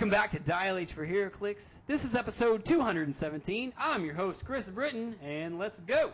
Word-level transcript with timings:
Welcome 0.00 0.18
back 0.18 0.30
to 0.30 0.38
Dial 0.38 0.78
H 0.78 0.94
for 0.94 1.06
HeroClix. 1.06 1.74
This 1.86 2.06
is 2.06 2.16
episode 2.16 2.64
217. 2.64 3.74
I'm 3.78 4.02
your 4.02 4.14
host, 4.14 4.46
Chris 4.46 4.66
Britton, 4.66 5.14
and 5.22 5.58
let's 5.58 5.78
go. 5.80 6.10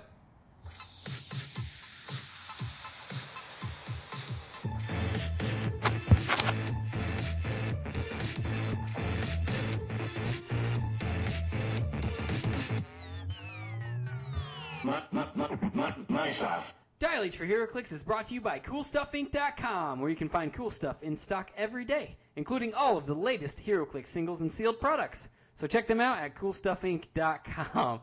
Dial 14.83 16.76
H 17.03 17.37
for 17.37 17.47
HeroClix 17.47 17.93
is 17.93 18.03
brought 18.03 18.29
to 18.29 18.35
you 18.35 18.41
by 18.41 18.59
CoolStuffInc.com, 18.59 20.01
where 20.01 20.09
you 20.09 20.17
can 20.17 20.29
find 20.31 20.53
cool 20.53 20.71
stuff 20.71 21.03
in 21.03 21.17
stock 21.17 21.51
every 21.57 21.85
day, 21.85 22.17
including 22.37 22.73
all 22.75 22.97
of 22.97 23.05
the 23.07 23.15
latest 23.15 23.63
HeroClix 23.65 24.07
singles 24.07 24.41
and 24.41 24.51
sealed 24.51 24.81
products. 24.81 25.29
So 25.55 25.67
check 25.67 25.87
them 25.87 26.01
out 26.01 26.19
at 26.19 26.35
CoolStuffInc.com. 26.35 28.01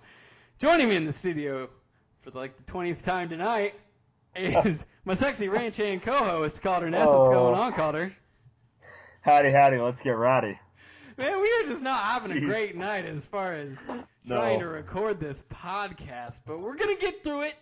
Joining 0.60 0.90
me 0.90 0.96
in 0.96 1.06
the 1.06 1.14
studio 1.14 1.70
for 2.22 2.32
like 2.32 2.56
the 2.64 2.72
20th 2.72 3.02
time 3.02 3.30
tonight 3.30 3.74
is 4.36 4.86
my 5.06 5.16
sexy 5.16 5.50
ranch 5.50 5.78
hand 5.78 6.04
co-host 6.04 6.62
Calder 6.62 6.90
Ness. 6.90 7.08
What's 7.08 7.30
oh. 7.30 7.32
going 7.32 7.56
Oh. 7.56 7.62
on, 7.62 7.74
Calder? 7.74 8.16
Howdy, 9.22 9.52
howdy, 9.52 9.78
let's 9.80 10.02
get 10.02 10.12
rowdy. 10.12 10.60
Man, 11.18 11.40
we 11.42 11.48
are 11.62 11.68
just 11.68 11.82
not 11.82 12.00
having 12.04 12.32
a 12.32 12.40
great 12.40 12.76
night 12.76 13.06
as 13.06 13.26
far 13.26 13.54
as 13.54 13.78
No. 13.88 14.36
trying 14.36 14.60
to 14.60 14.68
record 14.68 15.20
this 15.20 15.42
podcast, 15.52 16.42
but 16.46 16.60
we're 16.60 16.76
gonna 16.76 16.96
get 16.96 17.24
through 17.24 17.42
it. 17.44 17.56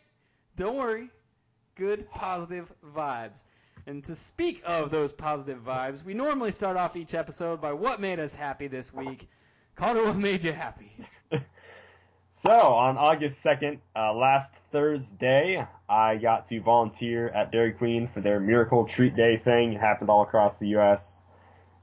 Don't 0.58 0.76
worry. 0.76 1.10
Good 1.76 2.10
positive 2.12 2.72
vibes. 2.96 3.44
And 3.88 4.04
to 4.06 4.16
speak 4.16 4.62
of 4.66 4.92
those 4.92 5.12
positive 5.12 5.60
vibes, 5.66 6.04
we 6.04 6.14
normally 6.14 6.52
start 6.52 6.78
off 6.78 6.96
each 6.96 7.16
episode 7.16 7.62
by 7.62 7.74
what 7.74 8.00
made 8.00 8.20
us 8.20 8.36
happy 8.36 8.68
this 8.68 8.94
week. 8.94 9.28
Calder, 9.76 10.04
what 10.04 10.18
made 10.18 10.44
you 10.44 10.52
happy? 10.52 10.92
So, 12.34 12.50
on 12.50 12.98
August 12.98 13.44
2nd, 13.44 13.80
uh, 13.96 14.14
last 14.14 14.54
Thursday, 14.72 15.64
I 15.88 16.16
got 16.16 16.48
to 16.48 16.62
volunteer 16.62 17.28
at 17.28 17.52
Dairy 17.52 17.74
Queen 17.74 18.08
for 18.08 18.22
their 18.22 18.40
Miracle 18.40 18.86
Treat 18.86 19.16
Day 19.16 19.38
thing. 19.38 19.74
It 19.74 19.80
happened 19.82 20.10
all 20.10 20.24
across 20.24 20.58
the 20.58 20.70
U.S. 20.70 21.22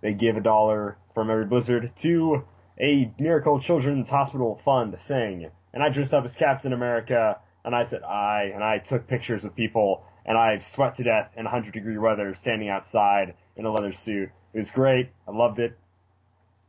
They 0.00 0.14
give 0.14 0.36
a 0.36 0.40
dollar 0.40 0.96
from 1.14 1.30
every 1.30 1.44
blizzard 1.44 1.92
to 1.98 2.44
a 2.80 3.12
Miracle 3.20 3.60
Children's 3.60 4.08
Hospital 4.08 4.60
Fund 4.64 4.98
thing. 5.06 5.50
And 5.74 5.82
I 5.82 5.90
dressed 5.90 6.14
up 6.14 6.24
as 6.24 6.34
Captain 6.34 6.72
America, 6.72 7.38
and 7.64 7.74
I 7.74 7.82
said 7.82 8.02
I, 8.02 8.50
and 8.54 8.62
I 8.62 8.78
took 8.78 9.06
pictures 9.06 9.44
of 9.44 9.54
people, 9.54 10.04
and 10.24 10.36
I 10.36 10.58
sweat 10.60 10.96
to 10.96 11.04
death 11.04 11.32
in 11.36 11.44
100 11.44 11.72
degree 11.72 11.98
weather 11.98 12.34
standing 12.34 12.68
outside 12.68 13.34
in 13.56 13.64
a 13.64 13.72
leather 13.72 13.92
suit. 13.92 14.30
It 14.52 14.58
was 14.58 14.70
great. 14.70 15.10
I 15.26 15.32
loved 15.32 15.58
it. 15.58 15.76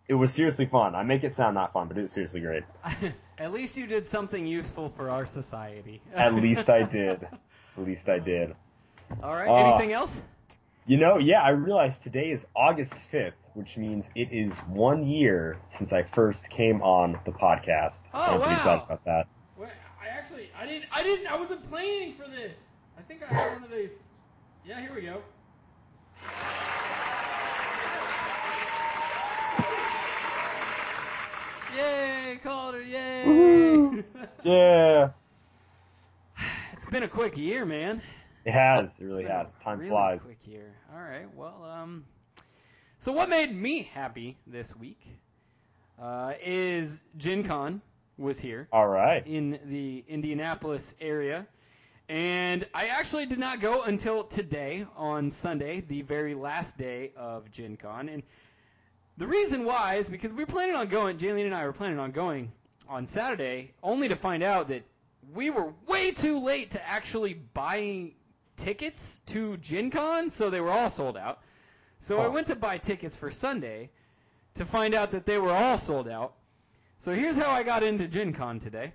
It 0.08 0.16
was 0.16 0.34
seriously 0.34 0.66
fun. 0.66 0.96
I 0.96 1.04
make 1.04 1.24
it 1.24 1.36
sound 1.36 1.56
not 1.56 1.72
fun, 1.72 1.88
but 1.88 1.98
it 1.98 2.02
was 2.02 2.12
seriously 2.12 2.42
great. 2.42 2.64
At 3.38 3.54
least 3.54 3.78
you 3.78 3.86
did 3.86 4.06
something 4.06 4.46
useful 4.46 4.90
for 4.90 5.10
our 5.10 5.26
society. 5.26 6.02
At 6.14 6.34
least 6.36 6.70
I 6.70 6.84
did. 6.84 7.24
At 7.78 7.86
least 7.86 8.10
I 8.10 8.20
did. 8.20 8.56
All 9.24 9.34
right. 9.34 9.48
Uh, 9.48 9.70
Anything 9.70 9.94
else? 9.94 10.22
You 10.86 10.98
know, 10.98 11.20
yeah, 11.20 11.42
I 11.42 11.50
realized 11.52 12.02
today 12.02 12.32
is 12.32 12.48
August 12.56 12.96
5th, 13.14 13.34
which 13.54 13.78
means 13.78 14.10
it 14.16 14.30
is 14.32 14.58
one 14.60 15.06
year 15.06 15.58
since 15.68 15.94
I 15.94 16.02
first 16.02 16.50
came 16.50 16.82
on 16.82 17.20
the 17.26 17.32
podcast. 17.32 18.02
Oh, 18.12 18.20
I'm 18.20 18.40
pretty 18.40 18.46
wow. 18.46 18.56
excited 18.56 18.84
about 18.86 19.06
that. 19.06 19.28
I 20.60 20.66
didn't, 20.66 20.86
I 20.92 21.04
didn't, 21.04 21.28
I 21.28 21.38
wasn't 21.38 21.68
planning 21.70 22.14
for 22.16 22.28
this. 22.30 22.68
I 22.98 23.02
think 23.02 23.22
I 23.24 23.34
had 23.34 23.54
one 23.54 23.64
of 23.64 23.72
these. 23.72 23.92
Yeah, 24.66 24.82
here 24.82 24.94
we 24.94 25.02
go. 25.04 25.22
Yay, 31.78 32.40
Calder, 32.44 32.82
yay! 32.82 34.04
Yeah, 34.44 35.10
it's 36.72 36.86
been 36.86 37.04
a 37.04 37.08
quick 37.10 37.38
year, 37.38 37.66
man. 37.66 38.02
it 38.46 38.54
has. 38.54 39.00
It 39.00 39.06
really 39.06 39.24
It's 39.24 39.28
been 39.28 39.36
a 39.36 39.40
has. 39.40 39.56
Time 39.64 39.80
really 39.80 39.90
flies. 39.90 40.22
Quick 40.24 40.48
year. 40.48 40.74
All 40.94 41.02
right. 41.02 41.26
Well, 41.36 41.64
um, 41.64 42.06
so 43.00 43.12
what 43.12 43.28
made 43.30 43.54
me 43.54 43.84
happy 43.94 44.38
this 44.48 44.74
week 44.78 45.02
uh, 46.02 46.34
is 46.44 47.04
Gen 47.18 47.44
Con 47.44 47.82
was 48.20 48.40
here. 48.40 48.68
All 48.72 48.88
right. 48.88 49.26
in 49.26 49.60
the 49.66 50.04
Indianapolis 50.08 50.94
area. 51.00 51.48
And 52.08 52.66
I 52.74 52.88
actually 52.88 53.28
did 53.28 53.40
not 53.40 53.62
go 53.62 53.84
until 53.84 54.24
today 54.24 54.86
on 54.98 55.30
Sunday, 55.32 55.82
the 55.82 56.02
very 56.02 56.34
last 56.34 56.76
day 56.78 57.12
of 57.16 57.52
Gen 57.52 57.78
Con. 57.78 58.10
And 58.10 58.24
the 59.18 59.28
reason 59.28 59.64
why 59.64 59.96
is 59.96 60.10
because 60.10 60.32
we 60.34 60.44
were 60.44 60.48
planning 60.52 60.76
on 60.76 60.88
going, 60.88 61.18
Jaylene 61.18 61.46
and 61.46 61.54
I 61.54 61.66
were 61.66 61.74
planning 61.74 62.00
on 62.00 62.12
going 62.12 62.52
on 62.88 63.06
Saturday, 63.06 63.74
only 63.84 64.08
to 64.08 64.16
find 64.16 64.42
out 64.42 64.70
that 64.70 64.84
we 65.36 65.52
were 65.52 65.72
way 65.88 66.10
too 66.12 66.40
late 66.44 66.72
to 66.72 66.88
actually 66.88 67.36
buying 67.54 68.16
tickets 68.58 69.22
to 69.28 69.58
Gen 69.58 69.92
Con, 69.92 70.32
so 70.32 70.50
they 70.50 70.62
were 70.62 70.72
all 70.72 70.90
sold 70.90 71.16
out. 71.16 71.40
So 72.00 72.20
I 72.20 72.26
Oh. 72.26 72.32
went 72.32 72.48
to 72.48 72.56
buy 72.56 72.80
tickets 72.80 73.16
for 73.16 73.30
Sunday 73.30 73.92
to 74.56 74.66
find 74.66 74.96
out 74.96 75.12
that 75.12 75.26
they 75.28 75.38
were 75.38 75.52
all 75.52 75.78
sold 75.78 76.08
out. 76.08 76.34
So 77.02 77.14
here's 77.14 77.38
how 77.38 77.50
I 77.50 77.64
got 77.64 77.82
into 77.82 78.10
Gen 78.10 78.34
Con 78.34 78.60
today. 78.60 78.92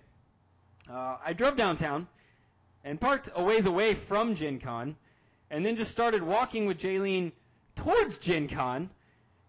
Uh, 0.91 1.17
I 1.25 1.33
drove 1.33 1.57
downtown 1.57 2.07
and 2.85 3.01
parked 3.01 3.31
a 3.35 3.43
ways 3.43 3.65
away 3.65 3.95
from 3.95 4.35
Gen 4.35 4.61
Con, 4.61 4.95
and 5.51 5.65
then 5.65 5.75
just 5.75 5.91
started 5.91 6.23
walking 6.23 6.67
with 6.67 6.77
Jaylene 6.77 7.33
towards 7.77 8.19
Gen 8.19 8.47
Con. 8.47 8.91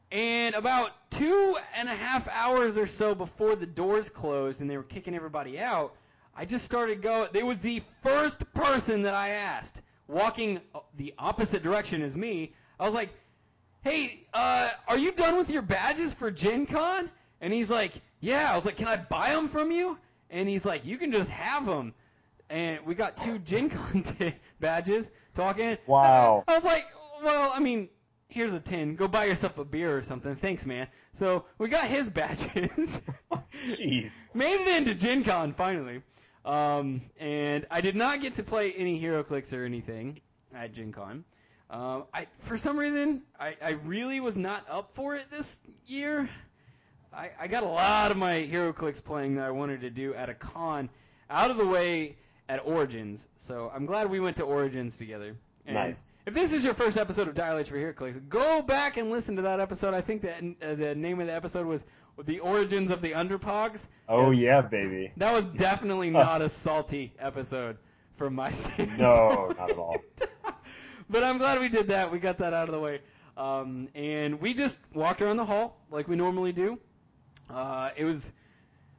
And 0.10 0.56
about 0.56 0.92
two 1.12 1.58
and 1.76 1.90
a 1.90 1.94
half 1.94 2.30
hours 2.30 2.78
or 2.78 2.88
so 2.88 3.14
before 3.14 3.58
the 3.58 3.66
doors 3.66 4.08
closed 4.08 4.62
and 4.62 4.70
they 4.70 4.78
were 4.78 4.84
kicking 4.84 5.16
everybody 5.16 5.60
out, 5.60 5.94
I 6.34 6.46
just 6.46 6.64
started 6.64 7.02
going. 7.02 7.28
They 7.34 7.44
was 7.44 7.58
the 7.58 7.82
first 8.04 8.54
person 8.54 9.02
that 9.02 9.14
I 9.14 9.32
asked, 9.32 9.82
walking 10.08 10.62
uh, 10.74 10.80
the 10.96 11.14
opposite 11.18 11.62
direction 11.62 12.02
as 12.02 12.16
me. 12.16 12.54
I 12.80 12.86
was 12.86 12.94
like, 12.94 13.10
"Hey, 13.82 14.26
uh, 14.34 14.70
are 14.88 14.98
you 14.98 15.12
done 15.12 15.36
with 15.36 15.50
your 15.50 15.62
badges 15.62 16.14
for 16.14 16.32
Gen 16.32 16.66
Con?" 16.66 17.12
And 17.42 17.54
he's 17.54 17.70
like, 17.70 18.02
"Yeah." 18.26 18.52
I 18.52 18.56
was 18.56 18.66
like, 18.66 18.78
"Can 18.78 18.88
I 18.88 18.98
buy 18.98 19.32
them 19.32 19.50
from 19.50 19.72
you?" 19.72 19.98
And 20.30 20.50
he's 20.50 20.66
like, 20.66 20.86
"You 20.86 20.98
can 20.98 21.12
just 21.12 21.30
have 21.30 21.66
them." 21.66 21.94
And 22.50 22.86
we 22.86 22.96
got 22.96 23.18
two 23.18 23.40
Gen 23.40 23.70
Con 23.70 24.04
t- 24.20 24.34
badges. 24.60 25.10
Talking. 25.34 25.78
Wow. 25.88 26.44
I 26.48 26.54
was 26.56 26.64
like, 26.64 26.86
"Well, 27.24 27.52
I 27.54 27.60
mean, 27.60 27.90
here's 28.30 28.54
a 28.54 28.60
tin. 28.60 28.96
Go 28.96 29.08
buy 29.08 29.26
yourself 29.26 29.58
a 29.58 29.66
beer 29.66 29.98
or 29.98 30.04
something. 30.04 30.36
Thanks, 30.36 30.66
man." 30.66 30.88
So 31.14 31.46
we 31.58 31.70
got 31.70 31.86
his 31.86 32.10
badges. 32.20 33.02
Jeez. 33.68 34.14
Made 34.34 34.62
it 34.62 34.78
into 34.78 34.96
Gen 34.96 35.24
Con 35.24 35.54
finally. 35.54 36.02
Um, 36.44 37.02
and 37.20 37.66
I 37.72 37.82
did 37.82 37.96
not 37.96 38.22
get 38.22 38.36
to 38.36 38.44
play 38.44 38.72
any 38.74 39.02
HeroClix 39.02 39.52
or 39.52 39.66
anything 39.66 40.20
at 40.54 40.74
Gen 40.74 40.92
Con. 40.92 41.26
Um, 41.70 42.04
I, 42.14 42.28
for 42.40 42.58
some 42.58 42.78
reason, 42.78 43.24
I, 43.40 43.58
I 43.62 43.72
really 43.72 44.20
was 44.20 44.38
not 44.38 44.64
up 44.70 44.92
for 44.94 45.16
it 45.16 45.32
this 45.32 45.60
year. 45.88 46.30
I, 47.16 47.30
I 47.40 47.48
got 47.48 47.64
a 47.64 47.68
lot 47.68 48.12
of 48.12 48.18
my 48.18 48.48
HeroClix 48.52 49.04
playing 49.04 49.36
that 49.36 49.46
I 49.46 49.52
wanted 49.52 49.82
to 49.82 49.90
do 49.90 50.14
at 50.14 50.30
a 50.30 50.34
con 50.34 50.90
out 51.30 51.50
of 51.50 51.58
the 51.58 51.66
way 51.66 52.18
at 52.50 52.66
Origins. 52.66 53.28
So 53.38 53.72
I'm 53.74 53.86
glad 53.86 54.10
we 54.10 54.20
went 54.20 54.38
to 54.38 54.44
Origins 54.44 54.98
together. 54.98 55.36
And 55.66 55.76
Nice. 55.76 56.14
If 56.26 56.34
this 56.34 56.54
is 56.54 56.64
your 56.64 56.74
first 56.74 56.98
episode 56.98 57.28
of 57.28 57.36
Dial 57.36 57.58
H 57.58 57.70
for 57.70 57.78
HeroClix, 57.78 58.28
go 58.30 58.62
back 58.62 58.98
and 58.98 59.10
listen 59.10 59.38
to 59.38 59.44
that 59.44 59.60
episode. 59.60 59.94
I 59.94 60.02
think 60.02 60.22
that 60.24 60.44
uh, 60.62 60.76
the 60.76 60.94
name 60.94 61.20
of 61.22 61.28
the 61.28 61.34
episode 61.34 61.66
was 61.66 61.84
The 62.24 62.40
Origins 62.40 62.92
of 62.92 63.02
the 63.02 63.14
Underpogs. 63.14 63.88
Oh, 64.10 64.32
yeah, 64.32 64.62
baby. 64.62 65.12
That 65.18 65.34
was 65.34 65.48
definitely 65.48 66.10
not 66.12 66.42
a 66.42 66.50
salty 66.50 67.14
episode 67.18 67.78
from 68.18 68.36
my 68.36 68.52
standpoint. 68.52 69.00
No, 69.00 69.54
not 69.58 69.72
at 69.72 69.78
all. 69.78 69.98
but 71.10 71.24
I'm 71.24 71.38
glad 71.38 71.60
we 71.62 71.70
did 71.70 71.88
that. 71.88 72.12
We 72.12 72.20
got 72.20 72.40
that 72.40 72.54
out 72.54 72.68
of 72.68 72.74
the 72.74 72.80
way. 72.80 73.02
Um, 73.38 73.90
and 73.96 74.40
we 74.40 74.54
just 74.54 74.80
walked 74.94 75.22
around 75.22 75.38
the 75.38 75.46
hall 75.46 75.78
like 75.90 76.08
we 76.08 76.16
normally 76.16 76.52
do. 76.52 76.80
Uh, 77.50 77.90
it 77.96 78.04
was 78.06 78.32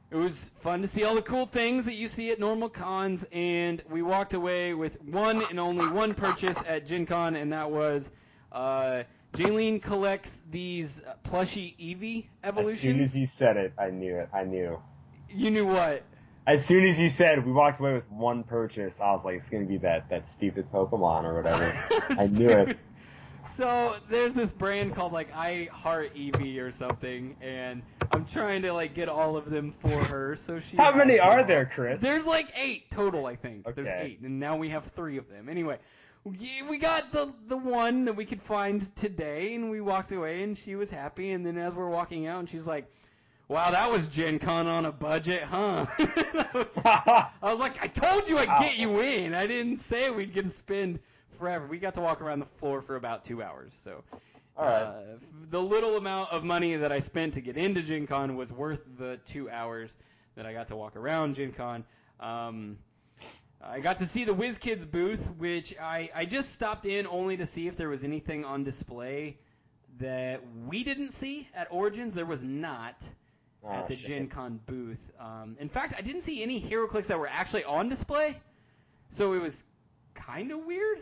it 0.09 0.15
was 0.15 0.51
fun 0.59 0.81
to 0.81 0.87
see 0.87 1.03
all 1.03 1.15
the 1.15 1.21
cool 1.21 1.45
things 1.45 1.85
that 1.85 1.95
you 1.95 2.07
see 2.07 2.31
at 2.31 2.39
normal 2.39 2.69
cons, 2.69 3.25
and 3.31 3.83
we 3.89 4.01
walked 4.01 4.33
away 4.33 4.73
with 4.73 5.01
one 5.03 5.43
and 5.49 5.59
only 5.59 5.87
one 5.87 6.13
purchase 6.13 6.61
at 6.65 6.85
Gen 6.85 7.05
Con, 7.05 7.35
and 7.35 7.51
that 7.51 7.69
was 7.71 8.09
uh, 8.53 9.03
Jaylene 9.33 9.81
collects 9.81 10.41
these 10.49 11.01
plushy 11.23 11.75
Eevee 11.79 12.27
As 12.41 12.79
soon 12.79 13.01
as 13.01 13.17
you 13.17 13.25
said 13.25 13.57
it, 13.57 13.73
I 13.77 13.89
knew 13.89 14.17
it. 14.17 14.29
I 14.33 14.43
knew. 14.43 14.79
you 15.29 15.51
knew 15.51 15.65
what? 15.65 16.03
As 16.47 16.65
soon 16.65 16.85
as 16.85 16.97
you 16.97 17.09
said 17.09 17.45
we 17.45 17.51
walked 17.51 17.81
away 17.81 17.93
with 17.93 18.09
one 18.09 18.43
purchase, 18.43 19.01
I 19.01 19.11
was 19.11 19.25
like, 19.25 19.35
it's 19.35 19.49
gonna 19.49 19.65
be 19.65 19.77
that 19.79 20.09
that 20.09 20.29
stupid 20.29 20.71
Pokemon 20.71 21.25
or 21.25 21.35
whatever. 21.35 21.77
I 22.17 22.27
knew 22.27 22.49
it. 22.49 22.77
So 23.55 23.95
there's 24.09 24.33
this 24.33 24.53
brand 24.53 24.95
called 24.95 25.11
like 25.11 25.33
I 25.35 25.67
Heart 25.71 26.15
Eevee 26.15 26.59
or 26.59 26.71
something, 26.71 27.35
and 27.41 27.81
I'm 28.17 28.25
trying 28.25 28.63
to 28.63 28.73
like 28.73 28.95
get 28.95 29.09
all 29.09 29.37
of 29.37 29.49
them 29.49 29.73
for 29.79 30.03
her. 30.05 30.35
So 30.35 30.59
she. 30.59 30.75
How 30.75 30.91
many 30.91 31.19
are 31.19 31.43
there, 31.43 31.69
Chris? 31.71 32.01
There's 32.01 32.25
like 32.25 32.47
eight 32.55 32.89
total, 32.89 33.27
I 33.27 33.35
think. 33.35 33.67
Okay. 33.67 33.81
There's 33.81 33.91
eight, 34.01 34.19
and 34.21 34.39
now 34.39 34.57
we 34.57 34.69
have 34.69 34.85
three 34.85 35.17
of 35.17 35.29
them. 35.29 35.49
Anyway, 35.49 35.77
we 36.25 36.77
got 36.79 37.11
the 37.11 37.31
the 37.47 37.57
one 37.57 38.05
that 38.05 38.15
we 38.15 38.25
could 38.25 38.41
find 38.41 38.95
today, 38.95 39.53
and 39.53 39.69
we 39.69 39.81
walked 39.81 40.11
away, 40.11 40.41
and 40.41 40.57
she 40.57 40.75
was 40.75 40.89
happy. 40.89 41.31
And 41.31 41.45
then 41.45 41.59
as 41.59 41.75
we're 41.75 41.89
walking 41.89 42.25
out, 42.25 42.39
and 42.39 42.49
she's 42.49 42.65
like, 42.65 42.91
"Wow, 43.49 43.69
that 43.69 43.91
was 43.91 44.07
Gen 44.07 44.39
Con 44.39 44.65
on 44.65 44.85
a 44.85 44.91
budget, 44.91 45.43
huh?" 45.43 45.85
I, 45.99 46.47
was, 46.55 46.65
I 46.85 47.51
was 47.51 47.59
like, 47.59 47.81
"I 47.83 47.87
told 47.87 48.27
you 48.27 48.39
I'd 48.39 48.61
get 48.61 48.77
you 48.77 48.99
in. 49.01 49.35
I 49.35 49.45
didn't 49.45 49.79
say 49.81 50.09
we'd 50.09 50.33
get 50.33 50.45
to 50.45 50.49
spend 50.49 50.99
forever. 51.37 51.67
We 51.67 51.77
got 51.77 51.93
to 51.93 52.01
walk 52.01 52.21
around 52.21 52.39
the 52.39 52.47
floor 52.59 52.81
for 52.81 52.95
about 52.95 53.23
two 53.23 53.43
hours, 53.43 53.73
so." 53.83 54.03
All 54.57 54.65
right. 54.65 54.83
Uh, 54.83 54.93
the 55.49 55.61
little 55.61 55.97
amount 55.97 56.31
of 56.31 56.43
money 56.43 56.75
that 56.75 56.91
I 56.91 56.99
spent 56.99 57.35
to 57.35 57.41
get 57.41 57.57
into 57.57 57.81
Gen 57.81 58.07
Con 58.07 58.35
was 58.35 58.51
worth 58.51 58.81
the 58.97 59.17
two 59.25 59.49
hours 59.49 59.89
that 60.35 60.45
I 60.45 60.53
got 60.53 60.67
to 60.69 60.75
walk 60.75 60.95
around 60.95 61.35
Gen 61.35 61.51
Con. 61.53 61.85
Um, 62.19 62.77
I 63.61 63.79
got 63.79 63.97
to 63.97 64.05
see 64.05 64.23
the 64.23 64.33
WizKids 64.33 64.89
booth, 64.89 65.31
which 65.37 65.75
I, 65.79 66.09
I 66.13 66.25
just 66.25 66.53
stopped 66.53 66.85
in 66.85 67.07
only 67.07 67.37
to 67.37 67.45
see 67.45 67.67
if 67.67 67.77
there 67.77 67.89
was 67.89 68.03
anything 68.03 68.45
on 68.45 68.63
display 68.63 69.37
that 69.99 70.41
we 70.67 70.83
didn't 70.83 71.11
see 71.11 71.47
at 71.55 71.67
Origins. 71.71 72.13
There 72.13 72.25
was 72.25 72.43
not 72.43 72.95
Oh, 73.63 73.71
at 73.71 73.87
the 73.87 73.95
shit. 73.95 74.05
Gen 74.05 74.27
Con 74.27 74.59
booth. 74.67 74.99
Um, 75.19 75.57
in 75.59 75.67
fact, 75.69 75.95
I 75.97 76.01
didn't 76.01 76.21
see 76.21 76.43
any 76.43 76.61
HeroClix 76.61 77.07
that 77.07 77.19
were 77.19 77.27
actually 77.27 77.63
on 77.63 77.89
display, 77.89 78.39
so 79.09 79.33
it 79.33 79.41
was 79.41 79.63
kind 80.13 80.51
of 80.51 80.63
weird. 80.65 80.99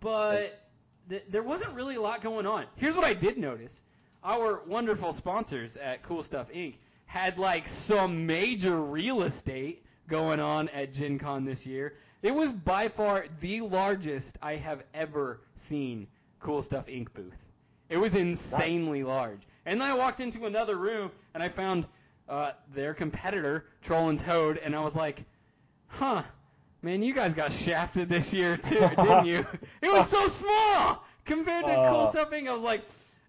But 0.00 0.67
th- 1.08 1.24
there 1.28 1.42
wasn't 1.42 1.72
really 1.74 1.96
a 1.96 2.00
lot 2.00 2.20
going 2.20 2.46
on. 2.46 2.66
Here's 2.76 2.94
what 2.94 3.04
I 3.04 3.14
did 3.14 3.38
notice: 3.38 3.82
our 4.24 4.62
wonderful 4.66 5.12
sponsors 5.12 5.76
at 5.76 6.02
Cool 6.02 6.22
Stuff 6.22 6.50
Inc. 6.52 6.74
had 7.06 7.38
like 7.38 7.68
some 7.68 8.26
major 8.26 8.80
real 8.80 9.22
estate 9.22 9.84
going 10.08 10.40
on 10.40 10.68
at 10.70 10.94
Gen 10.94 11.18
Con 11.18 11.44
this 11.44 11.66
year. 11.66 11.94
It 12.22 12.34
was 12.34 12.52
by 12.52 12.88
far 12.88 13.26
the 13.40 13.60
largest 13.60 14.38
I 14.42 14.56
have 14.56 14.82
ever 14.92 15.40
seen 15.54 16.08
Cool 16.40 16.62
Stuff 16.62 16.86
Inc. 16.86 17.12
booth. 17.14 17.36
It 17.88 17.96
was 17.96 18.14
insanely 18.14 19.04
large. 19.04 19.40
And 19.66 19.80
then 19.80 19.90
I 19.90 19.94
walked 19.94 20.20
into 20.20 20.46
another 20.46 20.76
room 20.76 21.10
and 21.34 21.42
I 21.42 21.48
found 21.48 21.86
uh, 22.28 22.52
their 22.74 22.94
competitor, 22.94 23.66
Troll 23.82 24.08
and 24.08 24.18
Toad, 24.18 24.58
and 24.58 24.74
I 24.74 24.80
was 24.80 24.96
like, 24.96 25.24
huh, 25.86 26.22
man, 26.82 27.02
you 27.02 27.14
guys 27.14 27.34
got 27.34 27.52
shafted 27.52 28.08
this 28.08 28.32
year 28.32 28.56
too, 28.56 28.78
didn't 28.78 29.26
you? 29.26 29.46
It 29.82 29.92
was 29.92 30.08
so 30.10 30.28
small 30.28 31.04
compared 31.24 31.66
to 31.66 31.74
Cool 31.74 32.00
Uh. 32.00 32.10
Stuff 32.10 32.30
Inc. 32.30 32.48
I 32.48 32.52
was 32.52 32.62
like, 32.62 32.82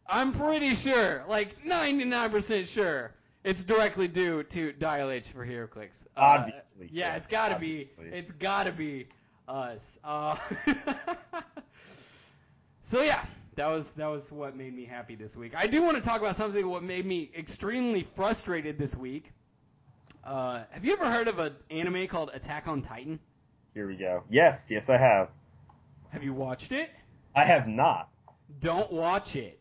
I'm 0.07 0.31
pretty 0.31 0.73
sure, 0.75 1.23
like 1.27 1.63
99% 1.63 2.67
sure, 2.67 3.11
it's 3.43 3.63
directly 3.63 4.07
due 4.07 4.43
to 4.43 4.71
Dial 4.73 5.11
H 5.11 5.27
for 5.27 5.45
HeroClix. 5.45 6.03
Uh, 6.17 6.21
Obviously, 6.21 6.89
Yeah, 6.91 7.09
yeah, 7.09 7.15
it's 7.15 7.27
gotta 7.27 7.59
be. 7.59 7.89
It's 7.99 8.31
gotta 8.31 8.71
be 8.71 9.07
us. 9.47 9.99
Uh, 10.03 10.35
so 12.83 13.01
yeah, 13.01 13.23
that 13.55 13.67
was 13.67 13.89
that 13.91 14.07
was 14.07 14.31
what 14.31 14.55
made 14.55 14.75
me 14.75 14.85
happy 14.85 15.15
this 15.15 15.35
week. 15.35 15.53
I 15.55 15.67
do 15.67 15.83
want 15.83 15.95
to 15.97 16.01
talk 16.01 16.19
about 16.21 16.35
something 16.35 16.67
what 16.67 16.83
made 16.83 17.05
me 17.05 17.29
extremely 17.37 18.03
frustrated 18.15 18.77
this 18.77 18.95
week. 18.95 19.31
Uh, 20.23 20.63
have 20.71 20.83
you 20.83 20.93
ever 20.93 21.09
heard 21.09 21.27
of 21.27 21.39
an 21.39 21.53
anime 21.69 22.07
called 22.07 22.31
Attack 22.33 22.67
on 22.67 22.81
Titan? 22.81 23.19
Here 23.79 23.87
we 23.87 23.95
go. 23.95 24.23
Yes, 24.29 24.65
yes, 24.69 24.89
I 24.89 24.97
have. 24.97 25.29
Have 26.09 26.21
you 26.21 26.33
watched 26.33 26.73
it? 26.73 26.89
I 27.33 27.45
have 27.45 27.65
not. 27.65 28.09
Don't 28.59 28.91
watch 28.91 29.37
it. 29.37 29.57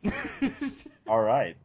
All 1.07 1.21
right. 1.21 1.57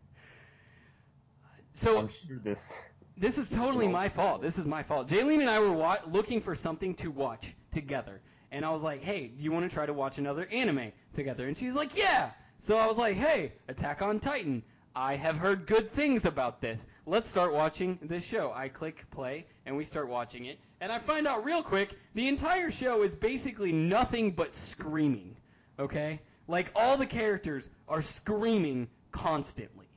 so 1.73 1.97
I'm 1.97 2.09
sure 2.09 2.38
this. 2.44 2.71
This 3.17 3.39
is 3.39 3.50
totally 3.50 3.88
my 3.88 4.07
fault. 4.07 4.44
This 4.44 4.59
is 4.59 4.67
my 4.67 4.83
fault. 4.83 5.07
Jaylene 5.07 5.39
and 5.39 5.50
I 5.50 5.59
were 5.59 5.71
wa- 5.71 5.97
looking 6.05 6.41
for 6.41 6.53
something 6.53 6.94
to 6.97 7.09
watch 7.09 7.55
together. 7.71 8.21
And 8.51 8.63
I 8.63 8.69
was 8.69 8.83
like, 8.83 9.01
hey, 9.01 9.31
do 9.35 9.44
you 9.44 9.51
want 9.51 9.67
to 9.67 9.73
try 9.73 9.88
to 9.88 9.94
watch 9.94 10.19
another 10.19 10.47
anime 10.51 10.91
together? 11.11 11.47
And 11.47 11.57
she's 11.57 11.73
like, 11.73 11.97
yeah. 11.97 12.29
So 12.59 12.77
I 12.77 12.85
was 12.85 12.99
like, 12.99 13.17
hey, 13.17 13.53
Attack 13.67 14.03
on 14.03 14.19
Titan. 14.19 14.61
I 14.95 15.15
have 15.15 15.38
heard 15.38 15.65
good 15.65 15.91
things 15.91 16.25
about 16.25 16.61
this. 16.61 16.85
Let's 17.07 17.27
start 17.27 17.51
watching 17.51 17.97
this 18.03 18.23
show. 18.23 18.53
I 18.53 18.67
click 18.67 19.09
play, 19.09 19.47
and 19.65 19.75
we 19.75 19.85
start 19.85 20.07
watching 20.07 20.45
it. 20.45 20.59
And 20.83 20.91
I 20.91 21.00
find 21.00 21.27
out 21.27 21.45
real 21.45 21.63
quick 21.63 21.97
the 22.13 22.27
entire 22.27 22.69
show 22.69 23.03
is 23.03 23.15
basically 23.15 23.71
nothing 23.71 24.31
but 24.31 24.53
screaming. 24.53 25.38
Okay? 25.80 26.19
Like, 26.50 26.71
all 26.75 26.97
the 26.97 27.06
characters 27.06 27.69
are 27.88 28.01
screaming 28.01 28.89
constantly 29.13 29.88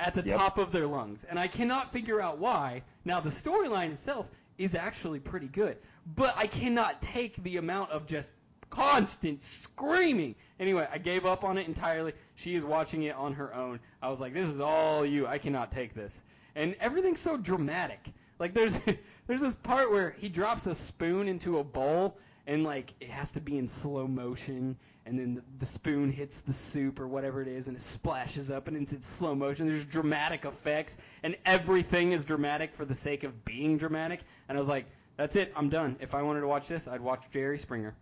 at 0.00 0.14
the 0.14 0.24
Yep. 0.24 0.36
top 0.36 0.58
of 0.58 0.72
their 0.72 0.88
lungs. 0.88 1.22
And 1.22 1.38
I 1.38 1.46
cannot 1.46 1.92
figure 1.92 2.20
out 2.20 2.38
why. 2.38 2.82
Now, 3.04 3.20
the 3.20 3.30
storyline 3.30 3.92
itself 3.92 4.26
is 4.58 4.74
actually 4.74 5.20
pretty 5.20 5.46
good, 5.46 5.78
but 6.16 6.34
I 6.36 6.48
cannot 6.48 7.00
take 7.00 7.40
the 7.44 7.58
amount 7.58 7.92
of 7.92 8.08
just 8.08 8.32
constant 8.70 9.40
screaming. 9.40 10.34
Anyway, 10.58 10.88
I 10.90 10.98
gave 10.98 11.26
up 11.26 11.44
on 11.44 11.58
it 11.58 11.68
entirely. 11.68 12.12
She 12.34 12.56
is 12.56 12.64
watching 12.64 13.04
it 13.04 13.14
on 13.14 13.34
her 13.34 13.54
own. 13.54 13.78
I 14.02 14.08
was 14.08 14.18
like, 14.18 14.34
this 14.34 14.48
is 14.48 14.58
all 14.58 15.06
you. 15.06 15.28
I 15.28 15.38
cannot 15.38 15.70
take 15.70 15.94
this. 15.94 16.20
And 16.56 16.74
everything's 16.80 17.20
so 17.20 17.36
dramatic. 17.36 18.00
Like 18.38 18.54
there's 18.54 18.78
there's 19.28 19.40
this 19.40 19.54
part 19.54 19.92
where 19.92 20.16
he 20.18 20.28
drops 20.28 20.66
a 20.66 20.74
spoon 20.74 21.28
into 21.28 21.58
a 21.58 21.64
bowl 21.64 22.18
and 22.48 22.64
like 22.64 22.94
it 23.00 23.10
has 23.10 23.30
to 23.32 23.40
be 23.40 23.56
in 23.58 23.68
slow 23.68 24.08
motion 24.08 24.76
and 25.06 25.18
then 25.18 25.34
the, 25.36 25.42
the 25.60 25.66
spoon 25.66 26.10
hits 26.10 26.40
the 26.40 26.52
soup 26.52 26.98
or 26.98 27.06
whatever 27.06 27.40
it 27.40 27.48
is 27.48 27.68
and 27.68 27.76
it 27.76 27.80
splashes 27.80 28.50
up 28.50 28.66
and 28.66 28.76
it's 28.76 28.92
in 28.92 29.02
slow 29.02 29.34
motion. 29.34 29.68
There's 29.68 29.84
dramatic 29.84 30.44
effects 30.44 30.98
and 31.22 31.36
everything 31.46 32.12
is 32.12 32.24
dramatic 32.24 32.74
for 32.74 32.84
the 32.84 32.94
sake 32.94 33.22
of 33.22 33.44
being 33.44 33.78
dramatic. 33.78 34.20
And 34.48 34.58
I 34.58 34.58
was 34.58 34.68
like, 34.68 34.86
that's 35.16 35.36
it. 35.36 35.52
I'm 35.54 35.68
done. 35.68 35.96
If 36.00 36.14
I 36.14 36.22
wanted 36.22 36.40
to 36.40 36.48
watch 36.48 36.66
this, 36.68 36.88
I'd 36.88 37.00
watch 37.00 37.24
Jerry 37.30 37.58
Springer. 37.58 37.94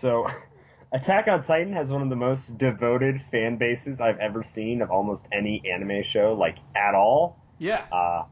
So, 0.00 0.26
Attack 0.94 1.26
on 1.26 1.42
Titan 1.42 1.72
has 1.72 1.90
one 1.90 2.02
of 2.02 2.10
the 2.10 2.16
most 2.16 2.58
devoted 2.58 3.22
fan 3.22 3.56
bases 3.56 3.98
I've 3.98 4.18
ever 4.18 4.42
seen 4.42 4.82
of 4.82 4.90
almost 4.90 5.26
any 5.32 5.62
anime 5.66 6.02
show, 6.02 6.34
like 6.34 6.58
at 6.76 6.94
all. 6.94 7.40
Yeah. 7.58 7.86
Uh, 7.90 8.24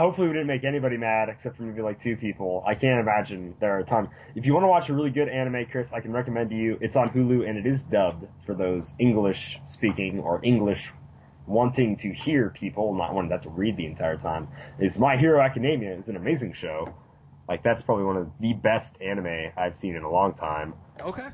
hopefully 0.00 0.28
we 0.28 0.32
didn't 0.32 0.46
make 0.46 0.64
anybody 0.64 0.96
mad 0.96 1.28
except 1.28 1.56
for 1.56 1.64
maybe 1.64 1.82
like 1.82 2.00
two 2.00 2.16
people. 2.16 2.62
I 2.66 2.74
can't 2.74 3.00
imagine 3.00 3.54
there 3.60 3.76
are 3.76 3.80
a 3.80 3.84
ton. 3.84 4.08
If 4.34 4.46
you 4.46 4.54
want 4.54 4.64
to 4.64 4.68
watch 4.68 4.88
a 4.88 4.94
really 4.94 5.10
good 5.10 5.28
anime, 5.28 5.66
Chris, 5.70 5.92
I 5.92 6.00
can 6.00 6.12
recommend 6.12 6.50
to 6.50 6.56
you. 6.56 6.78
It's 6.80 6.96
on 6.96 7.10
Hulu 7.10 7.48
and 7.48 7.58
it 7.58 7.66
is 7.66 7.82
dubbed 7.84 8.26
for 8.46 8.54
those 8.54 8.94
English 8.98 9.58
speaking 9.66 10.20
or 10.20 10.40
English 10.42 10.90
wanting 11.46 11.96
to 11.96 12.12
hear 12.12 12.50
people, 12.50 12.94
not 12.94 13.14
wanting 13.14 13.30
to 13.30 13.34
have 13.34 13.42
to 13.42 13.50
read 13.50 13.76
the 13.76 13.86
entire 13.86 14.16
time. 14.16 14.48
Is 14.78 14.98
My 14.98 15.16
Hero 15.16 15.40
Academia 15.40 15.94
is 15.94 16.08
an 16.08 16.16
amazing 16.16 16.54
show. 16.54 16.94
Like 17.48 17.62
that's 17.62 17.82
probably 17.82 18.04
one 18.04 18.16
of 18.16 18.30
the 18.40 18.52
best 18.54 18.96
anime 19.00 19.52
I've 19.56 19.76
seen 19.76 19.96
in 19.96 20.04
a 20.04 20.10
long 20.10 20.34
time. 20.34 20.74
Okay. 21.00 21.28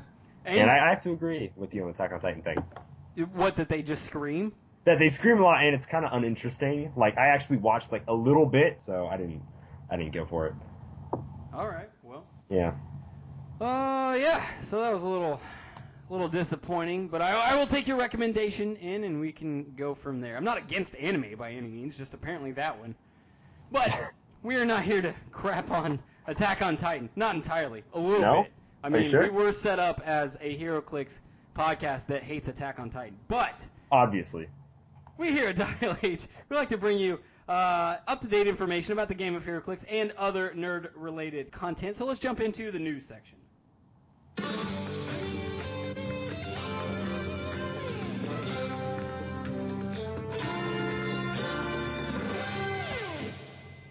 And, 0.45 0.69
I, 0.69 0.87
I 0.87 0.89
have 0.89 1.01
to 1.01 1.11
agree 1.11 1.51
with 1.55 1.73
you 1.73 1.81
on 1.81 1.87
the 1.89 1.93
Attack 1.93 2.13
on 2.13 2.19
Titan 2.19 2.41
thing. 2.41 3.27
what 3.33 3.55
did 3.55 3.67
they 3.67 3.83
just 3.83 4.03
scream? 4.03 4.53
That 4.89 4.97
they 4.97 5.09
scream 5.09 5.37
a 5.39 5.43
lot 5.43 5.63
and 5.63 5.75
it's 5.75 5.85
kind 5.85 6.03
of 6.03 6.11
uninteresting. 6.13 6.91
Like 6.97 7.15
I 7.15 7.27
actually 7.27 7.57
watched 7.57 7.91
like 7.91 8.01
a 8.07 8.13
little 8.13 8.47
bit, 8.47 8.81
so 8.81 9.05
I 9.05 9.17
didn't, 9.17 9.43
I 9.87 9.95
didn't 9.97 10.13
go 10.13 10.25
for 10.25 10.47
it. 10.47 10.55
All 11.53 11.67
right. 11.67 11.91
Well. 12.01 12.25
Yeah. 12.49 12.71
Uh, 13.61 14.15
yeah. 14.19 14.43
So 14.63 14.81
that 14.81 14.91
was 14.91 15.03
a 15.03 15.07
little, 15.07 15.39
little 16.09 16.27
disappointing, 16.27 17.07
but 17.07 17.21
I, 17.21 17.51
I 17.51 17.55
will 17.55 17.67
take 17.67 17.87
your 17.87 17.97
recommendation 17.97 18.77
in, 18.77 19.03
and 19.03 19.19
we 19.19 19.31
can 19.31 19.75
go 19.75 19.93
from 19.93 20.21
there. 20.21 20.35
I'm 20.35 20.43
not 20.43 20.57
against 20.57 20.95
anime 20.95 21.35
by 21.37 21.51
any 21.51 21.67
means, 21.67 21.95
just 21.95 22.15
apparently 22.15 22.51
that 22.53 22.79
one. 22.79 22.95
But 23.71 23.95
we 24.41 24.55
are 24.55 24.65
not 24.65 24.81
here 24.81 25.03
to 25.03 25.13
crap 25.31 25.69
on 25.69 25.99
Attack 26.25 26.63
on 26.63 26.77
Titan. 26.77 27.11
Not 27.15 27.35
entirely. 27.35 27.83
A 27.93 27.99
little 27.99 28.21
No? 28.21 28.41
bit. 28.41 28.53
I 28.83 28.89
mean, 28.89 29.07
sure? 29.11 29.21
we 29.21 29.29
were 29.29 29.51
set 29.51 29.77
up 29.77 30.01
as 30.03 30.35
a 30.41 30.57
HeroClix 30.57 31.19
podcast 31.55 32.07
that 32.07 32.23
hates 32.23 32.47
Attack 32.47 32.79
on 32.79 32.89
Titan, 32.89 33.15
but 33.27 33.67
Obviously. 33.91 34.47
We 35.19 35.31
here 35.31 35.49
at 35.49 35.55
Dial 35.81 35.97
H, 36.01 36.27
we 36.47 36.55
like 36.55 36.69
to 36.69 36.77
bring 36.77 36.97
you 36.97 37.19
uh, 37.49 37.97
up-to-date 38.07 38.47
information 38.47 38.93
about 38.93 39.09
the 39.09 39.13
game 39.13 39.35
of 39.35 39.43
HeroClix 39.43 39.83
and 39.89 40.11
other 40.17 40.53
nerd-related 40.55 41.51
content. 41.51 41.95
So 41.97 42.05
let's 42.05 42.19
jump 42.19 42.39
into 42.39 42.71
the 42.71 42.79
news 42.79 43.05
section. 43.05 43.37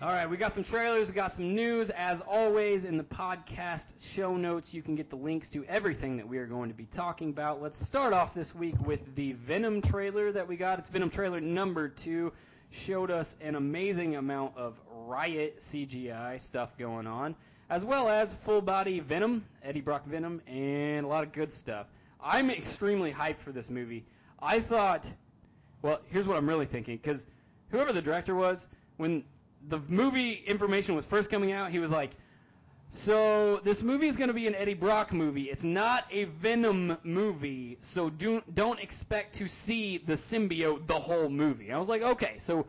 All 0.08 0.14
right, 0.14 0.30
we 0.30 0.38
got 0.38 0.54
some 0.54 0.64
trailers, 0.64 1.10
we 1.10 1.14
got 1.14 1.34
some 1.34 1.54
news. 1.54 1.90
As 1.90 2.22
always, 2.22 2.86
in 2.86 2.96
the 2.96 3.04
podcast 3.04 3.92
show 4.00 4.38
notes, 4.38 4.72
you 4.72 4.80
can 4.80 4.94
get 4.94 5.10
the 5.10 5.16
links 5.16 5.50
to 5.50 5.66
everything 5.66 6.16
that 6.16 6.26
we 6.26 6.38
are 6.38 6.46
going 6.46 6.70
to 6.70 6.74
be 6.74 6.86
talking 6.86 7.28
about. 7.28 7.60
Let's 7.60 7.78
start 7.78 8.14
off 8.14 8.32
this 8.32 8.54
week 8.54 8.74
with 8.86 9.14
the 9.16 9.32
Venom 9.32 9.82
trailer 9.82 10.32
that 10.32 10.48
we 10.48 10.56
got. 10.56 10.78
It's 10.78 10.88
Venom 10.88 11.10
trailer 11.10 11.42
number 11.42 11.90
two. 11.90 12.32
Showed 12.70 13.10
us 13.10 13.36
an 13.42 13.54
amazing 13.54 14.16
amount 14.16 14.56
of 14.56 14.80
riot 14.90 15.58
CGI 15.60 16.40
stuff 16.40 16.70
going 16.78 17.06
on, 17.06 17.34
as 17.68 17.84
well 17.84 18.08
as 18.08 18.32
full 18.32 18.62
body 18.62 19.00
Venom, 19.00 19.44
Eddie 19.62 19.82
Brock 19.82 20.06
Venom, 20.06 20.40
and 20.46 21.04
a 21.04 21.08
lot 21.08 21.22
of 21.22 21.32
good 21.32 21.52
stuff. 21.52 21.86
I'm 22.18 22.50
extremely 22.50 23.12
hyped 23.12 23.40
for 23.40 23.52
this 23.52 23.68
movie. 23.68 24.06
I 24.40 24.60
thought, 24.60 25.12
well, 25.82 26.00
here's 26.06 26.26
what 26.26 26.38
I'm 26.38 26.48
really 26.48 26.64
thinking, 26.64 26.96
because 26.96 27.26
whoever 27.68 27.92
the 27.92 28.00
director 28.00 28.34
was, 28.34 28.68
when 28.96 29.22
the 29.66 29.80
movie 29.88 30.32
information 30.32 30.94
was 30.94 31.06
first 31.06 31.30
coming 31.30 31.52
out, 31.52 31.70
he 31.70 31.78
was 31.78 31.90
like, 31.90 32.12
So 32.90 33.60
this 33.64 33.82
movie 33.82 34.06
is 34.06 34.16
going 34.16 34.28
to 34.28 34.34
be 34.34 34.46
an 34.46 34.54
Eddie 34.54 34.74
Brock 34.74 35.12
movie. 35.12 35.44
It's 35.44 35.64
not 35.64 36.04
a 36.10 36.24
Venom 36.24 36.96
movie, 37.02 37.76
so 37.80 38.08
do, 38.10 38.42
don't 38.52 38.80
expect 38.80 39.34
to 39.36 39.48
see 39.48 39.98
the 39.98 40.14
symbiote 40.14 40.86
the 40.86 40.98
whole 40.98 41.28
movie. 41.28 41.72
I 41.72 41.78
was 41.78 41.88
like, 41.88 42.02
okay, 42.02 42.36
so 42.38 42.66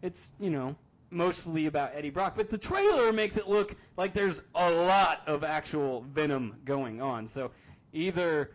it's 0.00 0.30
you 0.38 0.50
know 0.50 0.76
mostly 1.10 1.66
about 1.66 1.92
Eddie 1.94 2.10
Brock, 2.10 2.34
but 2.36 2.50
the 2.50 2.58
trailer 2.58 3.12
makes 3.12 3.36
it 3.36 3.48
look 3.48 3.74
like 3.96 4.12
there's 4.12 4.42
a 4.54 4.70
lot 4.70 5.22
of 5.26 5.44
actual 5.44 6.02
Venom 6.02 6.56
going 6.64 7.00
on. 7.00 7.28
So 7.28 7.50
either 7.92 8.50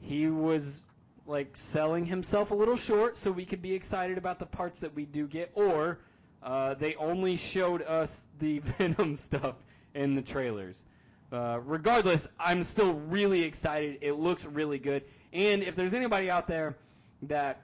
he 0.00 0.28
was 0.28 0.84
like 1.26 1.56
selling 1.56 2.06
himself 2.06 2.50
a 2.52 2.54
little 2.54 2.76
short 2.76 3.16
so 3.16 3.30
we 3.32 3.44
could 3.44 3.62
be 3.62 3.74
excited 3.74 4.18
about 4.18 4.38
the 4.38 4.46
parts 4.46 4.80
that 4.80 4.94
we 4.94 5.04
do 5.04 5.26
get, 5.26 5.50
or 5.54 5.98
uh, 6.46 6.74
they 6.74 6.94
only 6.94 7.36
showed 7.36 7.82
us 7.82 8.24
the 8.38 8.58
Venom 8.78 9.16
stuff 9.16 9.56
in 9.94 10.14
the 10.14 10.22
trailers. 10.22 10.84
Uh, 11.32 11.58
regardless, 11.64 12.28
I'm 12.38 12.62
still 12.62 12.94
really 12.94 13.42
excited. 13.42 13.98
It 14.00 14.12
looks 14.12 14.44
really 14.44 14.78
good. 14.78 15.02
And 15.32 15.64
if 15.64 15.74
there's 15.74 15.92
anybody 15.92 16.30
out 16.30 16.46
there 16.46 16.76
that 17.22 17.62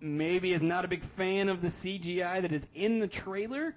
maybe 0.00 0.52
is 0.52 0.62
not 0.62 0.84
a 0.84 0.88
big 0.88 1.02
fan 1.02 1.48
of 1.48 1.60
the 1.60 1.68
CGI 1.68 2.40
that 2.42 2.52
is 2.52 2.64
in 2.72 3.00
the 3.00 3.08
trailer, 3.08 3.74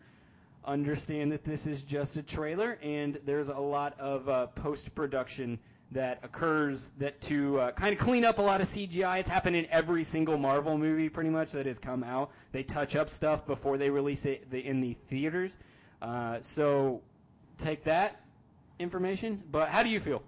understand 0.63 1.32
that 1.32 1.44
this 1.44 1.65
is 1.65 1.82
just 1.82 2.17
a 2.17 2.22
trailer 2.22 2.77
and 2.84 3.20
there's 3.25 3.48
a 3.48 3.60
lot 3.60 4.00
of 4.00 4.29
uh, 4.29 4.48
post 4.48 4.94
production 4.94 5.58
that 5.91 6.20
occurs 6.24 6.91
that 6.98 7.20
to 7.22 7.60
uh, 7.60 7.72
kind 7.72 7.94
of 7.94 8.00
clean 8.00 8.25
up 8.25 8.39
a 8.39 8.41
lot 8.41 8.60
of 8.62 8.67
CGI. 8.67 9.20
It's 9.20 9.29
happened 9.29 9.56
in 9.56 9.67
every 9.72 10.03
single 10.03 10.38
Marvel 10.38 10.77
movie 10.77 11.10
pretty 11.10 11.29
much 11.29 11.53
that 11.53 11.65
has 11.65 11.79
come 11.79 12.03
out. 12.03 12.32
They 12.51 12.63
touch 12.63 12.96
up 12.96 13.10
stuff 13.10 13.46
before 13.46 13.77
they 13.77 13.89
release 13.89 14.25
it 14.25 14.48
in 14.51 14.82
the 14.82 14.98
theaters. 15.10 15.58
Uh, 16.01 16.38
so 16.41 17.01
take 17.58 17.86
that 17.86 18.22
information. 18.79 19.41
But 19.50 19.70
how 19.70 19.84
do 19.84 19.89
you 19.89 20.00
feel? 20.00 20.22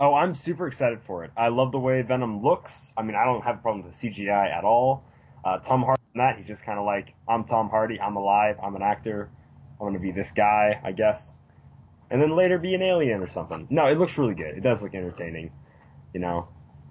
Oh, 0.00 0.14
I'm 0.14 0.36
super 0.36 0.68
excited 0.68 1.00
for 1.06 1.24
it. 1.24 1.32
I 1.36 1.48
love 1.48 1.72
the 1.72 1.80
way 1.80 2.02
Venom 2.02 2.42
looks. 2.42 2.92
I 2.96 3.02
mean, 3.02 3.16
I 3.16 3.24
don't 3.24 3.42
have 3.42 3.56
a 3.56 3.58
problem 3.58 3.84
with 3.84 4.00
the 4.00 4.08
CGI 4.08 4.56
at 4.56 4.62
all. 4.62 5.04
Uh, 5.44 5.58
Tom 5.58 5.82
Hardy, 5.82 6.02
that 6.14 6.36
he's 6.38 6.46
just 6.46 6.64
kind 6.64 6.78
of 6.78 6.84
like, 6.84 7.14
I'm 7.28 7.44
Tom 7.44 7.68
Hardy. 7.68 8.00
I'm 8.00 8.14
alive. 8.14 8.56
I'm 8.62 8.76
an 8.76 8.82
actor. 8.82 9.28
I'm 9.80 9.88
gonna 9.88 9.98
be 9.98 10.12
this 10.12 10.30
guy, 10.30 10.80
I 10.84 10.92
guess 10.92 11.38
and 12.10 12.20
then 12.20 12.36
later 12.36 12.58
be 12.58 12.74
an 12.74 12.82
alien 12.82 13.22
or 13.22 13.26
something. 13.26 13.66
No, 13.70 13.86
it 13.86 13.98
looks 13.98 14.16
really 14.18 14.34
good. 14.34 14.56
It 14.56 14.62
does 14.62 14.82
look 14.82 14.94
entertaining. 14.94 15.50
You 16.12 16.20
know. 16.20 16.48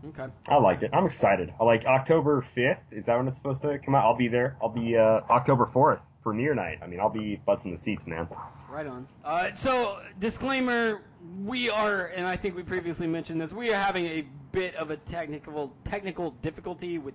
Okay. 0.10 0.28
I 0.48 0.58
like 0.58 0.84
it. 0.84 0.92
I'm 0.94 1.06
excited. 1.06 1.54
I 1.60 1.64
like 1.64 1.86
October 1.86 2.46
5th. 2.56 2.80
Is 2.92 3.08
that 3.08 3.18
when 3.18 3.28
it's 3.28 3.38
supposed 3.38 3.64
to 3.64 3.80
come 3.80 3.96
out? 3.96 4.06
I'll 4.06 4.16
be 4.16 4.28
there. 4.28 4.56
I'll 4.62 4.70
be 4.70 4.96
uh, 4.96 5.22
October 5.30 5.66
4th 5.66 6.00
premiere 6.28 6.54
night. 6.54 6.80
I 6.84 6.88
mean, 6.88 7.00
I'll 7.00 7.10
be 7.10 7.38
butts 7.38 7.64
in 7.64 7.72
the 7.72 7.78
seats, 7.78 8.06
man. 8.06 8.28
Right 8.70 8.86
on. 8.86 9.08
Uh, 9.24 9.54
so, 9.54 10.00
disclaimer: 10.20 11.02
we 11.46 11.70
are, 11.70 12.08
and 12.08 12.28
I 12.28 12.36
think 12.36 12.54
we 12.54 12.64
previously 12.64 13.08
mentioned 13.08 13.40
this. 13.40 13.54
We 13.54 13.72
are 13.72 13.78
having 13.78 14.06
a 14.08 14.28
bit 14.52 14.76
of 14.76 14.92
a 14.92 14.98
technical 14.98 15.74
technical 15.86 16.32
difficulty 16.42 16.98
with 16.98 17.14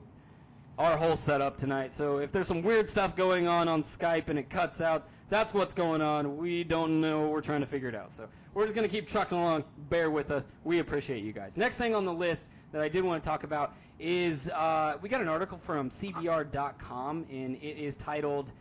our 0.79 0.97
whole 0.97 1.17
setup 1.17 1.59
tonight. 1.59 1.93
So, 1.93 2.21
if 2.21 2.33
there's 2.33 2.49
some 2.49 2.63
weird 2.63 2.89
stuff 2.89 3.15
going 3.15 3.47
on 3.47 3.69
on 3.69 3.83
Skype 3.83 4.29
and 4.31 4.39
it 4.39 4.49
cuts 4.49 4.81
out, 4.81 5.07
that's 5.33 5.55
what's 5.55 5.73
going 5.73 6.03
on. 6.03 6.37
We 6.37 6.63
don't 6.63 7.01
know. 7.01 7.29
We're 7.29 7.41
trying 7.41 7.63
to 7.63 7.67
figure 7.67 7.89
it 7.89 7.95
out. 7.95 8.13
So 8.13 8.29
we're 8.53 8.65
just 8.65 8.75
going 8.75 8.87
to 8.87 8.95
keep 8.95 9.09
trucking 9.09 9.39
along. 9.39 9.65
Bear 9.89 10.11
with 10.11 10.31
us. 10.31 10.47
We 10.63 10.79
appreciate 10.79 11.25
you 11.25 11.33
guys. 11.33 11.57
Next 11.57 11.77
thing 11.77 11.95
on 11.95 12.05
the 12.05 12.13
list 12.13 12.49
that 12.71 12.83
I 12.83 12.89
did 12.91 13.03
want 13.03 13.23
to 13.23 13.27
talk 13.27 13.43
about 13.43 13.75
is 13.99 14.51
uh, 14.51 14.99
we 15.01 15.09
got 15.09 15.23
an 15.23 15.29
article 15.29 15.57
from 15.57 15.89
CBR.com, 15.89 17.27
and 17.31 17.57
it 17.57 17.79
is 17.79 17.95
titled, 17.95 18.53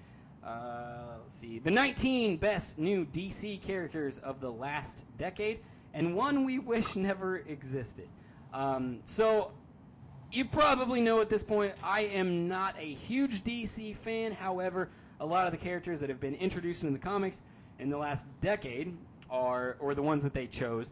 uh, 0.46 1.18
let's 1.22 1.36
see, 1.36 1.60
the 1.60 1.72
19 1.72 2.38
best 2.38 2.78
new 2.78 3.06
DC 3.06 3.62
characters 3.62 4.20
of 4.20 4.40
the 4.40 4.50
last 4.50 5.04
decade, 5.18 5.60
and 5.94 6.16
one 6.16 6.46
we 6.46 6.58
wish 6.58 6.96
never 6.96 7.38
existed. 7.38 8.08
Um, 8.54 9.00
so 9.04 9.52
you 10.32 10.46
probably 10.46 11.02
know 11.02 11.20
at 11.20 11.28
this 11.28 11.44
point 11.44 11.74
I 11.84 12.02
am 12.02 12.48
not 12.48 12.76
a 12.80 12.94
huge 12.94 13.44
DC 13.44 13.98
fan. 13.98 14.32
However, 14.32 14.90
a 15.22 15.26
lot 15.26 15.46
of 15.46 15.52
the 15.52 15.58
characters 15.58 16.00
that 16.00 16.10
have 16.10 16.20
been 16.20 16.36
introduced 16.36 16.84
in 16.84 16.92
the 16.92 17.00
comics 17.00 17.40
in 17.80 17.90
the 17.90 17.98
last 17.98 18.26
decade 18.42 18.98
are, 19.30 19.78
or 19.80 19.94
the 19.94 20.02
ones 20.02 20.24
that 20.24 20.34
they 20.34 20.48
chose 20.48 20.90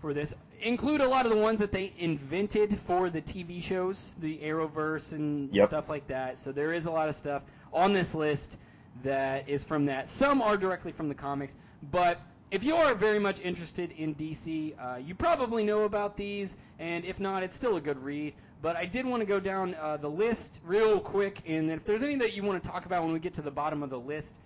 for 0.00 0.12
this, 0.12 0.34
include 0.60 1.00
a 1.00 1.08
lot 1.08 1.24
of 1.24 1.32
the 1.32 1.38
ones 1.38 1.58
that 1.58 1.72
they 1.72 1.92
invented 1.98 2.78
for 2.80 3.08
the 3.08 3.22
TV 3.22 3.62
shows, 3.62 4.14
the 4.20 4.38
Arrowverse 4.38 5.12
and 5.12 5.52
yep. 5.52 5.68
stuff 5.68 5.88
like 5.88 6.06
that. 6.08 6.38
So 6.38 6.52
there 6.52 6.72
is 6.74 6.84
a 6.84 6.90
lot 6.90 7.08
of 7.08 7.16
stuff 7.16 7.42
on 7.72 7.94
this 7.94 8.14
list 8.14 8.58
that 9.02 9.48
is 9.48 9.64
from 9.64 9.86
that. 9.86 10.10
Some 10.10 10.42
are 10.42 10.58
directly 10.58 10.92
from 10.92 11.08
the 11.08 11.14
comics, 11.14 11.56
but 11.90 12.20
if 12.50 12.64
you 12.64 12.74
are 12.76 12.94
very 12.94 13.18
much 13.18 13.40
interested 13.40 13.92
in 13.92 14.14
DC, 14.14 14.74
uh, 14.78 14.98
you 14.98 15.14
probably 15.14 15.64
know 15.64 15.84
about 15.84 16.18
these, 16.18 16.58
and 16.78 17.06
if 17.06 17.18
not, 17.18 17.42
it's 17.42 17.56
still 17.56 17.76
a 17.76 17.80
good 17.80 18.04
read. 18.04 18.34
But 18.62 18.76
I 18.76 18.86
did 18.86 19.04
want 19.04 19.22
to 19.22 19.26
go 19.26 19.40
down 19.40 19.74
uh, 19.74 19.96
the 19.96 20.08
list 20.08 20.60
real 20.64 21.00
quick, 21.00 21.42
and 21.48 21.68
if 21.68 21.84
there's 21.84 22.04
any 22.04 22.14
that 22.16 22.34
you 22.34 22.44
want 22.44 22.62
to 22.62 22.70
talk 22.70 22.86
about 22.86 23.02
when 23.02 23.12
we 23.12 23.18
get 23.18 23.34
to 23.34 23.42
the 23.42 23.50
bottom 23.50 23.82
of 23.82 23.90
the 23.90 23.98
list, 23.98 24.38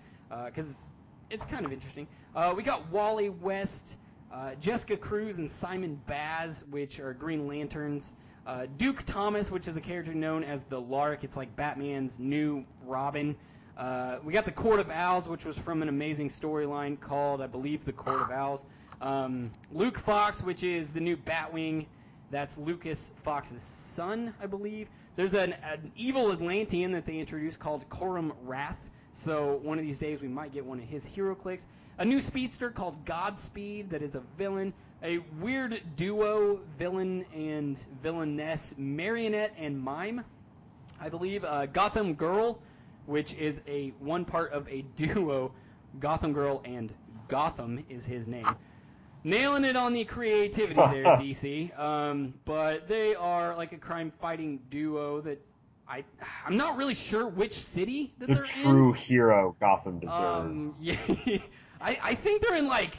because 0.47 0.73
uh, 0.73 1.29
it's 1.29 1.45
kind 1.45 1.67
of 1.67 1.73
interesting. 1.73 2.07
Uh, 2.35 2.55
we 2.57 2.63
got 2.63 2.91
Wally 2.91 3.29
West, 3.29 3.99
uh, 4.33 4.55
Jessica 4.59 4.97
Cruz, 4.97 5.37
and 5.37 5.51
Simon 5.51 6.01
Baz, 6.07 6.65
which 6.71 6.99
are 6.99 7.13
Green 7.13 7.47
Lanterns. 7.47 8.15
Duke 8.79 9.03
Thomas, 9.05 9.51
which 9.51 9.69
is 9.69 9.77
a 9.77 9.83
character 9.83 10.15
known 10.15 10.45
as 10.45 10.63
the 10.63 10.81
Lark. 10.81 11.23
It's 11.23 11.37
like 11.37 11.55
Batman's 11.55 12.19
new 12.19 12.65
Robin. 12.87 13.37
Uh, 13.77 14.17
we 14.25 14.33
got 14.33 14.47
the 14.47 14.53
Court 14.53 14.81
of 14.81 14.89
Owls, 14.89 15.29
which 15.29 15.45
was 15.45 15.59
from 15.59 15.83
an 15.83 15.91
amazing 15.91 16.31
storyline 16.31 16.99
called, 16.99 17.43
I 17.43 17.49
believe, 17.49 17.85
the 17.85 17.93
Court 17.93 18.23
of 18.23 18.31
Owls. 18.31 18.65
Um, 19.03 19.51
Luke 19.73 19.99
Fox, 19.99 20.43
which 20.43 20.63
is 20.63 20.91
the 20.91 21.01
new 21.01 21.19
Batwing. 21.19 21.85
That's 22.31 22.59
Lucas 22.59 23.13
Fox's 23.23 23.63
son, 23.63 24.35
I 24.43 24.47
believe. 24.47 24.89
There's 25.15 25.35
an, 25.35 25.55
an 25.63 25.93
evil 25.97 26.33
Atlantean 26.33 26.93
that 26.93 27.07
they 27.07 27.19
introduced 27.19 27.59
called 27.59 27.89
Corum 27.89 28.33
Rath. 28.45 28.79
So 29.13 29.61
one 29.63 29.79
of 29.79 29.85
these 29.85 29.99
days 29.99 30.21
we 30.21 30.29
might 30.29 30.53
get 30.53 30.65
one 30.67 30.79
of 30.79 30.85
his 30.85 31.07
HeroClix. 31.07 31.67
A 31.99 32.05
new 32.05 32.21
speedster 32.21 32.71
called 32.71 33.05
Godspeed 33.05 33.91
that 33.91 34.03
is 34.03 34.15
a 34.15 34.23
villain. 34.37 34.75
A 35.03 35.19
weird 35.41 35.81
duo 35.95 36.61
villain 36.79 37.25
and 37.35 37.79
villainess, 38.03 38.75
Marionette 38.77 39.55
and 39.59 39.81
Mime, 39.81 40.25
I 41.01 41.09
believe. 41.09 41.45
Uh, 41.45 41.67
Gotham 41.67 42.15
Girl, 42.15 42.59
which 43.07 43.35
is 43.35 43.63
a 43.67 43.91
one 44.01 44.25
part 44.25 44.53
of 44.53 44.69
a 44.69 44.83
duo. 44.97 45.53
Gotham 46.01 46.33
Girl 46.33 46.61
and 46.65 46.93
Gotham 47.29 47.85
is 47.89 48.05
his 48.05 48.27
name 48.27 48.47
nailing 49.27 49.65
it 49.65 49.77
on 49.77 49.93
the 49.93 50.05
creativity 50.05 50.75
there, 50.93 51.05
DC. 51.05 51.79
Um, 51.79 52.35
but 52.45 52.89
they 52.89 53.15
are 53.15 53.57
like 53.57 53.73
a 53.73 53.79
crime-fighting 53.79 54.61
duo 54.71 55.21
that 55.23 55.45
I 55.89 56.05
I'm 56.47 56.57
not 56.57 56.77
really 56.77 56.95
sure 56.95 57.29
which 57.29 57.55
city 57.55 58.15
that 58.19 58.29
the 58.29 58.35
they're 58.35 58.45
in. 58.45 58.49
The 58.49 58.63
true 58.63 58.93
hero 58.93 59.57
Gotham 59.61 59.99
deserves. 59.99 60.67
Um, 60.67 60.77
yeah, 60.81 60.97
I 61.81 61.99
I 62.03 62.15
think 62.15 62.43
they're 62.43 62.57
in 62.57 62.69
like 62.69 62.95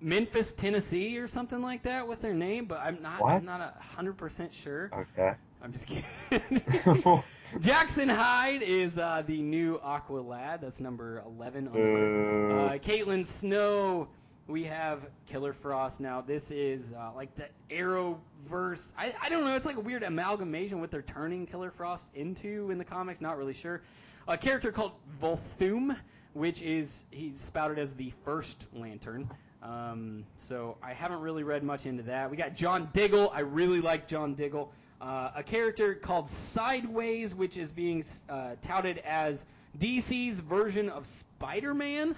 Memphis, 0.00 0.52
Tennessee, 0.52 1.18
or 1.18 1.26
something 1.26 1.60
like 1.62 1.84
that 1.84 2.06
with 2.06 2.20
their 2.20 2.34
name, 2.34 2.66
but 2.66 2.80
I'm 2.80 3.00
not 3.02 3.20
what? 3.20 3.32
I'm 3.34 3.44
not 3.44 3.60
a 3.60 3.74
hundred 3.82 4.16
percent 4.16 4.54
sure. 4.54 4.90
Okay. 4.92 5.32
I'm 5.62 5.72
just 5.72 5.86
kidding. 5.86 6.62
Jackson 7.60 8.08
Hyde 8.08 8.62
is 8.62 8.96
uh, 8.96 9.22
the 9.26 9.42
new 9.42 9.78
Aqua 9.82 10.20
Lad. 10.20 10.60
That's 10.62 10.80
number 10.80 11.22
11 11.26 11.68
on 11.68 11.74
the 11.74 11.80
list. 11.80 12.14
Uh, 12.14 12.88
Caitlin 12.88 13.26
Snow 13.26 14.08
we 14.50 14.64
have 14.64 15.06
Killer 15.26 15.52
Frost 15.52 16.00
now. 16.00 16.20
This 16.20 16.50
is 16.50 16.92
uh, 16.92 17.10
like 17.14 17.34
the 17.36 17.48
Arrowverse. 17.70 18.92
I, 18.98 19.14
I 19.22 19.28
don't 19.28 19.44
know. 19.44 19.54
It's 19.54 19.66
like 19.66 19.76
a 19.76 19.80
weird 19.80 20.02
amalgamation 20.02 20.80
what 20.80 20.90
they're 20.90 21.02
turning 21.02 21.46
Killer 21.46 21.70
Frost 21.70 22.10
into 22.14 22.70
in 22.70 22.78
the 22.78 22.84
comics. 22.84 23.20
Not 23.20 23.38
really 23.38 23.54
sure. 23.54 23.80
A 24.26 24.36
character 24.36 24.72
called 24.72 24.92
Volthoom, 25.20 25.96
which 26.32 26.62
is 26.62 27.04
he's 27.10 27.40
spouted 27.40 27.78
as 27.78 27.94
the 27.94 28.12
first 28.24 28.66
Lantern. 28.74 29.30
Um, 29.62 30.24
so 30.36 30.76
I 30.82 30.94
haven't 30.94 31.20
really 31.20 31.44
read 31.44 31.62
much 31.62 31.86
into 31.86 32.02
that. 32.04 32.30
We 32.30 32.36
got 32.36 32.56
John 32.56 32.90
Diggle. 32.92 33.30
I 33.32 33.40
really 33.40 33.80
like 33.80 34.08
John 34.08 34.34
Diggle. 34.34 34.72
Uh, 35.00 35.30
a 35.36 35.42
character 35.42 35.94
called 35.94 36.28
Sideways, 36.28 37.34
which 37.34 37.56
is 37.56 37.70
being 37.70 38.04
uh, 38.28 38.56
touted 38.62 38.98
as 38.98 39.44
DC's 39.78 40.40
version 40.40 40.88
of 40.88 41.06
Spider-Man. 41.06 42.16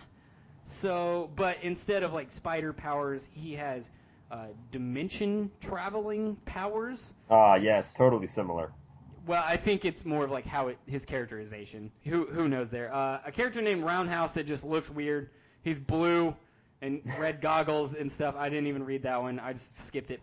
So, 0.65 1.31
but 1.37 1.59
instead 1.63 2.03
of 2.03 2.13
like 2.13 2.31
spider 2.31 2.73
powers, 2.73 3.29
he 3.33 3.55
has 3.55 3.91
uh, 4.31 4.47
dimension 4.71 5.51
traveling 5.61 6.37
powers. 6.45 7.13
Ah, 7.31 7.57
yes, 7.57 7.93
totally 7.95 8.29
similar. 8.29 8.73
Well, 9.27 9.43
I 9.47 9.57
think 9.57 9.85
it's 9.85 10.05
more 10.05 10.25
of 10.25 10.31
like 10.31 10.47
how 10.47 10.69
it, 10.69 10.79
his 10.87 11.05
characterization. 11.05 11.91
Who 12.05 12.27
who 12.27 12.49
knows 12.49 12.71
there? 12.71 12.93
Uh, 12.93 13.21
a 13.25 13.33
character 13.33 13.61
named 13.61 13.83
Roundhouse 13.83 14.35
that 14.35 14.47
just 14.47 14.65
looks 14.65 14.91
weird. 14.91 15.31
He's 15.63 15.79
blue 15.79 16.35
and 16.81 17.03
red 17.19 17.41
goggles 17.43 17.95
and 17.95 18.11
stuff. 18.11 18.35
I 18.37 18.49
didn't 18.49 18.67
even 18.69 18.85
read 18.85 19.03
that 19.03 19.21
one. 19.21 19.39
I 19.39 19.53
just 19.53 19.79
skipped 19.87 20.11
it. 20.11 20.21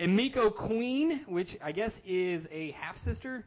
Emiko 0.00 0.54
Queen, 0.54 1.20
which 1.26 1.56
I 1.62 1.72
guess 1.72 2.02
is 2.04 2.48
a 2.50 2.72
half 2.72 2.98
sister 2.98 3.46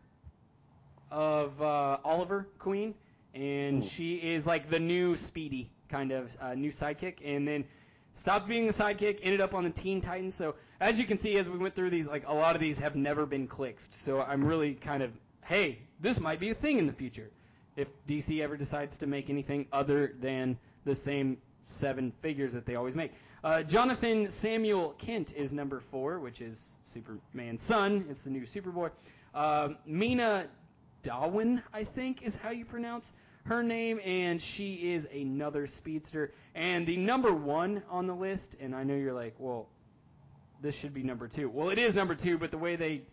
of 1.12 1.62
uh, 1.62 1.98
Oliver 2.04 2.48
Queen, 2.58 2.96
and 3.34 3.84
Ooh. 3.84 3.88
she 3.88 4.16
is 4.16 4.48
like 4.48 4.70
the 4.70 4.80
new 4.80 5.16
Speedy 5.16 5.70
kind 5.90 6.12
of 6.12 6.36
uh, 6.42 6.54
new 6.54 6.72
sidekick. 6.72 7.16
And 7.24 7.48
then 7.48 7.66
stopped 8.14 8.48
being 8.48 8.68
the 8.68 8.74
sidekick, 8.74 9.20
ended 9.22 9.42
up 9.42 9.54
on 9.54 9.64
the 9.64 9.70
Teen 9.70 10.02
Titans. 10.02 10.36
So 10.36 10.56
as 10.80 11.00
you 11.00 11.06
can 11.06 11.18
see, 11.18 11.38
as 11.38 11.50
we 11.50 11.58
went 11.58 11.76
through 11.76 11.90
these, 11.90 12.08
like 12.08 12.28
a 12.28 12.34
lot 12.34 12.56
of 12.56 12.62
these 12.62 12.80
have 12.80 12.96
never 12.96 13.26
been 13.26 13.48
clicked. 13.48 13.94
So 13.94 14.22
I'm 14.22 14.44
really 14.44 14.74
kind 14.74 15.04
of, 15.04 15.12
hey, 15.44 15.80
this 16.00 16.20
might 16.20 16.40
be 16.40 16.50
a 16.50 16.56
thing 16.56 16.80
in 16.80 16.88
the 16.88 16.94
future 16.94 17.30
if 17.76 17.88
DC 18.08 18.42
ever 18.42 18.58
decides 18.58 18.98
to 18.98 19.08
make 19.08 19.30
anything 19.30 19.68
other 19.72 20.16
than 20.20 20.58
the 20.86 20.96
same 20.96 21.38
seven 21.64 22.14
figures 22.22 22.54
that 22.54 22.66
they 22.66 22.76
always 22.76 22.96
make. 22.96 23.12
Uh, 23.44 23.62
Jonathan 23.64 24.32
Samuel 24.32 24.96
Kent 24.98 25.34
is 25.36 25.52
number 25.52 25.80
four, 25.80 26.20
which 26.20 26.42
is 26.42 26.66
Superman's 26.84 27.62
son. 27.62 28.06
It's 28.10 28.24
the 28.24 28.30
new 28.30 28.44
Superboy. 28.44 28.92
Uh, 29.34 29.70
Mina 29.86 30.48
Darwin, 31.04 31.62
I 31.74 31.84
think, 31.84 32.24
is 32.24 32.36
how 32.36 32.50
you 32.50 32.66
pronounce 32.66 33.14
her 33.46 33.62
name, 33.62 34.00
and 34.04 34.42
she 34.42 34.92
is 34.92 35.08
another 35.14 35.68
speedster. 35.68 36.34
And 36.56 36.86
the 36.86 36.98
number 36.98 37.32
one 37.32 37.84
on 37.90 38.08
the 38.08 38.16
list, 38.16 38.56
and 38.60 38.76
I 38.76 38.84
know 38.84 38.96
you're 38.96 39.14
like, 39.14 39.36
well, 39.38 39.68
this 40.62 40.76
should 40.76 40.94
be 40.94 41.04
number 41.04 41.28
two. 41.28 41.50
Well, 41.50 41.70
it 41.70 41.78
is 41.78 41.94
number 41.94 42.16
two, 42.16 42.38
but 42.38 42.50
the 42.50 42.58
way 42.58 42.76
they 42.76 43.04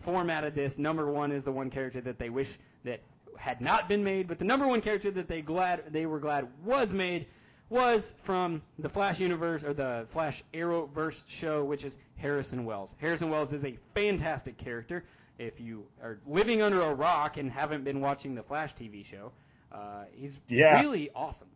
formatted 0.00 0.54
this, 0.54 0.78
number 0.78 1.10
one 1.10 1.32
is 1.32 1.44
the 1.44 1.52
one 1.52 1.70
character 1.70 2.00
that 2.02 2.18
they 2.18 2.30
wish 2.30 2.58
that 2.84 3.00
had 3.36 3.60
not 3.60 3.88
been 3.88 4.04
made, 4.04 4.28
but 4.28 4.38
the 4.38 4.44
number 4.44 4.66
one 4.66 4.80
character 4.80 5.10
that 5.10 5.26
they 5.26 5.42
glad 5.42 5.82
they 5.90 6.06
were 6.06 6.20
glad 6.20 6.46
was 6.64 6.94
made 6.94 7.26
was 7.68 8.14
from 8.22 8.62
the 8.78 8.88
Flash 8.88 9.18
universe 9.18 9.64
or 9.64 9.74
the 9.74 10.06
Flash 10.10 10.44
Arrowverse 10.52 11.24
show, 11.26 11.64
which 11.64 11.84
is 11.84 11.98
Harrison 12.16 12.64
Wells. 12.64 12.94
Harrison 13.00 13.30
Wells 13.30 13.52
is 13.52 13.64
a 13.64 13.76
fantastic 13.94 14.56
character. 14.56 15.04
If 15.38 15.58
you 15.58 15.84
are 16.00 16.18
living 16.26 16.62
under 16.62 16.82
a 16.82 16.94
rock 16.94 17.38
and 17.38 17.50
haven't 17.50 17.82
been 17.82 18.00
watching 18.00 18.36
the 18.36 18.42
Flash 18.42 18.74
TV 18.74 19.04
show, 19.04 19.32
uh, 19.74 20.04
he's 20.14 20.38
Yeah. 20.48 20.80
really 20.80 21.10
awesome. 21.14 21.48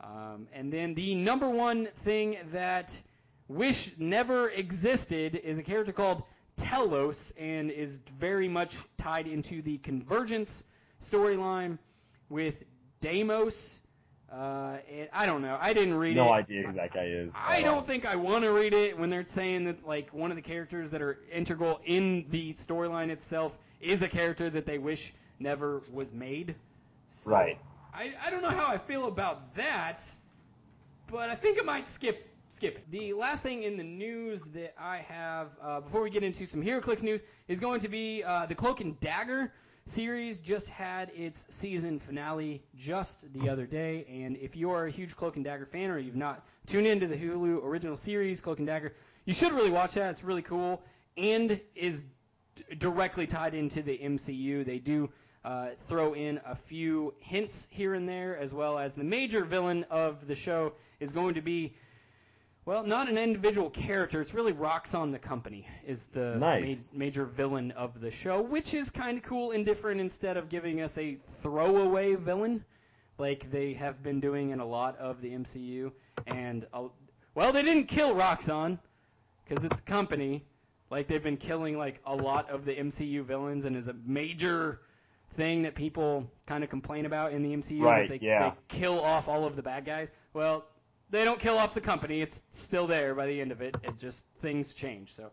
Um, 0.00 0.48
and 0.52 0.72
then 0.72 0.94
the 0.94 1.14
number 1.14 1.48
one 1.48 1.86
thing 2.04 2.36
that 2.52 3.00
wish 3.48 3.92
never 3.98 4.50
existed 4.50 5.36
is 5.36 5.58
a 5.58 5.62
character 5.62 5.92
called 5.92 6.22
Telos 6.56 7.32
and 7.38 7.70
is 7.70 7.98
very 8.18 8.48
much 8.48 8.76
tied 8.98 9.26
into 9.26 9.62
the 9.62 9.78
Convergence 9.78 10.64
storyline 11.00 11.78
with 12.28 12.62
Deimos. 13.00 13.80
Uh, 14.30 14.78
and 14.90 15.08
I 15.12 15.26
don't 15.26 15.42
know. 15.42 15.56
I 15.60 15.72
didn't 15.72 15.94
read 15.94 16.16
No 16.16 16.24
it. 16.24 16.26
No 16.26 16.32
idea 16.32 16.62
who 16.66 16.72
that 16.74 16.92
guy 16.92 17.04
is. 17.04 17.32
I 17.36 17.62
don't 17.62 17.76
all. 17.76 17.82
think 17.82 18.04
I 18.04 18.16
want 18.16 18.42
to 18.44 18.52
read 18.52 18.74
it 18.74 18.98
when 18.98 19.08
they're 19.08 19.26
saying 19.28 19.64
that 19.66 19.86
like 19.86 20.12
one 20.12 20.30
of 20.30 20.36
the 20.36 20.42
characters 20.42 20.90
that 20.90 21.00
are 21.00 21.20
integral 21.32 21.80
in 21.84 22.26
the 22.30 22.52
storyline 22.54 23.10
itself 23.10 23.56
is 23.80 24.02
a 24.02 24.08
character 24.08 24.50
that 24.50 24.66
they 24.66 24.78
wish 24.78 25.14
never 25.38 25.82
was 25.92 26.12
made. 26.12 26.56
Right. 27.24 27.58
I, 27.94 28.12
I 28.24 28.30
don't 28.30 28.42
know 28.42 28.50
how 28.50 28.66
I 28.66 28.78
feel 28.78 29.06
about 29.06 29.54
that, 29.54 30.02
but 31.10 31.30
I 31.30 31.34
think 31.34 31.58
I 31.60 31.64
might 31.64 31.88
skip 31.88 32.28
skip 32.48 32.76
it. 32.76 32.90
The 32.90 33.12
last 33.12 33.42
thing 33.42 33.64
in 33.64 33.76
the 33.76 33.84
news 33.84 34.44
that 34.46 34.74
I 34.78 34.98
have 34.98 35.48
uh, 35.62 35.80
before 35.80 36.02
we 36.02 36.10
get 36.10 36.22
into 36.22 36.46
some 36.46 36.62
HeroClix 36.62 37.02
news 37.02 37.22
is 37.48 37.60
going 37.60 37.80
to 37.80 37.88
be 37.88 38.22
uh, 38.22 38.46
the 38.46 38.54
Cloak 38.54 38.80
and 38.80 38.98
Dagger 39.00 39.52
series 39.86 40.40
just 40.40 40.68
had 40.68 41.10
its 41.14 41.46
season 41.50 41.98
finale 42.00 42.62
just 42.76 43.32
the 43.32 43.48
other 43.48 43.66
day, 43.66 44.04
and 44.08 44.36
if 44.36 44.56
you 44.56 44.70
are 44.70 44.86
a 44.86 44.90
huge 44.90 45.16
Cloak 45.16 45.36
and 45.36 45.44
Dagger 45.44 45.66
fan 45.66 45.90
or 45.90 45.98
you've 45.98 46.16
not 46.16 46.46
tuned 46.66 46.86
into 46.86 47.06
the 47.06 47.16
Hulu 47.16 47.64
original 47.64 47.96
series 47.96 48.40
Cloak 48.40 48.58
and 48.58 48.66
Dagger, 48.66 48.94
you 49.24 49.34
should 49.34 49.52
really 49.52 49.70
watch 49.70 49.94
that. 49.94 50.10
It's 50.10 50.24
really 50.24 50.42
cool 50.42 50.82
and 51.16 51.60
is 51.74 52.02
d- 52.56 52.74
directly 52.76 53.26
tied 53.26 53.54
into 53.54 53.82
the 53.82 53.96
MCU. 53.96 54.64
They 54.64 54.78
do 54.78 55.10
uh, 55.46 55.68
throw 55.86 56.12
in 56.14 56.40
a 56.44 56.56
few 56.56 57.14
hints 57.20 57.68
here 57.70 57.94
and 57.94 58.08
there, 58.08 58.36
as 58.36 58.52
well 58.52 58.78
as 58.78 58.94
the 58.94 59.04
major 59.04 59.44
villain 59.44 59.84
of 59.90 60.26
the 60.26 60.34
show 60.34 60.72
is 60.98 61.12
going 61.12 61.34
to 61.34 61.40
be, 61.40 61.72
well, 62.64 62.82
not 62.84 63.08
an 63.08 63.16
individual 63.16 63.70
character. 63.70 64.20
It's 64.20 64.34
really 64.34 64.52
Roxxon 64.52 65.12
the 65.12 65.20
Company 65.20 65.68
is 65.86 66.06
the 66.06 66.34
Nice. 66.34 66.90
ma- 66.92 66.98
major 66.98 67.24
villain 67.24 67.70
of 67.70 68.00
the 68.00 68.10
show, 68.10 68.42
which 68.42 68.74
is 68.74 68.90
kind 68.90 69.16
of 69.18 69.22
cool 69.22 69.52
and 69.52 69.64
different. 69.64 70.00
Instead 70.00 70.36
of 70.36 70.48
giving 70.48 70.80
us 70.80 70.98
a 70.98 71.16
throwaway 71.42 72.16
villain, 72.16 72.64
like 73.18 73.48
they 73.52 73.72
have 73.74 74.02
been 74.02 74.18
doing 74.18 74.50
in 74.50 74.58
a 74.58 74.66
lot 74.66 74.98
of 74.98 75.20
the 75.20 75.30
MCU, 75.30 75.92
and 76.26 76.66
uh, 76.74 76.88
well, 77.36 77.52
they 77.52 77.62
didn't 77.62 77.84
kill 77.86 78.16
Roxxon 78.16 78.80
because 79.48 79.62
it's 79.64 79.78
a 79.78 79.82
company. 79.84 80.44
Like 80.90 81.06
they've 81.06 81.22
been 81.22 81.36
killing 81.36 81.78
like 81.78 82.00
a 82.04 82.16
lot 82.16 82.50
of 82.50 82.64
the 82.64 82.74
MCU 82.74 83.24
villains, 83.24 83.64
and 83.64 83.76
is 83.76 83.86
a 83.86 83.94
major 84.04 84.80
thing 85.36 85.62
that 85.62 85.74
people 85.74 86.30
kind 86.46 86.64
of 86.64 86.70
complain 86.70 87.06
about 87.06 87.32
in 87.32 87.42
the 87.42 87.54
MCU. 87.54 87.76
is 87.76 87.80
Right, 87.80 88.08
that 88.08 88.20
they, 88.20 88.26
yeah. 88.26 88.50
they 88.50 88.78
kill 88.78 89.00
off 89.00 89.28
all 89.28 89.44
of 89.44 89.56
the 89.56 89.62
bad 89.62 89.84
guys. 89.84 90.08
Well, 90.32 90.64
they 91.10 91.24
don't 91.24 91.38
kill 91.38 91.58
off 91.58 91.74
the 91.74 91.80
company. 91.80 92.20
It's 92.20 92.42
still 92.52 92.86
there 92.86 93.14
by 93.14 93.26
the 93.26 93.40
end 93.40 93.52
of 93.52 93.60
it. 93.60 93.76
It 93.82 93.98
just 93.98 94.24
things 94.40 94.74
change. 94.74 95.12
So 95.12 95.30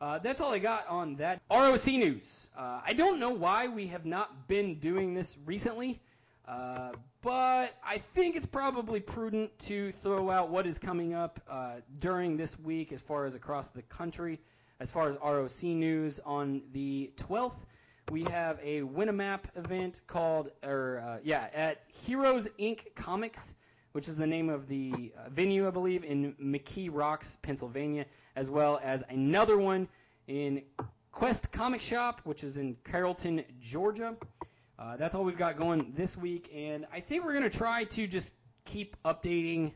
uh, 0.00 0.18
that's 0.18 0.40
all 0.40 0.52
I 0.52 0.58
got 0.58 0.86
on 0.88 1.16
that. 1.16 1.40
ROC 1.50 1.86
news. 1.86 2.50
Uh, 2.56 2.80
I 2.86 2.92
don't 2.92 3.18
know 3.18 3.30
why 3.30 3.66
we 3.66 3.86
have 3.88 4.06
not 4.06 4.46
been 4.46 4.76
doing 4.76 5.14
this 5.14 5.36
recently, 5.44 6.00
uh, 6.46 6.90
but 7.20 7.74
I 7.84 7.98
think 8.14 8.36
it's 8.36 8.46
probably 8.46 9.00
prudent 9.00 9.58
to 9.60 9.90
throw 9.92 10.30
out 10.30 10.50
what 10.50 10.66
is 10.66 10.78
coming 10.78 11.14
up 11.14 11.40
uh, 11.50 11.76
during 11.98 12.36
this 12.36 12.58
week 12.60 12.92
as 12.92 13.00
far 13.00 13.26
as 13.26 13.34
across 13.34 13.68
the 13.68 13.82
country. 13.82 14.38
As 14.80 14.92
far 14.92 15.08
as 15.08 15.16
ROC 15.16 15.64
news, 15.64 16.20
on 16.24 16.62
the 16.72 17.10
12th, 17.16 17.56
we 18.10 18.24
have 18.24 18.58
a 18.62 18.82
Win-A-Map 18.82 19.48
event 19.56 20.00
called, 20.06 20.50
or 20.62 21.02
uh, 21.06 21.18
yeah, 21.22 21.48
at 21.54 21.82
Heroes 21.88 22.48
Inc. 22.58 22.94
Comics, 22.94 23.54
which 23.92 24.08
is 24.08 24.16
the 24.16 24.26
name 24.26 24.48
of 24.48 24.68
the 24.68 25.12
uh, 25.18 25.28
venue, 25.30 25.66
I 25.66 25.70
believe, 25.70 26.04
in 26.04 26.34
McKees 26.42 26.90
Rocks, 26.92 27.36
Pennsylvania, 27.42 28.06
as 28.36 28.50
well 28.50 28.80
as 28.82 29.02
another 29.10 29.58
one 29.58 29.88
in 30.26 30.62
Quest 31.12 31.50
Comic 31.52 31.80
Shop, 31.80 32.20
which 32.24 32.44
is 32.44 32.56
in 32.56 32.76
Carrollton, 32.84 33.44
Georgia. 33.60 34.16
Uh, 34.78 34.96
that's 34.96 35.14
all 35.14 35.24
we've 35.24 35.36
got 35.36 35.58
going 35.58 35.92
this 35.96 36.16
week, 36.16 36.50
and 36.54 36.86
I 36.92 37.00
think 37.00 37.24
we're 37.24 37.32
going 37.32 37.50
to 37.50 37.58
try 37.58 37.84
to 37.84 38.06
just 38.06 38.34
keep 38.64 38.96
updating 39.04 39.72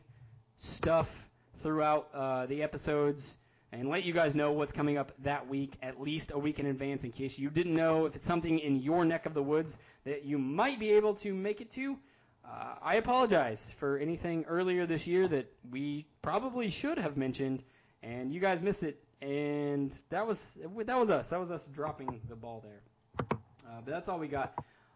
stuff 0.57 1.29
throughout 1.57 2.09
uh, 2.13 2.45
the 2.45 2.63
episodes 2.63 3.37
and 3.73 3.89
let 3.89 4.05
you 4.05 4.13
guys 4.13 4.35
know 4.35 4.51
what's 4.51 4.71
coming 4.71 4.99
up 4.99 5.11
that 5.23 5.49
week, 5.49 5.73
at 5.81 5.99
least 5.99 6.31
a 6.31 6.37
week 6.37 6.59
in 6.59 6.67
advance, 6.67 7.03
in 7.03 7.11
case 7.11 7.39
you 7.39 7.49
didn't 7.49 7.75
know 7.75 8.05
if 8.05 8.15
it's 8.15 8.25
something 8.25 8.59
in 8.59 8.75
your 8.75 9.03
neck 9.03 9.25
of 9.25 9.33
the 9.33 9.41
woods 9.41 9.79
that 10.05 10.23
you 10.23 10.37
might 10.37 10.79
be 10.79 10.91
able 10.91 11.15
to 11.15 11.33
make 11.33 11.59
it 11.59 11.71
to. 11.71 11.97
Uh, 12.45 12.75
I 12.83 12.95
apologize 12.95 13.67
for 13.79 13.97
anything 13.97 14.45
earlier 14.47 14.85
this 14.85 15.07
year 15.07 15.27
that 15.27 15.51
we 15.71 16.05
probably 16.21 16.69
should 16.69 16.99
have 16.99 17.17
mentioned, 17.17 17.63
and 18.03 18.31
you 18.31 18.39
guys 18.39 18.61
missed 18.61 18.83
it. 18.83 19.03
And 19.23 19.97
that 20.09 20.27
was 20.27 20.57
that 20.85 20.99
was 20.99 21.09
us. 21.09 21.29
That 21.29 21.39
was 21.39 21.49
us 21.49 21.65
dropping 21.65 22.21
the 22.29 22.35
ball 22.35 22.63
there. 22.63 22.81
Uh, 23.19 23.81
but 23.83 23.91
that's 23.91 24.07
all 24.07 24.19
we 24.19 24.27
got 24.27 24.53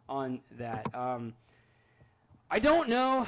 on 0.07 0.41
that. 0.59 0.93
Um, 0.93 1.33
I 2.51 2.59
don't 2.59 2.89
know 2.89 3.25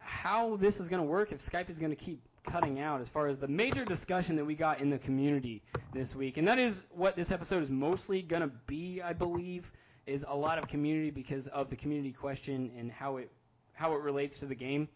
how 0.00 0.56
this 0.56 0.80
is 0.80 0.88
going 0.88 1.02
to 1.02 1.08
work. 1.08 1.30
If 1.30 1.40
Skype 1.40 1.70
is 1.70 1.78
going 1.78 1.90
to 1.90 1.96
keep 1.96 2.20
cutting 2.44 2.80
out 2.80 3.00
as 3.00 3.08
far 3.08 3.28
as 3.28 3.38
the 3.38 3.48
major 3.48 3.84
discussion 3.84 4.36
that 4.36 4.44
we 4.44 4.54
got 4.54 4.80
in 4.80 4.90
the 4.90 4.98
community 4.98 5.62
this 5.92 6.14
week, 6.14 6.36
and 6.36 6.46
that 6.48 6.58
is 6.58 6.84
what 6.90 7.16
this 7.16 7.30
episode 7.30 7.62
is 7.62 7.70
mostly 7.70 8.22
going 8.22 8.42
to 8.42 8.50
be, 8.66 9.00
I 9.00 9.12
believe, 9.12 9.70
is 10.06 10.24
a 10.28 10.36
lot 10.36 10.58
of 10.58 10.66
community 10.66 11.10
because 11.10 11.48
of 11.48 11.70
the 11.70 11.76
community 11.76 12.12
question 12.12 12.70
and 12.76 12.90
how 12.90 13.18
it 13.18 13.30
how 13.74 13.92
it 13.94 14.00
relates 14.00 14.38
to 14.40 14.46
the 14.46 14.54
game 14.54 14.88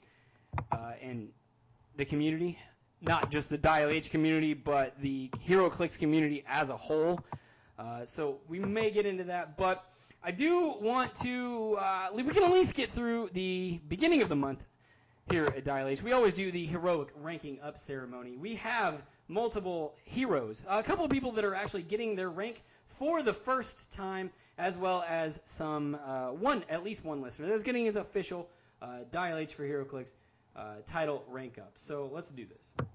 uh, 0.72 0.92
and 1.02 1.28
the 1.96 2.04
community, 2.04 2.58
not 3.00 3.30
just 3.30 3.48
the 3.48 3.58
Dial 3.58 3.88
H 3.88 4.10
community, 4.10 4.54
but 4.54 4.94
the 5.00 5.30
HeroClix 5.46 5.98
community 5.98 6.44
as 6.46 6.68
a 6.68 6.76
whole. 6.76 7.20
Uh, 7.78 8.04
so 8.04 8.38
we 8.48 8.58
may 8.58 8.90
get 8.90 9.06
into 9.06 9.24
that, 9.24 9.56
but 9.56 9.84
I 10.22 10.30
do 10.30 10.74
want 10.80 11.14
to. 11.22 11.76
Uh, 11.80 12.08
we 12.14 12.22
can 12.24 12.42
at 12.42 12.52
least 12.52 12.74
get 12.74 12.90
through 12.90 13.30
the 13.32 13.80
beginning 13.88 14.22
of 14.22 14.28
the 14.28 14.36
month 14.36 14.62
here 15.30 15.46
at 15.46 15.64
Dial 15.64 15.88
H. 15.88 16.02
We 16.02 16.12
always 16.12 16.34
do 16.34 16.52
the 16.52 16.66
heroic 16.66 17.08
ranking 17.20 17.58
up 17.60 17.78
ceremony. 17.78 18.36
We 18.36 18.54
have 18.56 19.02
multiple 19.26 19.96
heroes, 20.04 20.62
a 20.68 20.84
couple 20.84 21.04
of 21.04 21.10
people 21.10 21.32
that 21.32 21.44
are 21.44 21.54
actually 21.54 21.82
getting 21.82 22.14
their 22.14 22.30
rank 22.30 22.62
for 22.86 23.22
the 23.22 23.32
first 23.32 23.92
time, 23.92 24.30
as 24.56 24.78
well 24.78 25.04
as 25.08 25.40
some 25.44 25.98
uh, 26.06 26.28
one, 26.28 26.64
at 26.70 26.84
least 26.84 27.04
one 27.04 27.22
listener 27.22 27.48
that's 27.48 27.64
getting 27.64 27.84
his 27.84 27.96
official 27.96 28.48
uh, 28.80 28.98
Dial 29.10 29.38
H 29.38 29.54
for 29.54 29.64
HeroClix 29.64 30.12
uh, 30.54 30.76
title 30.86 31.24
rank 31.28 31.58
up. 31.58 31.72
So 31.74 32.08
let's 32.12 32.30
do 32.30 32.46
this. 32.46 32.86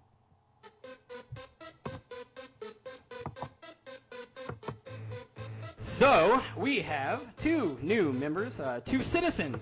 So 5.79 6.41
we 6.55 6.79
have 6.79 7.35
two 7.35 7.77
new 7.81 8.13
members, 8.13 8.61
uh, 8.61 8.79
two 8.85 9.03
citizens 9.03 9.61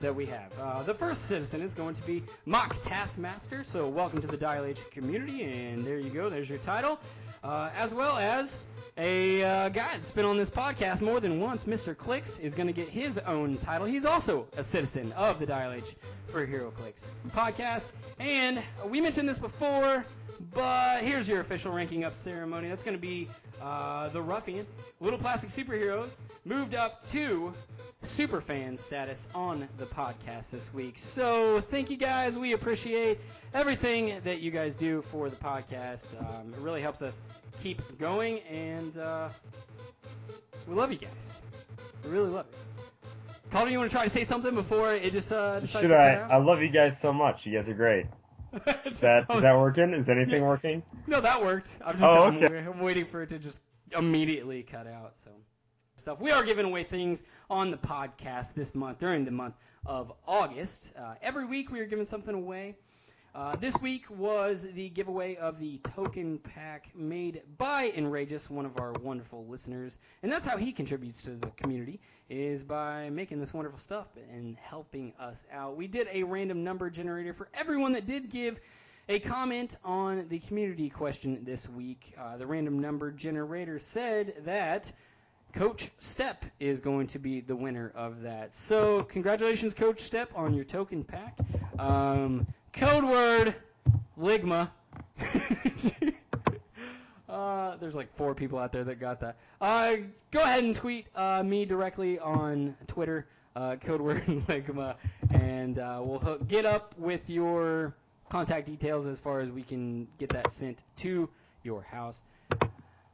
that 0.00 0.14
we 0.14 0.26
have. 0.26 0.52
Uh, 0.60 0.82
the 0.82 0.94
first 0.94 1.26
citizen 1.26 1.62
is 1.62 1.74
going 1.74 1.94
to 1.94 2.02
be 2.02 2.22
Mock 2.46 2.76
Taskmaster. 2.82 3.64
So 3.64 3.88
welcome 3.88 4.20
to 4.20 4.26
the 4.26 4.36
Dial 4.36 4.64
H 4.64 4.80
community, 4.90 5.44
and 5.44 5.84
there 5.84 5.98
you 5.98 6.10
go. 6.10 6.28
There's 6.28 6.48
your 6.48 6.58
title. 6.58 6.98
Uh, 7.44 7.68
as 7.76 7.92
well 7.92 8.16
as 8.16 8.58
a 8.96 9.42
uh, 9.42 9.68
guy 9.68 9.98
that's 9.98 10.10
been 10.12 10.24
on 10.24 10.38
this 10.38 10.48
podcast 10.48 11.02
more 11.02 11.20
than 11.20 11.40
once, 11.40 11.64
Mr. 11.64 11.96
Clicks, 11.96 12.38
is 12.38 12.54
going 12.54 12.68
to 12.68 12.72
get 12.72 12.88
his 12.88 13.18
own 13.18 13.58
title. 13.58 13.86
He's 13.86 14.06
also 14.06 14.46
a 14.56 14.64
citizen 14.64 15.12
of 15.12 15.38
the 15.38 15.46
Dial 15.46 15.72
H 15.72 15.94
for 16.28 16.46
HeroClix 16.46 17.10
podcast. 17.30 17.84
And 18.18 18.62
we 18.86 19.00
mentioned 19.02 19.28
this 19.28 19.38
before, 19.38 20.04
but 20.54 21.02
here's 21.02 21.28
your 21.28 21.40
official 21.40 21.72
ranking 21.72 22.04
up 22.04 22.14
ceremony. 22.14 22.68
That's 22.68 22.82
going 22.82 22.96
to 22.96 23.00
be 23.00 23.28
uh, 23.60 24.08
the 24.08 24.22
Ruffian, 24.22 24.66
Little 25.00 25.18
Plastic 25.18 25.50
Superheroes, 25.50 26.10
moved 26.44 26.74
up 26.74 27.06
to 27.10 27.52
superfan 28.04 28.78
status 28.78 29.28
on 29.34 29.68
the 29.78 29.86
podcast 29.86 30.50
this 30.50 30.72
week. 30.72 30.98
So 30.98 31.60
thank 31.60 31.90
you 31.90 31.96
guys. 31.96 32.38
We 32.38 32.52
appreciate 32.52 33.18
everything 33.54 34.20
that 34.24 34.40
you 34.40 34.50
guys 34.50 34.74
do 34.74 35.02
for 35.02 35.30
the 35.30 35.36
podcast. 35.36 36.04
Um, 36.20 36.52
it 36.52 36.60
really 36.60 36.82
helps 36.82 37.02
us 37.02 37.22
keep 37.62 37.80
going, 37.98 38.40
and 38.40 38.98
uh, 38.98 39.28
we 40.68 40.74
love 40.74 40.90
you 40.92 40.98
guys. 40.98 41.42
We 42.04 42.10
really 42.10 42.30
love 42.30 42.46
you. 42.50 42.58
Calder, 43.50 43.70
you 43.70 43.78
want 43.78 43.90
to 43.90 43.96
try 43.96 44.04
to 44.04 44.10
say 44.10 44.24
something 44.24 44.54
before 44.54 44.94
it 44.94 45.12
just 45.12 45.30
uh, 45.30 45.64
Should 45.64 45.92
I? 45.92 46.14
I 46.14 46.36
love 46.38 46.60
you 46.60 46.68
guys 46.70 46.98
so 46.98 47.12
much. 47.12 47.46
You 47.46 47.56
guys 47.56 47.68
are 47.68 47.74
great. 47.74 48.06
Is 48.84 49.00
that 49.00 49.26
Oh, 49.28 49.40
that 49.40 49.56
working? 49.56 49.94
Is 49.94 50.08
anything 50.08 50.42
Yeah. 50.42 50.48
working? 50.48 50.82
No, 51.06 51.20
that 51.20 51.40
worked. 51.40 51.78
I'm 51.84 51.92
just 51.92 52.04
Oh, 52.04 52.22
I'm, 52.24 52.42
okay. 52.42 52.58
I'm 52.58 52.80
waiting 52.80 53.04
for 53.04 53.22
it 53.22 53.28
to 53.28 53.38
just 53.38 53.62
immediately 53.96 54.62
cut 54.62 54.86
out. 54.88 55.14
So 55.22 55.30
stuff. 55.96 56.20
We 56.20 56.32
are 56.32 56.42
giving 56.44 56.64
away 56.66 56.82
things 56.84 57.22
on 57.48 57.70
the 57.70 57.76
podcast 57.76 58.54
this 58.54 58.74
month 58.74 58.98
during 58.98 59.24
the 59.24 59.30
month 59.30 59.54
of 59.86 60.12
August. 60.26 60.92
Uh, 60.98 61.14
every 61.22 61.44
week 61.44 61.70
we 61.70 61.78
are 61.80 61.86
giving 61.86 62.04
something 62.04 62.34
away. 62.34 62.74
Uh, 63.34 63.56
this 63.56 63.76
week 63.80 64.04
was 64.10 64.64
the 64.74 64.88
giveaway 64.90 65.34
of 65.34 65.58
the 65.58 65.78
token 65.96 66.38
pack 66.38 66.88
made 66.94 67.42
by 67.58 67.92
Enrageous, 67.96 68.48
one 68.48 68.64
of 68.64 68.78
our 68.78 68.92
wonderful 69.02 69.44
listeners, 69.48 69.98
and 70.22 70.30
that's 70.30 70.46
how 70.46 70.56
he 70.56 70.70
contributes 70.70 71.20
to 71.20 71.30
the 71.30 71.48
community 71.56 71.98
is 72.30 72.62
by 72.62 73.10
making 73.10 73.40
this 73.40 73.52
wonderful 73.52 73.80
stuff 73.80 74.06
and 74.32 74.56
helping 74.56 75.12
us 75.18 75.44
out. 75.52 75.76
We 75.76 75.88
did 75.88 76.06
a 76.12 76.22
random 76.22 76.62
number 76.62 76.88
generator 76.90 77.34
for 77.34 77.48
everyone 77.54 77.94
that 77.94 78.06
did 78.06 78.30
give 78.30 78.60
a 79.08 79.18
comment 79.18 79.78
on 79.84 80.26
the 80.28 80.38
community 80.38 80.88
question 80.88 81.40
this 81.42 81.68
week. 81.68 82.14
Uh, 82.16 82.36
the 82.36 82.46
random 82.46 82.78
number 82.78 83.10
generator 83.10 83.80
said 83.80 84.32
that 84.44 84.92
Coach 85.54 85.90
Step 85.98 86.44
is 86.60 86.80
going 86.80 87.08
to 87.08 87.18
be 87.18 87.40
the 87.40 87.56
winner 87.56 87.90
of 87.96 88.22
that. 88.22 88.54
So, 88.54 89.02
congratulations, 89.02 89.74
Coach 89.74 90.02
Step, 90.02 90.30
on 90.36 90.54
your 90.54 90.64
token 90.64 91.02
pack. 91.02 91.36
Um, 91.80 92.46
code 92.74 93.04
word 93.04 93.54
Ligma. 94.18 94.70
uh, 97.28 97.76
there's 97.76 97.94
like 97.94 98.14
four 98.16 98.34
people 98.34 98.58
out 98.58 98.72
there 98.72 98.84
that 98.84 99.00
got 99.00 99.20
that. 99.20 99.36
Uh, 99.60 99.96
go 100.30 100.42
ahead 100.42 100.64
and 100.64 100.74
tweet 100.74 101.06
uh, 101.14 101.42
me 101.42 101.64
directly 101.64 102.18
on 102.18 102.76
Twitter, 102.86 103.26
uh, 103.56 103.76
code 103.76 104.00
word 104.00 104.24
Ligma, 104.48 104.96
and 105.30 105.78
uh, 105.78 106.00
we'll 106.02 106.18
hook, 106.18 106.46
get 106.48 106.66
up 106.66 106.94
with 106.98 107.28
your 107.30 107.94
contact 108.28 108.66
details 108.66 109.06
as 109.06 109.20
far 109.20 109.40
as 109.40 109.50
we 109.50 109.62
can 109.62 110.08
get 110.18 110.30
that 110.30 110.50
sent 110.50 110.82
to 110.96 111.28
your 111.62 111.82
house. 111.82 112.22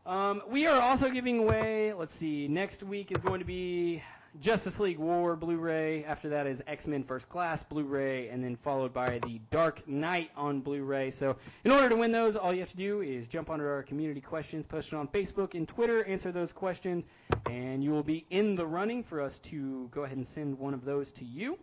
Um, 0.06 0.42
we 0.48 0.66
are 0.66 0.80
also 0.80 1.10
giving 1.10 1.38
away, 1.38 1.92
let's 1.92 2.14
see, 2.14 2.48
next 2.48 2.82
week 2.82 3.12
is 3.12 3.20
going 3.20 3.40
to 3.40 3.44
be 3.46 4.02
Justice 4.38 4.78
League 4.78 4.98
War 4.98 5.34
Blu-ray. 5.34 6.04
After 6.04 6.28
that 6.28 6.46
is 6.46 6.62
X-Men 6.66 7.02
First 7.02 7.28
Class 7.28 7.62
Blu-ray, 7.64 8.28
and 8.28 8.44
then 8.44 8.56
followed 8.56 8.92
by 8.92 9.18
the 9.24 9.40
Dark 9.50 9.88
Knight 9.88 10.30
on 10.36 10.60
Blu-ray. 10.60 11.10
So 11.10 11.36
in 11.64 11.72
order 11.72 11.88
to 11.88 11.96
win 11.96 12.12
those, 12.12 12.36
all 12.36 12.52
you 12.52 12.60
have 12.60 12.70
to 12.70 12.76
do 12.76 13.00
is 13.02 13.26
jump 13.26 13.50
onto 13.50 13.64
our 13.64 13.82
community 13.82 14.20
questions 14.20 14.66
posted 14.66 14.94
on 14.94 15.08
Facebook 15.08 15.54
and 15.54 15.66
Twitter, 15.66 16.04
answer 16.04 16.30
those 16.30 16.52
questions, 16.52 17.06
and 17.50 17.82
you 17.82 17.90
will 17.90 18.04
be 18.04 18.24
in 18.30 18.54
the 18.54 18.64
running 18.64 19.02
for 19.02 19.20
us 19.20 19.38
to 19.40 19.88
go 19.90 20.04
ahead 20.04 20.16
and 20.16 20.26
send 20.26 20.58
one 20.58 20.74
of 20.74 20.84
those 20.84 21.10
to 21.12 21.24
you. 21.24 21.58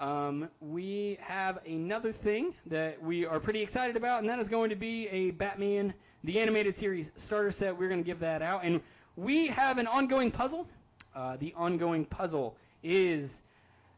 Um, 0.00 0.48
we 0.60 1.18
have 1.20 1.64
another 1.64 2.10
thing 2.10 2.54
that 2.66 3.00
we 3.00 3.26
are 3.26 3.38
pretty 3.38 3.62
excited 3.62 3.96
about, 3.96 4.20
and 4.20 4.28
that 4.28 4.40
is 4.40 4.48
going 4.48 4.70
to 4.70 4.76
be 4.76 5.06
a 5.08 5.30
Batman 5.30 5.94
the 6.24 6.40
animated 6.40 6.74
series 6.76 7.12
starter 7.16 7.50
set. 7.50 7.78
We're 7.78 7.88
going 7.88 8.02
to 8.02 8.06
give 8.06 8.20
that 8.20 8.42
out, 8.42 8.64
and 8.64 8.80
we 9.14 9.48
have 9.48 9.78
an 9.78 9.86
ongoing 9.86 10.30
puzzle. 10.30 10.66
Uh, 11.14 11.36
the 11.36 11.54
ongoing 11.56 12.04
puzzle 12.04 12.56
is 12.82 13.42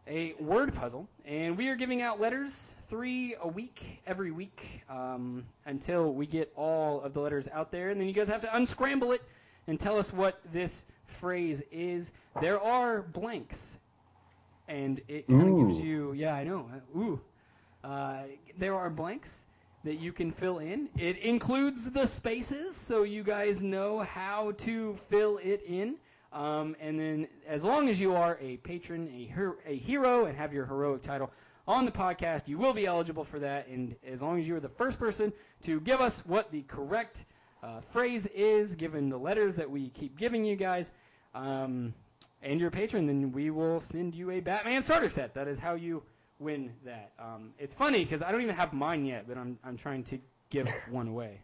a 0.06 0.34
word 0.38 0.74
puzzle, 0.74 1.08
and 1.24 1.56
we 1.56 1.68
are 1.68 1.74
giving 1.74 2.02
out 2.02 2.20
letters 2.20 2.74
three 2.88 3.34
a 3.40 3.48
week 3.48 4.02
every 4.06 4.30
week 4.30 4.82
um, 4.88 5.44
until 5.64 6.12
we 6.12 6.26
get 6.26 6.52
all 6.56 7.00
of 7.00 7.14
the 7.14 7.20
letters 7.20 7.48
out 7.52 7.72
there, 7.72 7.90
and 7.90 8.00
then 8.00 8.06
you 8.06 8.14
guys 8.14 8.28
have 8.28 8.42
to 8.42 8.54
unscramble 8.54 9.12
it 9.12 9.22
and 9.66 9.80
tell 9.80 9.98
us 9.98 10.12
what 10.12 10.38
this 10.52 10.84
phrase 11.20 11.62
is. 11.72 12.12
There 12.40 12.60
are 12.60 13.02
blanks, 13.02 13.76
and 14.68 15.00
it 15.08 15.26
kind 15.26 15.48
of 15.62 15.68
gives 15.68 15.80
you 15.80 16.12
yeah 16.12 16.34
I 16.34 16.44
know 16.44 16.68
uh, 16.72 16.98
ooh. 16.98 17.20
Uh, 17.82 18.22
there 18.58 18.74
are 18.74 18.90
blanks 18.90 19.44
that 19.84 20.00
you 20.00 20.12
can 20.12 20.32
fill 20.32 20.58
in. 20.58 20.88
It 20.98 21.18
includes 21.18 21.88
the 21.90 22.06
spaces, 22.06 22.76
so 22.76 23.04
you 23.04 23.22
guys 23.22 23.62
know 23.62 24.00
how 24.00 24.52
to 24.58 24.96
fill 25.08 25.38
it 25.42 25.62
in. 25.66 25.96
Um, 26.32 26.76
and 26.80 26.98
then, 26.98 27.28
as 27.46 27.64
long 27.64 27.88
as 27.88 28.00
you 28.00 28.14
are 28.14 28.38
a 28.40 28.56
patron, 28.58 29.08
a, 29.14 29.26
her- 29.26 29.58
a 29.66 29.76
hero, 29.76 30.26
and 30.26 30.36
have 30.36 30.52
your 30.52 30.66
heroic 30.66 31.02
title 31.02 31.30
on 31.66 31.84
the 31.84 31.90
podcast, 31.90 32.48
you 32.48 32.58
will 32.58 32.72
be 32.72 32.86
eligible 32.86 33.24
for 33.24 33.38
that. 33.38 33.68
And 33.68 33.96
as 34.06 34.22
long 34.22 34.38
as 34.38 34.46
you 34.46 34.56
are 34.56 34.60
the 34.60 34.68
first 34.68 34.98
person 34.98 35.32
to 35.64 35.80
give 35.80 36.00
us 36.00 36.20
what 36.26 36.50
the 36.50 36.62
correct 36.62 37.24
uh, 37.62 37.80
phrase 37.92 38.26
is, 38.26 38.74
given 38.74 39.08
the 39.08 39.18
letters 39.18 39.56
that 39.56 39.70
we 39.70 39.88
keep 39.88 40.16
giving 40.18 40.44
you 40.44 40.56
guys, 40.56 40.92
um, 41.34 41.94
and 42.42 42.60
your 42.60 42.70
patron, 42.70 43.06
then 43.06 43.32
we 43.32 43.50
will 43.50 43.80
send 43.80 44.14
you 44.14 44.30
a 44.30 44.40
Batman 44.40 44.82
starter 44.82 45.08
set. 45.08 45.34
That 45.34 45.48
is 45.48 45.58
how 45.58 45.74
you 45.74 46.02
win 46.38 46.72
that. 46.84 47.12
Um, 47.18 47.52
it's 47.58 47.74
funny 47.74 48.04
because 48.04 48.22
I 48.22 48.30
don't 48.30 48.42
even 48.42 48.54
have 48.54 48.72
mine 48.72 49.04
yet, 49.04 49.26
but 49.26 49.36
I'm 49.36 49.58
I'm 49.64 49.76
trying 49.76 50.04
to 50.04 50.18
give 50.50 50.68
one 50.90 51.08
away, 51.08 51.40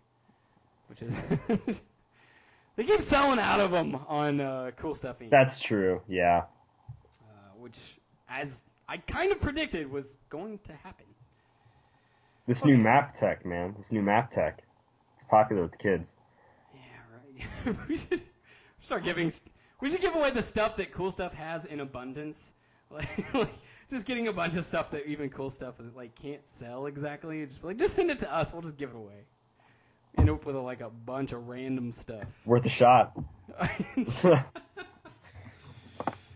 which 0.89 1.03
is 1.03 1.81
they 2.77 2.85
keep 2.85 3.03
selling 3.03 3.39
out 3.39 3.61
of 3.61 3.71
them 3.71 3.99
on 4.09 4.41
uh, 4.41 4.71
Cool 4.77 4.95
Stuff 4.95 5.19
Inc. 5.21 5.31
That's 5.31 5.59
true. 5.59 6.01
Yeah. 6.09 6.45
uh, 7.21 7.59
which, 7.59 7.79
as 8.29 8.63
I 8.89 8.97
kind 8.97 9.33
of 9.33 9.41
predicted, 9.41 9.91
was 9.91 10.17
going 10.31 10.59
to 10.65 10.73
happen. 10.73 11.07
This 12.47 12.65
new 12.65 12.77
map 12.77 13.15
tech, 13.15 13.45
man. 13.45 13.75
This 13.77 13.93
new 13.93 14.03
map 14.03 14.31
tech. 14.31 14.63
It's 15.17 15.25
popular 15.25 15.63
with 15.63 15.73
the 15.73 15.79
kids. 15.79 16.13
Yeah, 16.75 17.67
right. 17.67 17.77
we 17.89 17.97
should 17.97 18.23
start 18.81 19.05
giving. 19.05 19.33
We 19.81 19.91
should 19.91 20.01
give 20.01 20.17
away 20.17 20.31
the 20.31 20.43
stuff 20.43 20.77
that 20.77 20.93
Cool 20.93 21.13
Stuff 21.13 21.35
has 21.35 21.65
in 21.65 21.81
abundance. 21.81 22.53
Like, 22.93 23.33
like 23.33 23.55
just 23.89 24.05
getting 24.05 24.29
a 24.29 24.35
bunch 24.35 24.55
of 24.55 24.67
stuff 24.67 24.91
that 24.91 25.07
even 25.07 25.31
Cool 25.31 25.49
Stuff 25.49 25.77
like 25.97 26.15
can't 26.15 26.47
sell 26.47 26.85
exactly. 26.85 27.47
Just 27.47 27.65
like, 27.65 27.79
just 27.79 27.95
send 27.95 28.11
it 28.11 28.19
to 28.19 28.31
us. 28.31 28.53
We'll 28.53 28.61
just 28.61 28.77
give 28.77 28.91
it 28.91 28.97
away. 28.97 29.25
End 30.19 30.29
up 30.31 30.45
with 30.45 30.57
like 30.57 30.81
a 30.81 30.91
bunch 30.91 31.33
of 31.33 31.49
random 31.49 31.93
stuff. 31.93 32.27
Worth 32.45 32.67
a 32.67 32.69
shot. 32.69 33.17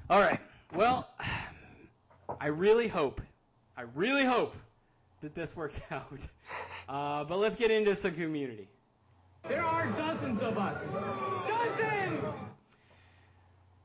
All 0.08 0.20
right. 0.20 0.40
Well, 0.74 1.08
I 2.40 2.48
really 2.48 2.88
hope, 2.88 3.20
I 3.76 3.82
really 3.94 4.24
hope 4.24 4.54
that 5.20 5.34
this 5.34 5.54
works 5.56 5.80
out. 5.90 6.26
Uh, 6.88 7.24
but 7.24 7.38
let's 7.38 7.56
get 7.56 7.70
into 7.70 7.94
some 7.94 8.12
community. 8.12 8.68
There 9.48 9.64
are 9.64 9.86
dozens 9.92 10.42
of 10.42 10.58
us. 10.58 10.84
Dozens! 11.46 12.24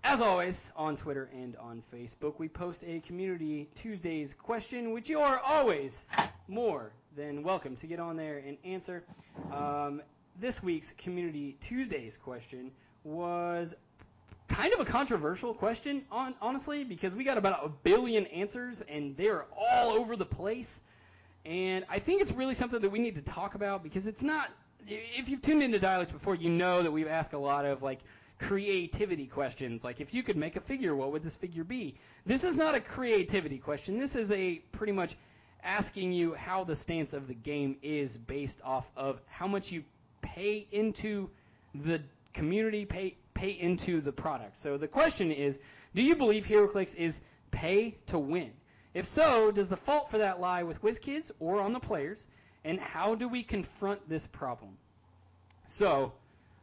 As 0.04 0.20
always, 0.20 0.72
on 0.76 0.96
Twitter 0.96 1.30
and 1.34 1.56
on 1.58 1.84
Facebook, 1.94 2.40
we 2.40 2.50
post 2.50 2.84
a 2.86 3.00
Community 3.02 3.70
Tuesdays 3.76 4.34
question, 4.34 4.92
which 4.92 5.10
you 5.10 5.20
are 5.20 5.40
always 5.40 6.06
more 6.48 6.92
than 7.16 7.44
welcome 7.44 7.76
to 7.76 7.88
get 7.88 8.00
on 8.00 8.16
there 8.16 8.42
and 8.46 8.58
answer. 8.64 9.04
Um, 9.52 10.02
this 10.40 10.64
week's 10.64 10.94
Community 10.94 11.58
Tuesdays 11.60 12.16
question 12.16 12.72
was 13.04 13.76
kind 14.48 14.74
of 14.74 14.80
a 14.80 14.86
controversial 14.86 15.54
question, 15.54 16.04
on, 16.12 16.36
honestly, 16.42 16.84
because 16.84 17.14
we 17.14 17.24
got 17.24 17.38
about 17.38 17.66
a 17.66 17.70
billion 17.70 18.26
answers 18.28 18.82
and 18.84 19.16
they're 19.18 19.46
all 19.56 19.92
over 19.92 20.16
the 20.16 20.26
place. 20.26 20.84
And 21.46 21.86
I 21.90 22.00
think 22.00 22.22
it's 22.22 22.32
really 22.32 22.54
something 22.54 22.80
that 22.80 22.90
we 22.90 23.00
need 23.00 23.16
to 23.16 23.22
talk 23.22 23.56
about 23.56 23.84
because 23.84 24.08
it's 24.08 24.22
not. 24.22 24.50
If 24.88 25.30
you've 25.30 25.42
tuned 25.42 25.64
into 25.64 25.80
Dial 25.80 26.02
H 26.02 26.12
before, 26.12 26.36
you 26.36 26.50
know 26.50 26.82
that 26.82 26.92
we've 26.92 27.08
asked 27.08 27.34
a 27.34 27.40
lot 27.40 27.66
of 27.66 27.84
like 27.84 28.00
creativity 28.40 29.28
questions. 29.28 29.84
Like, 29.84 30.02
if 30.02 30.14
you 30.14 30.24
could 30.24 30.38
make 30.38 30.56
a 30.56 30.62
figure, 30.62 30.96
what 30.96 31.12
would 31.12 31.24
this 31.24 31.36
figure 31.36 31.64
be? 31.64 31.96
This 32.26 32.44
is 32.44 32.56
not 32.56 32.74
a 32.74 32.80
creativity 32.80 33.58
question. 33.58 34.00
This 34.00 34.16
is 34.16 34.32
a 34.32 34.56
pretty 34.72 34.94
much 34.94 35.18
asking 35.64 36.12
you 36.14 36.34
how 36.34 36.64
the 36.64 36.76
stance 36.76 37.14
of 37.14 37.28
the 37.28 37.34
game 37.34 37.78
is 37.82 38.18
based 38.18 38.60
off 38.64 38.90
of 38.96 39.22
how 39.28 39.48
much 39.48 39.72
you 39.72 39.84
pay 40.22 40.68
into 40.72 41.30
the 41.76 42.02
community, 42.34 42.86
pay 42.86 43.16
pay 43.34 43.52
into 43.52 44.02
the 44.02 44.12
product. 44.12 44.58
So 44.58 44.78
the 44.78 44.88
question 44.88 45.32
is, 45.32 45.60
do 45.96 46.04
you 46.04 46.16
believe 46.16 46.46
HeroClix 46.46 46.96
is 46.96 47.22
pay 47.50 47.96
to 48.08 48.20
win? 48.20 48.52
If 48.94 49.06
so, 49.06 49.52
does 49.52 49.70
the 49.70 49.78
fault 49.78 50.12
for 50.12 50.18
that 50.18 50.40
lie 50.42 50.64
with 50.64 50.82
WizKids 50.82 51.32
or 51.40 51.62
on 51.62 51.74
the 51.74 51.80
players? 51.80 52.28
And 52.64 52.80
how 52.80 53.16
do 53.16 53.28
we 53.28 53.42
confront 53.42 54.08
this 54.08 54.28
problem? 54.28 54.78
So, 55.66 56.12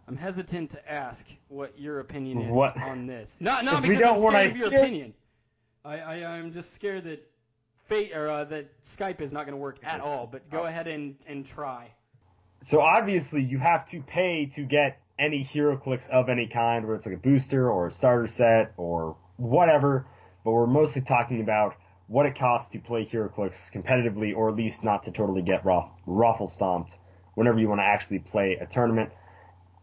I'm 0.07 0.17
hesitant 0.17 0.71
to 0.71 0.91
ask 0.93 1.27
what 1.49 1.79
your 1.79 2.01
opinion 2.01 2.43
is 2.43 2.51
What? 2.51 2.77
on 2.77 3.07
this. 3.07 3.41
Not 3.41 3.65
not 3.65 3.83
because 3.83 3.89
we 3.89 4.03
don't 4.03 4.17
I'm 4.17 4.31
scared 4.31 4.51
of 4.51 4.57
your 4.57 4.69
opinion. 4.69 5.15
I, 5.85 5.99
I 5.99 6.15
I'm 6.37 6.53
just 6.53 6.75
scared 6.75 7.05
that 7.05 7.29
fate 7.89 8.15
or 8.15 8.29
uh, 8.29 8.45
that 8.45 8.81
Skype 8.83 9.21
is 9.21 9.33
not 9.33 9.45
going 9.47 9.53
to 9.53 9.61
work 9.61 9.79
at 9.83 10.01
all. 10.01 10.27
But 10.31 10.49
go 10.51 10.63
Oh. 10.63 10.67
ahead 10.67 10.87
and 10.87 11.17
and 11.27 11.45
try. 11.45 11.89
So 12.61 12.81
obviously 12.81 13.43
you 13.43 13.59
have 13.59 13.89
to 13.91 14.03
pay 14.03 14.47
to 14.55 14.63
get 14.63 15.01
any 15.19 15.45
HeroClix 15.45 16.09
of 16.11 16.29
any 16.29 16.47
kind, 16.47 16.85
whether 16.85 16.97
it's 16.97 17.07
like 17.07 17.15
a 17.17 17.19
booster 17.19 17.71
or 17.71 17.87
a 17.89 17.91
starter 17.91 18.27
set 18.27 18.73
or 18.77 19.17
whatever. 19.37 20.07
But 20.45 20.53
we're 20.53 20.67
mostly 20.67 21.03
talking 21.03 21.41
about 21.41 21.75
what 22.07 22.27
it 22.27 22.39
costs 22.39 22.71
to 22.71 22.79
play 22.79 23.05
HeroClix 23.05 23.71
competitively, 23.73 24.35
or 24.35 24.49
at 24.49 24.57
least 24.57 24.83
not 24.83 25.03
to 25.05 25.11
totally 25.11 25.43
get 25.43 25.65
ruff, 25.65 25.91
ruffle 26.07 26.49
stomped 26.49 26.97
whenever 27.35 27.59
you 27.59 27.69
want 27.69 27.81
to 27.81 27.85
actually 27.85 28.19
play 28.21 28.57
a 28.61 28.67
tournament. 28.67 29.11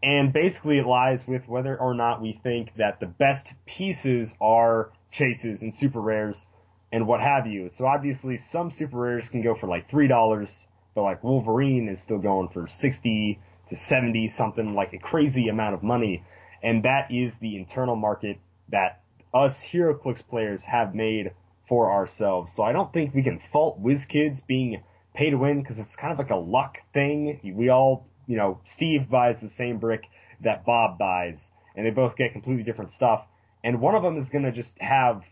And 0.02 0.32
basically 0.32 0.78
it 0.78 0.86
lies 0.86 1.26
with 1.26 1.48
whether 1.48 1.78
or 1.78 1.94
not 1.94 2.20
we 2.20 2.32
think 2.32 2.74
that 2.76 3.00
the 3.00 3.06
best 3.06 3.52
pieces 3.64 4.34
are 4.40 4.90
chases 5.10 5.62
and 5.62 5.72
super 5.72 6.00
rares 6.00 6.44
and 6.92 7.06
what 7.06 7.20
have 7.20 7.46
you. 7.46 7.68
So 7.68 7.86
obviously 7.86 8.36
some 8.36 8.70
super 8.70 8.96
rares 8.96 9.28
can 9.28 9.42
go 9.42 9.54
for 9.54 9.66
like 9.66 9.90
three 9.90 10.08
dollars, 10.08 10.66
but 10.94 11.02
like 11.02 11.24
Wolverine 11.24 11.88
is 11.88 12.00
still 12.00 12.18
going 12.18 12.48
for 12.48 12.66
sixty 12.66 13.40
to 13.68 13.76
seventy 13.76 14.28
something 14.28 14.74
like 14.74 14.92
a 14.92 14.98
crazy 14.98 15.48
amount 15.48 15.74
of 15.74 15.82
money. 15.82 16.24
And 16.62 16.84
that 16.84 17.10
is 17.10 17.36
the 17.36 17.56
internal 17.56 17.96
market 17.96 18.38
that 18.70 19.02
us 19.34 19.62
HeroClix 19.62 20.26
players 20.26 20.64
have 20.64 20.94
made 20.94 21.32
for 21.68 21.92
ourselves. 21.92 22.52
So 22.54 22.62
I 22.62 22.72
don't 22.72 22.92
think 22.92 23.14
we 23.14 23.22
can 23.22 23.40
fault 23.52 23.82
WizKids 23.82 24.46
being 24.46 24.82
pay 25.14 25.30
to 25.30 25.36
win 25.36 25.60
because 25.62 25.78
it's 25.78 25.96
kind 25.96 26.12
of 26.12 26.18
like 26.18 26.30
a 26.30 26.36
luck 26.36 26.78
thing. 26.92 27.40
We 27.42 27.68
all, 27.68 28.06
you 28.26 28.36
know, 28.36 28.60
Steve 28.64 29.08
buys 29.10 29.40
the 29.40 29.48
same 29.48 29.78
brick 29.78 30.04
that 30.42 30.64
Bob 30.64 30.98
buys, 30.98 31.50
and 31.74 31.84
they 31.84 31.90
both 31.90 32.16
get 32.16 32.32
completely 32.32 32.62
different 32.62 32.92
stuff. 32.92 33.26
And 33.64 33.80
one 33.80 33.94
of 33.94 34.02
them 34.02 34.16
is 34.16 34.30
going 34.30 34.44
to 34.44 34.52
just 34.52 34.78
have, 34.80 35.22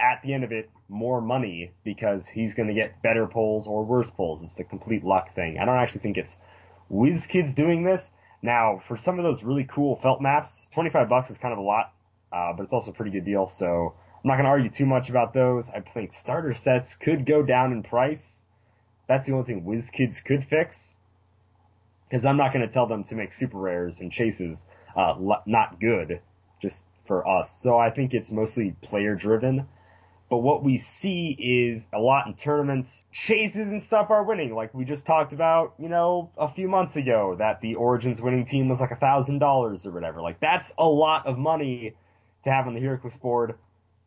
at 0.00 0.22
the 0.22 0.32
end 0.32 0.44
of 0.44 0.52
it, 0.52 0.70
more 0.88 1.20
money 1.20 1.72
because 1.84 2.26
he's 2.26 2.54
going 2.54 2.68
to 2.68 2.74
get 2.74 3.02
better 3.02 3.26
pulls 3.26 3.66
or 3.66 3.84
worse 3.84 4.10
pulls. 4.10 4.42
It's 4.42 4.54
the 4.54 4.64
complete 4.64 5.04
luck 5.04 5.34
thing. 5.34 5.58
I 5.58 5.64
don't 5.64 5.76
actually 5.76 6.00
think 6.00 6.18
it's 6.18 6.36
WizKids 6.90 7.54
doing 7.54 7.84
this. 7.84 8.12
Now, 8.42 8.82
for 8.86 8.96
some 8.96 9.18
of 9.18 9.24
those 9.24 9.42
really 9.42 9.64
cool 9.64 9.96
felt 9.96 10.20
maps, 10.20 10.68
25 10.74 11.08
bucks 11.08 11.30
is 11.30 11.38
kind 11.38 11.52
of 11.52 11.58
a 11.58 11.62
lot, 11.62 11.92
uh, 12.32 12.52
but 12.52 12.64
it's 12.64 12.72
also 12.72 12.90
a 12.90 12.94
pretty 12.94 13.10
good 13.10 13.24
deal. 13.24 13.46
So 13.46 13.94
I'm 14.22 14.28
not 14.28 14.34
going 14.34 14.44
to 14.44 14.50
argue 14.50 14.70
too 14.70 14.86
much 14.86 15.08
about 15.08 15.32
those. 15.32 15.68
I 15.70 15.80
think 15.80 16.12
starter 16.12 16.52
sets 16.52 16.96
could 16.96 17.24
go 17.24 17.42
down 17.42 17.72
in 17.72 17.82
price. 17.82 18.42
That's 19.08 19.26
the 19.26 19.32
only 19.32 19.46
thing 19.46 19.64
WizKids 19.64 20.24
could 20.24 20.44
fix. 20.44 20.94
Because 22.08 22.24
I'm 22.24 22.36
not 22.36 22.52
going 22.52 22.66
to 22.66 22.72
tell 22.72 22.86
them 22.86 23.04
to 23.04 23.14
make 23.14 23.32
super 23.32 23.58
rares 23.58 24.00
and 24.00 24.12
chases 24.12 24.66
uh, 24.96 25.16
not 25.46 25.80
good 25.80 26.20
just 26.60 26.84
for 27.06 27.26
us. 27.26 27.50
So 27.50 27.78
I 27.78 27.90
think 27.90 28.14
it's 28.14 28.30
mostly 28.30 28.74
player 28.82 29.14
driven. 29.14 29.66
But 30.30 30.38
what 30.38 30.64
we 30.64 30.78
see 30.78 31.36
is 31.38 31.86
a 31.92 31.98
lot 31.98 32.26
in 32.26 32.34
tournaments, 32.34 33.04
chases 33.12 33.70
and 33.70 33.82
stuff 33.82 34.10
are 34.10 34.24
winning. 34.24 34.54
Like 34.54 34.72
we 34.74 34.84
just 34.84 35.06
talked 35.06 35.32
about, 35.32 35.74
you 35.78 35.88
know, 35.88 36.30
a 36.38 36.48
few 36.48 36.66
months 36.66 36.96
ago 36.96 37.36
that 37.38 37.60
the 37.60 37.74
Origins 37.74 38.20
winning 38.20 38.44
team 38.44 38.68
was 38.68 38.80
like 38.80 38.90
a 38.90 38.96
thousand 38.96 39.38
dollars 39.38 39.86
or 39.86 39.90
whatever. 39.90 40.22
Like 40.22 40.40
that's 40.40 40.72
a 40.78 40.86
lot 40.86 41.26
of 41.26 41.38
money 41.38 41.94
to 42.44 42.50
have 42.50 42.66
on 42.66 42.74
the 42.74 42.80
HeroClix 42.80 43.20
board. 43.20 43.54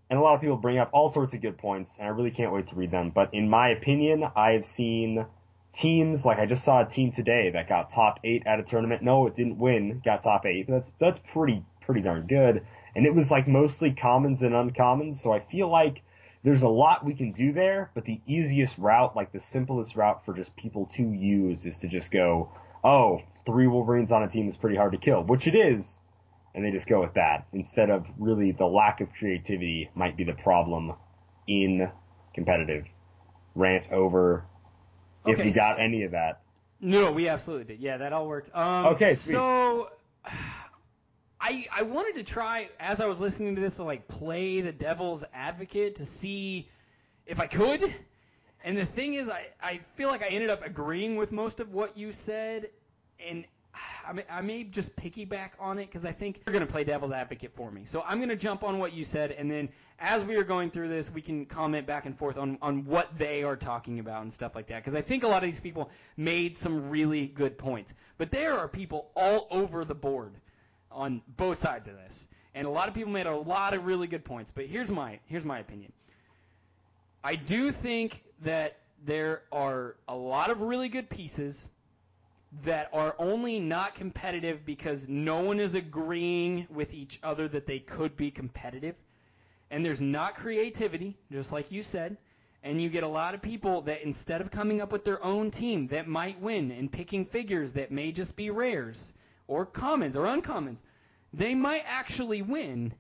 And 0.10 0.18
a 0.18 0.22
lot 0.22 0.36
of 0.36 0.42
people 0.42 0.58
bring 0.58 0.78
up 0.78 0.90
all 0.94 1.10
sorts 1.10 1.34
of 1.34 1.42
good 1.42 1.58
points, 1.58 1.98
and 1.98 2.08
I 2.08 2.12
really 2.12 2.32
can't 2.32 2.54
wait 2.54 2.68
to 2.68 2.76
read 2.76 2.92
them. 2.92 3.12
But 3.14 3.34
in 3.34 3.50
my 3.50 3.70
opinion, 3.70 4.24
I 4.36 4.52
have 4.52 4.66
seen 4.66 5.26
teams 5.74 6.26
like 6.26 6.40
I 6.40 6.46
just 6.46 6.64
saw 6.64 6.82
a 6.82 6.90
team 6.90 7.12
today 7.12 7.52
that 7.52 7.70
got 7.70 7.92
top 7.92 8.20
eight 8.24 8.44
at 8.48 8.60
a 8.60 8.64
tournament. 8.64 9.04
No, 9.04 9.28
it 9.28 9.36
didn't 9.36 9.60
win, 9.60 10.02
got 10.04 10.24
top 10.24 10.46
eight, 10.46 10.66
that's 10.68 10.92
that's 11.00 11.20
pretty 11.34 11.64
pretty 11.82 12.02
darn 12.02 12.26
good. 12.26 12.66
And 12.96 13.06
it 13.06 13.14
was 13.14 13.30
like 13.30 13.48
mostly 13.48 13.92
commons 13.92 14.42
and 14.44 14.54
uncommons, 14.54 15.18
so 15.18 15.32
I 15.32 15.40
feel 15.40 15.70
like 15.70 16.02
there's 16.44 16.62
a 16.62 16.68
lot 16.70 17.06
we 17.06 17.14
can 17.14 17.32
do 17.32 17.52
there, 17.52 17.92
but 17.94 18.06
the 18.06 18.22
easiest 18.26 18.78
route, 18.78 19.16
like 19.16 19.32
the 19.32 19.40
simplest 19.40 19.96
route 19.96 20.24
for 20.26 20.34
just 20.34 20.56
people 20.56 20.86
to 20.96 21.04
use 21.04 21.66
is 21.66 21.80
to 21.80 21.88
just 21.88 22.12
go, 22.12 22.52
oh, 22.84 23.22
three 23.46 23.68
Wolverines 23.68 24.12
on 24.12 24.24
a 24.24 24.28
team 24.30 24.48
is 24.48 24.56
pretty 24.56 24.76
hard 24.76 24.92
to 24.94 24.98
kill, 24.98 25.24
which 25.24 25.48
it 25.48 25.56
is, 25.56 26.00
and 26.56 26.64
they 26.64 26.72
just 26.72 26.88
go 26.88 27.02
with 27.02 27.14
that 27.16 27.48
instead 27.54 27.90
of 27.90 28.06
really 28.18 28.52
the 28.52 28.66
lack 28.66 29.02
of 29.02 29.10
creativity 29.14 29.90
might 29.96 30.16
be 30.16 30.24
the 30.24 30.34
problem 30.34 30.94
in 31.48 31.90
competitive. 32.34 32.86
Rant 33.56 33.92
over 33.92 34.46
if 35.26 35.44
you 35.44 35.52
got 35.52 35.80
any 35.80 36.04
of 36.04 36.12
that. 36.12 36.42
No, 36.80 37.12
we 37.12 37.28
absolutely 37.28 37.66
did. 37.66 37.82
Yeah, 37.82 37.98
that 37.98 38.14
all 38.14 38.28
worked. 38.28 38.52
Um, 38.54 38.86
Okay, 38.88 39.16
sweet. 39.16 39.34
so 39.34 39.90
I 41.48 41.66
I 41.72 41.82
wanted 41.84 42.16
to 42.16 42.24
try 42.24 42.70
as 42.78 43.00
I 43.00 43.06
was 43.06 43.22
listening 43.22 43.56
to 43.56 43.62
this 43.62 43.78
to 43.78 43.84
like 43.84 44.10
play 44.10 44.60
the 44.60 44.74
devil's 44.74 45.24
advocate 45.34 45.96
to 45.96 46.06
see 46.06 46.68
if 47.26 47.40
I 47.40 47.48
could. 47.48 47.96
And 48.66 48.78
the 48.78 48.86
thing 48.86 49.14
is, 49.14 49.30
I, 49.30 49.48
I 49.64 49.80
feel 49.96 50.10
like 50.10 50.22
I 50.22 50.28
ended 50.28 50.50
up 50.50 50.66
agreeing 50.66 51.16
with 51.16 51.32
most 51.32 51.62
of 51.62 51.74
what 51.74 51.98
you 51.98 52.12
said, 52.12 52.70
and 53.26 53.46
I 54.06 54.12
may, 54.12 54.24
I 54.30 54.42
may 54.42 54.64
just 54.66 54.94
piggyback 54.98 55.52
on 55.58 55.80
it 55.80 55.86
because 55.86 56.06
I 56.06 56.12
think 56.12 56.42
you're 56.46 56.52
going 56.52 56.66
to 56.66 56.72
play 56.72 56.84
devil's 56.84 57.12
advocate 57.12 57.54
for 57.56 57.72
me. 57.72 57.86
So 57.86 58.04
I'm 58.06 58.18
going 58.18 58.28
to 58.28 58.36
jump 58.36 58.64
on 58.64 58.78
what 58.78 58.94
you 58.94 59.06
said, 59.06 59.32
and 59.32 59.50
then 59.50 59.70
as 60.00 60.26
we 60.26 60.36
are 60.36 60.44
going 60.44 60.70
through 60.70 60.90
this, 60.90 61.10
we 61.10 61.22
can 61.22 61.46
comment 61.46 61.88
back 61.88 62.06
and 62.06 62.18
forth 62.18 62.38
on, 62.38 62.58
on 62.62 62.84
what 62.84 63.18
they 63.18 63.44
are 63.44 63.56
talking 63.56 64.00
about 64.00 64.24
and 64.24 64.34
stuff 64.34 64.54
like 64.54 64.68
that. 64.68 64.84
Because 64.84 64.96
I 64.96 65.02
think 65.02 65.24
a 65.24 65.28
lot 65.30 65.44
of 65.44 65.50
these 65.50 65.62
people 65.62 65.92
made 66.18 66.58
some 66.58 66.90
really 66.90 67.28
good 67.28 67.58
points. 67.58 67.94
But 68.18 68.32
there 68.32 68.58
are 68.60 68.68
people 68.68 69.12
all 69.16 69.48
over 69.50 69.86
the 69.86 69.96
board 69.96 70.34
on 70.92 71.22
both 71.36 71.58
sides 71.58 71.88
of 71.88 71.96
this. 71.96 72.28
And 72.56 72.66
a 72.66 72.70
lot 72.70 72.88
of 72.88 72.96
people 72.96 73.12
made 73.12 73.28
a 73.28 73.36
lot 73.36 73.74
of 73.74 73.86
really 73.86 74.08
good 74.08 74.26
points. 74.26 74.52
But 74.52 74.66
here's 74.66 74.90
my 74.90 75.20
here's 75.28 75.46
my 75.46 75.60
opinion. 75.60 75.92
I 77.24 77.36
do 77.36 77.72
think 77.72 78.24
that 78.44 78.78
there 79.06 79.44
are 79.52 79.96
a 80.08 80.16
lot 80.16 80.50
of 80.50 80.62
really 80.62 80.90
good 80.90 81.10
pieces 81.10 81.70
that 82.64 82.90
are 82.94 83.16
only 83.20 83.60
not 83.60 83.96
competitive 83.96 84.66
because 84.66 85.08
no 85.08 85.42
one 85.42 85.60
is 85.60 85.76
agreeing 85.76 86.68
with 86.70 86.94
each 86.94 87.20
other 87.22 87.48
that 87.48 87.68
they 87.68 87.80
could 87.80 88.16
be 88.16 88.32
competitive. 88.32 88.96
And 89.70 89.86
there's 89.86 90.02
not 90.02 90.36
creativity, 90.36 91.18
just 91.32 91.52
like 91.52 91.72
you 91.72 91.84
said. 91.84 92.18
And 92.64 92.82
you 92.82 92.90
get 92.90 93.04
a 93.04 93.08
lot 93.08 93.36
of 93.36 93.42
people 93.42 93.82
that 93.82 94.02
instead 94.02 94.42
of 94.42 94.50
coming 94.50 94.82
up 94.82 94.92
with 94.92 95.04
their 95.04 95.24
own 95.24 95.52
team 95.52 95.88
that 95.88 96.08
might 96.08 96.42
win 96.42 96.72
and 96.72 96.92
picking 96.92 97.26
figures 97.26 97.74
that 97.74 97.92
may 97.92 98.12
just 98.12 98.36
be 98.36 98.50
rares 98.50 99.14
or 99.48 99.66
commons 99.66 100.16
or 100.16 100.26
uncommons, 100.26 100.80
they 101.34 101.56
might 101.56 101.84
actually 101.86 102.42
win, 102.42 102.94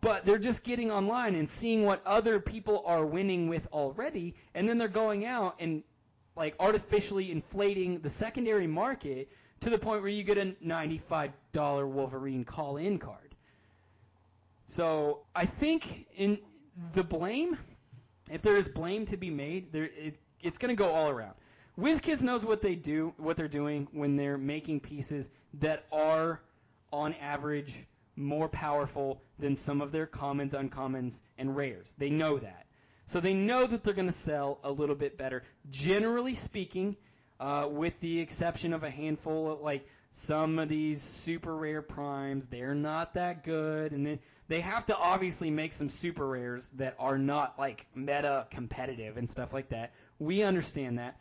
but 0.00 0.24
they're 0.24 0.38
just 0.38 0.64
getting 0.64 0.90
online 0.90 1.34
and 1.34 1.48
seeing 1.48 1.84
what 1.84 2.04
other 2.06 2.40
people 2.40 2.82
are 2.86 3.04
winning 3.04 3.48
with 3.48 3.66
already, 3.72 4.34
and 4.54 4.68
then 4.68 4.78
they're 4.78 4.88
going 4.88 5.24
out 5.24 5.56
and 5.60 5.82
like 6.36 6.54
artificially 6.60 7.30
inflating 7.30 8.00
the 8.00 8.10
secondary 8.10 8.66
market 8.66 9.30
to 9.60 9.70
the 9.70 9.78
point 9.78 10.02
where 10.02 10.10
you 10.10 10.22
get 10.22 10.38
a 10.38 10.54
$95 10.64 11.90
Wolverine 11.90 12.44
call-in 12.44 12.98
card. 12.98 13.34
So 14.66 15.20
I 15.34 15.46
think 15.46 16.06
in 16.16 16.38
the 16.92 17.02
blame, 17.02 17.56
if 18.30 18.42
there 18.42 18.56
is 18.56 18.68
blame 18.68 19.06
to 19.06 19.16
be 19.16 19.30
made, 19.30 19.72
there 19.72 19.84
it, 19.84 20.16
it's 20.42 20.58
going 20.58 20.70
to 20.70 20.76
go 20.76 20.90
all 20.90 21.08
around. 21.08 21.34
WizKids 21.78 22.22
knows 22.22 22.44
what 22.44 22.62
they 22.62 22.74
do, 22.74 23.12
what 23.18 23.36
they're 23.36 23.48
doing 23.48 23.86
when 23.92 24.16
they're 24.16 24.38
making 24.38 24.80
pieces 24.80 25.28
that 25.54 25.84
are, 25.92 26.40
on 26.92 27.14
average, 27.14 27.78
more 28.16 28.48
powerful 28.48 29.20
than 29.38 29.56
some 29.56 29.82
of 29.82 29.92
their 29.92 30.06
commons, 30.06 30.54
uncommons, 30.54 31.20
and 31.36 31.54
rares. 31.54 31.94
They 31.98 32.08
know 32.08 32.38
that. 32.38 32.66
So 33.04 33.20
they 33.20 33.34
know 33.34 33.66
that 33.66 33.84
they're 33.84 33.94
going 33.94 34.06
to 34.06 34.12
sell 34.12 34.58
a 34.64 34.70
little 34.70 34.94
bit 34.94 35.18
better. 35.18 35.42
Generally 35.70 36.34
speaking, 36.36 36.96
uh, 37.38 37.68
with 37.70 37.98
the 38.00 38.20
exception 38.20 38.72
of 38.72 38.82
a 38.82 38.90
handful 38.90 39.52
of 39.52 39.60
like 39.60 39.86
some 40.10 40.58
of 40.58 40.70
these 40.70 41.02
super 41.02 41.54
rare 41.54 41.82
primes, 41.82 42.46
they're 42.46 42.74
not 42.74 43.14
that 43.14 43.44
good, 43.44 43.92
and 43.92 44.06
then 44.06 44.18
they 44.48 44.60
have 44.60 44.86
to 44.86 44.96
obviously 44.96 45.50
make 45.50 45.74
some 45.74 45.90
super 45.90 46.26
rares 46.26 46.70
that 46.76 46.96
are 46.98 47.18
not 47.18 47.58
like 47.58 47.86
meta 47.94 48.46
competitive 48.50 49.18
and 49.18 49.28
stuff 49.28 49.52
like 49.52 49.68
that. 49.68 49.92
We 50.18 50.42
understand 50.42 50.98
that. 50.98 51.18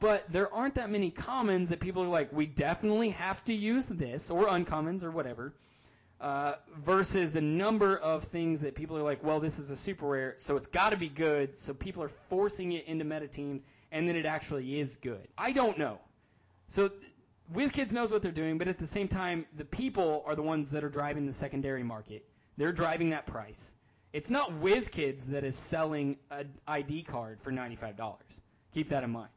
But 0.00 0.24
there 0.30 0.52
aren't 0.52 0.74
that 0.74 0.90
many 0.90 1.10
commons 1.10 1.68
that 1.68 1.80
people 1.80 2.02
are 2.02 2.08
like, 2.08 2.32
we 2.32 2.46
definitely 2.46 3.10
have 3.10 3.44
to 3.44 3.54
use 3.54 3.86
this, 3.86 4.30
or 4.30 4.46
uncommons, 4.46 5.02
or 5.02 5.10
whatever 5.10 5.54
uh, 6.20 6.54
versus 6.78 7.32
the 7.32 7.40
number 7.40 7.96
of 7.96 8.24
things 8.24 8.62
that 8.62 8.74
people 8.74 8.96
are 8.96 9.02
like, 9.02 9.22
well, 9.22 9.40
this 9.40 9.58
is 9.58 9.70
a 9.70 9.76
super 9.76 10.06
rare, 10.06 10.34
so 10.38 10.56
it's 10.56 10.66
got 10.66 10.90
to 10.90 10.96
be 10.96 11.08
good. 11.08 11.58
So 11.58 11.74
people 11.74 12.02
are 12.02 12.10
forcing 12.30 12.72
it 12.72 12.86
into 12.86 13.04
meta 13.04 13.28
teams, 13.28 13.62
and 13.92 14.08
then 14.08 14.16
it 14.16 14.26
actually 14.26 14.80
is 14.80 14.96
good. 14.96 15.28
I 15.36 15.52
don't 15.52 15.78
know. 15.78 15.98
So 16.68 16.90
WizKids 17.54 17.92
knows 17.92 18.10
what 18.10 18.22
they're 18.22 18.32
doing, 18.32 18.58
but 18.58 18.68
at 18.68 18.78
the 18.78 18.86
same 18.86 19.08
time, 19.08 19.46
the 19.56 19.64
people 19.64 20.24
are 20.26 20.34
the 20.34 20.42
ones 20.42 20.70
that 20.70 20.84
are 20.84 20.88
driving 20.88 21.26
the 21.26 21.32
secondary 21.32 21.82
market. 21.82 22.26
They're 22.56 22.72
driving 22.72 23.10
that 23.10 23.26
price. 23.26 23.74
It's 24.12 24.30
not 24.30 24.50
WizKids 24.62 25.26
that 25.26 25.44
is 25.44 25.56
selling 25.56 26.16
an 26.30 26.50
ID 26.66 27.02
card 27.02 27.40
for 27.42 27.52
$95. 27.52 28.14
Keep 28.72 28.88
that 28.88 29.04
in 29.04 29.10
mind. 29.10 29.28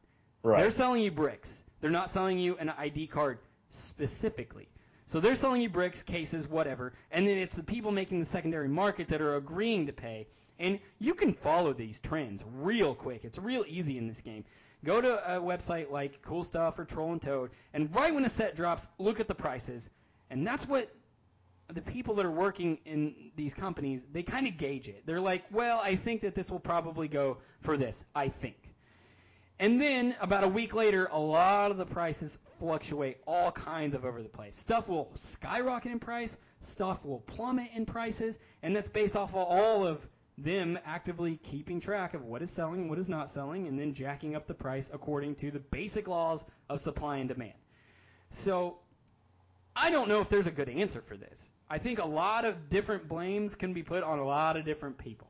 Right. 0.42 0.60
They're 0.60 0.70
selling 0.70 1.02
you 1.02 1.10
bricks. 1.10 1.64
They're 1.80 1.90
not 1.90 2.10
selling 2.10 2.38
you 2.38 2.56
an 2.58 2.70
ID 2.70 3.08
card 3.08 3.38
specifically. 3.68 4.68
So 5.06 5.18
they're 5.20 5.34
selling 5.34 5.60
you 5.60 5.68
bricks, 5.68 6.02
cases, 6.02 6.46
whatever, 6.46 6.92
and 7.10 7.26
then 7.26 7.38
it's 7.38 7.54
the 7.54 7.64
people 7.64 7.90
making 7.90 8.20
the 8.20 8.26
secondary 8.26 8.68
market 8.68 9.08
that 9.08 9.20
are 9.20 9.36
agreeing 9.36 9.86
to 9.86 9.92
pay. 9.92 10.28
And 10.58 10.78
you 10.98 11.14
can 11.14 11.32
follow 11.32 11.72
these 11.72 11.98
trends 12.00 12.44
real 12.46 12.94
quick. 12.94 13.24
It's 13.24 13.38
real 13.38 13.64
easy 13.66 13.98
in 13.98 14.06
this 14.06 14.20
game. 14.20 14.44
Go 14.84 15.00
to 15.00 15.36
a 15.36 15.40
website 15.40 15.90
like 15.90 16.22
Cool 16.22 16.44
Stuff 16.44 16.78
or 16.78 16.84
Troll 16.84 17.12
and 17.12 17.20
Toad, 17.20 17.50
and 17.74 17.94
right 17.94 18.14
when 18.14 18.24
a 18.24 18.28
set 18.28 18.56
drops, 18.56 18.88
look 18.98 19.20
at 19.20 19.28
the 19.28 19.34
prices. 19.34 19.90
And 20.30 20.46
that's 20.46 20.66
what 20.66 20.94
the 21.72 21.82
people 21.82 22.14
that 22.14 22.26
are 22.26 22.30
working 22.30 22.78
in 22.84 23.32
these 23.36 23.52
companies, 23.52 24.04
they 24.12 24.22
kind 24.22 24.46
of 24.46 24.58
gauge 24.58 24.88
it. 24.88 25.02
They're 25.06 25.20
like, 25.20 25.44
well, 25.50 25.80
I 25.82 25.96
think 25.96 26.22
that 26.22 26.34
this 26.34 26.50
will 26.50 26.60
probably 26.60 27.08
go 27.08 27.38
for 27.62 27.76
this. 27.76 28.04
I 28.14 28.28
think. 28.28 28.56
And 29.60 29.78
then 29.78 30.16
about 30.22 30.42
a 30.42 30.48
week 30.48 30.74
later, 30.74 31.10
a 31.12 31.18
lot 31.18 31.70
of 31.70 31.76
the 31.76 31.84
prices 31.84 32.38
fluctuate 32.58 33.18
all 33.26 33.52
kinds 33.52 33.94
of 33.94 34.06
over 34.06 34.22
the 34.22 34.28
place. 34.28 34.56
Stuff 34.56 34.88
will 34.88 35.10
skyrocket 35.14 35.92
in 35.92 36.00
price, 36.00 36.38
stuff 36.62 37.04
will 37.04 37.20
plummet 37.26 37.68
in 37.74 37.84
prices, 37.84 38.38
and 38.62 38.74
that's 38.74 38.88
based 38.88 39.16
off 39.16 39.30
of 39.30 39.36
all 39.36 39.86
of 39.86 40.08
them 40.38 40.78
actively 40.86 41.36
keeping 41.42 41.78
track 41.78 42.14
of 42.14 42.24
what 42.24 42.40
is 42.40 42.50
selling, 42.50 42.88
what 42.88 42.98
is 42.98 43.10
not 43.10 43.28
selling, 43.28 43.68
and 43.68 43.78
then 43.78 43.92
jacking 43.92 44.34
up 44.34 44.46
the 44.46 44.54
price 44.54 44.90
according 44.94 45.34
to 45.34 45.50
the 45.50 45.58
basic 45.58 46.08
laws 46.08 46.42
of 46.70 46.80
supply 46.80 47.18
and 47.18 47.28
demand. 47.28 47.52
So 48.30 48.78
I 49.76 49.90
don't 49.90 50.08
know 50.08 50.22
if 50.22 50.30
there's 50.30 50.46
a 50.46 50.50
good 50.50 50.70
answer 50.70 51.02
for 51.02 51.18
this. 51.18 51.50
I 51.68 51.76
think 51.76 51.98
a 51.98 52.06
lot 52.06 52.46
of 52.46 52.70
different 52.70 53.08
blames 53.08 53.54
can 53.54 53.74
be 53.74 53.82
put 53.82 54.04
on 54.04 54.20
a 54.20 54.24
lot 54.24 54.56
of 54.56 54.64
different 54.64 54.96
people. 54.96 55.28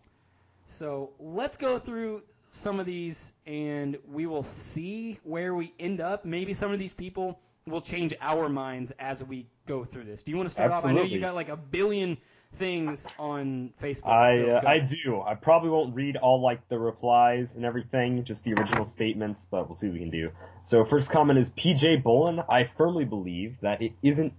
So 0.66 1.10
let's 1.18 1.56
go 1.56 1.80
through 1.80 2.22
some 2.50 2.80
of 2.80 2.86
these 2.86 3.32
and 3.46 3.98
we 4.10 4.26
will 4.26 4.42
see 4.42 5.18
where 5.24 5.54
we 5.54 5.72
end 5.78 6.00
up. 6.00 6.24
Maybe 6.24 6.52
some 6.52 6.72
of 6.72 6.78
these 6.78 6.92
people 6.92 7.38
will 7.66 7.80
change 7.80 8.14
our 8.20 8.48
minds 8.48 8.92
as 8.98 9.22
we 9.22 9.46
go 9.66 9.84
through 9.84 10.04
this. 10.04 10.22
Do 10.22 10.32
you 10.32 10.36
want 10.36 10.48
to 10.48 10.52
start 10.52 10.72
Absolutely. 10.72 11.00
off? 11.00 11.04
I 11.04 11.08
know 11.08 11.14
you 11.14 11.20
got 11.20 11.34
like 11.34 11.48
a 11.48 11.56
billion 11.56 12.18
things 12.56 13.06
on 13.18 13.72
Facebook. 13.82 14.08
I 14.08 14.36
so 14.38 14.56
uh. 14.56 14.62
I 14.66 14.78
do. 14.80 15.22
I 15.24 15.34
probably 15.34 15.70
won't 15.70 15.94
read 15.94 16.16
all 16.16 16.42
like 16.42 16.68
the 16.68 16.78
replies 16.78 17.54
and 17.54 17.64
everything, 17.64 18.24
just 18.24 18.44
the 18.44 18.54
original 18.54 18.84
statements, 18.84 19.46
but 19.50 19.68
we'll 19.68 19.76
see 19.76 19.86
what 19.86 19.94
we 19.94 20.00
can 20.00 20.10
do. 20.10 20.30
So 20.62 20.84
first 20.84 21.10
comment 21.10 21.38
is 21.38 21.50
PJ 21.50 22.02
Bolin. 22.02 22.44
I 22.48 22.64
firmly 22.76 23.04
believe 23.04 23.56
that 23.62 23.80
it 23.82 23.92
isn't, 24.02 24.32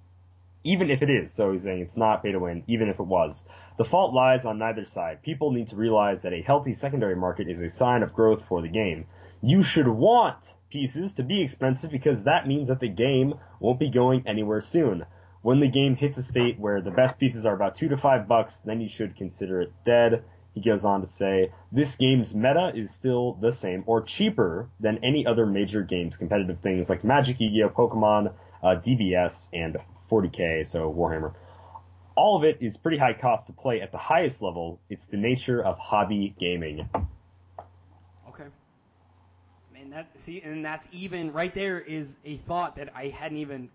even 0.63 0.91
if 0.91 1.01
it 1.01 1.09
is. 1.09 1.31
So 1.33 1.51
he's 1.53 1.63
saying 1.63 1.81
it's 1.81 1.97
not 1.97 2.23
pay 2.23 2.31
to 2.33 2.39
win, 2.39 2.63
even 2.67 2.89
if 2.89 2.99
it 2.99 3.05
was. 3.05 3.43
The 3.81 3.89
fault 3.89 4.13
lies 4.13 4.45
on 4.45 4.59
neither 4.59 4.85
side. 4.85 5.23
People 5.23 5.49
need 5.49 5.69
to 5.69 5.75
realize 5.75 6.21
that 6.21 6.33
a 6.33 6.43
healthy 6.43 6.75
secondary 6.75 7.15
market 7.15 7.49
is 7.49 7.63
a 7.63 7.69
sign 7.71 8.03
of 8.03 8.13
growth 8.13 8.43
for 8.47 8.61
the 8.61 8.67
game. 8.67 9.07
You 9.41 9.63
should 9.63 9.87
want 9.87 10.53
pieces 10.69 11.15
to 11.15 11.23
be 11.23 11.41
expensive 11.41 11.89
because 11.89 12.25
that 12.25 12.47
means 12.47 12.67
that 12.67 12.79
the 12.79 12.87
game 12.87 13.39
won't 13.59 13.79
be 13.79 13.89
going 13.89 14.27
anywhere 14.27 14.61
soon. 14.61 15.07
When 15.41 15.59
the 15.59 15.67
game 15.67 15.95
hits 15.95 16.15
a 16.17 16.21
state 16.21 16.59
where 16.59 16.79
the 16.79 16.91
best 16.91 17.17
pieces 17.17 17.43
are 17.43 17.55
about 17.55 17.73
two 17.73 17.87
to 17.89 17.97
five 17.97 18.27
bucks, 18.27 18.59
then 18.59 18.81
you 18.81 18.87
should 18.87 19.15
consider 19.15 19.61
it 19.61 19.73
dead. 19.83 20.25
He 20.53 20.61
goes 20.61 20.85
on 20.85 21.01
to 21.01 21.07
say, 21.07 21.51
this 21.71 21.95
game's 21.95 22.35
meta 22.35 22.73
is 22.75 22.91
still 22.91 23.33
the 23.41 23.51
same 23.51 23.83
or 23.87 24.03
cheaper 24.03 24.69
than 24.79 25.03
any 25.03 25.25
other 25.25 25.47
major 25.47 25.81
games 25.81 26.17
competitive 26.17 26.59
things 26.59 26.87
like 26.87 27.03
Magic, 27.03 27.37
Yu-Gi-Oh, 27.39 27.69
Pokemon, 27.69 28.31
uh, 28.61 28.75
DBS, 28.75 29.47
and 29.51 29.77
40k, 30.11 30.67
so 30.67 30.93
Warhammer. 30.93 31.33
All 32.15 32.35
of 32.37 32.43
it 32.43 32.57
is 32.59 32.77
pretty 32.77 32.97
high 32.97 33.13
cost 33.13 33.47
to 33.47 33.53
play 33.53 33.81
at 33.81 33.91
the 33.91 33.97
highest 33.97 34.41
level. 34.41 34.79
It's 34.89 35.05
the 35.05 35.17
nature 35.17 35.63
of 35.63 35.77
hobby 35.77 36.35
gaming. 36.39 36.87
Okay. 38.27 38.45
Man, 39.73 39.89
that 39.91 40.07
see, 40.19 40.41
and 40.41 40.63
that's 40.63 40.87
even 40.91 41.31
right 41.31 41.53
there 41.53 41.79
is 41.79 42.17
a 42.25 42.37
thought 42.37 42.75
that 42.75 42.89
I 42.95 43.07
hadn't 43.07 43.37
even 43.37 43.69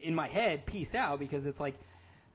in 0.00 0.14
my 0.14 0.26
head 0.26 0.66
pieced 0.66 0.94
out 0.94 1.18
because 1.18 1.46
it's 1.46 1.60
like 1.60 1.74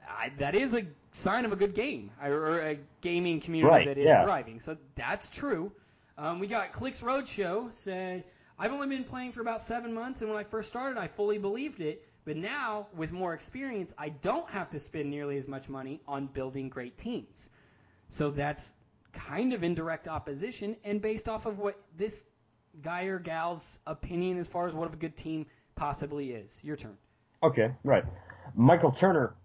I, 0.08 0.32
that 0.40 0.56
is 0.56 0.74
a 0.74 0.86
sign 1.12 1.46
of 1.46 1.52
a 1.52 1.56
good 1.56 1.74
game 1.74 2.12
or, 2.24 2.32
or 2.32 2.60
a 2.60 2.78
gaming 3.02 3.42
community 3.42 3.72
Right, 3.72 3.88
that 3.88 3.98
is 3.98 4.06
yeah. 4.06 4.24
thriving. 4.24 4.60
So 4.60 4.78
that's 4.96 5.30
true. 5.30 5.72
Um, 6.18 6.40
we 6.40 6.48
got 6.48 6.72
Clicks 6.72 7.02
Roadshow 7.02 7.74
said 7.74 8.24
I've 8.58 8.74
only 8.74 8.88
been 8.88 9.06
playing 9.06 9.32
for 9.32 9.40
about 9.40 9.62
seven 9.62 9.94
months, 9.94 10.22
and 10.22 10.30
when 10.30 10.38
I 10.38 10.44
first 10.44 10.68
started, 10.68 11.00
I 11.00 11.08
fully 11.08 11.38
believed 11.38 11.80
it. 11.80 12.04
But 12.26 12.38
now, 12.38 12.88
with 12.96 13.12
more 13.12 13.34
experience, 13.34 13.94
I 13.98 14.10
don't 14.10 14.50
have 14.50 14.70
to 14.72 14.80
spend 14.80 15.10
nearly 15.10 15.38
as 15.38 15.48
much 15.48 15.70
money 15.70 16.02
on 16.08 16.28
building 16.28 16.70
great 16.70 16.98
teams. 16.98 17.50
So 18.10 18.30
that's 18.30 18.74
kind 19.14 19.54
of 19.54 19.64
indirect 19.64 20.08
opposition 20.08 20.76
and 20.84 21.02
based 21.02 21.28
off 21.28 21.46
of 21.46 21.58
what 21.60 21.80
this 21.98 22.26
guy 22.82 23.04
or 23.04 23.20
gal's 23.20 23.80
opinion 23.88 24.38
as 24.38 24.48
far 24.48 24.68
as 24.68 24.74
what 24.74 24.94
a 24.94 24.96
good 24.96 25.16
team 25.16 25.46
possibly 25.76 26.32
is. 26.32 26.60
Your 26.64 26.76
turn. 26.76 26.98
Okay, 27.42 27.72
right. 27.84 28.04
Michael 28.56 28.92
Turner, 28.92 29.36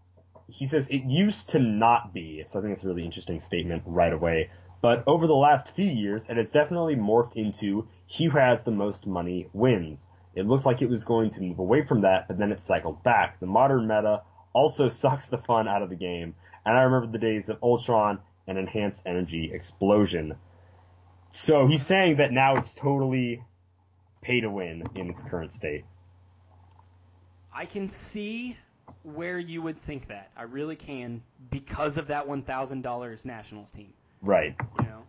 he 0.49 0.67
says 0.67 0.89
it 0.89 1.05
used 1.05 1.51
to 1.51 1.59
not 1.59 2.13
be, 2.13 2.45
so 2.47 2.59
I 2.59 2.63
think 2.63 2.75
it's 2.75 2.85
a 2.85 2.89
really 2.89 3.05
interesting 3.05 3.41
statement 3.41 3.83
right 3.87 4.13
away. 4.13 4.51
But 4.83 5.05
over 5.07 5.27
the 5.27 5.35
last 5.35 5.75
few 5.75 5.87
years, 5.87 6.27
it 6.29 6.37
has 6.37 6.51
definitely 6.51 6.97
morphed 6.97 7.37
into 7.37 7.89
he 8.07 8.27
who 8.27 8.39
has 8.39 8.65
the 8.65 8.71
most 8.71 9.07
money 9.07 9.49
wins. 9.53 10.09
It 10.35 10.47
looked 10.47 10.66
like 10.66 10.83
it 10.83 10.88
was 10.88 11.05
going 11.05 11.31
to 11.31 11.40
move 11.40 11.59
away 11.59 11.85
from 11.85 12.03
that, 12.03 12.29
but 12.29 12.38
then 12.38 12.53
it 12.53 12.61
cycled 12.61 13.03
back. 13.03 13.40
The 13.40 13.47
modern 13.47 13.87
meta 13.87 14.23
also 14.53 14.88
sucks 14.88 15.27
the 15.27 15.38
fun 15.38 15.68
out 15.68 15.83
of 15.83 15.90
the 15.90 15.97
game, 15.97 16.35
and 16.64 16.77
I 16.77 16.83
remember 16.83 17.12
the 17.12 17.18
days 17.18 17.49
of 17.49 17.59
Ultron 17.62 18.18
and 18.47 18.59
Enhanced 18.59 19.03
Energy 19.07 19.51
Explosion. 19.53 20.37
So 21.31 21.66
he's 21.66 21.85
saying 21.85 22.16
that 22.18 22.33
now 22.33 22.55
it's 22.57 22.75
totally 22.75 23.42
pay 24.23 24.40
to 24.40 24.51
win 24.51 24.85
in 24.94 25.11
its 25.11 25.23
current 25.23 25.53
state. 25.53 25.85
I 27.53 27.66
can 27.66 27.88
see 27.88 28.57
where 29.03 29.38
you 29.38 29.62
would 29.62 29.81
think 29.81 30.09
that. 30.09 30.31
I 30.37 30.42
really 30.42 30.77
can 30.77 31.23
because 31.51 31.97
of 31.97 32.09
that 32.09 32.27
$1,000 32.27 33.25
Nationals 33.25 33.70
team. 33.70 33.92
Right. 34.23 34.55
You 34.81 34.87
know, 34.87 35.03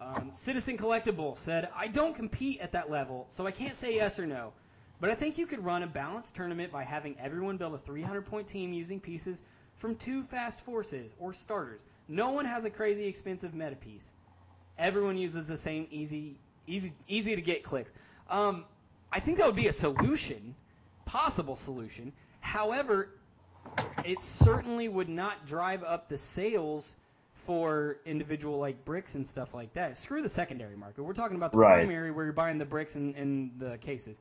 um, 0.00 0.30
Citizen 0.32 0.76
Collectible 0.76 1.36
said, 1.36 1.68
"I 1.76 1.86
don't 1.88 2.14
compete 2.14 2.60
at 2.60 2.72
that 2.72 2.90
level, 2.90 3.26
so 3.28 3.46
I 3.46 3.50
can't 3.50 3.74
say 3.74 3.94
yes 3.94 4.18
or 4.18 4.26
no. 4.26 4.52
But 5.02 5.10
I 5.10 5.16
think 5.16 5.36
you 5.36 5.46
could 5.48 5.64
run 5.64 5.82
a 5.82 5.86
balanced 5.88 6.36
tournament 6.36 6.70
by 6.70 6.84
having 6.84 7.16
everyone 7.18 7.56
build 7.56 7.74
a 7.74 7.78
300-point 7.78 8.46
team 8.46 8.72
using 8.72 9.00
pieces 9.00 9.42
from 9.74 9.96
two 9.96 10.22
fast 10.22 10.60
forces 10.60 11.12
or 11.18 11.32
starters. 11.32 11.80
No 12.06 12.30
one 12.30 12.44
has 12.44 12.64
a 12.64 12.70
crazy 12.70 13.04
expensive 13.06 13.52
meta 13.52 13.74
piece. 13.74 14.12
Everyone 14.78 15.18
uses 15.18 15.48
the 15.48 15.56
same 15.56 15.88
easy, 15.90 16.38
easy, 16.68 16.92
easy 17.08 17.34
to 17.34 17.42
get 17.42 17.64
clicks. 17.64 17.92
Um, 18.30 18.64
I 19.10 19.18
think 19.18 19.38
that 19.38 19.46
would 19.46 19.56
be 19.56 19.66
a 19.66 19.72
solution, 19.72 20.54
possible 21.04 21.56
solution. 21.56 22.12
However, 22.38 23.08
it 24.04 24.20
certainly 24.20 24.86
would 24.86 25.08
not 25.08 25.46
drive 25.46 25.82
up 25.82 26.08
the 26.08 26.16
sales 26.16 26.94
for 27.44 27.96
individual 28.06 28.56
like 28.60 28.84
bricks 28.84 29.16
and 29.16 29.26
stuff 29.26 29.52
like 29.52 29.72
that. 29.74 29.96
Screw 29.96 30.22
the 30.22 30.28
secondary 30.28 30.76
market. 30.76 31.02
We're 31.02 31.12
talking 31.12 31.36
about 31.36 31.50
the 31.50 31.58
Right. 31.58 31.78
primary 31.78 32.12
where 32.12 32.22
you're 32.24 32.32
buying 32.32 32.58
the 32.58 32.64
bricks 32.64 32.94
and, 32.94 33.16
and 33.16 33.50
the 33.58 33.78
cases. 33.78 34.20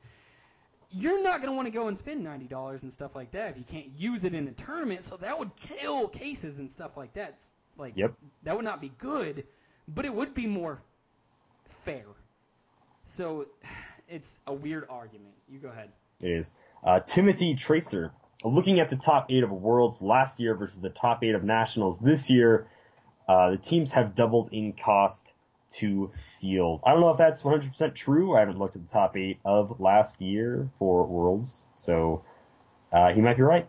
You're 0.93 1.23
not 1.23 1.37
going 1.37 1.47
to 1.49 1.55
want 1.55 1.67
to 1.67 1.71
go 1.71 1.87
and 1.87 1.97
spend 1.97 2.23
ninety 2.23 2.47
dollars 2.47 2.83
and 2.83 2.91
stuff 2.91 3.15
like 3.15 3.31
that 3.31 3.51
if 3.51 3.57
you 3.57 3.63
can't 3.63 3.87
use 3.97 4.23
it 4.23 4.33
in 4.33 4.47
a 4.47 4.51
tournament. 4.51 5.03
So 5.03 5.17
that 5.17 5.37
would 5.37 5.51
kill 5.55 6.07
cases 6.07 6.59
and 6.59 6.69
stuff 6.69 6.97
like 6.97 7.13
that. 7.13 7.35
Like 7.77 7.93
Yep. 7.95 8.13
that 8.43 8.55
would 8.55 8.65
not 8.65 8.81
be 8.81 8.91
good, 8.97 9.45
but 9.87 10.05
it 10.05 10.13
would 10.13 10.33
be 10.33 10.47
more 10.47 10.81
fair. 11.83 12.05
So 13.05 13.47
it's 14.07 14.39
a 14.47 14.53
weird 14.53 14.85
argument. 14.89 15.33
You 15.49 15.59
go 15.59 15.69
ahead. 15.69 15.89
It 16.19 16.29
is. 16.31 16.51
Uh, 16.83 16.99
Timothy 16.99 17.55
Tracer. 17.55 18.11
Looking 18.43 18.79
at 18.79 18.89
the 18.89 18.95
top 18.95 19.27
eight 19.29 19.43
of 19.43 19.51
Worlds 19.51 20.01
last 20.01 20.39
year 20.39 20.55
versus 20.55 20.81
the 20.81 20.89
top 20.89 21.23
eight 21.23 21.35
of 21.35 21.43
Nationals 21.43 21.99
this 21.99 22.29
year, 22.29 22.67
uh, 23.29 23.51
the 23.51 23.57
teams 23.57 23.91
have 23.91 24.15
doubled 24.15 24.49
in 24.51 24.73
cost 24.73 25.27
to 25.79 26.11
field. 26.39 26.81
I 26.85 26.91
don't 26.91 27.01
know 27.01 27.11
if 27.11 27.17
that's 27.17 27.41
100% 27.41 27.95
true. 27.95 28.35
I 28.35 28.39
haven't 28.39 28.59
looked 28.59 28.75
at 28.75 28.87
the 28.87 28.91
top 28.91 29.15
eight 29.17 29.39
of 29.45 29.79
last 29.79 30.21
year 30.21 30.69
for 30.79 31.05
Worlds, 31.05 31.63
so 31.75 32.23
uh, 32.91 33.09
he 33.09 33.21
might 33.21 33.37
be 33.37 33.43
right. 33.43 33.67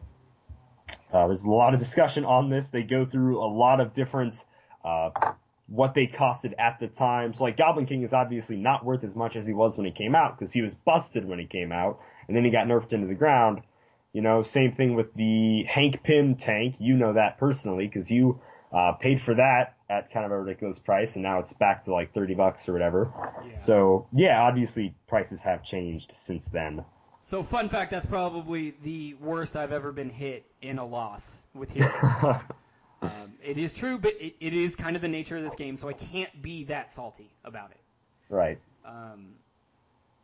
Uh, 1.12 1.26
there's 1.26 1.44
a 1.44 1.50
lot 1.50 1.74
of 1.74 1.80
discussion 1.80 2.24
on 2.24 2.48
this. 2.48 2.68
They 2.68 2.82
go 2.82 3.04
through 3.04 3.38
a 3.38 3.46
lot 3.46 3.80
of 3.80 3.94
different 3.94 4.44
uh, 4.84 5.10
what 5.66 5.94
they 5.94 6.06
costed 6.06 6.54
at 6.58 6.78
the 6.80 6.88
time. 6.88 7.34
So 7.34 7.44
like 7.44 7.56
Goblin 7.56 7.86
King 7.86 8.02
is 8.02 8.12
obviously 8.12 8.56
not 8.56 8.84
worth 8.84 9.04
as 9.04 9.14
much 9.14 9.36
as 9.36 9.46
he 9.46 9.52
was 9.52 9.76
when 9.76 9.86
he 9.86 9.92
came 9.92 10.14
out 10.14 10.38
because 10.38 10.52
he 10.52 10.62
was 10.62 10.74
busted 10.74 11.24
when 11.24 11.38
he 11.38 11.46
came 11.46 11.72
out, 11.72 12.00
and 12.28 12.36
then 12.36 12.44
he 12.44 12.50
got 12.50 12.66
nerfed 12.66 12.92
into 12.92 13.06
the 13.06 13.14
ground. 13.14 13.62
You 14.12 14.20
know, 14.20 14.42
same 14.42 14.72
thing 14.72 14.94
with 14.94 15.14
the 15.14 15.64
Hank 15.68 16.03
Pym 16.03 16.34
tank. 16.36 16.76
You 16.78 16.96
know 16.96 17.14
that 17.14 17.38
personally 17.38 17.86
because 17.86 18.11
you 18.11 18.40
uh, 18.72 18.92
paid 18.92 19.22
for 19.22 19.34
that 19.34 19.76
at 19.93 20.11
kind 20.11 20.24
of 20.24 20.32
a 20.32 20.40
ridiculous 20.40 20.78
price, 20.78 21.14
and 21.14 21.22
now 21.22 21.38
it's 21.38 21.53
back 21.53 21.84
to 21.84 21.93
like 21.93 22.14
30 22.14 22.34
bucks 22.34 22.68
or 22.68 22.72
whatever. 22.72 23.12
Yeah. 23.47 23.57
So 23.59 24.07
yeah, 24.12 24.43
obviously 24.43 24.95
prices 25.07 25.40
have 25.43 25.62
changed 25.62 26.12
since 26.16 26.47
then. 26.47 26.84
So 27.20 27.43
fun 27.43 27.68
fact, 27.68 27.90
that's 27.90 28.07
probably 28.07 28.74
the 28.82 29.14
worst 29.14 29.57
I've 29.57 29.70
ever 29.70 29.93
been 29.93 30.11
hit 30.11 30.45
in 30.61 30.78
a 30.78 30.84
loss 30.84 31.43
with 31.55 31.70
Hero. 31.70 31.93
um, 33.03 33.34
it 33.45 33.59
is 33.59 33.74
true, 33.74 33.99
but 33.99 34.14
it, 34.20 34.34
it 34.40 34.55
is 34.55 34.74
kind 34.74 34.97
of 34.97 35.03
the 35.03 35.09
nature 35.09 35.36
of 35.36 35.45
this 35.45 35.55
game, 35.55 35.76
so 35.76 35.88
I 35.88 35.93
can't 35.93 36.43
be 36.43 36.64
that 36.64 36.90
salty 36.90 37.30
about 37.45 37.70
it. 37.70 37.80
right. 38.28 38.59
Um, 38.84 39.34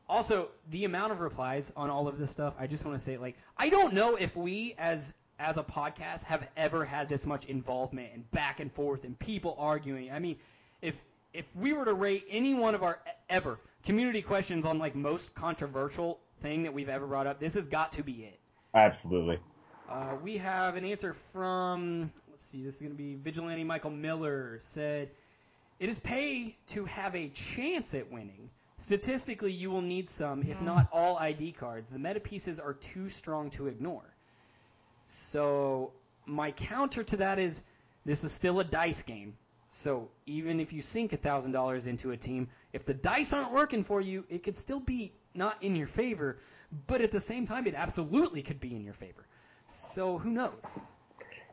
also, 0.09 0.49
the 0.71 0.87
amount 0.87 1.13
of 1.13 1.21
replies 1.21 1.71
on 1.77 1.91
all 1.91 2.09
of 2.09 2.19
this 2.19 2.31
stuff, 2.31 2.55
I 2.59 2.67
just 2.67 2.85
want 2.85 2.97
to 2.97 3.05
say, 3.05 3.19
like, 3.19 3.37
I 3.59 3.69
don't 3.69 3.93
know 3.93 4.17
if 4.17 4.35
we 4.35 4.75
as 4.79 5.15
as 5.39 5.57
a 5.57 5.63
podcast 5.63 6.25
have 6.25 6.49
ever 6.57 6.85
had 6.85 7.09
this 7.09 7.25
much 7.25 7.45
involvement 7.47 8.11
and 8.13 8.29
back 8.31 8.61
and 8.61 8.73
forth 8.73 9.05
and 9.05 9.19
people 9.19 9.55
arguing. 9.59 10.11
I 10.11 10.19
mean, 10.19 10.37
if 10.83 10.97
if 11.33 11.45
we 11.55 11.73
were 11.73 11.85
to 11.85 11.95
rate 11.95 12.25
any 12.31 12.55
one 12.55 12.75
of 12.75 12.83
our 12.83 13.01
ever 13.29 13.61
community 13.85 14.23
questions 14.23 14.65
on 14.65 14.79
like 14.79 14.95
most 14.95 15.35
controversial 15.35 16.21
thing 16.43 16.63
that 16.63 16.73
we've 16.73 16.89
ever 16.89 17.07
brought 17.07 17.27
up, 17.27 17.39
this 17.39 17.55
has 17.55 17.67
got 17.67 17.93
to 17.93 18.03
be 18.03 18.25
it. 18.25 18.41
Absolutely. 18.75 19.39
Uh, 19.89 20.17
we 20.23 20.37
have 20.37 20.77
an 20.77 20.85
answer 20.85 21.15
from 21.33 22.13
let's 22.31 22.45
see, 22.45 22.63
this 22.63 22.77
is 22.77 22.81
going 22.81 22.93
to 22.93 22.97
be 22.97 23.15
Vigilante 23.15 23.65
Michael 23.65 23.91
Miller 23.91 24.59
said, 24.61 25.11
"It 25.79 25.89
is 25.89 25.99
pay 26.01 26.57
to 26.69 26.85
have 26.85 27.15
a 27.15 27.29
chance 27.29 27.95
at 27.95 28.11
winning." 28.11 28.51
Statistically, 28.81 29.51
you 29.51 29.71
will 29.71 29.83
need 29.83 30.09
some, 30.09 30.45
if 30.45 30.61
not 30.63 30.89
all, 30.93 31.19
ID 31.19 31.51
cards. 31.51 31.91
The 31.91 31.99
meta 31.99 32.21
pieces 32.21 32.61
are 32.61 32.75
too 32.75 33.09
strong 33.09 33.51
to 33.51 33.67
ignore. 33.67 34.15
So, 35.11 35.93
my 36.27 36.53
counter 36.53 37.03
to 37.03 37.17
that 37.17 37.39
is 37.39 37.63
this 38.05 38.25
is 38.25 38.31
still 38.31 38.61
a 38.61 38.65
dice 38.65 39.03
game. 39.03 39.35
So, 39.71 40.11
even 40.27 40.61
if 40.61 40.71
you 40.71 40.83
sink 40.83 41.13
$1,000 41.13 41.87
into 41.87 42.11
a 42.11 42.17
team, 42.17 42.49
if 42.75 42.85
the 42.85 42.93
dice 42.93 43.33
aren't 43.33 43.53
working 43.53 43.85
for 43.85 44.03
you, 44.03 44.25
it 44.29 44.43
could 44.43 44.55
still 44.55 44.81
be 44.81 45.13
not 45.35 45.57
in 45.63 45.75
your 45.75 45.87
favor, 45.87 46.39
but 46.87 47.01
at 47.01 47.11
the 47.11 47.21
same 47.21 47.47
time, 47.47 47.67
it 47.67 47.75
absolutely 47.75 48.43
could 48.43 48.61
be 48.61 48.77
in 48.77 48.85
your 48.85 48.93
favor. 48.93 49.27
So, 49.67 50.19
who 50.19 50.31
knows? 50.31 50.63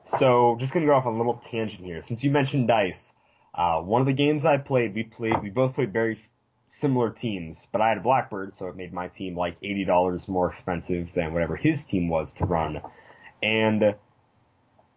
So, 0.03 0.58
just 0.60 0.74
gonna 0.74 0.86
go 0.86 0.93
off 0.93 1.06
a 1.06 1.10
little 1.10 1.36
tangent 1.36 1.84
here. 1.84 2.03
Since 2.03 2.26
you 2.26 2.32
mentioned 2.32 2.68
dice, 2.68 3.14
uh, 3.53 3.80
one 3.80 4.01
of 4.01 4.08
the 4.08 4.14
games 4.14 4.45
I 4.45 4.58
played, 4.58 4.93
we 4.93 5.03
played, 5.03 5.41
we 5.41 5.49
both 5.49 5.76
played 5.76 5.93
very 5.93 6.20
similar 6.68 7.10
teams, 7.10 7.68
but 7.72 7.80
I 7.80 7.88
had 7.88 7.99
a 7.99 8.01
Blackbird, 8.01 8.53
so 8.53 8.68
it 8.68 8.76
made 8.76 8.91
my 8.91 9.08
team 9.08 9.38
like 9.38 9.56
eighty 9.64 9.86
dollars 9.86 10.28
more 10.28 10.49
expensive 10.49 11.14
than 11.14 11.34
whatever 11.34 11.56
his 11.56 11.86
team 11.86 12.10
was 12.10 12.34
to 12.34 12.45
run. 12.45 12.82
And 13.43 13.95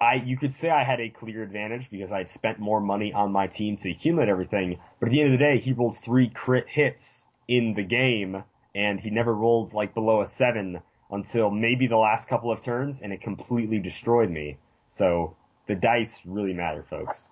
I, 0.01 0.14
you 0.14 0.36
could 0.36 0.55
say 0.55 0.70
I 0.70 0.84
had 0.84 1.01
a 1.01 1.09
clear 1.11 1.43
advantage 1.43 1.89
because 1.91 2.12
I 2.12 2.18
had 2.18 2.30
spent 2.30 2.59
more 2.59 2.80
money 2.80 3.12
on 3.12 3.32
my 3.32 3.47
team 3.47 3.76
to 3.78 3.91
accumulate 3.91 4.28
everything. 4.28 4.78
But 5.01 5.09
at 5.09 5.12
the 5.12 5.20
end 5.20 5.32
of 5.34 5.39
the 5.39 5.45
day, 5.45 5.59
he 5.59 5.72
rolled 5.72 5.99
three 5.99 6.28
crit 6.28 6.68
hits 6.68 7.26
in 7.49 7.74
the 7.74 7.82
game, 7.82 8.45
and 8.74 9.01
he 9.01 9.11
never 9.11 9.34
rolled 9.34 9.72
like 9.74 9.95
below 9.95 10.22
a 10.22 10.26
seven 10.26 10.80
until 11.11 11.51
maybe 11.51 11.86
the 11.86 11.97
last 11.97 12.28
couple 12.28 12.53
of 12.53 12.62
turns, 12.62 13.01
and 13.01 13.12
it 13.12 13.20
completely 13.22 13.78
destroyed 13.78 14.30
me. 14.30 14.57
So 14.91 15.34
the 15.66 15.74
dice 15.74 16.16
really 16.24 16.53
matter, 16.53 16.84
folks. 16.89 17.28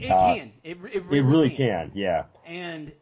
It 0.00 0.10
Uh, 0.10 0.34
can. 0.34 0.52
It, 0.64 0.70
it 0.70 1.04
really, 1.04 1.18
It 1.18 1.22
really 1.22 1.50
can. 1.50 1.90
can, 1.90 1.92
yeah. 1.94 2.24
And 2.46 2.92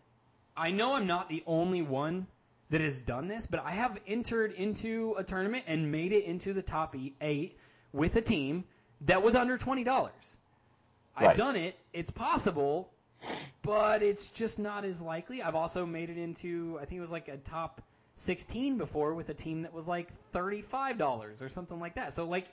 I 0.57 0.73
know 0.73 0.95
I'm 0.95 1.07
not 1.07 1.29
the 1.29 1.43
only 1.47 1.81
one 1.81 2.27
that 2.73 2.81
has 2.81 2.99
done 3.01 3.29
this, 3.29 3.47
but 3.47 3.63
I 3.65 3.71
have 3.73 3.99
entered 4.07 4.53
into 4.55 5.15
a 5.19 5.23
tournament 5.23 5.65
and 5.67 5.93
made 5.93 6.11
it 6.13 6.25
into 6.25 6.55
the 6.55 6.63
top 6.63 6.97
eight 7.21 7.59
with 7.93 8.17
a 8.17 8.23
team 8.23 8.65
that 9.03 9.23
was 9.23 9.35
under 9.35 9.59
twenty 9.59 9.85
dollars. 9.85 10.39
I've 11.15 11.29
Right. 11.29 11.37
done 11.37 11.57
it. 11.57 11.79
It's 11.93 12.11
possible, 12.11 12.91
but 13.61 14.03
it's 14.03 14.31
just 14.31 14.59
not 14.59 14.87
as 14.87 15.03
likely. 15.03 15.43
I've 15.43 15.55
also 15.55 15.85
made 15.85 16.09
it 16.09 16.17
into 16.17 16.79
I 16.81 16.87
think 16.87 16.97
it 16.97 17.03
was 17.03 17.11
like 17.11 17.29
a 17.29 17.37
top 17.37 17.83
sixteen 18.17 18.79
before 18.79 19.13
with 19.13 19.29
a 19.29 19.35
team 19.35 19.63
that 19.63 19.75
was 19.75 19.87
like 19.87 20.09
thirty 20.33 20.63
five 20.63 20.97
dollars 20.97 21.43
or 21.43 21.51
something 21.51 21.79
like 21.79 21.97
that. 21.97 22.15
So 22.15 22.25
like 22.25 22.49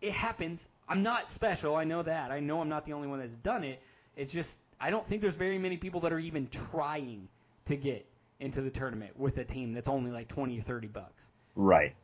it 0.00 0.12
happens. 0.12 0.66
I'm 0.88 1.04
not 1.04 1.30
special. 1.30 1.76
I 1.76 1.84
know 1.84 2.02
that. 2.02 2.32
I 2.32 2.40
know 2.40 2.60
I'm 2.60 2.68
not 2.68 2.84
the 2.84 2.94
only 2.94 3.06
one 3.06 3.20
that's 3.20 3.36
done 3.36 3.62
it. 3.62 3.80
It's 4.16 4.32
just 4.32 4.58
I 4.80 4.90
don't 4.90 5.06
think 5.06 5.22
there's 5.22 5.36
very 5.36 5.58
many 5.58 5.76
people 5.76 6.00
that 6.00 6.12
are 6.12 6.18
even 6.18 6.48
trying 6.48 7.28
to 7.66 7.76
get 7.76 8.04
into 8.42 8.60
the 8.60 8.70
tournament 8.70 9.18
with 9.18 9.38
a 9.38 9.44
team 9.44 9.72
that's 9.72 9.88
only 9.88 10.10
like 10.10 10.28
20 10.28 10.58
or 10.58 10.62
30 10.62 10.88
bucks. 10.88 11.30
Right. 11.54 11.94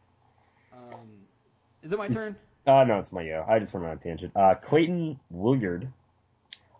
Um, 0.72 1.08
is 1.82 1.92
it 1.92 1.98
my 1.98 2.08
turn? 2.08 2.36
Uh, 2.66 2.84
no, 2.84 2.98
it's 2.98 3.12
my 3.12 3.22
yo. 3.22 3.44
I 3.48 3.58
just 3.58 3.72
went 3.74 3.86
on 3.86 3.92
a 3.92 3.96
tangent. 3.96 4.32
Uh, 4.36 4.54
Clayton 4.54 5.18
Williard. 5.30 5.88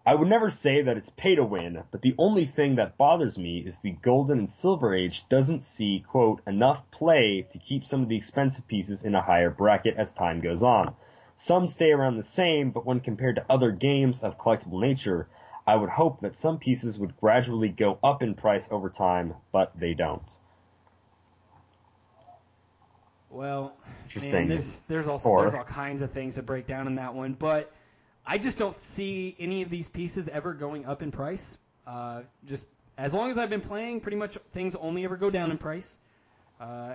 I 0.07 0.15
would 0.15 0.29
never 0.29 0.49
say 0.49 0.83
that 0.83 0.97
it's 0.97 1.11
pay 1.11 1.35
to 1.35 1.45
win, 1.45 1.83
but 1.91 2.01
the 2.01 2.15
only 2.17 2.47
thing 2.47 2.77
that 2.77 2.97
bothers 2.97 3.37
me 3.37 3.59
is 3.59 3.79
the 3.79 3.91
Golden 3.91 4.39
and 4.39 4.49
Silver 4.49 4.95
Age 4.95 5.25
doesn't 5.29 5.63
see, 5.63 6.03
quote, 6.07 6.41
enough 6.47 6.83
play 6.91 7.47
to 7.51 7.59
keep 7.59 7.85
some 7.85 8.03
of 8.03 8.09
the 8.09 8.17
expensive 8.17 8.67
pieces 8.67 9.03
in 9.03 9.15
a 9.15 9.21
higher 9.21 9.51
bracket 9.51 9.97
as 9.99 10.13
time 10.13 10.41
goes 10.41 10.63
on. 10.63 10.95
Some 11.37 11.67
stay 11.67 11.91
around 11.91 12.17
the 12.17 12.23
same, 12.23 12.71
but 12.71 12.87
when 12.87 13.01
compared 13.01 13.37
to 13.37 13.45
other 13.51 13.71
games 13.71 14.23
of 14.23 14.39
collectible 14.39 14.81
nature, 14.81 15.29
I 15.69 15.77
would 15.77 15.91
hope 15.91 16.21
that 16.23 16.35
some 16.35 16.59
pieces 16.59 16.99
would 16.99 17.15
gradually 17.19 17.69
go 17.69 17.99
up 18.03 18.23
in 18.23 18.35
price 18.35 18.67
over 18.71 18.89
time, 18.89 19.35
but 19.53 19.79
they 19.79 19.93
don't. 19.93 20.23
Well, 23.29 23.77
man, 24.17 24.49
there's 24.49 24.81
there's 24.89 25.09
all 25.09 25.21
Or- 25.23 25.43
there's 25.43 25.53
all 25.53 25.65
kinds 25.65 26.01
of 26.01 26.11
things 26.11 26.37
to 26.37 26.43
break 26.43 26.67
down 26.67 26.87
in 26.87 26.95
that 26.95 27.15
one, 27.15 27.35
but 27.35 27.71
I 28.27 28.39
just 28.39 28.57
don't 28.57 28.81
see 28.81 29.37
any 29.39 29.61
of 29.61 29.69
these 29.69 29.91
pieces 29.91 30.27
ever 30.29 30.55
going 30.55 30.87
up 30.87 31.03
in 31.03 31.11
price. 31.11 31.59
Uh, 31.87 32.23
just 32.47 32.65
as 32.97 33.13
long 33.13 33.31
as 33.31 33.37
I've 33.37 33.51
been 33.51 33.61
playing, 33.61 34.01
pretty 34.01 34.17
much 34.17 34.39
things 34.53 34.75
only 34.75 35.05
ever 35.05 35.19
go 35.19 35.29
down 35.29 35.51
in 35.51 35.59
price. 35.59 35.99
Uh, 36.59 36.95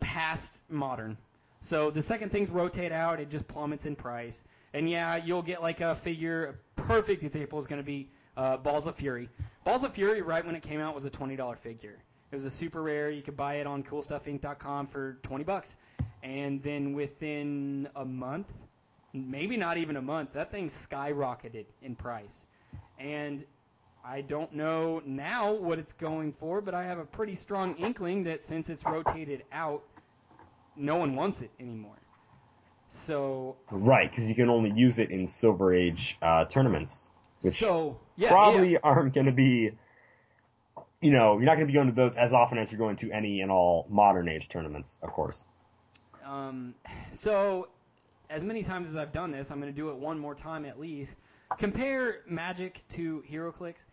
past 0.00 0.64
modern. 0.68 1.16
So 1.60 1.92
the 1.92 2.02
second 2.02 2.30
things 2.30 2.50
rotate 2.50 2.90
out, 2.90 3.20
it 3.20 3.30
just 3.30 3.46
plummets 3.46 3.86
in 3.86 3.94
price. 3.94 4.42
And 4.76 4.90
yeah, 4.90 5.16
you'll 5.16 5.40
get 5.40 5.62
like 5.62 5.80
a 5.80 5.94
figure. 5.94 6.54
A 6.76 6.80
perfect 6.82 7.22
example 7.22 7.58
is 7.58 7.66
going 7.66 7.80
to 7.80 7.86
be 7.86 8.10
uh, 8.36 8.58
Balls 8.58 8.86
of 8.86 8.94
Fury. 8.94 9.30
Balls 9.64 9.84
of 9.84 9.94
Fury, 9.94 10.20
right 10.20 10.44
when 10.44 10.54
it 10.54 10.62
came 10.62 10.80
out, 10.80 10.94
was 10.94 11.06
a 11.06 11.10
twenty 11.10 11.34
dollar 11.34 11.56
figure. 11.56 11.96
It 12.30 12.34
was 12.34 12.44
a 12.44 12.50
super 12.50 12.82
rare. 12.82 13.08
You 13.08 13.22
could 13.22 13.38
buy 13.38 13.54
it 13.54 13.66
on 13.66 13.82
CoolStuffInc.com 13.82 14.88
for 14.88 15.16
twenty 15.22 15.44
bucks. 15.44 15.78
And 16.22 16.62
then 16.62 16.92
within 16.92 17.88
a 17.96 18.04
month, 18.04 18.52
maybe 19.14 19.56
not 19.56 19.78
even 19.78 19.96
a 19.96 20.02
month, 20.02 20.34
that 20.34 20.50
thing 20.50 20.68
skyrocketed 20.68 21.64
in 21.80 21.96
price. 21.96 22.44
And 22.98 23.46
I 24.04 24.20
don't 24.20 24.52
know 24.52 25.00
now 25.06 25.54
what 25.54 25.78
it's 25.78 25.94
going 25.94 26.34
for, 26.34 26.60
but 26.60 26.74
I 26.74 26.84
have 26.84 26.98
a 26.98 27.06
pretty 27.06 27.34
strong 27.34 27.76
inkling 27.76 28.24
that 28.24 28.44
since 28.44 28.68
it's 28.68 28.84
rotated 28.84 29.44
out, 29.52 29.84
no 30.76 30.96
one 30.96 31.16
wants 31.16 31.40
it 31.40 31.50
anymore. 31.58 31.96
So, 32.88 33.56
Right, 33.70 34.10
because 34.10 34.28
you 34.28 34.34
can 34.34 34.48
only 34.48 34.70
use 34.70 34.98
it 34.98 35.10
in 35.10 35.26
Silver 35.26 35.74
Age 35.74 36.16
uh, 36.22 36.44
tournaments, 36.44 37.10
which 37.42 37.58
so 37.58 37.98
yeah, 38.16 38.28
probably 38.28 38.72
yeah. 38.72 38.78
aren't 38.82 39.12
going 39.12 39.26
to 39.26 39.32
be, 39.32 39.72
you 41.00 41.10
know, 41.10 41.34
you're 41.34 41.46
not 41.46 41.56
going 41.56 41.66
to 41.66 41.72
be 41.72 41.72
going 41.72 41.88
to 41.88 41.92
those 41.92 42.16
as 42.16 42.32
often 42.32 42.58
as 42.58 42.70
you're 42.70 42.78
going 42.78 42.96
to 42.96 43.10
any 43.10 43.40
and 43.40 43.50
all 43.50 43.86
modern 43.90 44.28
age 44.28 44.48
tournaments, 44.48 44.98
of 45.02 45.10
course. 45.10 45.44
Um, 46.24 46.74
so, 47.10 47.68
as 48.30 48.44
many 48.44 48.62
times 48.62 48.88
as 48.88 48.96
I've 48.96 49.12
done 49.12 49.30
this, 49.30 49.50
I'm 49.50 49.60
going 49.60 49.72
to 49.72 49.76
do 49.76 49.90
it 49.90 49.96
one 49.96 50.18
more 50.18 50.34
time 50.34 50.64
at 50.64 50.78
least. 50.78 51.16
Compare 51.58 52.22
Magic 52.26 52.82
to 52.90 53.22
HeroClix. 53.30 53.84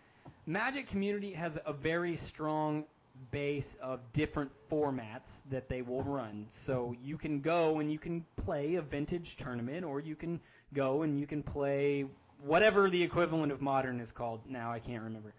Magic 0.45 0.87
community 0.87 1.33
has 1.33 1.57
a 1.65 1.73
very 1.73 2.17
strong 2.17 2.85
base 3.31 3.77
of 3.81 3.99
different 4.13 4.51
formats 4.71 5.43
that 5.49 5.69
they 5.69 5.81
will 5.81 6.03
run. 6.03 6.45
So 6.49 6.95
you 7.01 7.17
can 7.17 7.41
go 7.41 7.79
and 7.79 7.91
you 7.91 7.99
can 7.99 8.25
play 8.35 8.75
a 8.75 8.81
vintage 8.81 9.37
tournament, 9.37 9.85
or 9.85 9.99
you 9.99 10.15
can 10.15 10.39
go 10.73 11.03
and 11.03 11.19
you 11.19 11.27
can 11.27 11.43
play 11.43 12.05
whatever 12.43 12.89
the 12.89 13.01
equivalent 13.01 13.51
of 13.51 13.61
modern 13.61 13.99
is 13.99 14.11
called 14.11 14.41
now. 14.47 14.71
I 14.71 14.79
can't 14.79 15.03
remember. 15.03 15.33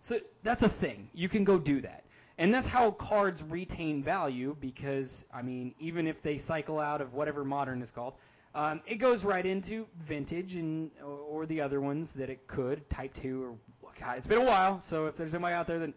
So 0.00 0.20
that's 0.42 0.62
a 0.62 0.68
thing. 0.68 1.08
You 1.14 1.28
can 1.28 1.44
go 1.44 1.58
do 1.58 1.80
that. 1.82 2.04
And 2.38 2.52
that's 2.52 2.66
how 2.66 2.90
cards 2.92 3.42
retain 3.42 4.02
value 4.02 4.56
because, 4.60 5.24
I 5.32 5.42
mean, 5.42 5.74
even 5.78 6.06
if 6.06 6.22
they 6.22 6.38
cycle 6.38 6.80
out 6.80 7.00
of 7.00 7.12
whatever 7.12 7.44
modern 7.44 7.82
is 7.82 7.90
called, 7.90 8.14
um, 8.54 8.80
it 8.86 8.96
goes 8.96 9.24
right 9.24 9.44
into 9.44 9.86
vintage 10.06 10.56
and 10.56 10.90
or, 11.02 11.18
or 11.18 11.46
the 11.46 11.60
other 11.60 11.80
ones 11.80 12.12
that 12.14 12.30
it 12.30 12.46
could, 12.46 12.88
Type 12.90 13.14
2 13.14 13.44
or, 13.44 13.90
God, 13.98 14.18
it's 14.18 14.26
been 14.26 14.42
a 14.42 14.44
while, 14.44 14.80
so 14.80 15.06
if 15.06 15.16
there's 15.16 15.34
anybody 15.34 15.54
out 15.54 15.66
there 15.66 15.78
that 15.78 15.92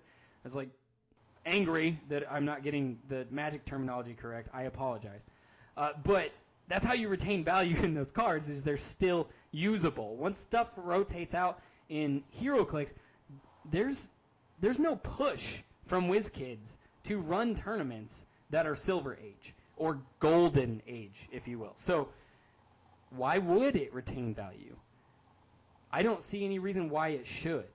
is 0.46 0.54
like 0.54 0.70
angry 1.46 2.00
that 2.10 2.32
I'm 2.32 2.46
not 2.46 2.64
getting 2.64 3.00
the 3.10 3.26
magic 3.30 3.66
terminology 3.66 4.14
correct, 4.14 4.50
I 4.54 4.64
apologize. 4.64 5.22
Uh, 5.78 5.92
but 6.04 6.32
that's 6.68 6.86
how 6.86 6.94
you 6.94 7.10
retain 7.10 7.44
value 7.44 7.78
in 7.84 7.94
those 7.94 8.12
cards 8.12 8.50
is 8.50 8.64
they're 8.64 8.78
still 8.78 9.28
usable. 9.52 10.16
Once 10.16 10.38
stuff 10.40 10.70
rotates 10.78 11.34
out 11.34 11.60
in 11.90 12.24
HeroClix, 12.42 12.94
there's 13.72 14.10
there's 14.60 14.80
no 14.80 14.96
push 14.96 15.58
from 15.88 16.08
WizKids 16.08 16.78
to 17.04 17.20
run 17.20 17.56
tournaments 17.56 18.26
that 18.50 18.66
are 18.66 18.76
Silver 18.76 19.18
Age 19.22 19.54
or 19.78 20.00
Golden 20.20 20.82
Age, 20.88 21.28
if 21.32 21.48
you 21.48 21.60
will. 21.60 21.74
So 21.76 22.08
why 23.10 23.38
would 23.38 23.76
it 23.76 23.94
retain 23.94 24.34
value? 24.34 24.76
I 25.92 26.04
don't 26.04 26.24
see 26.24 26.44
any 26.46 26.60
reason 26.60 26.90
why 26.90 27.10
it 27.10 27.28
should, 27.28 27.68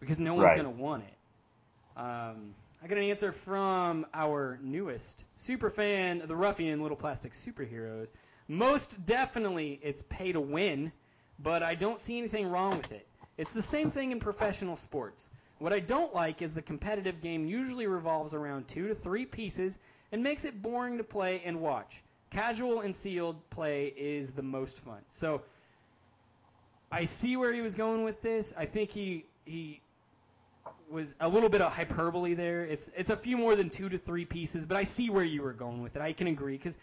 because 0.00 0.18
no 0.18 0.34
one's 0.34 0.44
Right. 0.44 0.56
going 0.56 0.76
to 0.76 0.82
want 0.82 1.04
it. 1.04 1.98
Um, 2.00 2.54
I 2.86 2.88
got 2.88 2.98
an 2.98 3.04
answer 3.10 3.32
from 3.32 4.06
our 4.14 4.60
newest 4.62 5.24
super 5.34 5.70
fan, 5.70 6.22
the 6.24 6.36
Ruffian 6.36 6.80
Little 6.80 6.96
Plastic 6.96 7.32
Superheroes. 7.32 8.10
Most 8.46 9.04
definitely, 9.06 9.80
it's 9.82 10.04
pay 10.08 10.30
to 10.30 10.40
win, 10.40 10.92
but 11.40 11.64
I 11.64 11.74
don't 11.74 11.98
see 11.98 12.16
anything 12.16 12.48
wrong 12.48 12.76
with 12.76 12.92
it. 12.92 13.08
It's 13.38 13.52
the 13.52 13.60
same 13.60 13.90
thing 13.90 14.12
in 14.12 14.20
professional 14.20 14.76
sports. 14.76 15.30
What 15.58 15.72
I 15.72 15.80
don't 15.80 16.14
like 16.14 16.42
is 16.42 16.54
the 16.54 16.62
competitive 16.62 17.20
game 17.20 17.44
usually 17.44 17.88
revolves 17.88 18.34
around 18.34 18.68
two 18.68 18.86
to 18.86 18.94
three 18.94 19.26
pieces 19.26 19.80
and 20.12 20.22
makes 20.22 20.44
it 20.44 20.62
boring 20.62 20.96
to 20.98 21.02
play 21.02 21.42
and 21.44 21.60
watch. 21.60 22.04
Casual 22.30 22.82
and 22.82 22.94
sealed 22.94 23.50
play 23.50 23.94
is 23.96 24.30
the 24.30 24.42
most 24.42 24.78
fun. 24.78 25.00
So 25.10 25.42
I 26.92 27.04
see 27.04 27.36
where 27.36 27.52
he 27.52 27.62
was 27.62 27.74
going 27.74 28.04
with 28.04 28.22
this. 28.22 28.54
I 28.56 28.64
think 28.64 28.90
he 28.90 29.24
he 29.44 29.80
was 30.90 31.14
a 31.20 31.28
little 31.28 31.48
bit 31.48 31.60
of 31.60 31.72
hyperbole 31.72 32.34
there. 32.34 32.64
It's 32.64 32.90
it's 32.96 33.10
a 33.10 33.16
few 33.16 33.36
more 33.36 33.56
than 33.56 33.70
two 33.70 33.88
to 33.88 33.98
three 33.98 34.24
pieces, 34.24 34.66
but 34.66 34.76
I 34.76 34.84
see 34.84 35.10
where 35.10 35.24
you 35.24 35.42
were 35.42 35.52
going 35.52 35.82
with 35.82 35.96
it. 35.96 36.02
I 36.02 36.12
can 36.12 36.26
agree 36.28 36.56
because, 36.56 36.78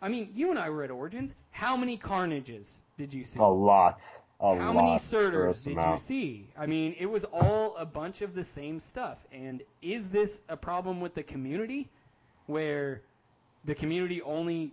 I 0.00 0.08
mean, 0.08 0.30
you 0.34 0.50
and 0.50 0.58
I 0.58 0.70
were 0.70 0.84
at 0.84 0.90
Origins. 0.90 1.34
How 1.50 1.76
many 1.76 1.96
carnages 1.96 2.82
did 2.96 3.12
you 3.12 3.24
see? 3.24 3.40
A 3.40 3.44
lot. 3.44 4.02
A 4.40 4.56
How 4.56 4.72
lot. 4.72 4.84
many 4.84 4.98
Surturs 4.98 5.64
did 5.64 5.76
you 5.76 5.96
see? 5.96 6.48
I 6.56 6.66
mean, 6.66 6.94
it 6.98 7.06
was 7.06 7.24
all 7.24 7.76
a 7.76 7.84
bunch 7.84 8.22
of 8.22 8.34
the 8.34 8.44
same 8.44 8.78
stuff. 8.78 9.18
And 9.32 9.62
is 9.82 10.08
this 10.08 10.42
a 10.48 10.56
problem 10.56 11.00
with 11.00 11.14
the 11.14 11.24
community, 11.24 11.88
where 12.46 13.02
the 13.64 13.74
community 13.74 14.22
only 14.22 14.72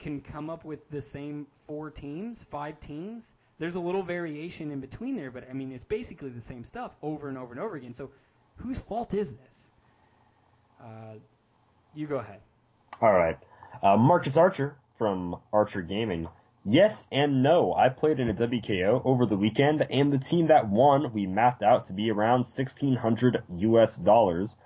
can 0.00 0.20
come 0.20 0.50
up 0.50 0.64
with 0.64 0.90
the 0.90 1.00
same 1.00 1.46
four 1.68 1.90
teams, 1.90 2.44
five 2.50 2.80
teams? 2.80 3.34
There's 3.60 3.76
a 3.76 3.80
little 3.80 4.02
variation 4.02 4.72
in 4.72 4.80
between 4.80 5.14
there, 5.14 5.30
but 5.30 5.48
I 5.48 5.52
mean, 5.52 5.70
it's 5.70 5.84
basically 5.84 6.30
the 6.30 6.40
same 6.40 6.64
stuff 6.64 6.96
over 7.00 7.28
and 7.28 7.38
over 7.38 7.52
and 7.52 7.60
over 7.60 7.76
again. 7.76 7.94
So, 7.94 8.10
whose 8.56 8.78
fault 8.78 9.14
is 9.14 9.32
this? 9.32 9.70
Uh, 10.82 11.14
you 11.94 12.06
go 12.06 12.16
ahead. 12.16 12.40
All 13.00 13.12
right. 13.12 13.38
Uh, 13.82 13.96
Marcus 13.96 14.36
Archer 14.36 14.76
from 14.98 15.36
Archer 15.52 15.82
Gaming. 15.82 16.28
Yes 16.64 17.06
and 17.12 17.42
no. 17.42 17.74
I 17.74 17.90
played 17.90 18.20
in 18.20 18.30
a 18.30 18.34
WKO 18.34 19.02
over 19.04 19.26
the 19.26 19.36
weekend, 19.36 19.86
and 19.90 20.12
the 20.12 20.18
team 20.18 20.46
that 20.46 20.68
won 20.68 21.12
we 21.12 21.26
mapped 21.26 21.62
out 21.62 21.86
to 21.86 21.92
be 21.92 22.10
around 22.10 22.40
1600 22.40 23.42
US 23.58 23.96
dollars 23.96 24.56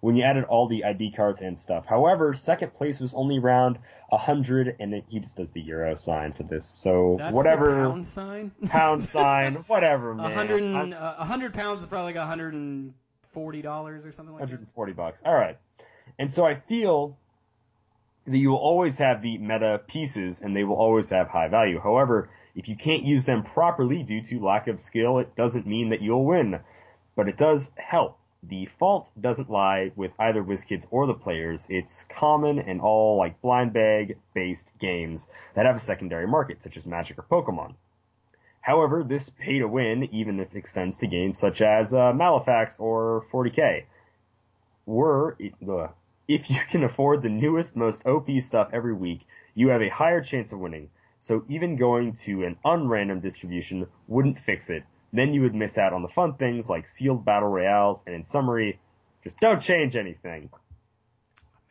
when 0.00 0.16
you 0.16 0.24
added 0.24 0.44
all 0.44 0.66
the 0.66 0.84
ID 0.84 1.12
cards 1.12 1.40
and 1.40 1.58
stuff. 1.58 1.84
However, 1.86 2.32
second 2.34 2.72
place 2.74 2.98
was 2.98 3.12
only 3.14 3.38
around 3.38 3.78
100, 4.08 4.76
and 4.80 4.94
it, 4.94 5.04
he 5.08 5.20
just 5.20 5.36
does 5.36 5.52
the 5.52 5.60
euro 5.60 5.94
sign 5.96 6.32
for 6.32 6.42
this. 6.42 6.66
So 6.66 7.16
That's 7.18 7.34
whatever 7.34 7.66
the 7.66 7.88
pound 7.88 8.06
sign. 8.06 8.50
pound 8.66 9.04
sign, 9.04 9.54
whatever, 9.66 10.12
A 10.12 10.16
man. 10.16 10.32
hundred 10.32 10.94
uh, 10.94 11.14
a 11.18 11.24
hundred 11.24 11.52
pounds 11.54 11.80
is 11.82 11.86
probably 11.86 12.14
like 12.14 12.22
a 12.22 12.26
hundred 12.26 12.54
and 12.54 12.94
forty 13.32 13.62
dollars 13.62 14.04
or 14.04 14.12
something 14.12 14.34
like 14.34 14.40
that. 14.40 14.50
140 14.50 14.92
bucks. 14.92 15.20
All 15.24 15.34
right. 15.34 15.58
And 16.18 16.30
so 16.30 16.44
I 16.44 16.54
feel 16.54 17.16
that 18.26 18.38
you 18.38 18.50
will 18.50 18.58
always 18.58 18.98
have 18.98 19.22
the 19.22 19.38
meta 19.38 19.80
pieces 19.86 20.40
and 20.40 20.54
they 20.54 20.64
will 20.64 20.76
always 20.76 21.08
have 21.10 21.28
high 21.28 21.48
value. 21.48 21.80
However, 21.80 22.30
if 22.54 22.68
you 22.68 22.76
can't 22.76 23.02
use 23.02 23.24
them 23.24 23.42
properly 23.42 24.02
due 24.02 24.22
to 24.22 24.44
lack 24.44 24.68
of 24.68 24.78
skill, 24.78 25.18
it 25.18 25.34
doesn't 25.34 25.66
mean 25.66 25.90
that 25.90 26.02
you'll 26.02 26.24
win. 26.24 26.60
But 27.16 27.28
it 27.28 27.36
does 27.36 27.72
help. 27.76 28.18
The 28.44 28.66
fault 28.78 29.10
doesn't 29.20 29.50
lie 29.50 29.92
with 29.94 30.12
either 30.18 30.42
WizKids 30.42 30.86
or 30.90 31.06
the 31.06 31.14
players. 31.14 31.66
It's 31.68 32.04
common 32.04 32.58
in 32.58 32.80
all 32.80 33.16
like 33.16 33.40
blind 33.40 33.72
bag 33.72 34.18
based 34.34 34.70
games 34.80 35.28
that 35.54 35.66
have 35.66 35.76
a 35.76 35.80
secondary 35.80 36.26
market, 36.26 36.62
such 36.62 36.76
as 36.76 36.84
Magic 36.84 37.18
or 37.18 37.22
Pokemon. 37.22 37.74
However, 38.62 39.04
this 39.04 39.28
pay 39.28 39.58
to 39.58 39.68
win 39.68 40.04
even 40.14 40.40
if 40.40 40.52
it 40.52 40.56
extends 40.56 40.98
to 40.98 41.06
games 41.06 41.38
such 41.38 41.60
as 41.60 41.92
uh, 41.92 42.12
Malifaux 42.12 42.80
or 42.80 43.26
40k 43.32 43.84
were 44.86 45.36
if 46.28 46.50
you 46.50 46.60
can 46.70 46.84
afford 46.84 47.22
the 47.22 47.28
newest, 47.28 47.76
most 47.76 48.06
OP 48.06 48.28
stuff 48.40 48.70
every 48.72 48.94
week, 48.94 49.26
you 49.54 49.68
have 49.68 49.82
a 49.82 49.88
higher 49.88 50.22
chance 50.22 50.52
of 50.52 50.60
winning. 50.60 50.88
So 51.20 51.44
even 51.48 51.76
going 51.76 52.14
to 52.24 52.44
an 52.44 52.56
unrandom 52.64 53.20
distribution 53.20 53.86
wouldn't 54.08 54.40
fix 54.40 54.70
it. 54.70 54.84
Then 55.12 55.34
you 55.34 55.42
would 55.42 55.54
miss 55.54 55.76
out 55.76 55.92
on 55.92 56.02
the 56.02 56.08
fun 56.08 56.34
things 56.34 56.68
like 56.68 56.88
sealed 56.88 57.24
battle 57.24 57.48
royales, 57.48 58.02
and 58.06 58.14
in 58.14 58.24
summary, 58.24 58.80
just 59.22 59.38
don't 59.38 59.62
change 59.62 59.94
anything. 59.94 60.50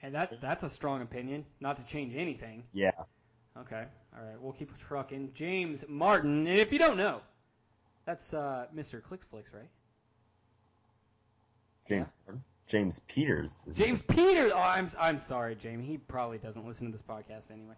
And 0.03 0.13
that 0.15 0.39
that's 0.41 0.63
a 0.63 0.69
strong 0.69 1.01
opinion. 1.01 1.45
Not 1.59 1.77
to 1.77 1.85
change 1.85 2.15
anything. 2.15 2.63
Yeah. 2.71 2.91
Okay. 3.57 3.85
All 4.18 4.26
right. 4.26 4.39
We'll 4.41 4.53
keep 4.53 4.78
trucking. 4.78 5.32
James 5.34 5.86
Martin. 5.88 6.47
And 6.47 6.57
if 6.57 6.72
you 6.74 6.80
don't 6.80 6.97
know, 6.97 7.22
that's 8.05 8.34
uh, 8.34 8.68
Mr. 8.76 9.01
Clicksflix, 9.01 9.53
right? 9.53 9.70
James 11.88 12.14
James 12.68 13.01
Peters. 13.07 13.53
James 13.74 14.01
Peters. 14.03 14.53
Oh, 14.55 14.59
I'm 14.59 14.89
I'm 14.99 15.20
sorry, 15.20 15.55
Jamie. 15.55 15.86
He 15.86 15.97
probably 15.97 16.38
doesn't 16.38 16.66
listen 16.66 16.88
to 16.88 16.91
this 16.93 17.01
podcast 17.01 17.51
anyway. 17.51 17.76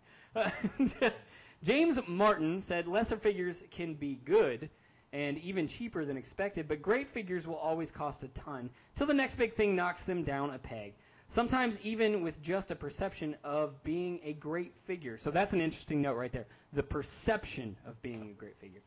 Just- 0.99 1.27
James 1.63 1.97
Martin 2.07 2.59
said 2.59 2.87
lesser 2.87 3.15
figures 3.15 3.63
can 3.71 3.93
be 3.93 4.19
good 4.25 4.69
and 5.13 5.37
even 5.39 5.67
cheaper 5.67 6.03
than 6.03 6.17
expected, 6.17 6.67
but 6.67 6.81
great 6.81 7.07
figures 7.07 7.47
will 7.47 7.55
always 7.55 7.89
cost 7.89 8.23
a 8.23 8.27
ton 8.29 8.69
till 8.95 9.07
the 9.07 9.13
next 9.13 9.35
big 9.35 9.53
thing 9.53 9.75
knocks 9.75 10.03
them 10.03 10.23
down 10.23 10.49
a 10.51 10.57
peg. 10.59 10.93
Sometimes 11.33 11.79
even 11.81 12.21
with 12.21 12.39
just 12.43 12.69
a 12.69 12.75
perception 12.75 13.35
of 13.43 13.83
being 13.83 14.19
a 14.23 14.33
great 14.33 14.71
figure. 14.85 15.17
So 15.17 15.31
that's 15.31 15.51
an 15.51 15.61
interesting 15.61 15.99
note 15.99 16.15
right 16.15 16.31
there. 16.31 16.45
The 16.73 16.83
perception 16.83 17.75
of 17.87 17.99
being 18.03 18.21
a 18.21 18.39
great 18.39 18.55
figure. 18.57 18.81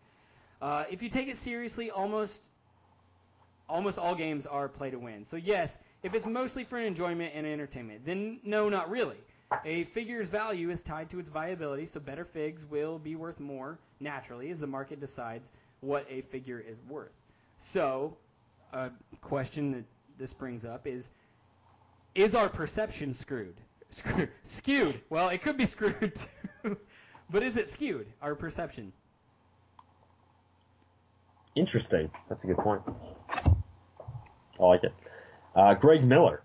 Uh, 0.62 0.84
if 0.88 1.02
you 1.02 1.08
take 1.08 1.26
it 1.26 1.38
seriously, 1.38 1.90
almost 1.90 2.52
almost 3.68 3.98
all 3.98 4.14
games 4.14 4.46
are 4.46 4.68
play 4.68 4.90
to 4.90 4.96
win. 4.96 5.24
So 5.24 5.36
yes, 5.36 5.78
if 6.04 6.14
it's 6.14 6.28
mostly 6.28 6.62
for 6.62 6.78
enjoyment 6.78 7.32
and 7.34 7.44
entertainment, 7.48 8.06
then 8.06 8.38
no, 8.44 8.68
not 8.68 8.90
really. 8.90 9.18
A 9.64 9.82
figure's 9.82 10.28
value 10.28 10.70
is 10.70 10.82
tied 10.82 11.10
to 11.10 11.18
its 11.18 11.28
viability, 11.28 11.86
so 11.86 11.98
better 11.98 12.24
figs 12.24 12.64
will 12.64 13.00
be 13.00 13.16
worth 13.16 13.40
more 13.40 13.76
naturally 13.98 14.50
as 14.50 14.60
the 14.60 14.68
market 14.68 15.00
decides 15.00 15.50
what 15.80 16.06
a 16.08 16.20
figure 16.20 16.60
is 16.60 16.78
worth. 16.88 17.10
So, 17.58 18.16
a 18.72 18.90
question 19.20 19.72
that 19.72 19.84
this 20.16 20.32
brings 20.32 20.64
up 20.64 20.86
is 20.86 21.10
is 22.16 22.34
our 22.34 22.48
perception 22.48 23.12
screwed? 23.14 23.56
Screwed. 23.90 24.30
Skewed. 24.42 25.00
Well, 25.10 25.28
it 25.28 25.42
could 25.42 25.56
be 25.56 25.66
screwed 25.66 26.14
too. 26.62 26.76
but 27.30 27.42
is 27.42 27.56
it 27.56 27.68
skewed, 27.70 28.06
our 28.20 28.34
perception? 28.34 28.92
Interesting. 31.54 32.10
That's 32.28 32.44
a 32.44 32.46
good 32.48 32.58
point. 32.58 32.82
I 34.58 34.64
like 34.64 34.84
it. 34.84 34.92
Uh, 35.54 35.74
Greg 35.74 36.04
Miller. 36.04 36.42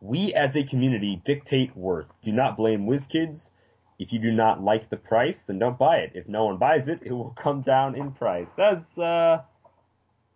We 0.00 0.34
as 0.34 0.56
a 0.56 0.64
community 0.64 1.20
dictate 1.24 1.74
worth. 1.76 2.06
Do 2.22 2.30
not 2.32 2.56
blame 2.56 2.86
WizKids. 2.86 3.50
If 3.98 4.12
you 4.12 4.18
do 4.18 4.32
not 4.32 4.62
like 4.62 4.90
the 4.90 4.96
price, 4.96 5.42
then 5.42 5.58
don't 5.58 5.78
buy 5.78 5.98
it. 5.98 6.12
If 6.14 6.28
no 6.28 6.44
one 6.46 6.58
buys 6.58 6.88
it, 6.88 7.00
it 7.04 7.12
will 7.12 7.30
come 7.30 7.62
down 7.62 7.94
in 7.94 8.12
price. 8.12 8.48
That's, 8.56 8.98
uh, 8.98 9.42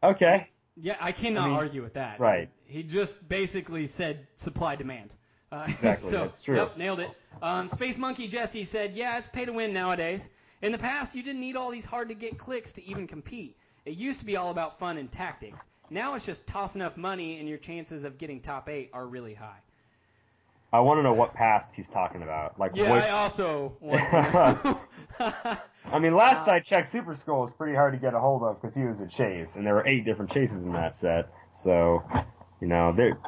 okay. 0.02 0.48
Yeah, 0.76 0.96
I 1.00 1.12
cannot 1.12 1.44
I 1.44 1.48
mean, 1.48 1.56
argue 1.56 1.82
with 1.82 1.94
that. 1.94 2.20
right. 2.20 2.50
He 2.68 2.82
just 2.82 3.26
basically 3.28 3.86
said 3.86 4.26
supply 4.36 4.76
demand. 4.76 5.14
Uh, 5.50 5.64
Exactly, 5.68 6.10
so, 6.10 6.18
that's 6.18 6.42
true. 6.42 6.56
Yep, 6.56 6.76
nailed 6.76 7.00
it. 7.00 7.10
Um, 7.42 7.66
Space 7.66 7.96
Monkey 7.96 8.28
Jesse 8.28 8.64
said, 8.64 8.94
"Yeah, 8.94 9.16
it's 9.16 9.26
pay 9.26 9.46
to 9.46 9.52
win 9.52 9.72
nowadays. 9.72 10.28
In 10.60 10.72
the 10.72 10.78
past, 10.78 11.16
you 11.16 11.22
didn't 11.22 11.40
need 11.40 11.56
all 11.56 11.70
these 11.70 11.86
hard 11.86 12.08
to 12.08 12.14
get 12.14 12.36
clicks 12.36 12.72
to 12.74 12.84
even 12.84 13.06
compete. 13.06 13.56
It 13.86 13.96
used 13.96 14.20
to 14.20 14.26
be 14.26 14.36
all 14.36 14.50
about 14.50 14.78
fun 14.78 14.98
and 14.98 15.10
tactics. 15.10 15.66
Now 15.88 16.14
it's 16.14 16.26
just 16.26 16.46
toss 16.46 16.74
enough 16.74 16.98
money, 16.98 17.38
and 17.38 17.48
your 17.48 17.58
chances 17.58 18.04
of 18.04 18.18
getting 18.18 18.40
top 18.40 18.68
eight 18.68 18.90
are 18.92 19.06
really 19.06 19.34
high." 19.34 19.60
I 20.70 20.80
want 20.80 20.98
to 20.98 21.02
know 21.02 21.14
what 21.14 21.32
past 21.32 21.74
he's 21.74 21.88
talking 21.88 22.22
about. 22.22 22.58
Like, 22.60 22.72
Yeah, 22.74 22.90
what, 22.90 23.02
I 23.02 23.08
also 23.08 23.74
want 23.80 24.00
to. 24.10 24.78
I 25.90 25.98
mean, 25.98 26.14
last 26.14 26.46
Uh, 26.46 26.52
I 26.52 26.60
checked, 26.60 26.92
Super 26.92 27.16
Skull 27.16 27.40
was 27.40 27.52
pretty 27.52 27.74
hard 27.74 27.94
to 27.94 27.98
get 27.98 28.12
a 28.12 28.20
hold 28.20 28.42
of 28.42 28.60
because 28.60 28.76
he 28.76 28.84
was 28.84 29.00
a 29.00 29.06
chase, 29.06 29.56
and 29.56 29.66
there 29.66 29.72
were 29.72 29.86
eight 29.86 30.04
different 30.04 30.30
chases 30.30 30.64
in 30.64 30.72
that 30.74 30.94
set. 30.94 31.30
So, 31.54 32.02
you 32.60 32.68
know, 32.68 32.92
there, 32.92 33.18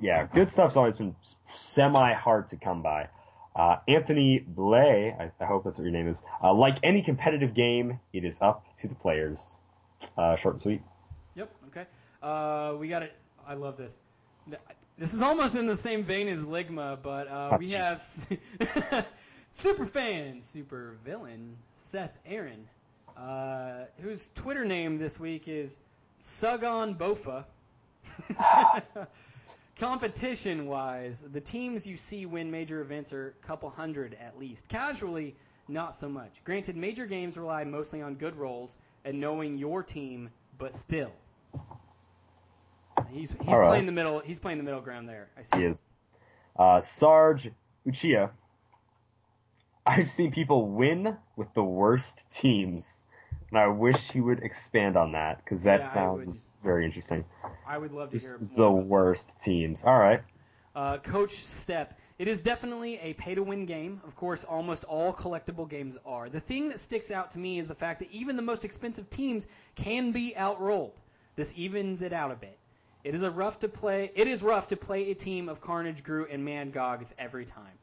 yeah, 0.00 0.26
good 0.32 0.50
stuff's 0.50 0.76
always 0.76 0.96
been 0.96 1.14
semi 1.52 2.12
hard 2.12 2.48
to 2.48 2.56
come 2.56 2.82
by. 2.82 3.08
Uh, 3.56 3.76
Anthony 3.86 4.40
Blay, 4.40 5.14
I, 5.18 5.30
I 5.42 5.46
hope 5.46 5.64
that's 5.64 5.78
what 5.78 5.84
your 5.84 5.92
name 5.92 6.08
is. 6.08 6.20
Uh, 6.42 6.52
like 6.52 6.78
any 6.82 7.02
competitive 7.02 7.54
game, 7.54 8.00
it 8.12 8.24
is 8.24 8.38
up 8.40 8.64
to 8.78 8.88
the 8.88 8.94
players. 8.94 9.56
Uh, 10.18 10.36
short 10.36 10.54
and 10.54 10.62
sweet. 10.62 10.82
Yep. 11.36 11.50
Okay. 11.68 11.84
Uh, 12.22 12.74
we 12.78 12.88
got 12.88 13.02
it. 13.02 13.12
I 13.46 13.54
love 13.54 13.76
this. 13.76 13.92
This 14.98 15.12
is 15.12 15.22
almost 15.22 15.56
in 15.56 15.66
the 15.66 15.76
same 15.76 16.04
vein 16.04 16.28
as 16.28 16.40
Ligma, 16.44 16.98
but 17.02 17.28
uh, 17.28 17.56
we 17.58 17.70
have 17.70 18.00
super 19.50 19.86
fan, 19.86 20.42
super 20.42 20.96
villain 21.04 21.56
Seth 21.72 22.16
Aaron, 22.26 22.66
uh, 23.16 23.84
whose 24.00 24.30
Twitter 24.34 24.64
name 24.64 24.98
this 24.98 25.18
week 25.18 25.48
is 25.48 25.78
Sugon 26.20 26.96
Bofa. 26.96 27.44
Competition 29.78 30.66
wise, 30.66 31.24
the 31.32 31.40
teams 31.40 31.86
you 31.86 31.96
see 31.96 32.26
win 32.26 32.50
major 32.50 32.80
events 32.80 33.12
are 33.12 33.34
a 33.42 33.46
couple 33.46 33.68
hundred 33.68 34.16
at 34.20 34.38
least. 34.38 34.68
Casually, 34.68 35.34
not 35.68 35.94
so 35.94 36.08
much. 36.08 36.42
Granted, 36.44 36.76
major 36.76 37.06
games 37.06 37.36
rely 37.36 37.64
mostly 37.64 38.00
on 38.00 38.14
good 38.14 38.36
rolls 38.36 38.76
and 39.04 39.20
knowing 39.20 39.58
your 39.58 39.82
team, 39.82 40.30
but 40.58 40.74
still. 40.74 41.12
He's 43.10 43.30
he's 43.30 43.56
right. 43.56 43.68
playing 43.68 43.86
the 43.86 43.92
middle. 43.92 44.20
He's 44.20 44.38
playing 44.38 44.58
the 44.58 44.64
middle 44.64 44.80
ground 44.80 45.08
there. 45.08 45.28
I 45.36 45.42
see. 45.42 45.58
He 45.58 45.64
is. 45.64 45.82
Uh, 46.56 46.80
Sarge 46.80 47.50
Uchiha. 47.86 48.30
I've 49.86 50.10
seen 50.10 50.32
people 50.32 50.68
win 50.68 51.16
with 51.36 51.52
the 51.54 51.62
worst 51.62 52.24
teams. 52.30 53.03
And 53.50 53.58
I 53.58 53.68
wish 53.68 54.10
he 54.10 54.20
would 54.20 54.42
expand 54.42 54.96
on 54.96 55.12
that 55.12 55.44
because 55.44 55.62
that 55.64 55.80
Yeah, 55.80 55.92
sounds 55.92 56.52
very 56.62 56.84
interesting. 56.84 57.24
I 57.66 57.78
would 57.78 57.92
love 57.92 58.10
to 58.10 58.16
Just 58.16 58.28
hear 58.38 58.48
the 58.56 58.70
worst 58.70 59.40
teams. 59.40 59.84
All 59.84 59.98
right. 59.98 60.22
Uh, 60.74 60.98
Coach 60.98 61.36
Step. 61.44 61.98
It 62.18 62.28
is 62.28 62.40
definitely 62.40 62.98
a 63.00 63.12
pay 63.14 63.34
to 63.34 63.42
win 63.42 63.66
game. 63.66 64.00
Of 64.04 64.14
course, 64.16 64.44
almost 64.44 64.84
all 64.84 65.12
collectible 65.12 65.68
games 65.68 65.96
are. 66.06 66.28
The 66.28 66.40
thing 66.40 66.68
that 66.68 66.78
sticks 66.80 67.10
out 67.10 67.32
to 67.32 67.38
me 67.38 67.58
is 67.58 67.66
the 67.66 67.74
fact 67.74 67.98
that 68.00 68.10
even 68.12 68.36
the 68.36 68.42
most 68.42 68.64
expensive 68.64 69.10
teams 69.10 69.46
can 69.74 70.12
be 70.12 70.34
outrolled. 70.36 70.92
This 71.36 71.52
evens 71.56 72.02
it 72.02 72.12
out 72.12 72.30
a 72.30 72.36
bit. 72.36 72.58
It 73.02 73.14
is 73.14 73.22
a 73.22 73.30
rough 73.30 73.58
to 73.60 73.68
play. 73.68 74.10
It 74.14 74.28
is 74.28 74.42
rough 74.42 74.68
to 74.68 74.76
play 74.76 75.10
a 75.10 75.14
team 75.14 75.48
of 75.48 75.60
Carnage, 75.60 76.02
Groot, 76.04 76.30
and 76.30 76.44
Mangogs 76.44 77.12
every 77.18 77.44
time. 77.44 77.78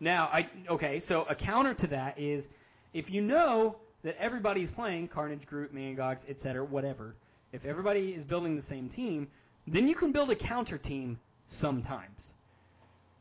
Now, 0.00 0.28
I 0.32 0.48
okay. 0.68 1.00
So 1.00 1.24
a 1.28 1.34
counter 1.34 1.74
to 1.74 1.86
that 1.88 2.18
is 2.18 2.48
if 2.92 3.10
you 3.10 3.22
know 3.22 3.76
that 4.02 4.16
everybody's 4.18 4.70
playing 4.70 5.08
Carnage, 5.08 5.46
Groot, 5.46 5.72
Mangogs, 5.72 6.24
etc., 6.28 6.64
whatever. 6.64 7.14
If 7.52 7.64
everybody 7.64 8.14
is 8.14 8.24
building 8.24 8.56
the 8.56 8.62
same 8.62 8.88
team, 8.88 9.28
then 9.66 9.86
you 9.86 9.94
can 9.94 10.12
build 10.12 10.30
a 10.30 10.34
counter 10.34 10.78
team 10.78 11.20
sometimes. 11.46 12.34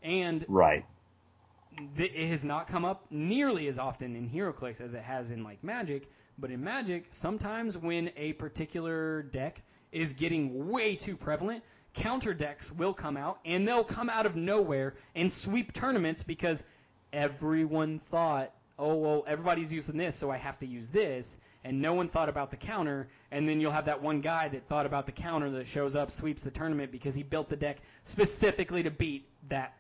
And 0.02 0.46
Right. 0.48 0.86
th- 1.96 2.12
it 2.14 2.28
has 2.28 2.44
not 2.44 2.68
come 2.68 2.86
up 2.86 3.06
nearly 3.12 3.68
as 3.68 3.78
often 3.78 4.16
in 4.16 4.30
HeroClix 4.30 4.82
as 4.82 4.94
it 4.94 5.04
has 5.04 5.32
in 5.32 5.44
like 5.44 5.64
Magic. 5.64 6.10
But 6.38 6.50
in 6.50 6.64
Magic, 6.64 7.08
sometimes 7.10 7.78
when 7.78 8.12
a 8.16 8.34
particular 8.34 9.22
deck 9.24 9.62
is 9.92 10.14
getting 10.14 10.70
way 10.70 10.96
too 10.96 11.16
prevalent, 11.16 11.64
counter 11.94 12.34
decks 12.34 12.72
will 12.72 12.94
come 12.94 13.18
out 13.18 13.40
and 13.46 13.68
they'll 13.68 13.84
come 13.84 14.10
out 14.10 14.26
of 14.26 14.36
nowhere 14.36 14.96
and 15.14 15.32
sweep 15.32 15.74
tournaments 15.74 16.24
because 16.24 16.64
everyone 17.14 18.00
thought, 18.00 18.54
oh 18.82 18.96
well, 18.96 19.24
everybody's 19.28 19.72
using 19.72 19.96
this, 19.96 20.16
so 20.16 20.32
I 20.32 20.38
have 20.38 20.60
to 20.60 20.66
use 20.66 20.90
this, 20.90 21.38
and 21.64 21.82
no 21.82 21.94
one 21.94 22.10
thought 22.10 22.28
about 22.28 22.52
the 22.52 22.58
counter. 22.58 23.08
And 23.32 23.48
then 23.48 23.62
you'll 23.62 23.72
have 23.72 23.86
that 23.86 24.02
one 24.02 24.22
guy 24.22 24.50
that 24.50 24.68
thought 24.68 24.86
about 24.86 25.06
the 25.06 25.12
counter 25.12 25.52
that 25.52 25.68
shows 25.68 25.96
up, 25.96 26.12
sweeps 26.12 26.44
the 26.44 26.52
tournament 26.52 26.92
because 26.92 27.16
he 27.16 27.24
built 27.24 27.48
the 27.48 27.56
deck 27.56 27.78
specifically 28.04 28.84
to 28.84 28.92
beat 28.92 29.28
that 29.50 29.74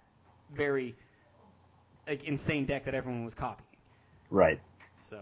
very 0.56 0.96
like 2.08 2.24
insane 2.24 2.66
deck 2.66 2.86
that 2.86 2.94
everyone 2.94 3.26
was 3.26 3.34
copying. 3.34 3.68
Right. 4.30 4.62
So 5.10 5.20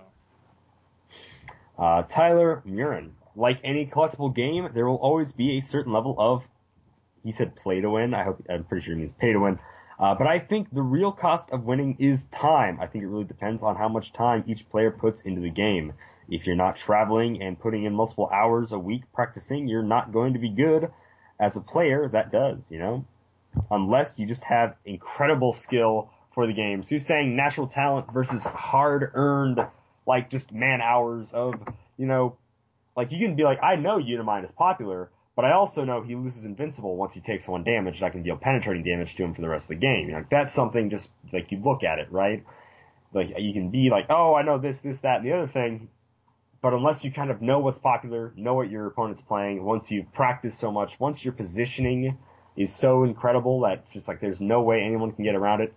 Uh, 1.77 2.03
Tyler 2.03 2.61
Murin. 2.67 3.11
Like 3.35 3.59
any 3.63 3.85
collectible 3.85 4.35
game, 4.35 4.69
there 4.73 4.85
will 4.85 4.97
always 4.97 5.31
be 5.31 5.57
a 5.57 5.61
certain 5.61 5.93
level 5.93 6.15
of, 6.17 6.43
he 7.23 7.31
said 7.31 7.55
play 7.55 7.79
to 7.79 7.89
win. 7.89 8.13
I 8.13 8.23
hope, 8.23 8.43
I'm 8.49 8.65
pretty 8.65 8.85
sure 8.85 8.95
he 8.95 8.99
means 8.99 9.13
pay 9.13 9.31
to 9.31 9.39
win. 9.39 9.59
Uh, 9.99 10.15
but 10.15 10.27
I 10.27 10.39
think 10.39 10.73
the 10.73 10.81
real 10.81 11.11
cost 11.11 11.51
of 11.51 11.65
winning 11.65 11.97
is 11.99 12.25
time. 12.25 12.79
I 12.79 12.87
think 12.87 13.03
it 13.03 13.07
really 13.07 13.25
depends 13.25 13.63
on 13.63 13.75
how 13.75 13.89
much 13.89 14.13
time 14.13 14.45
each 14.47 14.69
player 14.69 14.91
puts 14.91 15.21
into 15.21 15.41
the 15.41 15.49
game. 15.49 15.93
If 16.29 16.47
you're 16.47 16.55
not 16.55 16.77
traveling 16.77 17.41
and 17.41 17.59
putting 17.59 17.83
in 17.83 17.93
multiple 17.93 18.29
hours 18.31 18.71
a 18.71 18.79
week 18.79 19.03
practicing, 19.13 19.67
you're 19.67 19.83
not 19.83 20.13
going 20.13 20.33
to 20.33 20.39
be 20.39 20.49
good 20.49 20.91
as 21.39 21.57
a 21.57 21.61
player 21.61 22.07
that 22.07 22.31
does, 22.31 22.71
you 22.71 22.79
know? 22.79 23.05
Unless 23.71 24.17
you 24.17 24.25
just 24.25 24.43
have 24.43 24.75
incredible 24.85 25.51
skill 25.53 26.11
for 26.33 26.47
the 26.47 26.53
game. 26.53 26.83
So 26.83 26.91
you're 26.91 26.99
saying 26.99 27.35
natural 27.35 27.67
talent 27.67 28.13
versus 28.13 28.43
hard 28.43 29.11
earned, 29.15 29.59
like 30.05 30.29
just 30.29 30.53
man 30.53 30.81
hours 30.81 31.31
of, 31.33 31.55
you 31.97 32.05
know, 32.05 32.37
like 32.95 33.11
you 33.11 33.19
can 33.25 33.35
be 33.35 33.43
like, 33.43 33.61
I 33.63 33.75
know 33.75 33.97
Unimind 33.97 34.45
is 34.45 34.51
popular, 34.51 35.09
but 35.39 35.45
I 35.45 35.53
also 35.53 35.85
know 35.85 36.01
he 36.01 36.15
loses 36.15 36.43
invincible 36.43 36.97
once 36.97 37.13
he 37.13 37.21
takes 37.21 37.47
one 37.47 37.63
damage 37.63 38.03
I 38.03 38.09
can 38.09 38.23
deal 38.23 38.35
penetrating 38.35 38.83
damage 38.83 39.15
to 39.15 39.23
him 39.23 39.33
for 39.33 39.39
the 39.39 39.47
rest 39.47 39.63
of 39.63 39.69
the 39.69 39.75
game. 39.75 40.09
You 40.09 40.15
know, 40.15 40.25
that's 40.29 40.53
something 40.53 40.89
just 40.89 41.11
like 41.31 41.49
you 41.53 41.59
look 41.63 41.85
at 41.85 41.97
it, 41.97 42.11
right? 42.11 42.43
Like 43.13 43.29
you 43.37 43.53
can 43.53 43.69
be 43.69 43.89
like, 43.89 44.07
oh, 44.09 44.35
I 44.35 44.41
know 44.41 44.57
this, 44.57 44.81
this, 44.81 44.99
that, 44.99 45.21
and 45.21 45.25
the 45.25 45.31
other 45.31 45.47
thing, 45.47 45.87
but 46.61 46.73
unless 46.73 47.05
you 47.05 47.11
kind 47.13 47.31
of 47.31 47.41
know 47.41 47.59
what's 47.59 47.79
popular, 47.79 48.33
know 48.35 48.53
what 48.53 48.69
your 48.69 48.87
opponent's 48.87 49.21
playing, 49.21 49.63
once 49.63 49.89
you've 49.89 50.11
practiced 50.11 50.59
so 50.59 50.73
much, 50.73 50.99
once 50.99 51.23
your 51.23 51.31
positioning 51.31 52.17
is 52.57 52.75
so 52.75 53.05
incredible 53.05 53.61
that 53.61 53.77
it's 53.77 53.93
just 53.93 54.09
like 54.09 54.19
there's 54.19 54.41
no 54.41 54.61
way 54.61 54.81
anyone 54.81 55.13
can 55.13 55.23
get 55.23 55.35
around 55.35 55.61
it, 55.61 55.73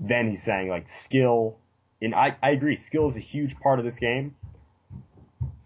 then 0.00 0.30
he's 0.30 0.44
saying 0.44 0.68
like 0.68 0.88
skill, 0.88 1.58
and 2.00 2.14
I, 2.14 2.36
I 2.40 2.50
agree, 2.50 2.76
skill 2.76 3.08
is 3.08 3.16
a 3.16 3.18
huge 3.18 3.58
part 3.58 3.80
of 3.80 3.84
this 3.84 3.96
game. 3.96 4.36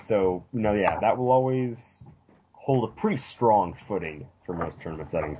So, 0.04 0.46
you 0.54 0.60
know, 0.60 0.72
yeah, 0.72 1.00
that 1.00 1.18
will 1.18 1.30
always 1.30 2.02
hold 2.64 2.88
a 2.88 2.92
pretty 2.94 3.18
strong 3.18 3.76
footing 3.86 4.26
for 4.46 4.54
most 4.54 4.80
tournament 4.80 5.10
settings. 5.10 5.38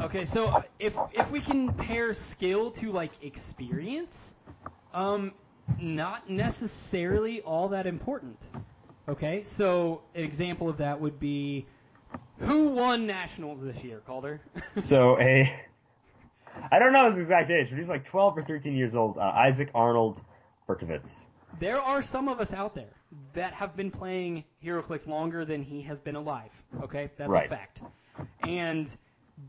okay, 0.00 0.24
so 0.24 0.48
uh, 0.48 0.62
if 0.80 0.98
if 1.12 1.30
we 1.30 1.40
can 1.40 1.72
pair 1.72 2.12
skill 2.12 2.72
to 2.72 2.90
like 2.90 3.12
experience, 3.22 4.34
um, 4.92 5.32
not 5.80 6.28
necessarily 6.28 7.42
all 7.42 7.68
that 7.68 7.86
important. 7.86 8.48
Okay, 9.08 9.44
so 9.44 10.02
an 10.16 10.24
example 10.24 10.68
of 10.68 10.78
that 10.78 11.00
would 11.00 11.20
be 11.20 11.64
who 12.38 12.70
won 12.70 13.06
nationals 13.06 13.62
this 13.62 13.84
year, 13.84 14.02
Calder? 14.04 14.40
So 14.74 15.18
a, 15.20 15.54
I 16.72 16.80
don't 16.80 16.92
know 16.92 17.08
his 17.08 17.18
exact 17.18 17.52
age, 17.52 17.70
but 17.70 17.78
he's 17.78 17.88
like 17.88 18.04
12 18.04 18.38
or 18.38 18.42
13 18.42 18.74
years 18.74 18.96
old. 18.96 19.16
Uh, 19.16 19.20
Isaac 19.20 19.70
Arnold 19.76 20.20
Berkovitz. 20.68 21.26
There 21.58 21.80
are 21.80 22.02
some 22.02 22.28
of 22.28 22.40
us 22.40 22.52
out 22.52 22.74
there 22.74 22.92
that 23.32 23.52
have 23.54 23.76
been 23.76 23.90
playing 23.90 24.44
HeroClix 24.64 25.06
longer 25.06 25.44
than 25.44 25.62
he 25.62 25.82
has 25.82 26.00
been 26.00 26.16
alive. 26.16 26.52
Okay, 26.82 27.10
that's 27.16 27.30
Right. 27.30 27.46
a 27.46 27.48
fact. 27.48 27.82
And 28.42 28.94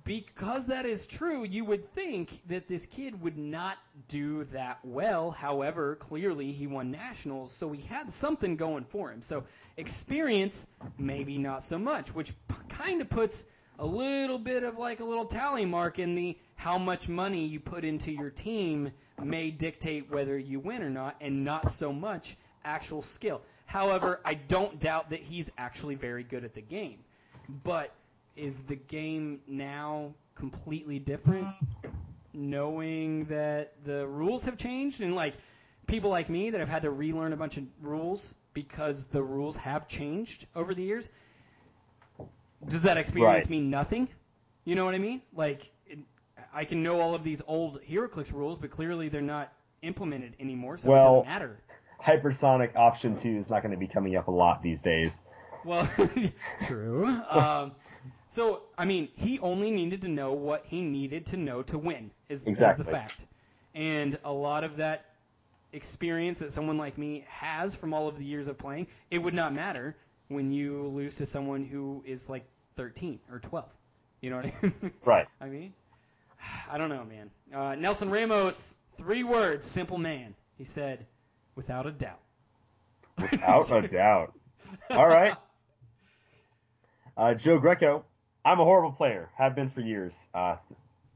because 0.03 0.67
that 0.67 0.85
is 0.85 1.07
true, 1.07 1.43
you 1.45 1.63
would 1.63 1.91
think 1.93 2.41
that 2.47 2.67
this 2.67 2.85
kid 2.85 3.21
would 3.21 3.37
not 3.37 3.77
do 4.09 4.43
that 4.45 4.79
well. 4.83 5.31
However, 5.31 5.95
clearly 5.95 6.51
he 6.51 6.67
won 6.67 6.91
nationals, 6.91 7.51
so 7.53 7.71
he 7.71 7.81
had 7.81 8.11
something 8.11 8.57
going 8.57 8.83
for 8.83 9.11
him. 9.11 9.21
So 9.21 9.45
experience, 9.77 10.67
maybe 10.97 11.37
not 11.37 11.63
so 11.63 11.79
much, 11.79 12.13
which 12.13 12.33
p- 12.47 12.55
kind 12.69 13.01
of 13.01 13.09
puts 13.09 13.45
a 13.79 13.85
little 13.85 14.39
bit 14.39 14.63
of 14.63 14.77
like 14.77 14.99
a 14.99 15.05
little 15.05 15.25
tally 15.25 15.65
mark 15.65 15.99
in 15.99 16.15
the 16.15 16.37
how 16.55 16.77
much 16.77 17.07
money 17.07 17.45
you 17.45 17.59
put 17.59 17.85
into 17.85 18.11
your 18.11 18.29
team 18.31 18.91
may 19.23 19.51
dictate 19.51 20.09
whether 20.11 20.37
you 20.37 20.59
win 20.59 20.81
or 20.83 20.89
not, 20.89 21.15
and 21.21 21.43
not 21.43 21.69
so 21.69 21.91
much 21.93 22.37
actual 22.63 23.01
skill. 23.01 23.41
However, 23.65 24.21
I 24.25 24.35
don't 24.35 24.79
doubt 24.79 25.09
that 25.09 25.21
he's 25.21 25.49
actually 25.57 25.95
very 25.95 26.23
good 26.23 26.43
at 26.43 26.53
the 26.53 26.61
game. 26.61 26.99
But 27.63 27.91
is 28.35 28.57
the 28.67 28.75
game 28.75 29.41
now 29.47 30.13
completely 30.35 30.99
different 30.99 31.47
knowing 32.33 33.25
that 33.25 33.73
the 33.83 34.05
rules 34.07 34.43
have 34.43 34.57
changed 34.57 35.01
and 35.01 35.15
like 35.15 35.33
people 35.87 36.09
like 36.11 36.29
me 36.29 36.51
that 36.51 36.59
have 36.59 36.69
had 36.69 36.83
to 36.83 36.91
relearn 36.91 37.33
a 37.33 37.37
bunch 37.37 37.57
of 37.57 37.63
rules 37.81 38.35
because 38.53 39.05
the 39.07 39.21
rules 39.23 39.55
have 39.57 39.87
changed 39.87 40.45
over 40.55 40.75
the 40.75 40.83
years 40.83 41.09
does 42.67 42.83
that 42.83 42.97
experience 42.97 43.45
Right. 43.45 43.49
mean 43.49 43.69
nothing 43.71 44.07
you 44.65 44.75
know 44.75 44.85
what 44.85 44.93
i 44.93 44.99
mean 44.99 45.21
like 45.33 45.71
i 46.57 46.65
can 46.65 46.83
know 46.83 46.99
all 46.99 47.15
of 47.15 47.23
these 47.23 47.41
old 47.47 47.79
heroclix 47.89 48.33
rules 48.33 48.57
but 48.57 48.69
clearly 48.69 49.09
they're 49.09 49.21
not 49.21 49.53
implemented 49.81 50.35
anymore 50.39 50.77
so 50.77 50.89
it 50.89 50.91
Well- 50.93 51.15
doesn't 51.21 51.27
matter 51.27 51.57
Hypersonic 51.99 52.75
Option 52.75 53.17
2 53.17 53.37
is 53.37 53.49
not 53.49 53.63
going 53.63 53.71
to 53.71 53.77
be 53.77 53.87
coming 53.87 54.15
up 54.15 54.27
a 54.27 54.31
lot 54.31 54.61
these 54.61 54.81
days. 54.81 55.23
Well, 55.65 55.89
true. 56.67 57.07
Um, 57.29 57.71
so, 58.27 58.61
I 58.77 58.85
mean, 58.85 59.09
he 59.15 59.39
only 59.39 59.71
needed 59.71 60.01
to 60.03 60.07
know 60.07 60.33
what 60.33 60.65
he 60.67 60.81
needed 60.81 61.25
to 61.27 61.37
know 61.37 61.63
to 61.63 61.77
win, 61.77 62.11
is, 62.29 62.43
is 62.45 62.59
the 62.59 62.83
fact. 62.83 63.25
And 63.73 64.17
a 64.23 64.31
lot 64.31 64.63
of 64.63 64.77
that 64.77 65.05
experience 65.73 66.39
that 66.39 66.53
someone 66.53 66.77
like 66.77 66.97
me 66.97 67.25
has 67.27 67.75
from 67.75 67.93
all 67.93 68.07
of 68.07 68.17
the 68.17 68.25
years 68.25 68.47
of 68.47 68.57
playing, 68.57 68.87
it 69.11 69.17
would 69.17 69.33
not 69.33 69.53
matter 69.53 69.95
when 70.29 70.51
you 70.51 70.87
lose 70.87 71.15
to 71.15 71.25
someone 71.25 71.65
who 71.65 72.03
is 72.05 72.29
like 72.29 72.45
13 72.75 73.19
or 73.31 73.39
12. 73.39 73.65
You 74.21 74.29
know 74.29 74.37
what 74.37 74.45
I 74.45 74.53
mean? 74.61 74.91
Right. 75.05 75.27
I 75.41 75.47
mean, 75.47 75.73
I 76.71 76.77
don't 76.77 76.89
know, 76.89 77.03
man. 77.05 77.29
Uh, 77.53 77.75
Nelson 77.75 78.09
Ramos, 78.09 78.75
three 78.97 79.23
words, 79.23 79.65
simple 79.65 79.97
man. 79.97 80.35
He 80.57 80.63
said, 80.63 81.05
without 81.55 81.85
a 81.85 81.91
doubt. 81.91 82.19
Without 83.19 83.71
a 83.71 83.87
doubt. 83.87 84.33
All 84.89 85.07
right. 85.07 85.35
Uh, 87.15 87.33
Joe 87.33 87.57
Greco, 87.59 88.05
I'm 88.45 88.59
a 88.59 88.63
horrible 88.63 88.91
player. 88.91 89.29
Have 89.37 89.55
been 89.55 89.69
for 89.69 89.81
years. 89.81 90.13
Uh, 90.33 90.57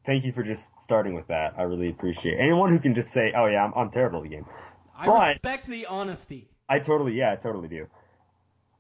thank 0.06 0.26
you 0.26 0.32
for 0.32 0.44
just 0.44 0.70
starting 0.82 1.14
with 1.14 1.28
that. 1.28 1.56
I 1.58 1.64
really 1.64 1.90
appreciate 1.90 2.36
it. 2.36 2.40
Anyone 2.42 2.72
who 2.72 2.80
can 2.80 2.96
just 2.96 3.12
say, 3.12 3.34
oh 3.36 3.46
yeah, 3.46 3.64
I'm, 3.64 3.74
I'm 3.76 3.92
terrible 3.92 4.20
at 4.20 4.24
the 4.24 4.30
game. 4.30 4.46
I 4.98 5.06
But- 5.06 5.30
respect 5.30 5.68
the 5.68 5.86
honesty. 5.88 6.48
I 6.70 6.80
totally, 6.80 7.14
yeah, 7.14 7.34
I 7.34 7.36
totally 7.36 7.68
do. 7.68 7.88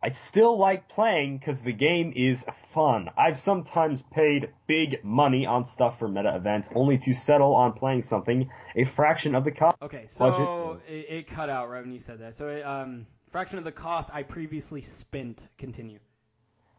I 0.03 0.09
still 0.09 0.57
like 0.57 0.89
playing 0.89 1.37
because 1.37 1.61
the 1.61 1.71
game 1.71 2.11
is 2.15 2.43
fun. 2.73 3.09
I've 3.15 3.39
sometimes 3.39 4.01
paid 4.01 4.49
big 4.65 5.03
money 5.03 5.45
on 5.45 5.63
stuff 5.63 5.99
for 5.99 6.07
meta 6.07 6.35
events 6.35 6.69
only 6.73 6.97
to 6.99 7.13
settle 7.13 7.53
on 7.53 7.73
playing 7.73 8.01
something 8.01 8.49
a 8.75 8.85
fraction 8.85 9.35
of 9.35 9.43
the 9.43 9.51
cost. 9.51 9.77
Okay, 9.81 10.05
so 10.07 10.79
it, 10.87 11.05
it 11.09 11.27
cut 11.27 11.49
out 11.49 11.69
right 11.69 11.83
when 11.83 11.93
you 11.93 11.99
said 11.99 12.19
that. 12.19 12.33
So, 12.33 12.47
it, 12.49 12.63
um, 12.63 13.05
fraction 13.31 13.59
of 13.59 13.63
the 13.63 13.71
cost 13.71 14.09
I 14.11 14.23
previously 14.23 14.81
spent. 14.81 15.47
Continue. 15.59 15.99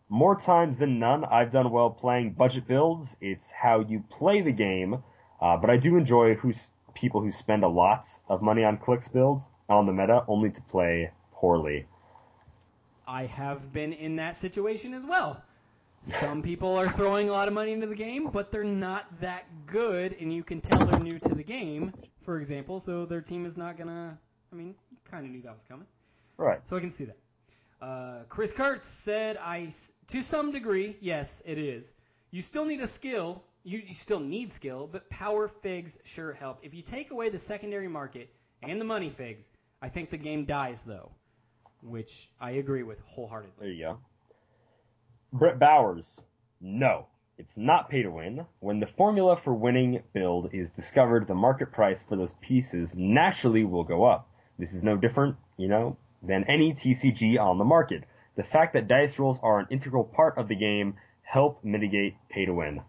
More 0.08 0.34
times 0.34 0.78
than 0.78 0.98
none, 0.98 1.24
I've 1.24 1.52
done 1.52 1.70
well 1.70 1.90
playing 1.90 2.32
budget 2.32 2.66
builds. 2.66 3.16
It's 3.20 3.52
how 3.52 3.80
you 3.80 4.04
play 4.10 4.42
the 4.42 4.52
game. 4.52 5.02
Uh, 5.40 5.56
but 5.56 5.70
I 5.70 5.76
do 5.76 5.96
enjoy 5.96 6.34
who's 6.34 6.70
people 6.94 7.20
who 7.20 7.30
spend 7.30 7.62
a 7.62 7.68
lot 7.68 8.06
of 8.28 8.42
money 8.42 8.64
on 8.64 8.78
clicks 8.78 9.08
builds 9.08 9.48
on 9.68 9.86
the 9.86 9.92
meta 9.92 10.24
only 10.28 10.50
to 10.50 10.62
play 10.62 11.12
poorly. 11.32 11.86
I 13.07 13.26
have 13.26 13.72
been 13.72 13.92
in 13.92 14.16
that 14.16 14.36
situation 14.36 14.94
as 14.94 15.05
well. 15.05 15.42
Some 16.03 16.42
people 16.42 16.76
are 16.76 16.88
throwing 16.88 17.28
a 17.28 17.32
lot 17.32 17.46
of 17.46 17.55
money 17.55 17.72
into 17.72 17.86
the 17.86 17.94
game, 17.94 18.30
but 18.32 18.50
they're 18.50 18.64
not 18.64 19.07
that 19.20 19.44
good, 19.66 20.16
and 20.20 20.32
you 20.32 20.42
can 20.42 20.61
tell 20.61 20.84
they're 20.84 20.98
new 20.98 21.18
to 21.20 21.34
the 21.34 21.44
game, 21.44 21.92
for 22.22 22.38
example, 22.38 22.80
so 22.80 23.07
their 23.07 23.20
team 23.20 23.46
is 23.46 23.57
not 23.57 23.76
going 23.76 23.88
to. 23.88 24.18
I 24.53 24.55
mean, 24.55 24.74
you 24.90 24.96
kind 25.09 25.24
of 25.24 25.30
knew 25.30 25.42
that 25.42 25.53
was 25.53 25.64
coming. 25.68 25.86
Right. 26.38 26.61
So 26.64 26.76
I 26.76 26.80
can 26.80 26.90
see 26.90 27.05
that. 27.05 27.16
Uh, 27.80 28.22
Chris 28.28 28.53
Kurtz 28.53 28.86
said, 28.86 29.36
"I, 29.36 29.70
to 30.09 30.22
some 30.22 30.50
degree, 30.50 30.96
yes, 31.00 31.40
it 31.44 31.59
is. 31.59 31.94
You 32.30 32.42
still 32.42 32.64
need 32.64 32.80
a 32.80 32.86
skill. 32.86 33.42
You, 33.64 33.78
you 33.86 33.94
still 33.94 34.20
need 34.20 34.53
skill, 34.53 34.88
but 34.90 35.09
power 35.09 35.46
figs 35.46 35.98
sure 36.05 36.32
help. 36.32 36.59
If 36.62 36.74
you 36.74 36.82
take 36.82 37.12
away 37.12 37.28
the 37.28 37.38
secondary 37.38 37.88
market 37.88 38.28
and 38.62 38.80
the 38.80 38.84
money 38.84 39.11
figs, 39.11 39.48
I 39.80 39.88
think 39.88 40.11
the 40.11 40.16
game 40.16 40.44
dies, 40.44 40.82
though, 40.82 41.11
which 41.82 42.30
I 42.40 42.52
agree 42.52 42.82
with 42.82 43.00
wholeheartedly. 43.00 43.54
There 43.58 43.68
you 43.68 43.84
go. 43.84 43.98
Brett 45.32 45.58
Bowers. 45.58 46.20
No, 46.60 47.06
it's 47.38 47.56
not 47.56 47.90
pay 47.90 48.02
to 48.02 48.10
win. 48.10 48.46
When 48.60 48.80
the 48.80 48.86
formula 48.86 49.36
for 49.36 49.52
winning 49.52 50.02
build 50.12 50.50
is 50.52 50.70
discovered, 50.70 51.26
the 51.26 51.34
market 51.34 51.72
price 51.72 52.02
for 52.02 52.16
those 52.16 52.34
pieces 52.34 52.96
naturally 52.96 53.64
will 53.64 53.84
go 53.84 54.04
up. 54.04 54.28
This 54.58 54.74
is 54.74 54.84
no 54.84 54.96
different, 54.96 55.36
you 55.56 55.68
know, 55.68 55.96
than 56.22 56.44
any 56.44 56.72
TCG 56.72 57.38
on 57.40 57.58
the 57.58 57.64
market. 57.64 58.04
The 58.36 58.44
fact 58.44 58.74
that 58.74 58.88
dice 58.88 59.18
rolls 59.18 59.40
are 59.42 59.58
an 59.58 59.66
integral 59.70 60.04
part 60.04 60.38
of 60.38 60.48
the 60.48 60.54
game 60.54 60.94
help 61.22 61.64
mitigate 61.64 62.14
pay 62.28 62.44
to 62.44 62.52
win. 62.52 62.82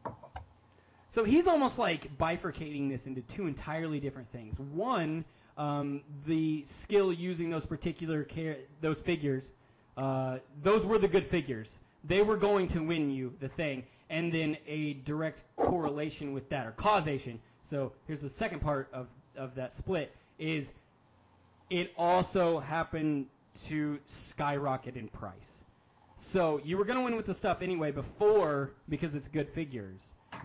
So 1.09 1.23
he's 1.23 1.47
almost 1.47 1.79
like 1.79 2.17
bifurcating 2.17 2.89
this 2.89 3.07
into 3.07 3.21
two 3.21 3.47
entirely 3.47 3.99
different 3.99 4.31
things. 4.31 4.59
One, 4.59 5.25
um, 5.58 6.01
the 6.26 6.64
skill 6.66 7.14
using 7.14 7.49
those 7.49 7.66
particular 7.66 8.24
car- 8.24 8.58
those 8.82 9.01
figures, 9.01 9.51
uh, 9.97 10.39
those 10.62 10.86
were 10.86 10.97
the 10.97 11.08
good 11.08 11.28
figures. 11.28 11.80
They 12.04 12.22
were 12.22 12.38
going 12.38 12.68
to 12.70 12.80
win 12.80 13.10
you 13.10 13.34
the 13.39 13.47
thing, 13.47 13.84
and 14.10 14.32
then 14.34 14.58
a 14.68 14.93
direct 15.06 15.43
correlation 15.58 16.34
with 16.34 16.49
that 16.49 16.66
or 16.66 16.72
causation. 16.72 17.39
So 17.64 17.93
here's 18.08 18.22
the 18.22 18.30
second 18.30 18.60
part 18.60 18.89
of 18.93 19.08
of 19.36 19.56
that 19.56 19.74
split 19.74 20.16
is 20.38 20.74
it 21.70 21.91
also 21.97 22.60
happened 22.60 23.28
to 23.68 23.99
skyrocket 24.06 24.95
in 24.95 25.08
price. 25.08 25.64
So 26.18 26.62
you 26.64 26.78
were 26.78 26.86
going 26.86 26.97
to 26.97 27.04
win 27.04 27.16
with 27.16 27.26
the 27.26 27.34
stuff 27.34 27.62
anyway 27.62 27.91
before 27.91 28.72
because 28.89 29.16
it's 29.16 29.28
good 29.28 29.49
figures 29.49 30.01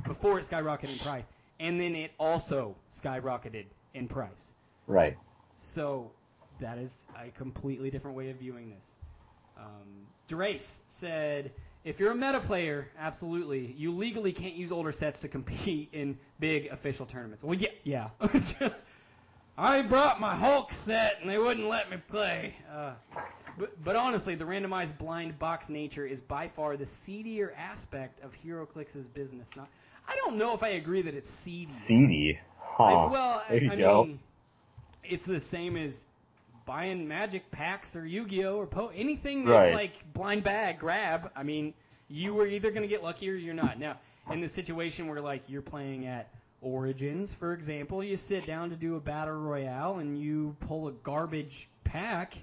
before 0.06 0.38
it 0.38 0.46
skyrocketed 0.46 0.92
in 0.92 0.98
price, 0.98 1.24
and 1.60 1.80
then 1.80 1.94
it 1.94 2.12
also 2.18 2.76
skyrocketed 2.92 3.64
in 3.94 4.08
price. 4.08 4.52
Right. 4.88 5.16
So 5.54 6.10
that 6.60 6.78
is 6.78 6.92
a 7.16 7.30
completely 7.30 7.90
different 7.90 8.16
way 8.16 8.30
of 8.30 8.36
viewing 8.38 8.70
this. 8.70 8.84
Um, 9.56 10.06
Drace 10.28 10.78
said, 10.86 11.52
if 11.84 12.00
you're 12.00 12.12
a 12.12 12.14
meta 12.14 12.40
player, 12.40 12.88
absolutely, 12.98 13.74
you 13.76 13.92
legally 13.92 14.32
can't 14.32 14.54
use 14.54 14.72
older 14.72 14.92
sets 14.92 15.20
to 15.20 15.28
compete 15.28 15.90
in 15.92 16.18
big 16.40 16.66
official 16.66 17.06
tournaments. 17.06 17.44
Well, 17.44 17.54
yeah, 17.54 17.68
yeah. 17.84 18.08
I 19.58 19.82
brought 19.82 20.20
my 20.20 20.36
Hulk 20.36 20.72
set 20.72 21.18
and 21.20 21.28
they 21.28 21.38
wouldn't 21.38 21.68
let 21.68 21.90
me 21.90 21.96
play. 22.08 22.54
Uh, 22.72 22.92
but, 23.58 23.82
but 23.82 23.96
honestly, 23.96 24.36
the 24.36 24.44
randomized 24.44 24.96
blind 24.98 25.38
box 25.38 25.68
nature 25.68 26.06
is 26.06 26.20
by 26.20 26.46
far 26.46 26.76
the 26.76 26.86
seedier 26.86 27.52
aspect 27.58 28.20
of 28.20 28.32
HeroClix's 28.44 29.08
business. 29.08 29.48
Not, 29.56 29.68
I 30.06 30.14
don't 30.16 30.36
know 30.36 30.54
if 30.54 30.62
I 30.62 30.70
agree 30.70 31.02
that 31.02 31.14
it's 31.14 31.28
seedy. 31.28 31.72
Seedy. 31.72 32.38
Huh. 32.60 32.84
I, 32.84 33.10
well, 33.10 33.42
I, 33.48 33.50
there 33.50 33.62
you 33.64 33.72
I 33.72 33.76
go. 33.76 34.04
mean, 34.04 34.20
it's 35.08 35.24
the 35.24 35.40
same 35.40 35.76
as 35.76 36.04
buying 36.66 37.06
Magic 37.08 37.50
packs 37.50 37.96
or 37.96 38.06
Yu-Gi-Oh 38.06 38.56
or 38.56 38.66
po- 38.66 38.92
anything 38.94 39.44
that's 39.44 39.68
Right. 39.68 39.74
like 39.74 40.12
blind 40.12 40.44
bag 40.44 40.78
grab. 40.78 41.30
I 41.34 41.42
mean, 41.42 41.72
you 42.08 42.34
were 42.34 42.46
either 42.46 42.70
going 42.70 42.82
to 42.82 42.88
get 42.88 43.02
lucky 43.02 43.28
or 43.30 43.34
you're 43.34 43.54
not. 43.54 43.78
Now, 43.78 43.96
in 44.30 44.40
the 44.40 44.48
situation 44.48 45.08
where 45.08 45.20
like 45.20 45.42
you're 45.48 45.62
playing 45.62 46.06
at 46.06 46.28
Origins, 46.60 47.32
for 47.32 47.52
example, 47.54 48.02
you 48.04 48.16
sit 48.16 48.46
down 48.46 48.68
to 48.70 48.76
do 48.76 48.96
a 48.96 49.00
battle 49.00 49.34
royale 49.34 49.98
and 49.98 50.18
you 50.20 50.54
pull 50.60 50.88
a 50.88 50.92
garbage 50.92 51.68
pack. 51.84 52.36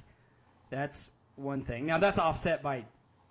That's 0.70 1.10
one 1.36 1.62
thing. 1.64 1.86
Now 1.86 1.98
that's 2.00 2.18
offset 2.18 2.64
by 2.64 2.84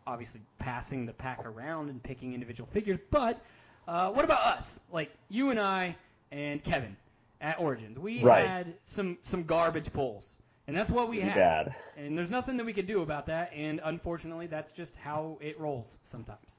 obviously 0.06 0.42
passing 0.58 1.06
the 1.06 1.12
pack 1.12 1.44
around 1.46 1.88
and 1.88 2.02
picking 2.02 2.34
individual 2.34 2.68
figures. 2.68 2.98
But 3.10 3.40
uh, 3.88 4.10
what 4.10 4.24
about 4.24 4.42
us? 4.44 4.78
Like 4.92 5.10
you 5.28 5.50
and 5.50 5.58
I 5.58 5.96
and 6.30 6.62
Kevin 6.62 6.96
at 7.44 7.60
Origins, 7.60 7.98
we 7.98 8.22
Right. 8.22 8.46
had 8.46 8.74
some 8.84 9.18
some 9.22 9.44
garbage 9.44 9.92
pulls, 9.92 10.38
and 10.66 10.74
that's 10.76 10.90
what 10.90 11.08
we 11.10 11.16
Pretty 11.18 11.30
had. 11.30 11.66
bad. 11.66 11.74
And 11.96 12.16
there's 12.16 12.30
nothing 12.30 12.56
that 12.56 12.64
we 12.66 12.72
could 12.72 12.86
do 12.86 13.02
about 13.02 13.26
that. 13.26 13.52
And 13.54 13.80
unfortunately, 13.84 14.46
that's 14.46 14.72
just 14.72 14.96
how 14.96 15.38
it 15.40 15.60
rolls 15.60 15.98
sometimes. 16.02 16.58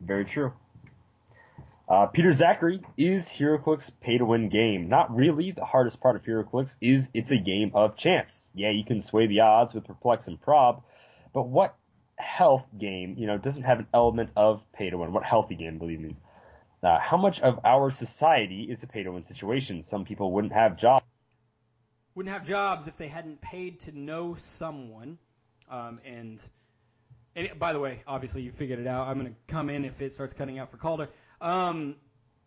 Very 0.00 0.24
true. 0.24 0.52
Uh, 1.88 2.06
Peter 2.06 2.32
Zachary 2.32 2.80
is 2.96 3.28
HeroClix 3.28 3.92
pay 4.00 4.18
to 4.18 4.24
win 4.24 4.48
game. 4.48 4.88
Not 4.88 5.14
really. 5.14 5.50
The 5.52 5.64
hardest 5.64 6.00
part 6.00 6.16
of 6.16 6.22
HeroClix 6.24 6.76
is 6.80 7.08
it's 7.14 7.30
a 7.30 7.36
game 7.36 7.70
of 7.74 7.96
chance. 7.96 8.48
Yeah, 8.54 8.70
you 8.70 8.84
can 8.84 9.00
sway 9.02 9.26
the 9.26 9.40
odds 9.40 9.74
with 9.74 9.84
Perplex 9.86 10.26
and 10.26 10.40
Prob, 10.40 10.82
but 11.32 11.48
what 11.48 11.76
health 12.16 12.64
game, 12.78 13.14
you 13.18 13.26
know, 13.26 13.36
doesn't 13.36 13.64
have 13.64 13.78
an 13.80 13.86
element 13.92 14.32
of 14.36 14.62
pay 14.72 14.90
to 14.90 14.98
win? 14.98 15.12
What 15.12 15.24
healthy 15.24 15.54
game, 15.54 15.78
believe 15.78 16.00
me? 16.00 16.14
Uh, 16.82 16.98
how 16.98 17.16
much 17.16 17.38
of 17.40 17.60
our 17.64 17.90
society 17.90 18.66
is 18.68 18.82
a 18.82 18.86
pay 18.86 19.04
to 19.04 19.12
win 19.12 19.22
situation? 19.22 19.82
Some 19.82 20.04
people 20.04 20.32
wouldn't 20.32 20.52
have 20.52 20.76
jobs. 20.76 21.04
Wouldn't 22.14 22.32
have 22.32 22.44
jobs 22.44 22.88
if 22.88 22.96
they 22.96 23.08
hadn't 23.08 23.40
paid 23.40 23.80
to 23.80 23.96
know 23.96 24.34
someone. 24.36 25.18
Um, 25.70 26.00
and, 26.04 26.40
and 27.36 27.50
by 27.58 27.72
the 27.72 27.78
way, 27.78 28.02
obviously 28.06 28.42
you 28.42 28.50
figured 28.50 28.80
it 28.80 28.86
out. 28.86 29.06
I'm 29.06 29.18
going 29.18 29.32
to 29.32 29.38
come 29.46 29.70
in 29.70 29.84
if 29.84 30.02
it 30.02 30.12
starts 30.12 30.34
cutting 30.34 30.58
out 30.58 30.70
for 30.70 30.76
Calder. 30.76 31.08
Um, 31.40 31.96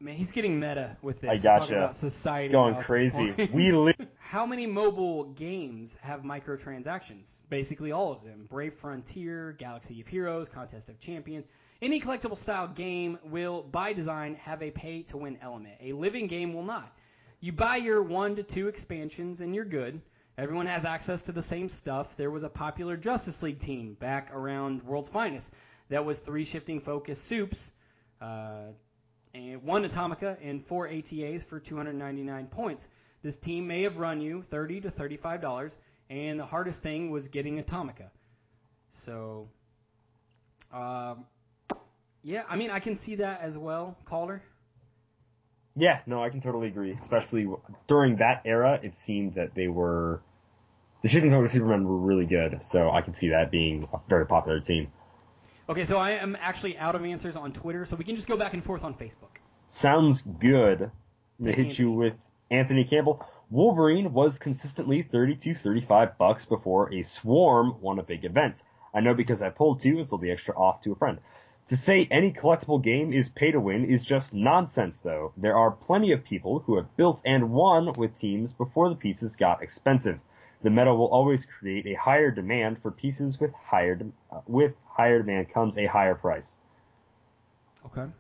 man, 0.01 0.15
he's 0.15 0.31
getting 0.31 0.59
meta 0.59 0.97
with 1.01 1.21
this. 1.21 1.29
I 1.31 1.37
gotcha. 1.37 1.73
about 1.73 1.95
society 1.95 2.51
Going 2.51 2.73
now 2.73 2.79
at 2.79 2.87
this 2.87 3.13
crazy. 3.13 3.49
We 3.53 3.71
live. 3.71 3.95
How 4.19 4.45
many 4.45 4.65
mobile 4.65 5.23
games 5.31 5.95
have 6.01 6.21
microtransactions? 6.21 7.39
Basically 7.49 7.93
all 7.93 8.11
of 8.11 8.23
them. 8.23 8.47
Brave 8.49 8.73
Frontier, 8.73 9.55
Galaxy 9.57 10.01
of 10.01 10.07
Heroes, 10.07 10.49
Contest 10.49 10.89
of 10.89 10.99
Champions. 10.99 11.45
Any 11.81 11.99
collectible 11.99 12.37
style 12.37 12.67
game 12.67 13.19
will, 13.25 13.63
by 13.63 13.93
design, 13.93 14.35
have 14.35 14.63
a 14.63 14.71
pay 14.71 15.03
to 15.03 15.17
win 15.17 15.37
element. 15.41 15.75
A 15.81 15.93
living 15.93 16.27
game 16.27 16.53
will 16.53 16.63
not. 16.63 16.95
You 17.41 17.51
buy 17.51 17.75
your 17.77 18.01
one 18.01 18.37
to 18.37 18.43
two 18.43 18.67
expansions 18.67 19.41
and 19.41 19.53
you're 19.53 19.65
good. 19.65 20.01
Everyone 20.37 20.65
has 20.67 20.83
access 20.83 21.23
to 21.23 21.31
the 21.31 21.41
same 21.41 21.69
stuff. 21.69 22.17
There 22.17 22.31
was 22.31 22.43
a 22.43 22.49
popular 22.49 22.97
Justice 22.97 23.41
League 23.43 23.59
team 23.59 23.93
back 23.93 24.33
around 24.33 24.83
World's 24.83 25.09
Finest 25.09 25.49
that 25.89 26.03
was 26.03 26.19
three 26.19 26.45
shifting 26.45 26.81
focus 26.81 27.21
soups, 27.21 27.71
uh, 28.21 28.71
and 29.33 29.63
one 29.63 29.83
Atomica 29.85 30.37
and 30.41 30.65
four 30.65 30.87
ATAs 30.87 31.43
for 31.43 31.59
299 31.59 32.47
points. 32.47 32.87
This 33.21 33.37
team 33.37 33.67
may 33.67 33.83
have 33.83 33.97
run 33.97 34.21
you 34.21 34.41
30 34.41 34.81
to 34.81 34.91
35 34.91 35.41
dollars, 35.41 35.77
and 36.09 36.39
the 36.39 36.45
hardest 36.45 36.81
thing 36.81 37.11
was 37.11 37.27
getting 37.27 37.59
Atomica. 37.59 38.09
So, 38.89 39.49
um, 40.73 41.25
yeah, 42.25 42.43
I 42.49 42.55
mean 42.55 42.71
I 42.71 42.79
can 42.79 42.95
see 42.95 43.15
that 43.15 43.41
as 43.41 43.57
well, 43.57 43.95
Calder. 44.05 44.41
Yeah, 45.77 45.99
no, 46.07 46.23
I 46.23 46.29
can 46.29 46.41
totally 46.41 46.67
agree. 46.67 46.91
Especially 46.91 47.47
during 47.87 48.15
that 48.17 48.41
era, 48.45 48.79
it 48.81 48.95
seemed 48.95 49.35
that 49.35 49.53
they 49.53 49.67
were 49.67 50.21
the 51.03 51.09
Shifting 51.09 51.29
Focus 51.29 51.51
Supermen 51.51 51.87
were 51.87 51.97
really 51.97 52.25
good. 52.25 52.65
So 52.65 52.89
I 52.89 53.01
can 53.01 53.13
see 53.13 53.29
that 53.29 53.51
being 53.51 53.87
a 53.93 53.99
very 54.09 54.25
popular 54.25 54.59
team. 54.59 54.87
Okay, 55.69 55.85
so 55.85 55.99
I 55.99 56.11
am 56.11 56.35
actually 56.39 56.77
out 56.79 56.95
of 56.95 57.05
answers 57.05 57.35
on 57.35 57.53
Twitter, 57.53 57.85
so 57.85 57.95
we 57.95 58.03
can 58.03 58.15
just 58.15 58.27
go 58.27 58.35
back 58.37 58.53
and 58.53 58.63
forth 58.63 58.83
on 58.83 58.95
Facebook. 58.95 59.37
Sounds 59.69 60.23
good. 60.23 60.89
They 61.39 61.51
hit 61.51 61.59
Anthony. 61.59 61.75
you 61.75 61.91
with 61.91 62.13
Anthony 62.49 62.85
Campbell. 62.85 63.23
Wolverine 63.51 64.13
was 64.13 64.39
consistently 64.39 65.03
32, 65.03 65.53
35 65.53 66.17
bucks 66.17 66.45
before 66.45 66.91
a 66.91 67.03
Swarm 67.03 67.75
won 67.81 67.99
a 67.99 68.03
big 68.03 68.25
event. 68.25 68.63
I 68.93 69.01
know 69.01 69.13
because 69.13 69.43
I 69.43 69.49
pulled 69.49 69.81
two 69.81 69.99
and 69.99 70.09
sold 70.09 70.21
the 70.21 70.31
extra 70.31 70.57
off 70.57 70.81
to 70.81 70.91
a 70.91 70.95
friend. 70.95 71.19
To 71.67 71.75
say 71.75 72.07
any 72.11 72.31
collectible 72.31 72.81
game 72.81 73.11
is 73.11 73.27
pay 73.29 73.51
to 73.51 73.59
win 73.59 73.85
is 73.85 74.05
just 74.05 74.35
nonsense 74.35 75.01
though. 75.01 75.33
There 75.35 75.57
are 75.57 75.71
plenty 75.71 76.11
of 76.11 76.23
people 76.23 76.59
who 76.59 76.75
have 76.75 76.95
built 76.95 77.21
and 77.25 77.51
won 77.51 77.93
with 77.93 78.13
teams 78.13 78.53
before 78.53 78.89
the 78.89 78.95
pieces 78.95 79.35
got 79.35 79.63
expensive. 79.63 80.19
The 80.61 80.69
meta 80.69 80.93
will 80.93 81.07
always 81.07 81.45
create 81.45 81.87
a 81.87 81.95
higher 81.95 82.29
demand 82.29 82.81
for 82.81 82.91
pieces 82.91 83.39
with 83.39 83.51
higher 83.53 83.95
de- 83.95 84.11
uh, 84.31 84.41
with 84.45 84.73
higher 84.85 85.19
demand 85.19 85.49
comes 85.49 85.77
a 85.77 85.87
higher 85.87 86.15
price. 86.15 86.57
Okay. 87.87 88.11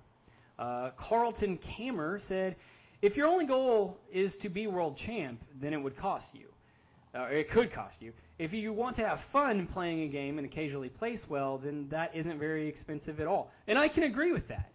Uh, 0.57 0.89
Carlton 0.91 1.57
Kammer 1.59 2.19
said, 2.19 2.55
if 3.01 3.15
your 3.15 3.27
only 3.27 3.45
goal 3.45 3.99
is 4.11 4.37
to 4.37 4.49
be 4.49 4.65
world 4.65 4.97
champ, 4.97 5.43
then 5.59 5.73
it 5.73 5.77
would 5.77 5.95
cost 5.95 6.33
you. 6.33 6.47
Uh, 7.13 7.25
it 7.25 7.49
could 7.49 7.71
cost 7.71 8.01
you. 8.01 8.11
If 8.37 8.53
you 8.53 8.73
want 8.73 8.97
to 8.97 9.07
have 9.07 9.21
fun 9.21 9.65
playing 9.67 10.01
a 10.01 10.07
game 10.07 10.37
and 10.37 10.45
occasionally 10.45 10.89
place 10.89 11.29
well, 11.29 11.57
then 11.57 11.87
that 11.89 12.15
isn't 12.15 12.37
very 12.37 12.67
expensive 12.67 13.19
at 13.21 13.27
all. 13.27 13.51
And 13.67 13.79
I 13.79 13.87
can 13.87 14.03
agree 14.03 14.33
with 14.33 14.49
that. 14.49 14.71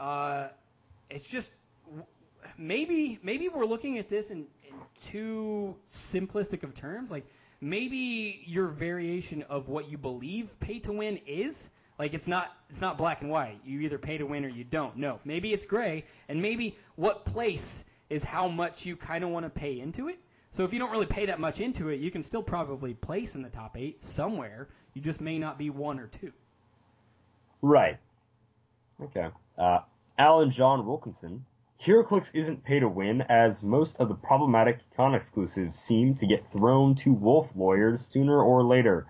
Uh, 0.00 0.48
it's 1.08 1.26
just 1.26 1.52
maybe 2.58 3.18
maybe 3.22 3.48
we're 3.48 3.64
looking 3.64 3.98
at 3.98 4.08
this 4.08 4.30
in, 4.30 4.46
in 4.66 4.74
too 5.02 5.76
simplistic 5.88 6.64
of 6.64 6.74
terms. 6.74 7.10
Like 7.12 7.24
maybe 7.60 8.42
your 8.46 8.66
variation 8.68 9.42
of 9.44 9.68
what 9.68 9.88
you 9.88 9.96
believe 9.96 10.58
pay 10.58 10.80
to 10.80 10.92
win 10.92 11.20
is 11.26 11.70
like 11.98 12.12
it's 12.12 12.26
not 12.26 12.52
it's 12.70 12.80
not 12.80 12.98
black 12.98 13.22
and 13.22 13.30
white. 13.30 13.60
You 13.64 13.80
either 13.80 13.98
pay 13.98 14.18
to 14.18 14.24
win 14.24 14.44
or 14.44 14.48
you 14.48 14.64
don't. 14.64 14.96
No, 14.96 15.20
maybe 15.24 15.52
it's 15.52 15.66
gray, 15.66 16.04
and 16.28 16.42
maybe 16.42 16.76
what 16.96 17.24
place 17.24 17.84
is 18.10 18.24
how 18.24 18.48
much 18.48 18.84
you 18.84 18.96
kind 18.96 19.24
of 19.24 19.30
want 19.30 19.46
to 19.46 19.50
pay 19.50 19.78
into 19.78 20.08
it. 20.08 20.18
So 20.54 20.62
if 20.62 20.72
you 20.72 20.78
don't 20.78 20.92
really 20.92 21.04
pay 21.04 21.26
that 21.26 21.40
much 21.40 21.60
into 21.60 21.88
it, 21.88 21.98
you 21.98 22.12
can 22.12 22.22
still 22.22 22.42
probably 22.42 22.94
place 22.94 23.34
in 23.34 23.42
the 23.42 23.48
top 23.48 23.76
eight 23.76 24.00
somewhere. 24.00 24.68
You 24.94 25.02
just 25.02 25.20
may 25.20 25.36
not 25.36 25.58
be 25.58 25.68
one 25.68 25.98
or 25.98 26.06
two. 26.06 26.30
Right. 27.60 27.98
Okay. 29.02 29.30
Uh, 29.58 29.80
Alan 30.16 30.52
John 30.52 30.86
Wilkinson. 30.86 31.44
HeroClix 31.84 32.30
isn't 32.34 32.62
pay 32.62 32.78
to 32.78 32.88
win, 32.88 33.22
as 33.22 33.64
most 33.64 33.98
of 33.98 34.08
the 34.08 34.14
problematic 34.14 34.78
con 34.96 35.16
exclusives 35.16 35.76
seem 35.76 36.14
to 36.14 36.26
get 36.26 36.48
thrown 36.52 36.94
to 36.94 37.12
wolf 37.12 37.48
lawyers 37.56 38.00
sooner 38.00 38.40
or 38.40 38.62
later. 38.62 39.08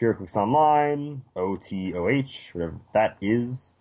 HeroClix 0.00 0.34
Online, 0.34 1.22
OTOH, 1.36 2.52
whatever 2.52 2.74
that 2.94 3.16
is. 3.20 3.74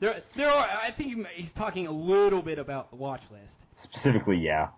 There, 0.00 0.20
there 0.34 0.50
are. 0.50 0.68
I 0.82 0.90
think 0.90 1.26
he's 1.28 1.54
talking 1.54 1.86
a 1.86 1.92
little 1.92 2.42
bit 2.42 2.58
about 2.58 2.90
the 2.90 2.96
watch 2.96 3.22
list. 3.30 3.64
Specifically, 3.72 4.36
yeah. 4.36 4.68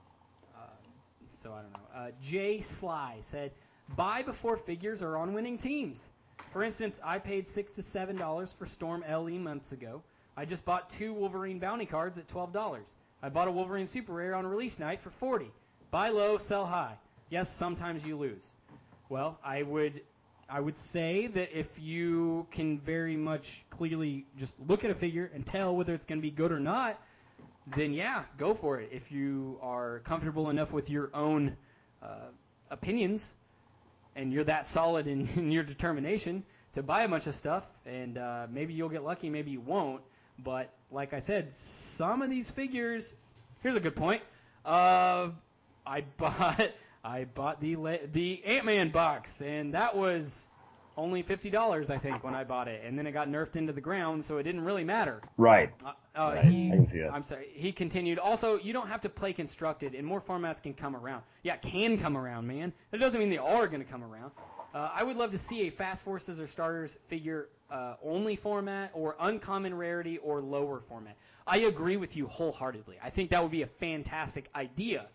So 1.45 1.53
I 1.53 1.61
don't 1.61 1.73
know. 1.73 1.79
Uh, 1.95 2.11
Jay 2.23 2.59
Sly 2.59 3.19
said, 3.21 3.53
"Buy 3.97 4.23
before 4.23 4.57
figures 4.57 5.03
are 5.03 5.19
on 5.19 5.35
winning 5.35 5.59
teams." 5.59 6.09
For 6.51 6.65
instance, 6.65 6.99
I 7.05 7.19
paid 7.19 7.47
six 7.47 7.71
to 7.73 7.83
seven 7.83 8.17
dollars 8.17 8.55
for 8.55 8.65
Storm 8.65 9.05
LE 9.07 9.39
months 9.39 9.73
ago. 9.73 10.03
I 10.39 10.47
just 10.47 10.65
bought 10.65 10.89
two 10.89 11.13
Wolverine 11.13 11.59
bounty 11.59 11.85
cards 11.85 12.17
at 12.17 12.29
twelve 12.29 12.55
dollars. 12.55 12.95
I 13.23 13.29
bought 13.29 13.47
a 13.47 13.51
Wolverine 13.51 13.87
Super 13.87 14.15
Rare 14.15 14.35
on 14.35 14.47
release 14.47 14.79
night 14.79 15.03
for 15.03 15.11
forty. 15.11 15.51
Buy 15.91 16.09
low, 16.09 16.39
sell 16.39 16.65
high. 16.65 16.97
Yes, 17.29 17.55
sometimes 17.55 18.07
you 18.07 18.17
lose. 18.17 18.55
Well, 19.11 19.39
I 19.45 19.65
would 19.65 20.01
I 20.49 20.61
would 20.61 20.79
say 20.79 21.27
that 21.27 21.53
if 21.53 21.69
you 21.79 22.47
can 22.53 22.79
very 22.79 23.17
much 23.17 23.65
clearly 23.69 24.25
just 24.39 24.55
look 24.67 24.83
at 24.83 24.91
a 24.91 24.95
figure 24.95 25.31
and 25.35 25.45
tell 25.45 25.77
whether 25.77 25.93
it's 25.93 26.07
going 26.07 26.21
to 26.21 26.27
be 26.27 26.31
good 26.31 26.53
or 26.53 26.61
not, 26.61 26.99
then 27.67 27.93
yeah, 27.93 28.25
go 28.37 28.55
for 28.55 28.81
it. 28.81 28.91
If 28.93 29.11
you 29.11 29.59
are 29.63 30.01
comfortable 30.01 30.51
enough 30.51 30.73
with 30.73 30.91
your 30.91 31.11
own 31.15 31.57
uh, 32.03 32.29
opinions 32.71 33.35
and 34.17 34.33
you're 34.33 34.45
that 34.45 34.67
solid 34.67 35.07
in, 35.07 35.29
in, 35.37 35.51
your 35.51 35.63
determination 35.63 36.45
to 36.75 36.83
buy 36.83 37.03
a 37.03 37.09
bunch 37.09 37.27
of 37.27 37.35
stuff, 37.35 37.67
and 37.87 38.19
uh, 38.19 38.47
maybe 38.51 38.75
you'll 38.75 38.89
get 38.89 39.05
lucky, 39.05 39.31
maybe 39.31 39.51
you 39.51 39.61
won't. 39.61 40.03
But 40.39 40.73
like 40.91 41.13
I 41.13 41.21
said, 41.21 41.55
some 41.55 42.23
of 42.23 42.31
these 42.31 42.51
figures. 42.51 43.15
Here's 43.63 43.77
a 43.77 43.81
good 43.81 43.97
point. 43.97 44.23
Uh, 44.65 45.29
I 45.87 46.01
bought 46.17 46.71
I 47.05 47.25
bought 47.25 47.61
the 47.61 47.77
the 48.13 48.45
Ant 48.45 48.65
Man 48.67 48.89
box, 48.91 49.41
and 49.41 49.75
that 49.75 49.97
was 49.97 50.49
only 50.97 51.23
fifty 51.23 51.51
dollars, 51.51 51.91
I 51.91 51.99
think, 51.99 52.23
when 52.25 52.35
I 52.35 52.45
bought 52.45 52.69
it, 52.69 52.83
and 52.85 52.99
then 52.99 53.07
it 53.07 53.13
got 53.13 53.29
nerfed 53.29 53.57
into 53.57 53.73
the 53.73 53.81
ground, 53.81 54.25
so 54.25 54.39
it 54.39 54.43
didn't 54.45 54.65
really 54.65 54.85
matter. 54.85 55.21
Right. 55.37 55.71
Uh, 55.85 55.93
uh, 56.17 56.33
right. 56.35 56.45
He, 56.45 56.69
I 56.69 56.77
can 56.77 56.87
see 56.87 57.01
that. 57.01 57.13
I'm 57.13 57.23
sorry. 57.23 57.49
He 57.53 57.73
continued. 57.73 58.19
Also, 58.19 58.59
you 58.59 58.73
don't 58.73 58.89
have 58.89 59.01
to 59.03 59.09
play 59.09 59.33
constructed, 59.33 59.95
and 59.95 60.07
more 60.07 60.21
formats 60.21 60.63
can 60.63 60.75
come 60.75 60.97
around. 60.97 61.23
Yeah, 61.43 61.57
can 61.57 61.99
come 61.99 62.17
around, 62.17 62.47
man. 62.47 62.73
That 62.91 62.99
doesn't 62.99 63.19
mean 63.19 63.31
they 63.31 63.39
are 63.39 63.67
going 63.67 63.85
to 63.85 63.91
come 63.91 64.05
around. 64.05 64.33
Uh, 64.75 64.91
I 64.93 65.05
would 65.05 65.17
love 65.17 65.31
to 65.31 65.39
see 65.39 65.69
a 65.69 65.71
Fast 65.71 66.05
Forces 66.05 66.41
or 66.41 66.47
Starters 66.47 66.99
figure 67.07 67.49
uh, 67.71 67.95
only 68.03 68.37
format, 68.37 68.91
or 68.95 69.17
uncommon 69.21 69.75
rarity, 69.75 70.19
or 70.19 70.41
lower 70.41 70.81
format. 70.81 71.17
I 71.47 71.59
agree 71.59 71.97
with 71.97 72.17
you 72.17 72.27
wholeheartedly. 72.27 72.97
I 73.03 73.11
think 73.11 73.31
that 73.31 73.43
would 73.43 73.53
be 73.53 73.63
a 73.63 73.67
fantastic 73.67 74.49
idea 74.55 75.09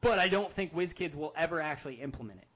but 0.00 0.18
I 0.18 0.28
don't 0.28 0.50
think 0.50 0.74
WizKids 0.74 1.14
will 1.14 1.32
ever 1.36 1.60
actually 1.60 1.94
implement 1.96 2.40
it. 2.40 2.46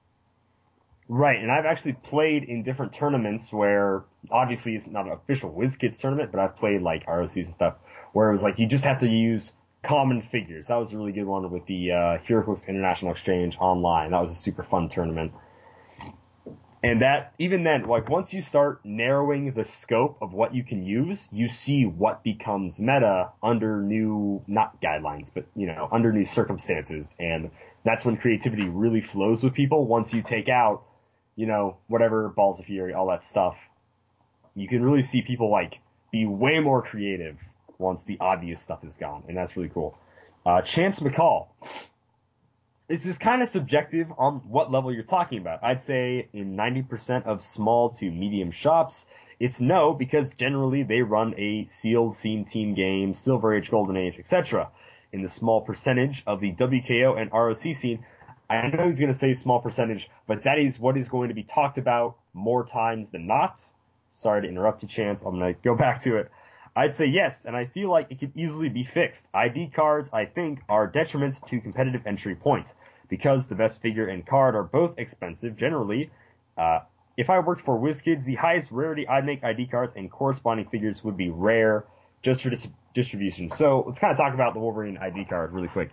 Right, 1.08 1.40
and 1.40 1.52
I've 1.52 1.66
actually 1.66 1.92
played 1.92 2.44
in 2.44 2.64
different 2.64 2.92
tournaments 2.92 3.52
where 3.52 4.04
obviously 4.30 4.74
it's 4.74 4.88
not 4.88 5.06
an 5.06 5.12
official 5.12 5.52
WizKids 5.52 6.00
tournament, 6.00 6.32
but 6.32 6.40
I've 6.40 6.56
played 6.56 6.82
like 6.82 7.06
ROCs 7.06 7.44
and 7.44 7.54
stuff 7.54 7.76
where 8.12 8.28
it 8.28 8.32
was 8.32 8.42
like 8.42 8.58
you 8.58 8.66
just 8.66 8.84
have 8.84 9.00
to 9.00 9.08
use 9.08 9.52
common 9.84 10.20
figures. 10.20 10.66
That 10.66 10.76
was 10.76 10.92
a 10.92 10.96
really 10.96 11.12
good 11.12 11.26
one 11.26 11.48
with 11.50 11.64
the 11.66 11.92
uh, 11.92 12.18
HeroClix 12.26 12.66
International 12.66 13.12
Exchange 13.12 13.56
online. 13.60 14.10
That 14.10 14.20
was 14.20 14.32
a 14.32 14.34
super 14.34 14.64
fun 14.64 14.88
tournament. 14.88 15.32
And 16.82 17.02
that, 17.02 17.34
even 17.38 17.62
then, 17.62 17.84
like 17.86 18.08
once 18.08 18.32
you 18.32 18.42
start 18.42 18.80
narrowing 18.84 19.52
the 19.52 19.64
scope 19.64 20.18
of 20.20 20.32
what 20.32 20.54
you 20.54 20.64
can 20.64 20.84
use, 20.84 21.28
you 21.30 21.48
see 21.48 21.84
what 21.84 22.24
becomes 22.24 22.80
meta 22.80 23.30
under 23.42 23.80
new, 23.80 24.42
not 24.46 24.80
guidelines, 24.80 25.30
but, 25.32 25.46
you 25.54 25.66
know, 25.66 25.88
under 25.90 26.12
new 26.12 26.24
circumstances. 26.24 27.14
And 27.18 27.50
that's 27.84 28.04
when 28.04 28.16
creativity 28.16 28.68
really 28.68 29.00
flows 29.00 29.42
with 29.42 29.54
people 29.54 29.86
once 29.86 30.12
you 30.12 30.22
take 30.22 30.48
out, 30.48 30.84
you 31.36 31.46
know, 31.46 31.76
whatever, 31.86 32.28
Balls 32.28 32.58
of 32.58 32.66
Fury, 32.66 32.92
all 32.94 33.08
that 33.08 33.22
stuff. 33.22 33.56
You 34.54 34.68
can 34.68 34.82
really 34.82 35.02
see 35.02 35.22
people 35.22 35.50
like 35.50 35.80
be 36.10 36.26
way 36.26 36.60
more 36.60 36.82
creative 36.82 37.36
once 37.78 38.04
the 38.04 38.16
obvious 38.20 38.60
stuff 38.60 38.82
is 38.84 38.96
gone. 38.96 39.24
And 39.28 39.36
that's 39.36 39.56
really 39.56 39.68
cool. 39.68 39.98
Uh, 40.44 40.62
Chance 40.62 41.00
McCall 41.00 41.48
this 42.88 43.04
is 43.04 43.18
kind 43.18 43.42
of 43.42 43.48
subjective 43.48 44.12
on 44.16 44.36
what 44.48 44.70
level 44.70 44.92
you're 44.92 45.02
talking 45.02 45.38
about. 45.38 45.62
I'd 45.64 45.80
say 45.80 46.28
in 46.32 46.56
90% 46.56 47.26
of 47.26 47.42
small 47.42 47.90
to 47.90 48.10
medium 48.10 48.52
shops, 48.52 49.06
it's 49.40 49.60
no 49.60 49.92
because 49.92 50.30
generally 50.30 50.84
they 50.84 51.02
run 51.02 51.34
a 51.36 51.66
sealed 51.66 52.16
theme 52.16 52.44
team 52.44 52.74
game, 52.74 53.12
Silver 53.12 53.54
Age, 53.54 53.70
Golden 53.70 53.96
Age, 53.96 54.18
etc. 54.18 54.70
In 55.12 55.22
the 55.22 55.28
small 55.28 55.60
percentage 55.62 56.22
of 56.26 56.40
the 56.40 56.52
WKO 56.52 57.20
and 57.20 57.32
ROC 57.32 57.74
scene, 57.74 58.04
I 58.48 58.68
know 58.68 58.86
he's 58.86 59.00
going 59.00 59.12
to 59.12 59.18
say 59.18 59.32
small 59.32 59.60
percentage, 59.60 60.08
but 60.26 60.44
that 60.44 60.58
is 60.58 60.78
what 60.78 60.96
is 60.96 61.08
going 61.08 61.28
to 61.28 61.34
be 61.34 61.42
talked 61.42 61.78
about 61.78 62.16
more 62.32 62.64
times 62.64 63.10
than 63.10 63.26
not. 63.26 63.64
Sorry 64.12 64.42
to 64.42 64.48
interrupt 64.48 64.82
you, 64.82 64.88
Chance. 64.88 65.22
I'm 65.22 65.38
going 65.38 65.54
to 65.54 65.60
go 65.62 65.74
back 65.86 66.02
to 66.02 66.16
it. 66.16 66.30
I'd 66.76 66.94
say 66.94 67.06
yes, 67.06 67.46
and 67.46 67.56
I 67.56 67.64
feel 67.66 67.90
like 67.90 68.08
it 68.10 68.20
could 68.20 68.32
easily 68.36 68.68
be 68.68 68.84
fixed. 68.84 69.26
ID 69.32 69.70
cards, 69.74 70.10
I 70.12 70.26
think, 70.26 70.60
are 70.68 70.86
detriments 70.90 71.44
to 71.48 71.60
competitive 71.60 72.06
entry 72.06 72.34
points. 72.34 72.74
Because 73.08 73.46
the 73.46 73.54
best 73.54 73.80
figure 73.80 74.08
and 74.08 74.26
card 74.26 74.54
are 74.54 74.64
both 74.64 74.98
expensive, 74.98 75.56
generally, 75.56 76.10
uh, 76.58 76.80
if 77.16 77.30
I 77.30 77.38
worked 77.38 77.62
for 77.62 77.78
WizKids, 77.78 78.24
the 78.24 78.34
highest 78.34 78.70
rarity 78.70 79.08
I'd 79.08 79.24
make 79.24 79.42
ID 79.42 79.68
cards 79.68 79.94
and 79.96 80.10
corresponding 80.10 80.68
figures 80.68 81.02
would 81.02 81.16
be 81.16 81.30
rare, 81.30 81.84
just 82.22 82.42
for 82.42 82.50
dis- 82.50 82.68
distribution. 82.96 83.52
So 83.54 83.84
let's 83.86 84.00
kind 84.00 84.10
of 84.10 84.16
talk 84.16 84.34
about 84.34 84.54
the 84.54 84.60
Wolverine 84.60 84.96
ID 84.96 85.26
card 85.26 85.52
really 85.52 85.68
quick. 85.68 85.90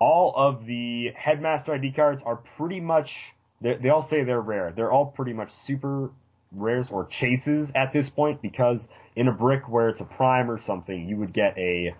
All 0.00 0.34
of 0.36 0.66
the 0.66 1.12
Headmaster 1.14 1.72
ID 1.72 1.92
cards 1.92 2.22
are 2.22 2.36
pretty 2.36 2.80
much, 2.80 3.32
they 3.62 3.88
all 3.88 4.02
say 4.02 4.24
they're 4.24 4.40
rare. 4.40 4.72
They're 4.76 4.92
all 4.92 5.06
pretty 5.06 5.32
much 5.32 5.52
super 5.52 6.10
rares 6.52 6.90
or 6.90 7.06
chases 7.06 7.70
at 7.76 7.92
this 7.92 8.10
point 8.10 8.42
because 8.42 8.88
in 9.14 9.28
a 9.28 9.32
brick 9.32 9.68
where 9.68 9.88
it's 9.88 10.00
a 10.00 10.04
prime 10.04 10.50
or 10.50 10.58
something, 10.58 11.08
you 11.08 11.16
would 11.16 11.32
get 11.32 11.56
a 11.56 11.94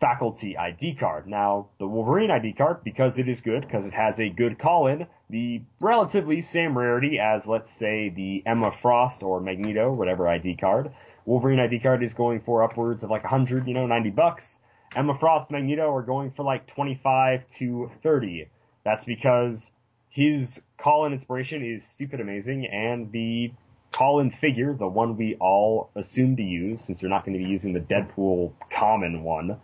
faculty 0.00 0.58
ID 0.58 0.96
card. 0.96 1.26
Now, 1.26 1.68
the 1.78 1.86
Wolverine 1.86 2.30
ID 2.30 2.52
card, 2.52 2.84
because 2.84 3.18
it 3.18 3.28
is 3.28 3.40
good, 3.40 3.62
because 3.62 3.86
it 3.86 3.94
has 3.94 4.20
a 4.20 4.28
good 4.28 4.58
call-in, 4.58 5.06
the 5.30 5.62
relatively 5.80 6.42
same 6.42 6.76
rarity 6.76 7.18
as, 7.18 7.46
let's 7.46 7.70
say, 7.70 8.10
the 8.10 8.42
Emma 8.44 8.72
Frost 8.82 9.22
or 9.22 9.40
Magneto, 9.40 9.92
whatever 9.92 10.28
ID 10.28 10.56
card. 10.56 10.92
Wolverine 11.24 11.60
ID 11.60 11.80
card 11.80 12.02
is 12.02 12.14
going 12.14 12.40
for 12.40 12.62
upwards 12.62 13.02
of 13.02 13.10
like 13.10 13.22
100, 13.22 13.66
you 13.66 13.74
know, 13.74 13.86
90 13.86 14.10
bucks. 14.10 14.58
Emma 14.94 15.16
Frost, 15.18 15.50
Magneto 15.50 15.94
are 15.94 16.02
going 16.02 16.30
for 16.32 16.42
like 16.42 16.66
25 16.66 17.48
to 17.58 17.90
30. 18.02 18.48
That's 18.84 19.04
because 19.04 19.70
his 20.10 20.60
call-in 20.76 21.12
inspiration 21.12 21.64
is 21.64 21.86
stupid 21.86 22.20
amazing, 22.20 22.66
and 22.66 23.10
the 23.12 23.52
call-in 23.92 24.30
figure, 24.30 24.74
the 24.74 24.86
one 24.86 25.16
we 25.16 25.36
all 25.36 25.90
assume 25.94 26.36
to 26.36 26.42
use, 26.42 26.82
since 26.82 27.00
you're 27.00 27.10
not 27.10 27.24
going 27.24 27.38
to 27.38 27.42
be 27.42 27.50
using 27.50 27.72
the 27.72 27.80
Deadpool 27.80 28.52
common 28.70 29.22
one, 29.22 29.58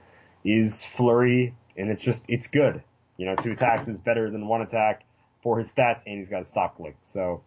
is 0.45 0.85
flurry, 0.85 1.55
and 1.77 1.91
it's 1.91 2.03
just 2.03 2.25
it's 2.29 2.47
good. 2.47 2.83
You 3.19 3.27
know, 3.27 3.37
two 3.37 3.53
attacks 3.53 3.89
is 3.89 3.99
better 3.99 4.31
than 4.31 4.47
one 4.47 4.63
attack 4.63 5.05
for 5.43 5.59
his 5.59 5.73
stats, 5.73 6.03
and 6.07 6.19
he's 6.19 6.29
got 6.29 6.43
a 6.43 6.45
stop 6.45 6.77
click. 6.77 6.97
So, 7.03 7.43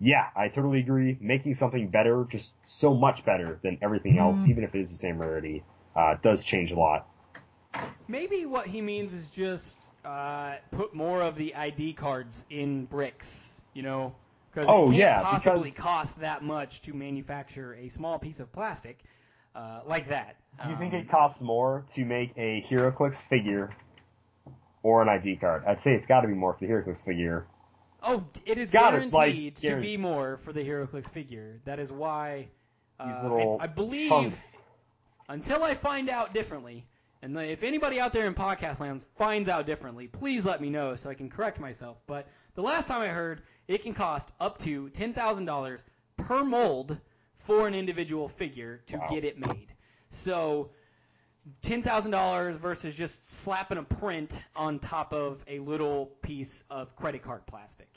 yeah, 0.00 0.28
I 0.34 0.48
totally 0.48 0.80
agree. 0.80 1.18
Making 1.20 1.54
something 1.54 1.88
better, 1.88 2.26
just 2.28 2.52
so 2.64 2.94
much 2.94 3.24
better 3.24 3.58
than 3.62 3.78
everything 3.82 4.18
else, 4.18 4.36
mm. 4.36 4.48
even 4.48 4.64
if 4.64 4.74
it 4.74 4.80
is 4.80 4.90
the 4.90 4.96
same 4.96 5.18
rarity, 5.18 5.62
uh, 5.94 6.16
does 6.22 6.42
change 6.42 6.72
a 6.72 6.76
lot. 6.76 7.06
Maybe 8.08 8.46
what 8.46 8.66
he 8.66 8.80
means 8.80 9.12
is 9.12 9.28
just 9.28 9.76
uh, 10.04 10.54
put 10.70 10.94
more 10.94 11.22
of 11.22 11.36
the 11.36 11.54
ID 11.54 11.92
cards 11.92 12.46
in 12.48 12.86
bricks. 12.86 13.48
You 13.74 13.82
know, 13.82 14.14
because 14.52 14.68
oh, 14.68 14.84
it 14.84 14.86
can't 14.86 14.96
yeah, 14.96 15.22
possibly 15.22 15.70
because... 15.70 15.84
cost 15.84 16.20
that 16.20 16.42
much 16.42 16.80
to 16.82 16.94
manufacture 16.94 17.74
a 17.74 17.88
small 17.88 18.18
piece 18.18 18.40
of 18.40 18.50
plastic 18.52 18.98
uh, 19.54 19.80
like 19.86 20.08
that. 20.08 20.36
Do 20.62 20.70
you 20.70 20.76
think 20.76 20.94
it 20.94 21.02
um, 21.02 21.06
costs 21.06 21.40
more 21.40 21.84
to 21.94 22.04
make 22.04 22.32
a 22.36 22.64
HeroClix 22.68 23.16
figure 23.28 23.70
or 24.82 25.02
an 25.02 25.08
ID 25.08 25.36
card? 25.36 25.64
I'd 25.66 25.80
say 25.80 25.92
it's 25.92 26.06
got 26.06 26.22
to 26.22 26.28
be 26.28 26.34
more 26.34 26.54
for 26.54 26.66
the 26.66 26.72
HeroClix 26.72 27.04
figure. 27.04 27.46
Oh, 28.02 28.24
it 28.46 28.58
is 28.58 28.70
guaranteed 28.70 29.12
like, 29.12 29.54
to 29.56 29.76
be 29.80 29.96
more 29.96 30.38
for 30.38 30.52
the 30.52 30.60
HeroClix 30.62 31.10
figure. 31.10 31.60
That 31.64 31.78
is 31.78 31.92
why 31.92 32.48
uh, 32.98 33.56
I, 33.60 33.64
I, 33.64 33.66
believe 33.66 34.08
chunks. 34.08 34.56
until 35.28 35.62
I 35.62 35.74
find 35.74 36.08
out 36.08 36.32
differently, 36.34 36.86
And 37.22 37.36
if 37.38 37.62
anybody 37.62 38.00
out 38.00 38.12
there 38.12 38.26
in 38.26 38.34
podcast 38.34 38.80
lands 38.80 39.04
finds 39.16 39.48
out 39.48 39.66
differently, 39.66 40.06
please 40.08 40.44
let 40.44 40.60
me 40.60 40.70
know 40.70 40.94
so 40.96 41.10
I 41.10 41.14
can 41.14 41.28
correct 41.28 41.60
myself. 41.60 41.98
But 42.06 42.26
the 42.54 42.62
last 42.62 42.88
time 42.88 43.02
I 43.02 43.08
heard, 43.08 43.42
it 43.68 43.82
can 43.82 43.92
cost 43.92 44.32
up 44.40 44.58
to 44.60 44.88
$10,000 44.90 45.82
per 46.16 46.44
mold 46.44 46.98
for 47.36 47.66
an 47.66 47.74
individual 47.74 48.28
figure 48.28 48.82
to 48.86 48.96
Wow. 48.98 49.06
get 49.10 49.24
it 49.24 49.38
made. 49.38 49.68
So 50.10 50.70
$10,000 51.62 52.54
versus 52.58 52.94
just 52.94 53.30
slapping 53.30 53.78
a 53.78 53.82
print 53.82 54.40
on 54.54 54.78
top 54.78 55.12
of 55.12 55.42
a 55.48 55.58
little 55.58 56.06
piece 56.22 56.64
of 56.70 56.94
credit 56.96 57.22
card 57.22 57.46
plastic. 57.46 57.88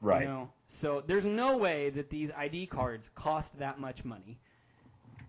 Right. 0.00 0.22
You 0.22 0.28
know? 0.28 0.50
So 0.66 1.02
there's 1.06 1.24
no 1.24 1.56
way 1.56 1.90
that 1.90 2.10
these 2.10 2.30
ID 2.36 2.66
cards 2.66 3.10
cost 3.14 3.58
that 3.58 3.80
much 3.80 4.04
money 4.04 4.38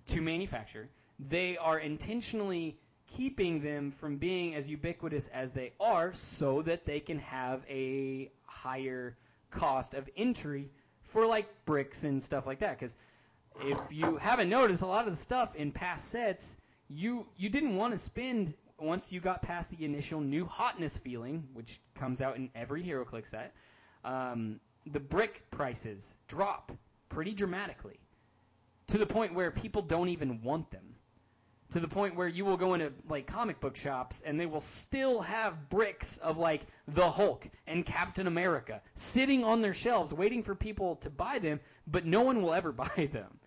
to 0.08 0.22
manufacture. 0.22 0.90
They 1.20 1.58
are 1.58 1.80
intentionally 1.80 2.78
keeping 3.08 3.62
them 3.62 3.92
from 3.92 4.18
being 4.18 4.56
as 4.56 4.70
ubiquitous 4.70 5.28
as 5.28 5.52
they 5.52 5.74
are 5.80 6.14
so 6.14 6.62
that 6.64 6.86
they 6.86 7.00
can 7.00 7.20
have 7.20 7.64
a 7.70 8.32
higher 8.46 9.16
cost 9.52 9.94
of 9.94 10.10
entry 10.18 10.70
for 11.02 11.28
like 11.28 11.48
bricks 11.66 12.04
and 12.04 12.24
stuff 12.24 12.48
like 12.48 12.60
that 12.60 12.80
cuz 12.80 12.96
if 13.62 13.80
you 13.92 14.18
haven't 14.18 14.50
noticed 14.50 14.82
a 14.82 14.88
lot 14.88 15.06
of 15.06 15.16
the 15.16 15.22
stuff 15.22 15.56
in 15.56 15.72
past 15.72 16.08
sets 16.08 16.58
you 16.94 17.26
you 17.38 17.50
didn't 17.50 17.76
want 17.76 17.92
to 17.94 17.98
spend 17.98 18.54
once 18.80 19.12
you 19.12 19.20
got 19.20 19.42
past 19.42 19.70
the 19.70 19.86
initial 19.86 20.20
new 20.20 20.46
hotness 20.46 20.98
feeling 20.98 21.48
which 21.54 21.80
comes 21.96 22.22
out 22.22 22.36
in 22.36 22.50
every 22.56 22.84
HeroClix 22.84 23.28
set 23.28 23.54
um, 24.04 24.60
the 24.86 25.00
brick 25.00 25.44
prices 25.52 26.16
drop 26.28 26.72
pretty 27.10 27.34
dramatically 27.34 28.00
to 28.88 28.98
the 28.98 29.06
point 29.06 29.34
where 29.34 29.52
people 29.52 29.82
don't 29.82 30.10
even 30.10 30.42
want 30.42 30.70
them. 30.72 30.96
To 31.72 31.80
the 31.80 31.88
point 31.88 32.16
where 32.16 32.28
you 32.28 32.46
will 32.46 32.58
go 32.58 32.76
into 32.76 32.94
like 33.10 33.26
comic 33.26 33.60
book 33.60 33.76
shops 33.76 34.22
and 34.24 34.40
they 34.40 34.46
will 34.46 34.62
still 34.62 35.22
have 35.22 35.70
bricks 35.70 36.18
of 36.18 36.38
like 36.38 36.62
the 36.88 37.10
Hulk 37.10 37.50
and 37.66 37.84
Captain 37.84 38.28
America 38.28 38.82
sitting 38.94 39.44
on 39.44 39.62
their 39.62 39.74
shelves 39.74 40.14
waiting 40.14 40.44
for 40.44 40.54
people 40.54 40.98
to 40.98 41.10
buy 41.10 41.40
them, 41.40 41.60
but 41.88 42.06
no 42.06 42.22
one 42.22 42.44
will 42.44 42.54
ever 42.54 42.72
buy 42.72 43.10
them. 43.12 43.40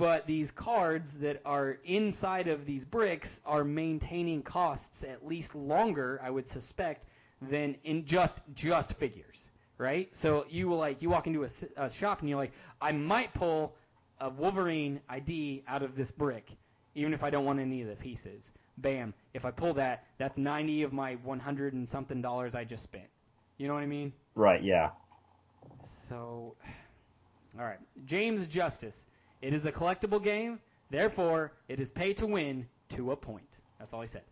But 0.00 0.26
these 0.26 0.50
cards 0.50 1.18
that 1.18 1.42
are 1.44 1.76
inside 1.84 2.48
of 2.48 2.64
these 2.64 2.86
bricks 2.86 3.42
are 3.44 3.64
maintaining 3.64 4.40
costs 4.42 5.04
at 5.04 5.26
least 5.26 5.54
longer, 5.54 6.18
I 6.22 6.30
would 6.30 6.48
suspect, 6.48 7.04
than 7.42 7.76
in 7.84 8.06
just 8.06 8.40
just 8.54 8.94
figures, 8.94 9.50
right? 9.76 10.08
So 10.16 10.46
you 10.48 10.68
will 10.68 10.78
like 10.78 11.02
you 11.02 11.10
walk 11.10 11.26
into 11.26 11.44
a 11.44 11.90
shop 11.90 12.20
and 12.20 12.30
you're 12.30 12.38
like, 12.38 12.52
I 12.80 12.92
might 12.92 13.34
pull 13.34 13.76
a 14.18 14.30
Wolverine 14.30 15.02
ID 15.10 15.64
out 15.68 15.82
of 15.82 15.94
this 15.94 16.10
brick, 16.10 16.50
even 16.94 17.12
if 17.12 17.22
I 17.22 17.28
don't 17.28 17.44
want 17.44 17.60
any 17.60 17.82
of 17.82 17.88
the 17.88 17.96
pieces. 17.96 18.52
Bam! 18.78 19.12
If 19.34 19.44
I 19.44 19.50
pull 19.50 19.74
that, 19.74 20.06
that's 20.16 20.38
90 20.38 20.84
of 20.84 20.94
my 20.94 21.16
100 21.16 21.74
and 21.74 21.86
something 21.86 22.22
dollars 22.22 22.54
I 22.54 22.64
just 22.64 22.84
spent. 22.84 23.10
You 23.58 23.68
know 23.68 23.74
what 23.74 23.82
I 23.82 23.86
mean? 23.86 24.14
Right. 24.34 24.62
Yeah. 24.62 24.92
So, 26.08 26.56
all 27.58 27.66
right, 27.66 27.80
James 28.06 28.48
Justice. 28.48 29.04
It 29.42 29.54
is 29.54 29.66
a 29.66 29.72
collectible 29.72 30.22
game, 30.22 30.60
therefore 30.90 31.52
it 31.68 31.80
is 31.80 31.90
pay 31.90 32.12
to 32.14 32.26
win 32.26 32.66
to 32.90 33.12
a 33.12 33.16
point. 33.16 33.48
That's 33.78 33.94
all 33.94 34.00
he 34.00 34.06
said. 34.06 34.22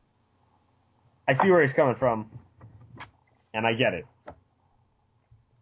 I 1.26 1.32
see 1.32 1.50
where 1.50 1.60
he's 1.60 1.72
coming 1.72 1.94
from, 1.94 2.30
and 3.54 3.66
I 3.66 3.74
get 3.74 3.94
it. 3.94 4.06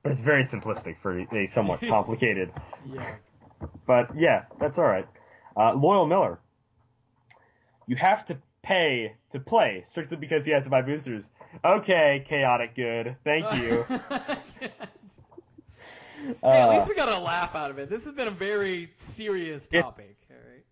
But 0.02 0.12
it's 0.12 0.20
very 0.20 0.44
simplistic 0.44 0.96
for 1.00 1.18
a 1.18 1.46
somewhat 1.46 1.80
complicated. 1.88 2.52
Yeah. 2.88 3.16
But 3.86 4.10
yeah, 4.16 4.44
that's 4.60 4.78
all 4.78 4.84
right. 4.84 5.06
Uh, 5.56 5.74
Loyal 5.74 6.06
Miller. 6.06 6.38
You 7.86 7.96
have 7.96 8.24
to 8.26 8.38
pay 8.62 9.14
to 9.32 9.40
play 9.40 9.82
strictly 9.88 10.16
because 10.16 10.46
you 10.46 10.54
have 10.54 10.64
to 10.64 10.70
buy 10.70 10.82
boosters. 10.82 11.30
Okay, 11.64 12.24
chaotic 12.28 12.74
good. 12.74 13.16
Thank 13.24 13.60
you. 13.60 13.84
Hey, 16.16 16.34
at 16.42 16.68
Uh, 16.68 16.68
least 16.74 16.88
we 16.88 16.94
got 16.94 17.08
a 17.08 17.18
laugh 17.18 17.54
out 17.54 17.70
of 17.70 17.78
it. 17.78 17.88
This 17.88 18.04
has 18.04 18.12
been 18.14 18.28
a 18.28 18.32
very 18.32 18.90
serious 18.96 19.68
It- 19.72 19.82
topic. 19.82 20.16
All 20.30 20.36
right. 20.36 20.64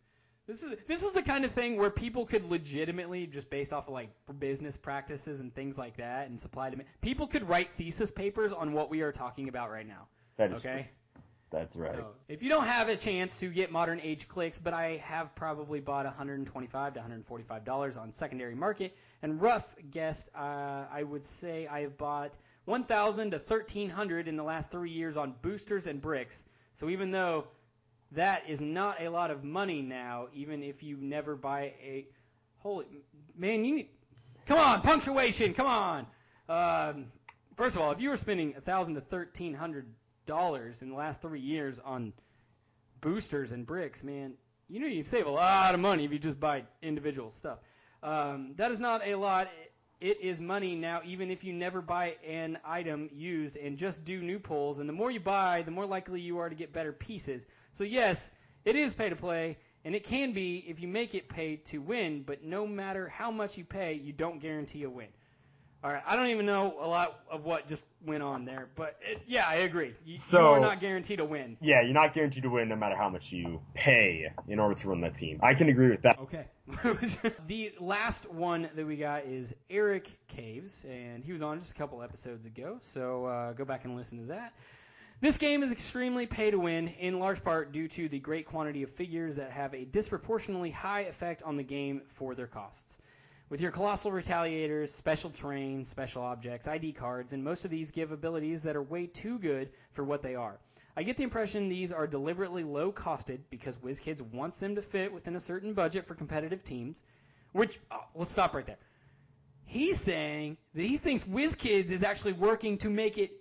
This 0.47 0.63
is 0.63 0.75
this 0.87 1.03
is 1.03 1.13
the 1.13 1.23
kind 1.23 1.45
of 1.45 1.53
thing 1.53 1.77
where 1.77 1.91
people 1.91 2.27
could 2.27 2.45
legitimately, 2.45 3.27
just 3.27 3.49
based 3.51 3.73
off 3.73 3.89
of 3.89 3.95
like 3.95 4.11
business 4.39 4.77
practices 4.77 5.41
and 5.41 5.55
things 5.55 5.79
like 5.79 5.97
that, 5.97 6.29
and 6.29 6.39
supply 6.41 6.71
demand, 6.71 6.89
people 7.01 7.27
could 7.27 7.49
write 7.49 7.71
thesis 7.77 8.11
papers 8.11 8.53
on 8.53 8.73
what 8.73 8.91
we 8.91 9.01
are 9.03 9.13
talking 9.13 9.49
about 9.49 9.71
right 9.71 9.87
now. 9.87 10.07
that 10.37 10.51
is 10.53 10.59
Okay. 10.59 10.89
That's 11.51 11.77
right. 11.77 11.93
So 11.93 12.09
if 12.29 12.43
you 12.43 12.49
don't 12.49 12.67
have 12.67 12.89
a 12.89 12.97
chance 12.97 13.39
to 13.41 13.49
get 13.49 13.71
modern 13.71 14.01
age 14.01 14.27
clicks, 14.27 14.59
but 14.59 14.75
I 14.75 14.97
have 15.05 15.35
probably 15.37 15.79
bought 15.79 16.05
125 16.05 16.95
to 16.95 16.99
145 17.01 17.65
dollars 17.65 17.97
on 17.97 18.11
secondary 18.11 18.57
market, 18.57 18.97
and 19.23 19.41
rough 19.41 19.75
guess, 19.91 20.29
uh, 20.35 20.87
I 20.91 21.05
would 21.05 21.25
say 21.25 21.69
I 21.69 21.83
have 21.83 21.97
bought 21.97 22.35
1,000 22.65 23.33
to 23.33 23.39
1,300 23.39 24.29
in 24.29 24.37
the 24.37 24.43
last 24.43 24.71
three 24.71 24.91
years 24.91 25.17
on 25.17 25.35
boosters 25.43 25.87
and 25.87 26.01
bricks. 26.01 26.45
So 26.75 26.89
even 26.89 27.11
though 27.11 27.47
that 28.13 28.45
is 28.49 28.61
not 28.61 29.01
a 29.01 29.09
lot 29.09 29.31
of 29.31 29.45
money 29.45 29.83
now, 29.83 30.29
even 30.35 30.63
if 30.63 30.83
you 30.83 30.97
never 30.99 31.37
buy 31.37 31.75
a 31.83 32.07
holy 32.59 32.87
man, 33.37 33.65
you 33.65 33.75
need 33.77 33.89
come 34.47 34.59
on 34.59 34.81
punctuation, 34.83 35.55
come 35.55 35.67
on. 35.67 36.07
Um, 36.49 37.07
first 37.57 37.77
of 37.77 37.83
all, 37.83 37.93
if 37.93 38.01
you 38.01 38.11
were 38.11 38.17
spending 38.17 38.53
1,000 38.53 38.95
to 38.95 39.01
1,300 39.01 39.87
dollars 40.27 40.81
in 40.81 40.89
the 40.89 40.95
last 40.95 41.21
three 41.21 41.41
years 41.41 41.79
on 41.85 42.13
boosters 43.01 43.53
and 43.53 43.67
bricks, 43.67 44.03
man, 44.03 44.35
you 44.69 44.81
know 44.81 44.87
you'd 44.87 45.07
save 45.07 45.27
a 45.27 45.31
lot 45.31 45.75
of 45.75 45.81
money 45.81 46.05
if 46.05 46.13
you 46.13 46.19
just 46.19 46.41
buy 46.41 46.65
individual 46.83 47.31
stuff. 47.31 47.59
Um, 48.03 48.53
that 48.57 48.71
is 48.71 48.81
not 48.81 49.07
a 49.07 49.15
lot. 49.15 49.49
It 50.05 50.21
is 50.21 50.39
money 50.39 50.75
now, 50.75 51.01
even 51.07 51.31
if 51.31 51.45
you 51.45 51.55
never 51.55 51.81
buy 51.81 52.17
an 52.29 52.59
item 52.63 53.09
used 53.11 53.57
and 53.57 53.79
just 53.79 54.05
do 54.05 54.21
new 54.21 54.39
pulls. 54.39 54.79
And 54.79 54.87
the 54.87 54.93
more 54.93 55.11
you 55.11 55.19
buy, 55.19 55.63
the 55.63 55.71
more 55.71 55.87
likely 55.87 56.21
you 56.21 56.37
are 56.41 56.51
to 56.51 56.55
get 56.55 56.75
better 56.75 56.93
pieces. 56.93 57.47
So 57.73 57.85
yes, 57.85 58.31
it 58.67 58.77
is 58.77 58.93
pay 58.93 59.09
to 59.09 59.17
play, 59.17 59.57
and 59.83 59.95
it 59.95 60.05
can 60.05 60.35
be 60.35 60.63
if 60.69 60.79
you 60.79 60.89
make 60.89 61.15
it 61.15 61.31
pay 61.31 61.57
to 61.57 61.79
win. 61.79 62.23
But 62.23 62.45
no 62.45 62.67
matter 62.67 63.09
how 63.09 63.31
much 63.31 63.57
you 63.57 63.65
pay, 63.65 63.95
you 63.95 64.13
don't 64.13 64.41
guarantee 64.41 64.83
a 64.83 64.91
win. 64.91 65.09
All 65.85 65.93
right, 65.93 66.03
I 66.07 66.17
don't 66.17 66.29
even 66.29 66.47
know 66.47 66.75
a 66.81 66.89
lot 66.89 67.21
of 67.31 67.45
what 67.45 67.69
just 67.69 67.85
went 68.07 68.23
on 68.23 68.47
there, 68.47 68.69
but 68.75 68.99
it, 69.03 69.21
yeah, 69.27 69.47
I 69.47 69.57
agree. 69.57 69.93
You, 70.07 70.19
you 70.33 70.39
are 70.39 70.59
not 70.59 70.81
guaranteed 70.81 71.19
to 71.19 71.27
win. 71.27 71.59
Yeah, 71.61 71.83
you're 71.83 71.93
not 71.93 72.15
guaranteed 72.15 72.45
to 72.45 72.49
win 72.49 72.71
no 72.71 72.77
matter 72.77 72.97
how 72.97 73.11
much 73.11 73.31
you 73.31 73.61
pay 73.75 74.33
in 74.49 74.59
order 74.59 74.75
to 74.77 74.89
run 74.89 75.03
that 75.03 75.15
team. 75.15 75.39
I 75.43 75.53
can 75.53 75.69
agree 75.69 75.91
with 75.91 76.01
that. 76.01 76.19
Okay. 76.19 76.47
the 77.49 77.75
last 77.79 78.31
one 78.31 78.71
that 78.75 78.87
we 78.87 78.97
got 78.97 79.27
is 79.27 79.55
Eric 79.69 80.17
Caves, 80.27 80.87
and 80.89 81.23
he 81.23 81.33
was 81.33 81.43
on 81.43 81.61
just 81.61 81.73
a 81.73 81.75
couple 81.75 82.03
episodes 82.03 82.47
ago, 82.47 82.79
so 82.81 83.27
uh, 83.27 83.53
go 83.53 83.67
back 83.67 83.85
and 83.85 83.95
listen 83.95 84.17
to 84.21 84.25
that. 84.29 84.55
This 85.21 85.37
game 85.37 85.63
is 85.63 85.71
extremely 85.71 86.25
pay 86.25 86.51
to 86.51 86.59
win, 86.59 86.89
in 86.99 87.19
large 87.19 87.45
part 87.45 87.73
due 87.73 87.89
to 87.89 88.09
the 88.09 88.21
great 88.21 88.47
quantity 88.47 88.85
of 88.85 88.91
figures 88.91 89.37
that 89.37 89.51
have 89.51 89.75
a 89.75 89.85
disproportionately 89.85 90.71
high 90.71 91.03
effect 91.03 91.43
on 91.43 91.59
the 91.59 91.63
game 91.63 92.01
for 92.15 92.35
their 92.35 92.47
costs. 92.47 93.01
With 93.55 93.61
your 93.61 93.71
colossal 93.71 94.11
retaliators, 94.11 94.89
special 94.89 95.31
terrain, 95.31 95.85
special 95.85 96.25
objects, 96.25 96.67
ID 96.67 96.91
cards, 96.91 97.33
and 97.33 97.45
most 97.45 97.65
of 97.65 97.71
these 97.71 97.93
give 97.93 98.11
abilities 98.11 98.65
that 98.65 98.75
are 98.75 98.83
way 98.83 99.07
too 99.07 99.39
good 99.39 99.71
for 99.93 100.03
what 100.03 100.23
they 100.23 100.35
are. 100.35 100.59
I 100.97 101.05
get 101.05 101.17
the 101.17 101.23
impression 101.23 101.69
these 101.69 101.93
are 101.93 102.09
deliberately 102.09 102.65
low 102.65 102.91
costed 102.91 103.39
because 103.51 103.77
WizKids 103.77 104.23
wants 104.33 104.59
them 104.59 104.75
to 104.75 104.83
fit 104.83 105.13
within 105.13 105.37
a 105.37 105.41
certain 105.41 105.73
budget 105.73 106.05
for 106.09 106.17
competitive 106.17 106.65
teams. 106.65 107.05
Which, 107.53 107.79
oh, 107.93 108.01
let's 108.17 108.33
stop 108.33 108.55
right 108.55 108.67
there. 108.67 108.81
He's 109.67 110.01
saying 110.01 110.57
that 110.75 110.87
he 110.87 110.99
thinks 110.99 111.23
WizKids 111.23 111.93
is 111.93 112.03
actually 112.03 112.33
working 112.33 112.79
to 112.79 112.91
make 112.91 113.19
it 113.19 113.41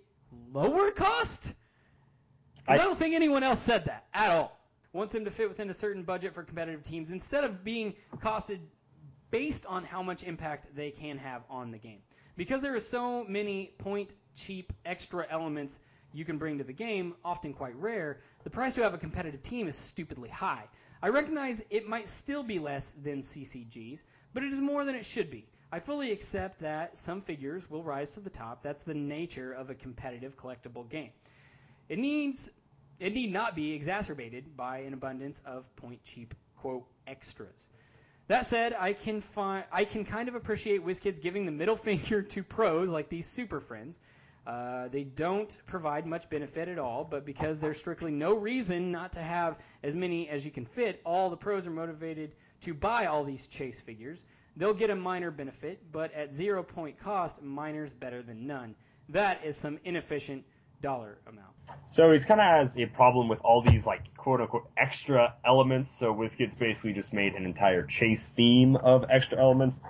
lower 0.52 0.92
cost? 0.92 1.52
I, 2.68 2.74
I- 2.74 2.76
don't 2.76 2.96
think 2.96 3.16
anyone 3.16 3.42
else 3.42 3.60
said 3.60 3.86
that 3.86 4.06
at 4.14 4.30
all. 4.30 4.60
Wants 4.92 5.12
them 5.12 5.24
to 5.24 5.32
fit 5.32 5.48
within 5.48 5.70
a 5.70 5.74
certain 5.74 6.04
budget 6.04 6.34
for 6.34 6.44
competitive 6.44 6.84
teams 6.84 7.10
instead 7.10 7.42
of 7.42 7.64
being 7.64 7.94
costed 8.18 8.60
based 9.34 9.66
on 9.66 9.82
how 9.82 10.00
much 10.00 10.22
impact 10.22 10.68
they 10.76 10.92
can 10.92 11.18
have 11.18 11.42
on 11.50 11.72
the 11.72 11.78
game. 11.78 11.98
Because 12.36 12.62
there 12.62 12.72
are 12.72 12.78
so 12.78 13.24
many 13.24 13.74
point 13.78 14.14
cheap 14.36 14.72
extra 14.86 15.26
elements 15.28 15.80
you 16.12 16.24
can 16.24 16.38
bring 16.38 16.56
to 16.58 16.62
the 16.62 16.72
game, 16.72 17.16
often 17.24 17.52
quite 17.52 17.74
rare, 17.74 18.20
the 18.44 18.50
price 18.50 18.76
to 18.76 18.82
have 18.84 18.94
a 18.94 18.98
competitive 18.98 19.42
team 19.42 19.66
is 19.66 19.74
stupidly 19.74 20.28
high. 20.28 20.62
I 21.02 21.08
recognize 21.08 21.60
it 21.68 21.88
might 21.88 22.06
still 22.06 22.44
be 22.44 22.60
less 22.60 22.92
than 23.02 23.22
CCGs, 23.22 24.04
but 24.34 24.44
it 24.44 24.52
is 24.52 24.60
more 24.60 24.84
than 24.84 24.94
it 24.94 25.04
should 25.04 25.32
be. 25.32 25.48
I 25.72 25.80
fully 25.80 26.12
accept 26.12 26.60
that 26.60 26.96
some 26.96 27.20
figures 27.20 27.68
will 27.68 27.82
rise 27.82 28.12
to 28.12 28.20
the 28.20 28.30
top. 28.30 28.62
That's 28.62 28.84
the 28.84 28.94
nature 28.94 29.52
of 29.52 29.68
a 29.68 29.74
competitive 29.74 30.36
collectible 30.36 30.88
game. 30.88 31.10
It 31.88 31.98
needs 31.98 32.50
it 33.00 33.12
need 33.12 33.32
not 33.32 33.56
be 33.56 33.72
exacerbated 33.72 34.56
by 34.56 34.78
an 34.78 34.94
abundance 34.94 35.42
of 35.44 35.64
point 35.74 36.04
cheap 36.04 36.34
quote 36.56 36.86
extras. 37.08 37.68
That 38.26 38.46
said, 38.46 38.74
I 38.78 38.94
can 38.94 39.20
find 39.20 39.64
I 39.70 39.84
can 39.84 40.04
kind 40.04 40.28
of 40.28 40.34
appreciate 40.34 40.84
WizKids 40.84 41.20
giving 41.20 41.44
the 41.44 41.52
middle 41.52 41.76
finger 41.88 42.22
to 42.22 42.42
pros 42.42 42.88
like 42.88 43.08
these 43.08 43.26
super 43.26 43.60
friends. 43.60 44.00
Uh, 44.46 44.88
they 44.88 45.04
don't 45.04 45.58
provide 45.66 46.06
much 46.06 46.28
benefit 46.28 46.68
at 46.68 46.78
all, 46.78 47.02
but 47.04 47.24
because 47.24 47.60
there's 47.60 47.78
strictly 47.78 48.12
no 48.12 48.34
reason 48.34 48.92
not 48.92 49.12
to 49.12 49.20
have 49.20 49.56
as 49.82 49.96
many 49.96 50.28
as 50.28 50.44
you 50.44 50.50
can 50.50 50.66
fit, 50.66 51.00
all 51.04 51.30
the 51.30 51.36
pros 51.36 51.66
are 51.66 51.70
motivated 51.70 52.34
to 52.60 52.74
buy 52.74 53.06
all 53.06 53.24
these 53.24 53.46
chase 53.46 53.80
figures. 53.80 54.24
they'll 54.56 54.74
get 54.74 54.90
a 54.90 54.94
minor 54.94 55.30
benefit, 55.30 55.80
but 55.92 56.12
at 56.12 56.32
zero 56.32 56.62
point 56.62 56.98
cost, 56.98 57.42
minor's 57.42 57.92
better 57.92 58.22
than 58.22 58.46
none. 58.46 58.74
That 59.08 59.44
is 59.44 59.56
some 59.56 59.78
inefficient 59.84 60.44
dollar 60.84 61.18
amount. 61.26 61.48
So 61.86 62.12
he's 62.12 62.24
kind 62.24 62.40
of 62.40 62.46
has 62.46 62.76
a 62.76 62.86
problem 62.86 63.28
with 63.28 63.40
all 63.40 63.62
these 63.62 63.86
like 63.86 64.14
quote 64.16 64.40
unquote 64.40 64.68
extra 64.76 65.34
elements. 65.44 65.90
So 65.98 66.14
WizKids 66.14 66.56
basically 66.58 66.92
just 66.92 67.12
made 67.12 67.34
an 67.34 67.44
entire 67.44 67.84
chase 67.84 68.28
theme 68.28 68.76
of 68.76 69.06
extra 69.10 69.38
elements. 69.38 69.80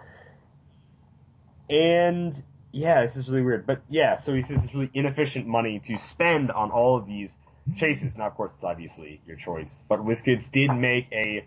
And 1.68 2.32
yeah, 2.70 3.02
this 3.02 3.16
is 3.16 3.28
really 3.28 3.42
weird. 3.42 3.66
But 3.66 3.82
yeah, 3.88 4.16
so 4.16 4.32
he 4.32 4.42
says 4.42 4.64
it's 4.64 4.74
really 4.74 4.90
inefficient 4.94 5.46
money 5.46 5.80
to 5.80 5.98
spend 5.98 6.50
on 6.50 6.70
all 6.70 6.96
of 6.96 7.06
these 7.06 7.36
chases. 7.76 8.16
Now, 8.16 8.28
of 8.28 8.34
course, 8.34 8.52
it's 8.54 8.64
obviously 8.64 9.20
your 9.26 9.36
choice. 9.36 9.82
But 9.88 10.00
WizKids 10.00 10.50
did 10.52 10.72
make 10.72 11.06
a 11.12 11.44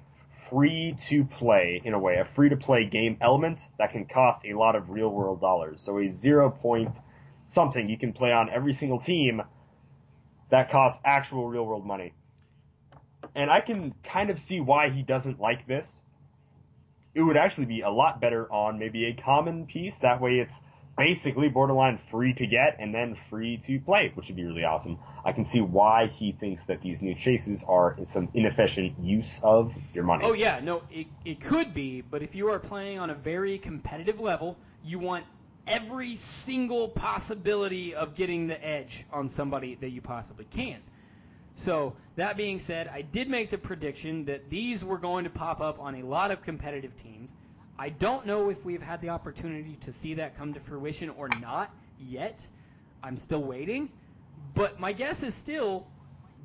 free 0.50 0.95
to 1.08 1.24
play, 1.24 1.82
in 1.84 1.93
a 1.93 2.00
way, 2.00 2.18
a 2.18 2.26
free 2.26 2.50
to 2.50 2.58
play 2.58 2.86
game 2.86 3.18
element 3.22 3.60
that 3.80 3.91
can 3.91 4.06
cost 4.06 4.45
a 4.45 4.54
lot 4.54 4.76
of 4.76 4.89
real 4.89 5.10
world 5.10 5.39
dollars. 5.39 5.82
So 5.82 6.00
a 6.00 6.10
zero 6.10 6.50
point 6.50 6.98
something 7.48 7.89
you 7.89 7.98
can 7.98 8.14
play 8.14 8.32
on 8.32 8.50
every 8.50 8.74
single 8.74 9.00
team 9.00 9.41
that 10.50 10.70
costs 10.70 11.02
actual 11.04 11.48
real 11.48 11.66
world 11.66 11.86
money. 11.86 12.14
And 13.36 13.50
I 13.50 13.62
can 13.62 13.93
kind 14.04 14.30
of 14.30 14.39
see 14.39 14.60
why 14.60 14.89
he 14.89 15.02
doesn't 15.02 15.39
like 15.39 15.68
this. 15.68 16.02
It 17.14 17.22
would 17.22 17.38
actually 17.38 17.66
be 17.66 17.82
a 17.82 17.89
lot 17.89 18.22
better 18.22 18.52
on 18.52 18.78
maybe 18.78 19.06
a 19.06 19.14
common 19.14 19.66
piece. 19.66 19.98
That 20.00 20.22
way 20.22 20.36
it's 20.36 20.60
basically 20.98 21.48
borderline 21.48 22.00
free 22.10 22.34
to 22.34 22.48
get 22.48 22.78
and 22.80 22.93
then 22.93 23.18
free 23.30 23.58
to 23.66 23.80
play, 23.80 24.12
which 24.16 24.28
would 24.28 24.36
be 24.36 24.43
really 24.43 24.64
awesome. 24.64 24.98
I 25.24 25.32
can 25.32 25.45
see 25.45 25.62
why 25.62 26.08
he 26.08 26.32
thinks 26.32 26.66
that 26.66 26.82
these 26.82 27.02
new 27.02 27.14
chases 27.14 27.64
are 27.68 27.95
some 28.04 28.30
inefficient 28.34 29.00
use 29.00 29.39
of 29.43 29.74
your 29.93 30.04
money. 30.04 30.26
Oh 30.26 30.34
yeah, 30.34 30.60
no, 30.62 30.84
it, 30.91 31.08
it 31.24 31.39
could 31.39 31.74
be, 31.74 32.02
but 32.02 32.24
if 32.24 32.34
you 32.34 32.50
are 32.50 32.60
playing 32.60 33.00
on 33.00 33.10
a 33.10 33.16
very 33.16 33.58
competitive 33.60 34.20
level, 34.20 34.58
you 34.84 35.00
want 35.00 35.26
every 35.68 36.15
single 36.15 36.88
possibility 36.88 37.93
of 37.93 38.15
getting 38.15 38.47
the 38.47 38.63
edge 38.65 39.05
on 39.11 39.30
somebody 39.30 39.76
that 39.76 39.89
you 39.89 40.01
possibly 40.01 40.45
can. 40.45 40.78
So, 41.55 41.95
that 42.15 42.38
being 42.38 42.59
said, 42.59 42.88
I 42.88 43.01
did 43.01 43.30
make 43.30 43.49
the 43.49 43.57
prediction 43.57 44.26
that 44.26 44.49
these 44.49 44.86
were 44.86 44.97
going 44.97 45.24
to 45.24 45.30
pop 45.30 45.59
up 45.59 45.80
on 45.80 45.95
a 45.95 46.03
lot 46.03 46.30
of 46.30 46.43
competitive 46.43 46.95
teams. 46.95 47.36
I 47.80 47.89
don't 47.89 48.26
know 48.26 48.49
if 48.49 48.63
we've 48.63 48.82
had 48.82 49.01
the 49.01 49.09
opportunity 49.09 49.76
to 49.82 49.91
see 49.91 50.13
that 50.15 50.38
come 50.38 50.53
to 50.53 50.59
fruition 50.59 51.09
or 51.11 51.30
not 51.41 51.72
yet. 51.99 52.45
I'm 53.03 53.18
still 53.18 53.43
waiting. 53.43 53.89
But 54.53 54.80
my 54.80 54.93
guess 54.93 55.24
is 55.24 55.36
still 55.36 55.88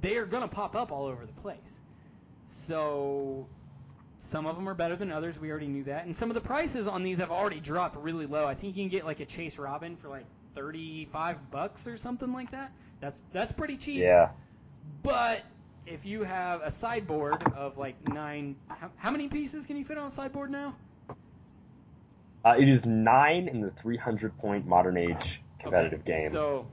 they 0.01 0.16
are 0.16 0.27
going 0.27 0.43
to 0.43 0.49
pop 0.49 0.75
up 0.77 0.93
all 0.93 1.07
over 1.07 1.25
the 1.25 1.41
place. 1.41 1.81
So 2.49 3.47
some 4.23 4.47
of 4.47 4.55
them 4.55 4.68
are 4.68 4.75
better 4.75 4.95
than 4.95 5.11
others. 5.11 5.39
We 5.39 5.51
already 5.51 5.66
knew 5.66 5.85
that. 5.85 6.07
And 6.07 6.16
some 6.16 6.31
of 6.31 6.35
the 6.35 6.41
prices 6.41 6.87
on 6.87 7.03
these 7.03 7.18
have 7.18 7.33
already 7.33 7.59
dropped 7.59 7.97
really 7.97 8.27
low. 8.27 8.47
I 8.47 8.55
think 8.55 8.77
you 8.77 8.83
can 8.85 8.89
get 8.89 9.05
like 9.05 9.20
a 9.20 9.27
Chase 9.27 9.59
Robin 9.59 9.97
for 9.97 10.09
like 10.09 10.25
35 10.55 11.51
bucks 11.51 11.87
or 11.89 11.97
something 11.97 12.33
like 12.33 12.53
that. 12.53 12.73
That's 13.01 13.20
that's 13.33 13.53
pretty 13.53 13.77
cheap. 13.77 14.01
Yeah. 14.01 14.31
But 15.03 15.43
if 15.87 16.07
you 16.07 16.23
have 16.23 16.62
a 16.62 16.70
sideboard 16.70 17.43
of 17.57 17.77
like 17.77 17.97
nine, 18.09 18.55
how, 18.68 18.91
how 18.97 19.11
many 19.11 19.27
pieces 19.27 19.66
can 19.66 19.77
you 19.77 19.85
fit 19.85 19.99
on 19.99 20.07
a 20.07 20.11
sideboard 20.11 20.51
now? 20.51 20.77
Uh, 22.45 22.55
it 22.59 22.68
is 22.68 22.87
nine 22.87 23.49
in 23.49 23.61
the 23.61 23.70
300 23.70 24.39
point 24.39 24.66
modern 24.66 24.97
age 24.97 25.41
competitive 25.59 26.01
Okay, 26.01 26.20
game. 26.20 26.31
So 26.31 26.66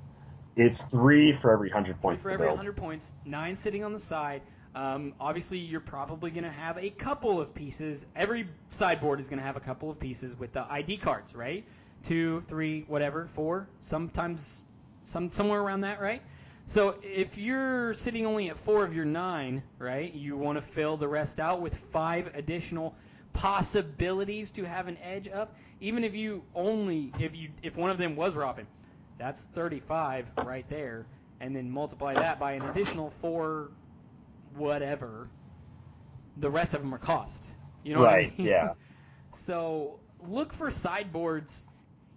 it's 0.56 0.84
three 0.84 1.36
for 1.42 1.52
every 1.52 1.70
100 1.70 1.96
Three 1.96 2.02
points 2.02 2.24
for 2.24 2.30
every 2.30 2.46
build. 2.46 2.58
100 2.58 2.78
points, 2.78 3.12
nine 3.26 3.56
sitting 3.56 3.84
on 3.84 3.92
the 3.92 4.00
side. 4.00 4.44
Um, 4.76 5.14
obviously, 5.20 5.58
you're 5.58 5.80
probably 5.80 6.32
going 6.32 6.44
to 6.44 6.52
have 6.52 6.78
a 6.78 6.90
couple 6.90 7.42
of 7.42 7.54
pieces. 7.54 8.06
Every 8.16 8.48
sideboard 8.70 9.20
is 9.20 9.30
going 9.30 9.40
to 9.40 9.46
have 9.46 9.58
a 9.58 9.62
couple 9.62 9.90
of 9.90 10.00
pieces 10.00 10.38
with 10.38 10.54
the 10.54 10.72
ID 10.72 10.98
cards, 10.98 11.34
right? 11.34 11.66
Two, 12.04 12.42
three, 12.42 12.86
whatever, 12.88 13.28
four. 13.34 13.68
Sometimes, 13.82 14.62
some 15.04 15.30
somewhere 15.30 15.62
around 15.62 15.82
that, 15.82 16.00
right? 16.00 16.22
So 16.70 16.98
if 17.02 17.40
you're 17.40 17.96
sitting 17.96 18.28
only 18.28 18.52
at 18.52 18.58
four 18.58 18.84
of 18.84 18.94
your 18.94 19.06
nine, 19.06 19.64
right, 19.80 20.14
you 20.14 20.38
want 20.38 20.58
to 20.58 20.62
fill 20.62 20.98
the 20.98 21.08
rest 21.08 21.40
out 21.40 21.62
with 21.62 21.76
five 21.92 22.30
additional 22.36 22.94
possibilities 23.34 24.52
to 24.52 24.66
have 24.66 24.88
an 24.88 24.98
edge 25.02 25.28
up. 25.28 25.56
Even 25.82 26.04
if 26.04 26.14
you 26.14 26.44
only, 26.54 27.12
if 27.18 27.36
you, 27.36 27.50
if 27.64 27.76
one 27.76 27.90
of 27.90 27.98
them 27.98 28.16
was 28.16 28.36
Robin, 28.36 28.68
that's 29.18 29.46
35 29.56 30.28
right 30.46 30.70
there, 30.70 31.08
and 31.40 31.56
then 31.56 31.72
multiply 31.72 32.14
that 32.14 32.40
by 32.40 32.52
an 32.52 32.62
additional 32.62 33.10
four, 33.10 33.72
whatever. 34.60 35.30
The 36.38 36.50
rest 36.52 36.74
of 36.76 36.82
them 36.82 36.94
are 36.94 37.00
cost. 37.00 37.56
You 37.84 37.96
know 37.96 38.02
Right, 38.02 38.32
what 38.38 38.40
I 38.40 38.44
mean? 38.44 38.48
yeah. 38.48 38.74
So 39.32 40.00
look 40.28 40.54
for 40.54 40.72
sideboards 40.72 41.66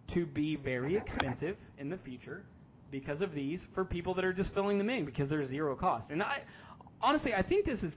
to 0.09 0.26
be 0.26 0.57
very 0.57 0.97
expensive 0.97 1.57
in 1.78 1.88
the 1.90 1.99
future 1.99 2.45
because 2.90 3.22
of 3.22 3.34
these 3.34 3.66
for 3.74 3.84
people 3.84 4.14
that 4.14 4.24
are 4.24 4.32
just 4.32 4.53
filling 4.55 4.78
them 4.78 4.90
in 4.90 5.05
because 5.05 5.28
they're 5.28 5.45
zero 5.45 5.76
cost. 5.76 6.11
And 6.11 6.22
I 6.22 6.40
honestly 7.03 7.34
I 7.34 7.43
think 7.43 7.64
this 7.64 7.82
is 7.82 7.97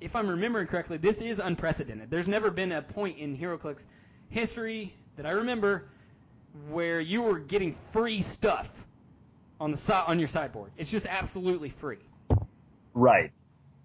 if 0.00 0.14
I'm 0.16 0.28
remembering 0.28 0.66
correctly, 0.66 0.98
this 0.98 1.20
is 1.20 1.38
unprecedented. 1.38 2.10
There's 2.10 2.28
never 2.28 2.50
been 2.50 2.72
a 2.72 2.82
point 2.82 3.18
in 3.18 3.36
HeroClix 3.36 3.86
history 4.28 4.94
that 5.16 5.26
I 5.26 5.30
remember 5.30 5.88
where 6.70 7.00
you 7.00 7.22
were 7.22 7.38
getting 7.38 7.74
free 7.92 8.22
stuff 8.22 8.68
on 9.60 9.70
the 9.70 9.76
si- 9.76 9.92
on 9.92 10.18
your 10.18 10.28
sideboard. 10.28 10.72
It's 10.76 10.90
just 10.90 11.06
absolutely 11.06 11.70
free. 11.70 11.98
Right. 12.94 13.32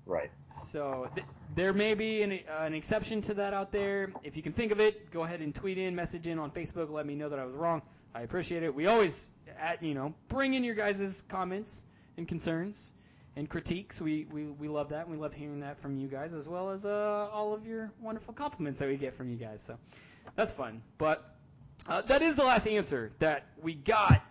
Right. 0.06 0.32
So 0.68 1.10
th- 1.16 1.28
there 1.56 1.74
may 1.74 1.94
be 1.94 2.22
an, 2.24 2.32
uh, 2.32 2.64
an 2.64 2.74
exception 2.74 3.22
to 3.24 3.34
that 3.36 3.54
out 3.54 3.72
there. 3.72 4.12
If 4.24 4.36
you 4.36 4.44
can 4.44 4.54
think 4.54 4.72
of 4.72 4.80
it, 4.80 5.12
go 5.12 5.24
ahead 5.24 5.42
and 5.42 5.54
tweet 5.54 5.78
in, 5.78 5.96
message 5.96 6.28
in 6.28 6.40
on 6.40 6.52
Facebook. 6.52 6.90
Let 6.90 7.06
me 7.06 7.16
know 7.16 7.30
that 7.30 7.40
I 7.40 7.46
was 7.46 7.56
wrong. 7.56 7.82
I 8.14 8.22
appreciate 8.22 8.64
it. 8.64 8.74
We 8.74 8.88
always, 8.88 9.30
at 9.60 9.82
you 9.82 9.94
know, 9.94 10.14
bring 10.28 10.54
in 10.54 10.64
your 10.64 10.76
guys' 10.76 11.24
comments 11.30 11.86
and 12.18 12.28
concerns 12.28 12.94
and 13.36 13.50
critiques. 13.50 14.02
We, 14.02 14.28
we, 14.32 14.46
we 14.46 14.68
love 14.68 14.90
that. 14.90 15.08
We 15.08 15.18
love 15.18 15.34
hearing 15.34 15.62
that 15.62 15.80
from 15.82 15.98
you 15.98 16.08
guys 16.08 16.34
as 16.34 16.48
well 16.48 16.70
as 16.70 16.86
uh, 16.86 17.30
all 17.32 17.54
of 17.54 17.66
your 17.66 17.92
wonderful 18.02 18.34
compliments 18.34 18.80
that 18.80 18.90
we 18.90 18.98
get 18.98 19.16
from 19.16 19.30
you 19.30 19.38
guys. 19.38 19.62
So 19.62 19.78
that's 20.36 20.52
fun. 20.52 20.82
But 20.98 21.36
uh, 21.88 22.02
that 22.04 22.22
is 22.22 22.36
the 22.36 22.44
last 22.44 22.68
answer 22.68 23.12
that 23.20 23.46
we 23.62 23.76
got 23.76 24.24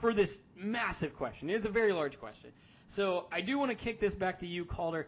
for 0.00 0.12
this 0.12 0.40
massive 0.56 1.16
question. 1.16 1.50
It 1.50 1.56
is 1.56 1.64
a 1.64 1.70
very 1.70 1.92
large 1.92 2.20
question. 2.20 2.50
So 2.88 3.26
I 3.30 3.42
do 3.42 3.58
want 3.58 3.70
to 3.70 3.74
kick 3.74 4.00
this 4.00 4.14
back 4.14 4.40
to 4.40 4.46
you, 4.46 4.64
Calder. 4.64 5.06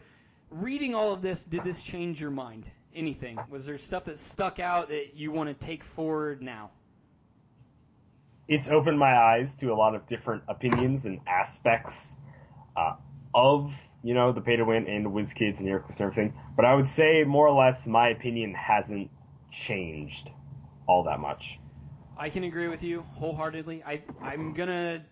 Reading 0.51 0.95
all 0.95 1.13
of 1.13 1.23
this, 1.23 1.45
did 1.45 1.65
this 1.65 1.83
change 1.83 2.21
your 2.21 2.31
mind? 2.31 2.71
Anything? 2.95 3.39
Was 3.49 3.67
there 3.67 3.79
stuff 3.79 4.05
that 4.05 4.19
stuck 4.19 4.59
out 4.59 4.89
that 4.89 5.17
you 5.17 5.33
want 5.33 5.49
to 5.49 5.67
take 5.67 5.83
forward 5.83 6.43
now? 6.43 6.71
It's 8.49 8.69
opened 8.69 8.99
my 8.99 9.17
eyes 9.17 9.57
to 9.59 9.73
a 9.73 9.75
lot 9.75 9.95
of 9.95 10.07
different 10.07 10.43
opinions 10.49 11.07
and 11.07 11.21
aspects 11.27 12.15
uh, 12.77 12.97
of 13.35 13.73
you 14.03 14.15
know 14.15 14.33
the 14.33 14.41
pay 14.41 14.57
to 14.57 14.65
win 14.65 14.89
and 14.89 15.07
the 15.07 15.11
WizKids 15.11 15.61
and 15.61 15.69
HeroClix 15.69 15.91
and 15.91 16.01
everything. 16.01 16.35
But 16.57 16.65
I 16.65 16.75
would 16.75 16.89
say 16.89 17.25
more 17.25 17.47
or 17.47 17.65
less 17.65 17.87
my 17.87 18.09
opinion 18.09 18.55
hasn't 18.55 19.11
changed 19.53 20.29
all 20.87 21.05
that 21.05 21.21
much. 21.21 21.59
I 22.19 22.29
can 22.29 22.45
agree 22.45 22.69
with 22.69 22.83
you 22.83 23.03
wholeheartedly. 23.15 23.85
I 23.85 24.03
I'm 24.21 24.53
gonna 24.53 25.05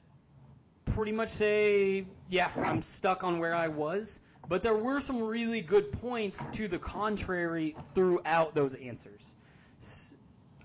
pretty 0.94 1.12
much 1.12 1.28
say 1.30 2.04
yeah, 2.28 2.50
I'm 2.56 2.82
stuck 2.82 3.24
on 3.24 3.38
where 3.38 3.54
I 3.54 3.68
was, 3.68 4.20
but 4.48 4.62
there 4.62 4.76
were 4.76 5.00
some 5.00 5.22
really 5.22 5.60
good 5.60 5.92
points 5.92 6.46
to 6.52 6.68
the 6.68 6.78
contrary 6.78 7.74
throughout 7.94 8.54
those 8.54 8.74
answers. 8.74 9.34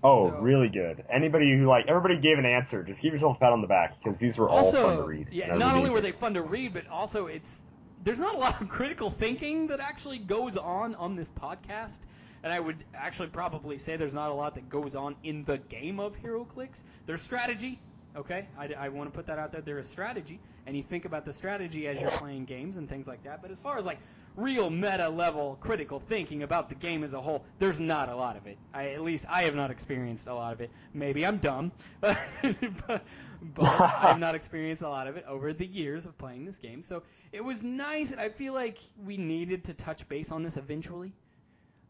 Oh, 0.02 0.30
So- 0.30 0.38
really 0.40 0.68
good. 0.68 1.04
Anybody 1.10 1.56
who 1.56 1.66
like 1.66 1.86
everybody 1.88 2.18
gave 2.18 2.38
an 2.38 2.44
answer, 2.44 2.82
just 2.82 3.00
give 3.00 3.12
yourself 3.12 3.36
a 3.36 3.40
pat 3.40 3.52
on 3.52 3.60
the 3.62 3.66
back 3.66 3.96
because 4.02 4.18
these 4.18 4.36
were 4.36 4.48
all 4.50 4.58
also, 4.58 4.82
fun 4.88 4.96
to 4.98 5.02
read. 5.04 5.28
yeah, 5.32 5.54
not 5.56 5.74
only 5.76 5.90
were 5.90 6.00
they 6.02 6.12
fun 6.12 6.34
to 6.34 6.42
read, 6.42 6.74
but 6.74 6.86
also 6.88 7.26
it's 7.26 7.62
there's 8.02 8.20
not 8.20 8.34
a 8.34 8.38
lot 8.38 8.60
of 8.60 8.68
critical 8.68 9.08
thinking 9.08 9.66
that 9.68 9.80
actually 9.80 10.18
goes 10.18 10.56
on 10.58 10.94
on 10.96 11.16
this 11.16 11.30
podcast. 11.30 12.00
And 12.42 12.52
I 12.52 12.60
would 12.60 12.84
actually 12.94 13.28
probably 13.28 13.78
say 13.78 13.96
there's 13.96 14.12
not 14.12 14.30
a 14.30 14.34
lot 14.34 14.54
that 14.56 14.68
goes 14.68 14.94
on 14.94 15.16
in 15.24 15.44
the 15.44 15.56
game 15.56 15.98
of 15.98 16.14
HeroClix. 16.20 16.82
There's 17.06 17.22
strategy, 17.22 17.80
okay? 18.16 18.46
I, 18.58 18.68
I 18.78 18.88
want 18.88 19.12
to 19.12 19.16
put 19.16 19.26
that 19.26 19.38
out 19.38 19.52
there. 19.52 19.60
There 19.60 19.78
is 19.78 19.88
strategy, 19.88 20.40
and 20.66 20.76
you 20.76 20.82
think 20.82 21.04
about 21.04 21.24
the 21.24 21.32
strategy 21.32 21.86
as 21.88 22.00
you're 22.00 22.10
playing 22.12 22.44
games 22.44 22.76
and 22.76 22.88
things 22.88 23.06
like 23.06 23.22
that. 23.24 23.42
But 23.42 23.50
as 23.50 23.58
far 23.58 23.78
as 23.78 23.84
like 23.84 23.98
real 24.36 24.68
meta 24.68 25.08
level 25.08 25.56
critical 25.60 26.00
thinking 26.00 26.42
about 26.42 26.68
the 26.68 26.74
game 26.74 27.04
as 27.04 27.12
a 27.12 27.20
whole, 27.20 27.44
there's 27.58 27.80
not 27.80 28.08
a 28.08 28.16
lot 28.16 28.36
of 28.36 28.46
it. 28.46 28.58
I, 28.72 28.90
at 28.90 29.02
least 29.02 29.26
I 29.28 29.42
have 29.42 29.54
not 29.54 29.70
experienced 29.70 30.26
a 30.26 30.34
lot 30.34 30.52
of 30.52 30.60
it. 30.60 30.70
Maybe 30.92 31.24
I'm 31.24 31.38
dumb, 31.38 31.72
but, 32.00 32.18
but, 32.86 33.04
but 33.54 33.64
I 33.64 34.08
have 34.08 34.18
not 34.18 34.34
experienced 34.34 34.82
a 34.82 34.88
lot 34.88 35.06
of 35.06 35.16
it 35.16 35.24
over 35.28 35.52
the 35.52 35.66
years 35.66 36.06
of 36.06 36.16
playing 36.18 36.44
this 36.44 36.58
game. 36.58 36.82
So 36.82 37.02
it 37.32 37.42
was 37.42 37.62
nice, 37.62 38.10
and 38.10 38.20
I 38.20 38.28
feel 38.28 38.54
like 38.54 38.78
we 39.04 39.16
needed 39.16 39.64
to 39.64 39.74
touch 39.74 40.08
base 40.08 40.32
on 40.32 40.42
this 40.42 40.56
eventually. 40.56 41.12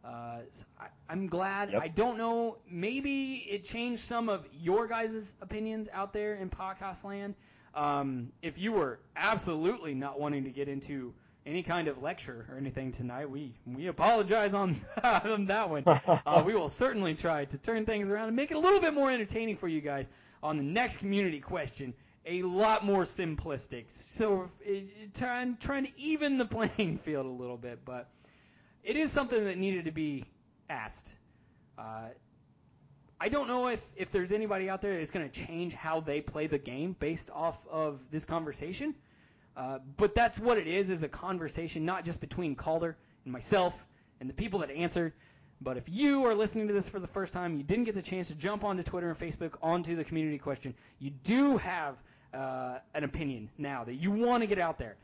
Uh, 0.05 0.41
so 0.51 0.65
I, 0.79 0.87
I'm 1.09 1.27
glad. 1.27 1.73
Yep. 1.73 1.83
I 1.83 1.89
don't 1.89 2.19
know. 2.19 2.59
Maybe 2.71 3.47
it 3.49 3.65
changed 3.65 4.03
some 4.03 4.29
of 4.29 4.47
your 4.53 4.87
guys' 4.87 5.35
opinions 5.41 5.89
out 5.93 6.13
there 6.13 6.35
in 6.35 6.51
podcast 6.51 7.05
land. 7.05 7.35
Um, 7.75 8.33
if 8.43 8.59
you 8.59 8.73
were 8.73 9.01
absolutely 9.17 9.95
not 9.95 10.21
wanting 10.21 10.45
to 10.45 10.51
get 10.51 10.69
into 10.69 11.15
any 11.47 11.63
kind 11.63 11.89
of 11.89 12.03
lecture 12.03 12.47
or 12.51 12.57
anything 12.57 12.93
tonight, 12.93 13.29
we 13.29 13.55
we 13.67 13.87
apologize 13.87 14.55
on, 14.55 14.77
on 15.03 15.47
that 15.47 15.71
one. 15.71 15.85
Uh, 16.27 16.43
we 16.45 16.55
will 16.55 16.69
certainly 16.69 17.15
try 17.15 17.45
to 17.45 17.59
turn 17.59 17.85
things 17.85 18.11
around 18.11 18.29
and 18.29 18.37
make 18.37 18.51
it 18.51 18.57
a 18.57 18.61
little 18.61 18.81
bit 18.81 18.95
more 18.95 19.11
entertaining 19.11 19.57
for 19.57 19.69
you 19.69 19.81
guys 19.81 20.07
on 20.43 20.57
the 20.57 20.63
next 20.63 20.99
community 20.99 21.41
question. 21.41 21.93
A 22.27 22.43
lot 22.43 22.85
more 22.85 23.03
simplistic, 23.03 23.85
so 23.89 24.51
it, 24.61 24.89
it, 25.03 25.15
trying 25.15 25.57
trying 25.59 25.85
to 25.85 25.91
even 25.99 26.39
the 26.39 26.45
playing 26.47 26.99
field 26.99 27.27
a 27.27 27.29
little 27.29 27.59
bit, 27.59 27.81
but 27.85 28.09
it 28.85 28.97
is 28.97 29.11
something 29.11 29.45
that 29.47 29.57
needed 29.57 29.87
to 29.87 29.91
be 29.91 30.25
asked. 30.69 31.11
Uh, 31.79 32.09
I 33.19 33.29
don't 33.29 33.49
know 33.49 33.69
if, 33.69 33.81
if 33.97 34.11
there's 34.11 34.33
anybody 34.33 34.69
out 34.69 34.83
there 34.83 34.99
that's 34.99 35.11
going 35.11 35.29
to 35.29 35.47
change 35.47 35.73
how 35.73 36.01
they 36.01 36.21
play 36.21 36.47
the 36.47 36.59
game 36.59 36.95
based 37.01 37.31
off 37.31 37.59
of 37.71 38.01
this 38.11 38.27
conversation. 38.27 38.95
Uh, 39.57 39.79
but 39.97 40.15
that's 40.15 40.39
what 40.39 40.59
it 40.59 40.67
is, 40.67 40.91
is 40.91 41.03
a 41.03 41.09
conversation 41.09 41.85
not 41.85 42.05
just 42.05 42.21
between 42.21 42.55
Calder 42.55 42.97
and 43.25 43.33
myself 43.33 43.87
and 44.21 44.29
the 44.29 44.35
people 44.35 44.59
that 44.61 44.71
answered. 44.71 45.15
But 45.63 45.79
if 45.79 45.85
you 45.89 46.27
are 46.27 46.35
listening 46.35 46.69
to 46.69 46.75
this 46.75 46.89
for 46.89 46.99
the 46.99 47.07
first 47.07 47.33
time, 47.33 47.57
you 47.57 47.63
didn't 47.63 47.85
get 47.85 47.95
the 47.95 48.03
chance 48.03 48.29
to 48.29 48.35
jump 48.35 48.65
onto 48.65 48.83
Twitter 48.83 49.09
and 49.09 49.19
Facebook 49.19 49.55
onto 49.63 49.97
the 49.97 50.05
community 50.05 50.37
question, 50.37 50.75
you 50.99 51.11
do 51.11 51.57
have 51.57 51.97
uh, 52.35 52.79
an 52.93 53.05
opinion 53.05 53.49
now 53.57 53.85
that 53.85 53.95
you 53.95 54.11
want 54.11 54.43
to 54.43 54.47
get 54.47 54.59
out 54.59 54.79
there. 54.79 54.97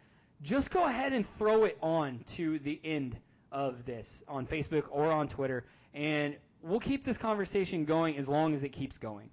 Just 0.43 0.71
go 0.71 0.85
ahead 0.85 1.13
and 1.13 1.27
throw 1.39 1.65
it 1.65 1.79
on 1.81 2.21
to 2.33 2.59
the 2.59 2.79
end 2.85 3.17
of 3.53 3.85
this 3.85 4.23
on 4.29 4.47
Facebook 4.47 4.85
or 4.91 5.11
on 5.11 5.29
Twitter, 5.29 5.65
and 5.95 6.37
we'll 6.63 6.81
keep 6.81 7.05
this 7.05 7.17
conversation 7.19 7.85
going 7.85 8.17
as 8.17 8.29
long 8.29 8.55
as 8.55 8.65
it 8.65 8.71
keeps 8.71 8.99
going. 8.99 9.31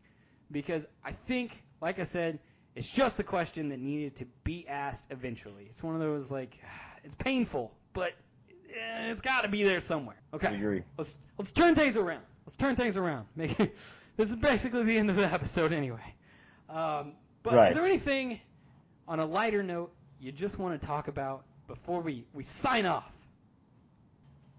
Because 0.52 0.86
I 1.04 1.12
think, 1.12 1.64
like 1.82 2.00
I 2.00 2.04
said, 2.04 2.40
it's 2.76 2.90
just 2.90 3.18
the 3.18 3.24
question 3.24 3.70
that 3.70 3.80
needed 3.80 4.16
to 4.18 4.26
be 4.44 4.68
asked 4.68 5.08
eventually. 5.10 5.68
It's 5.70 5.84
one 5.84 5.96
of 5.96 6.02
those 6.02 6.32
like 6.32 6.60
it's 7.04 7.16
painful, 7.16 7.74
but 7.94 8.14
eh, 8.50 9.12
it's 9.12 9.22
got 9.22 9.42
to 9.42 9.48
be 9.48 9.64
there 9.64 9.80
somewhere. 9.80 10.18
Okay. 10.34 10.48
I 10.48 10.52
agree. 10.52 10.84
Let's 10.98 11.16
let's 11.38 11.52
turn 11.52 11.76
things 11.76 11.98
around. 11.98 12.24
Let's 12.46 12.56
turn 12.56 12.76
things 12.76 12.98
around. 12.98 13.28
Make 13.36 13.60
it, 13.60 13.76
this 14.16 14.30
is 14.30 14.36
basically 14.36 14.84
the 14.84 14.98
end 14.98 15.10
of 15.10 15.16
the 15.16 15.26
episode 15.26 15.74
anyway. 15.74 16.14
Um, 16.70 17.14
but 17.44 17.54
Right. 17.54 17.70
is 17.70 17.76
there 17.76 17.86
anything 17.86 18.40
on 19.08 19.20
a 19.20 19.26
lighter 19.26 19.64
note 19.64 19.92
you 20.20 20.32
just 20.32 20.58
want 20.58 20.80
to 20.80 20.86
talk 20.88 21.08
about 21.08 21.44
before 21.68 22.02
we, 22.02 22.26
we 22.34 22.44
sign 22.44 22.86
off? 22.86 23.12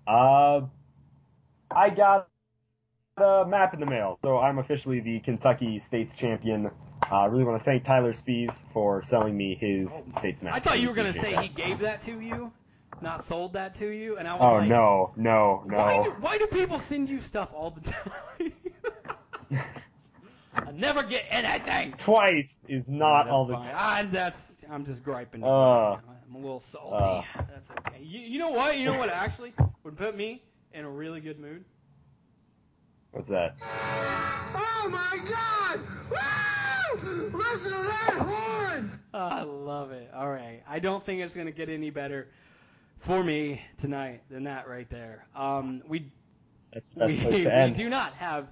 Uh, 0.09 0.62
I 1.70 1.90
got 1.90 2.28
a 3.18 3.44
map 3.47 3.74
in 3.74 3.80
the 3.80 3.86
mail, 3.86 4.18
so 4.22 4.39
I'm 4.39 4.59
officially 4.59 5.01
the 5.01 5.20
Kentucky 5.20 5.78
States 5.80 6.14
champion. 6.14 6.66
Uh, 7.10 7.14
I 7.14 7.24
really 7.26 7.44
want 7.44 7.60
to 7.60 7.64
thank 7.64 7.85
Tyler 7.85 8.12
Spees 8.12 8.52
for 8.72 9.02
selling 9.02 9.36
me 9.36 9.55
his 9.55 10.02
states 10.18 10.40
map. 10.40 10.55
I 10.55 10.60
thought 10.60 10.80
you 10.80 10.89
were 10.89 10.94
gonna 10.94 11.12
say 11.12 11.35
that. 11.35 11.43
he 11.43 11.48
gave 11.48 11.80
that 11.80 12.01
to 12.02 12.20
you, 12.20 12.51
not 13.02 13.22
sold 13.22 13.52
that 13.52 13.74
to 13.76 13.89
you, 13.89 14.16
and 14.16 14.26
I 14.26 14.32
was 14.35 14.43
Oh 14.43 14.56
like, 14.59 14.68
no, 14.68 15.12
no, 15.16 15.62
Why 15.66 16.02
do, 16.02 16.09
no. 16.10 16.16
why 16.20 16.39
do 16.39 16.47
people 16.47 16.78
send 16.78 17.09
you 17.10 17.18
stuff 17.20 17.51
all 17.55 17.70
the 17.70 17.80
time? 17.93 18.52
I 20.68 20.72
never 20.72 21.02
get 21.02 21.24
anything. 21.30 21.94
Twice 21.96 22.64
is 22.68 22.88
not 22.88 23.24
That's 23.24 23.34
all 23.34 23.46
the 23.46 23.54
fine. 23.54 23.70
time. 23.70 23.74
I, 23.76 24.02
that's 24.04 24.64
I'm 24.70 24.84
just 24.84 25.02
griping. 25.02 25.42
Uh, 25.42 25.46
I'm 25.48 26.34
a 26.34 26.38
little 26.38 26.60
salty. 26.60 27.26
that's 27.48 27.70
okay. 27.70 28.02
You, 28.02 28.20
you 28.20 28.38
know 28.38 28.50
what? 28.50 28.76
You 28.76 28.84
know 28.84 28.98
what 28.98 29.08
actually 29.08 29.54
would 29.84 29.96
put 29.96 30.14
me 30.14 30.42
in 30.74 30.84
a 30.84 30.90
really 30.90 31.20
good 31.20 31.38
mood? 31.40 31.64
What's 33.12 33.28
that? 33.28 33.56
Oh 33.62 34.88
my 34.90 35.18
God! 35.30 35.80
Woo! 36.10 37.38
Listen 37.38 37.72
to 37.72 37.78
that 37.78 38.14
horn! 38.18 39.00
Oh, 39.14 39.18
I 39.18 39.42
love 39.42 39.92
it. 39.92 40.10
All 40.14 40.28
right. 40.28 40.62
I 40.68 40.78
don't 40.80 41.04
think 41.04 41.22
it's 41.22 41.34
gonna 41.34 41.50
get 41.50 41.70
any 41.70 41.88
better 41.88 42.28
for 42.98 43.24
me 43.24 43.62
tonight 43.80 44.20
than 44.30 44.44
that 44.44 44.68
right 44.68 44.88
there. 44.90 45.26
Um, 45.34 45.82
we 45.88 46.12
That's 46.74 46.90
the 46.90 47.00
best 47.00 47.12
we, 47.14 47.20
place 47.20 47.34
we 47.36 47.44
to 47.44 47.54
end. 47.54 47.76
do 47.76 47.88
not 47.88 48.12
have 48.14 48.48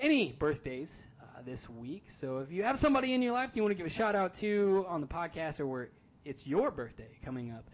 any 0.00 0.32
birthdays 0.32 1.02
uh, 1.17 1.17
this 1.44 1.68
week. 1.68 2.04
So 2.08 2.38
if 2.38 2.52
you 2.52 2.62
have 2.64 2.78
somebody 2.78 3.14
in 3.14 3.22
your 3.22 3.32
life 3.32 3.52
you 3.54 3.62
want 3.62 3.72
to 3.72 3.76
give 3.76 3.86
a 3.86 3.90
shout 3.90 4.14
out 4.14 4.34
to 4.34 4.84
on 4.88 5.00
the 5.00 5.06
podcast 5.06 5.60
or 5.60 5.66
where 5.66 5.88
it's 6.24 6.46
your 6.46 6.70
birthday 6.70 7.08
coming 7.24 7.50
up, 7.50 7.64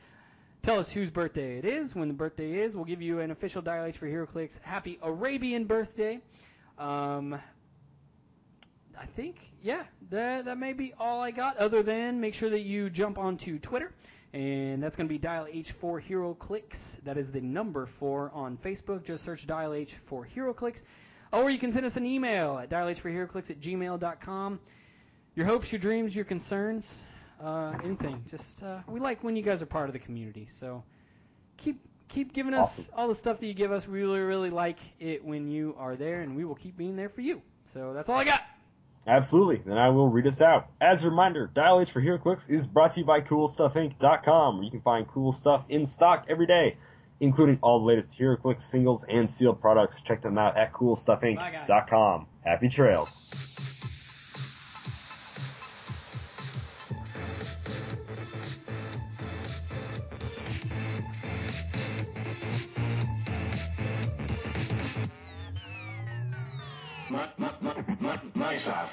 tell 0.63 0.79
us 0.79 0.91
whose 0.91 1.11
birthday 1.11 1.59
it 1.59 1.65
is. 1.65 1.95
When 1.95 2.09
the 2.09 2.15
birthday 2.15 2.61
is, 2.63 2.75
we'll 2.75 2.85
give 2.85 3.03
you 3.03 3.21
an 3.21 3.31
official 3.31 3.63
Dial 3.63 3.85
H 3.85 3.99
for 3.99 4.07
HeroClix 4.07 4.61
Happy 4.63 4.99
Arabian 5.03 5.65
birthday. 5.65 6.21
Um, 6.79 7.35
I 8.99 9.07
think, 9.07 9.53
yeah, 9.63 9.83
that, 10.11 10.45
that 10.45 10.59
may 10.59 10.73
be 10.73 10.95
all 10.99 11.21
I 11.21 11.31
got. 11.31 11.57
Other 11.57 11.83
than 11.83 12.21
make 12.21 12.35
sure 12.35 12.51
that 12.51 12.61
you 12.61 12.91
jump 12.91 13.19
onto 13.19 13.59
Twitter, 13.59 13.93
and 14.33 14.83
that's 14.83 14.97
going 14.97 15.09
to 15.09 15.13
be 15.13 15.19
Dial 15.19 15.47
H 15.51 15.73
for 15.73 16.01
HeroClix. 16.01 17.03
That 17.03 17.19
is 17.19 17.31
the 17.31 17.41
number 17.41 17.87
four 17.87 18.31
on 18.35 18.57
Facebook. 18.57 19.05
Just 19.05 19.25
search 19.25 19.47
Dial 19.47 19.73
H 19.73 19.95
for 20.07 20.27
HeroClix. 20.35 20.83
Or 21.35 21.51
you 21.51 21.59
can 21.59 21.73
send 21.73 21.85
us 21.85 21.97
an 21.97 22.07
email 22.07 22.59
at 22.59 22.71
dialh4heroclix 22.71 23.51
at 23.51 23.61
gmail.com. 23.61 24.61
Your 25.35 25.47
hopes, 25.47 25.73
your 25.73 25.81
dreams, 25.81 26.15
your 26.15 26.25
concerns, 26.25 27.03
uh, 27.43 27.75
anything. 27.83 28.25
Just 28.29 28.63
uh, 28.63 28.79
we 28.87 29.01
like 29.01 29.25
when 29.25 29.35
you 29.37 29.43
guys 29.43 29.61
are 29.63 29.67
part 29.67 29.89
of 29.89 29.93
the 29.93 29.99
community. 29.99 30.47
So 30.49 30.85
keep 31.57 31.81
keep 32.09 32.33
giving 32.33 32.55
us 32.55 32.81
Awesome. 32.89 32.95
all 32.97 33.09
the 33.09 33.15
stuff 33.17 33.41
that 33.41 33.47
you 33.47 33.55
give 33.55 33.73
us. 33.73 33.89
We 33.89 34.01
really 34.01 34.21
really 34.21 34.51
like 34.51 34.79
it 35.01 35.25
when 35.25 35.49
you 35.49 35.75
are 35.79 35.97
there, 35.97 36.21
and 36.21 36.37
we 36.37 36.45
will 36.45 36.55
keep 36.55 36.77
being 36.77 36.95
there 36.97 37.09
for 37.09 37.21
you. 37.21 37.43
So 37.65 37.93
that's 37.95 38.09
all 38.09 38.17
I 38.17 38.25
got. 38.25 38.43
Absolutely. 39.07 39.61
Then 39.67 39.77
I 39.77 39.91
will 39.91 40.09
read 40.09 40.27
us 40.27 40.41
out. 40.41 40.69
As 40.81 41.05
a 41.05 41.11
reminder, 41.11 41.51
Dial 41.53 41.81
H 41.81 41.91
for 41.91 42.01
HeroClix 42.01 42.49
is 42.49 42.67
brought 42.67 42.93
to 42.93 43.01
you 43.01 43.07
by 43.07 43.21
CoolStuffInc.com, 43.21 44.57
where 44.57 44.65
you 44.65 44.71
can 44.71 44.81
find 44.81 45.07
cool 45.09 45.33
stuff 45.33 45.65
in 45.69 45.85
stock 45.87 46.25
every 46.29 46.47
day, 46.47 46.77
including 47.21 47.59
all 47.63 47.81
the 47.81 47.87
latest 47.87 48.19
HeroClix 48.19 48.63
singles 48.63 49.05
and 49.09 49.31
sealed 49.31 49.61
products. 49.61 50.01
Check 50.01 50.23
them 50.23 50.39
out 50.39 50.57
at 50.57 50.73
CoolStuffInc.com. 50.73 52.27
Happy 52.45 52.69
trails. 52.69 53.21
My, 67.11 67.29
my, 67.39 67.53
my. 68.35 68.89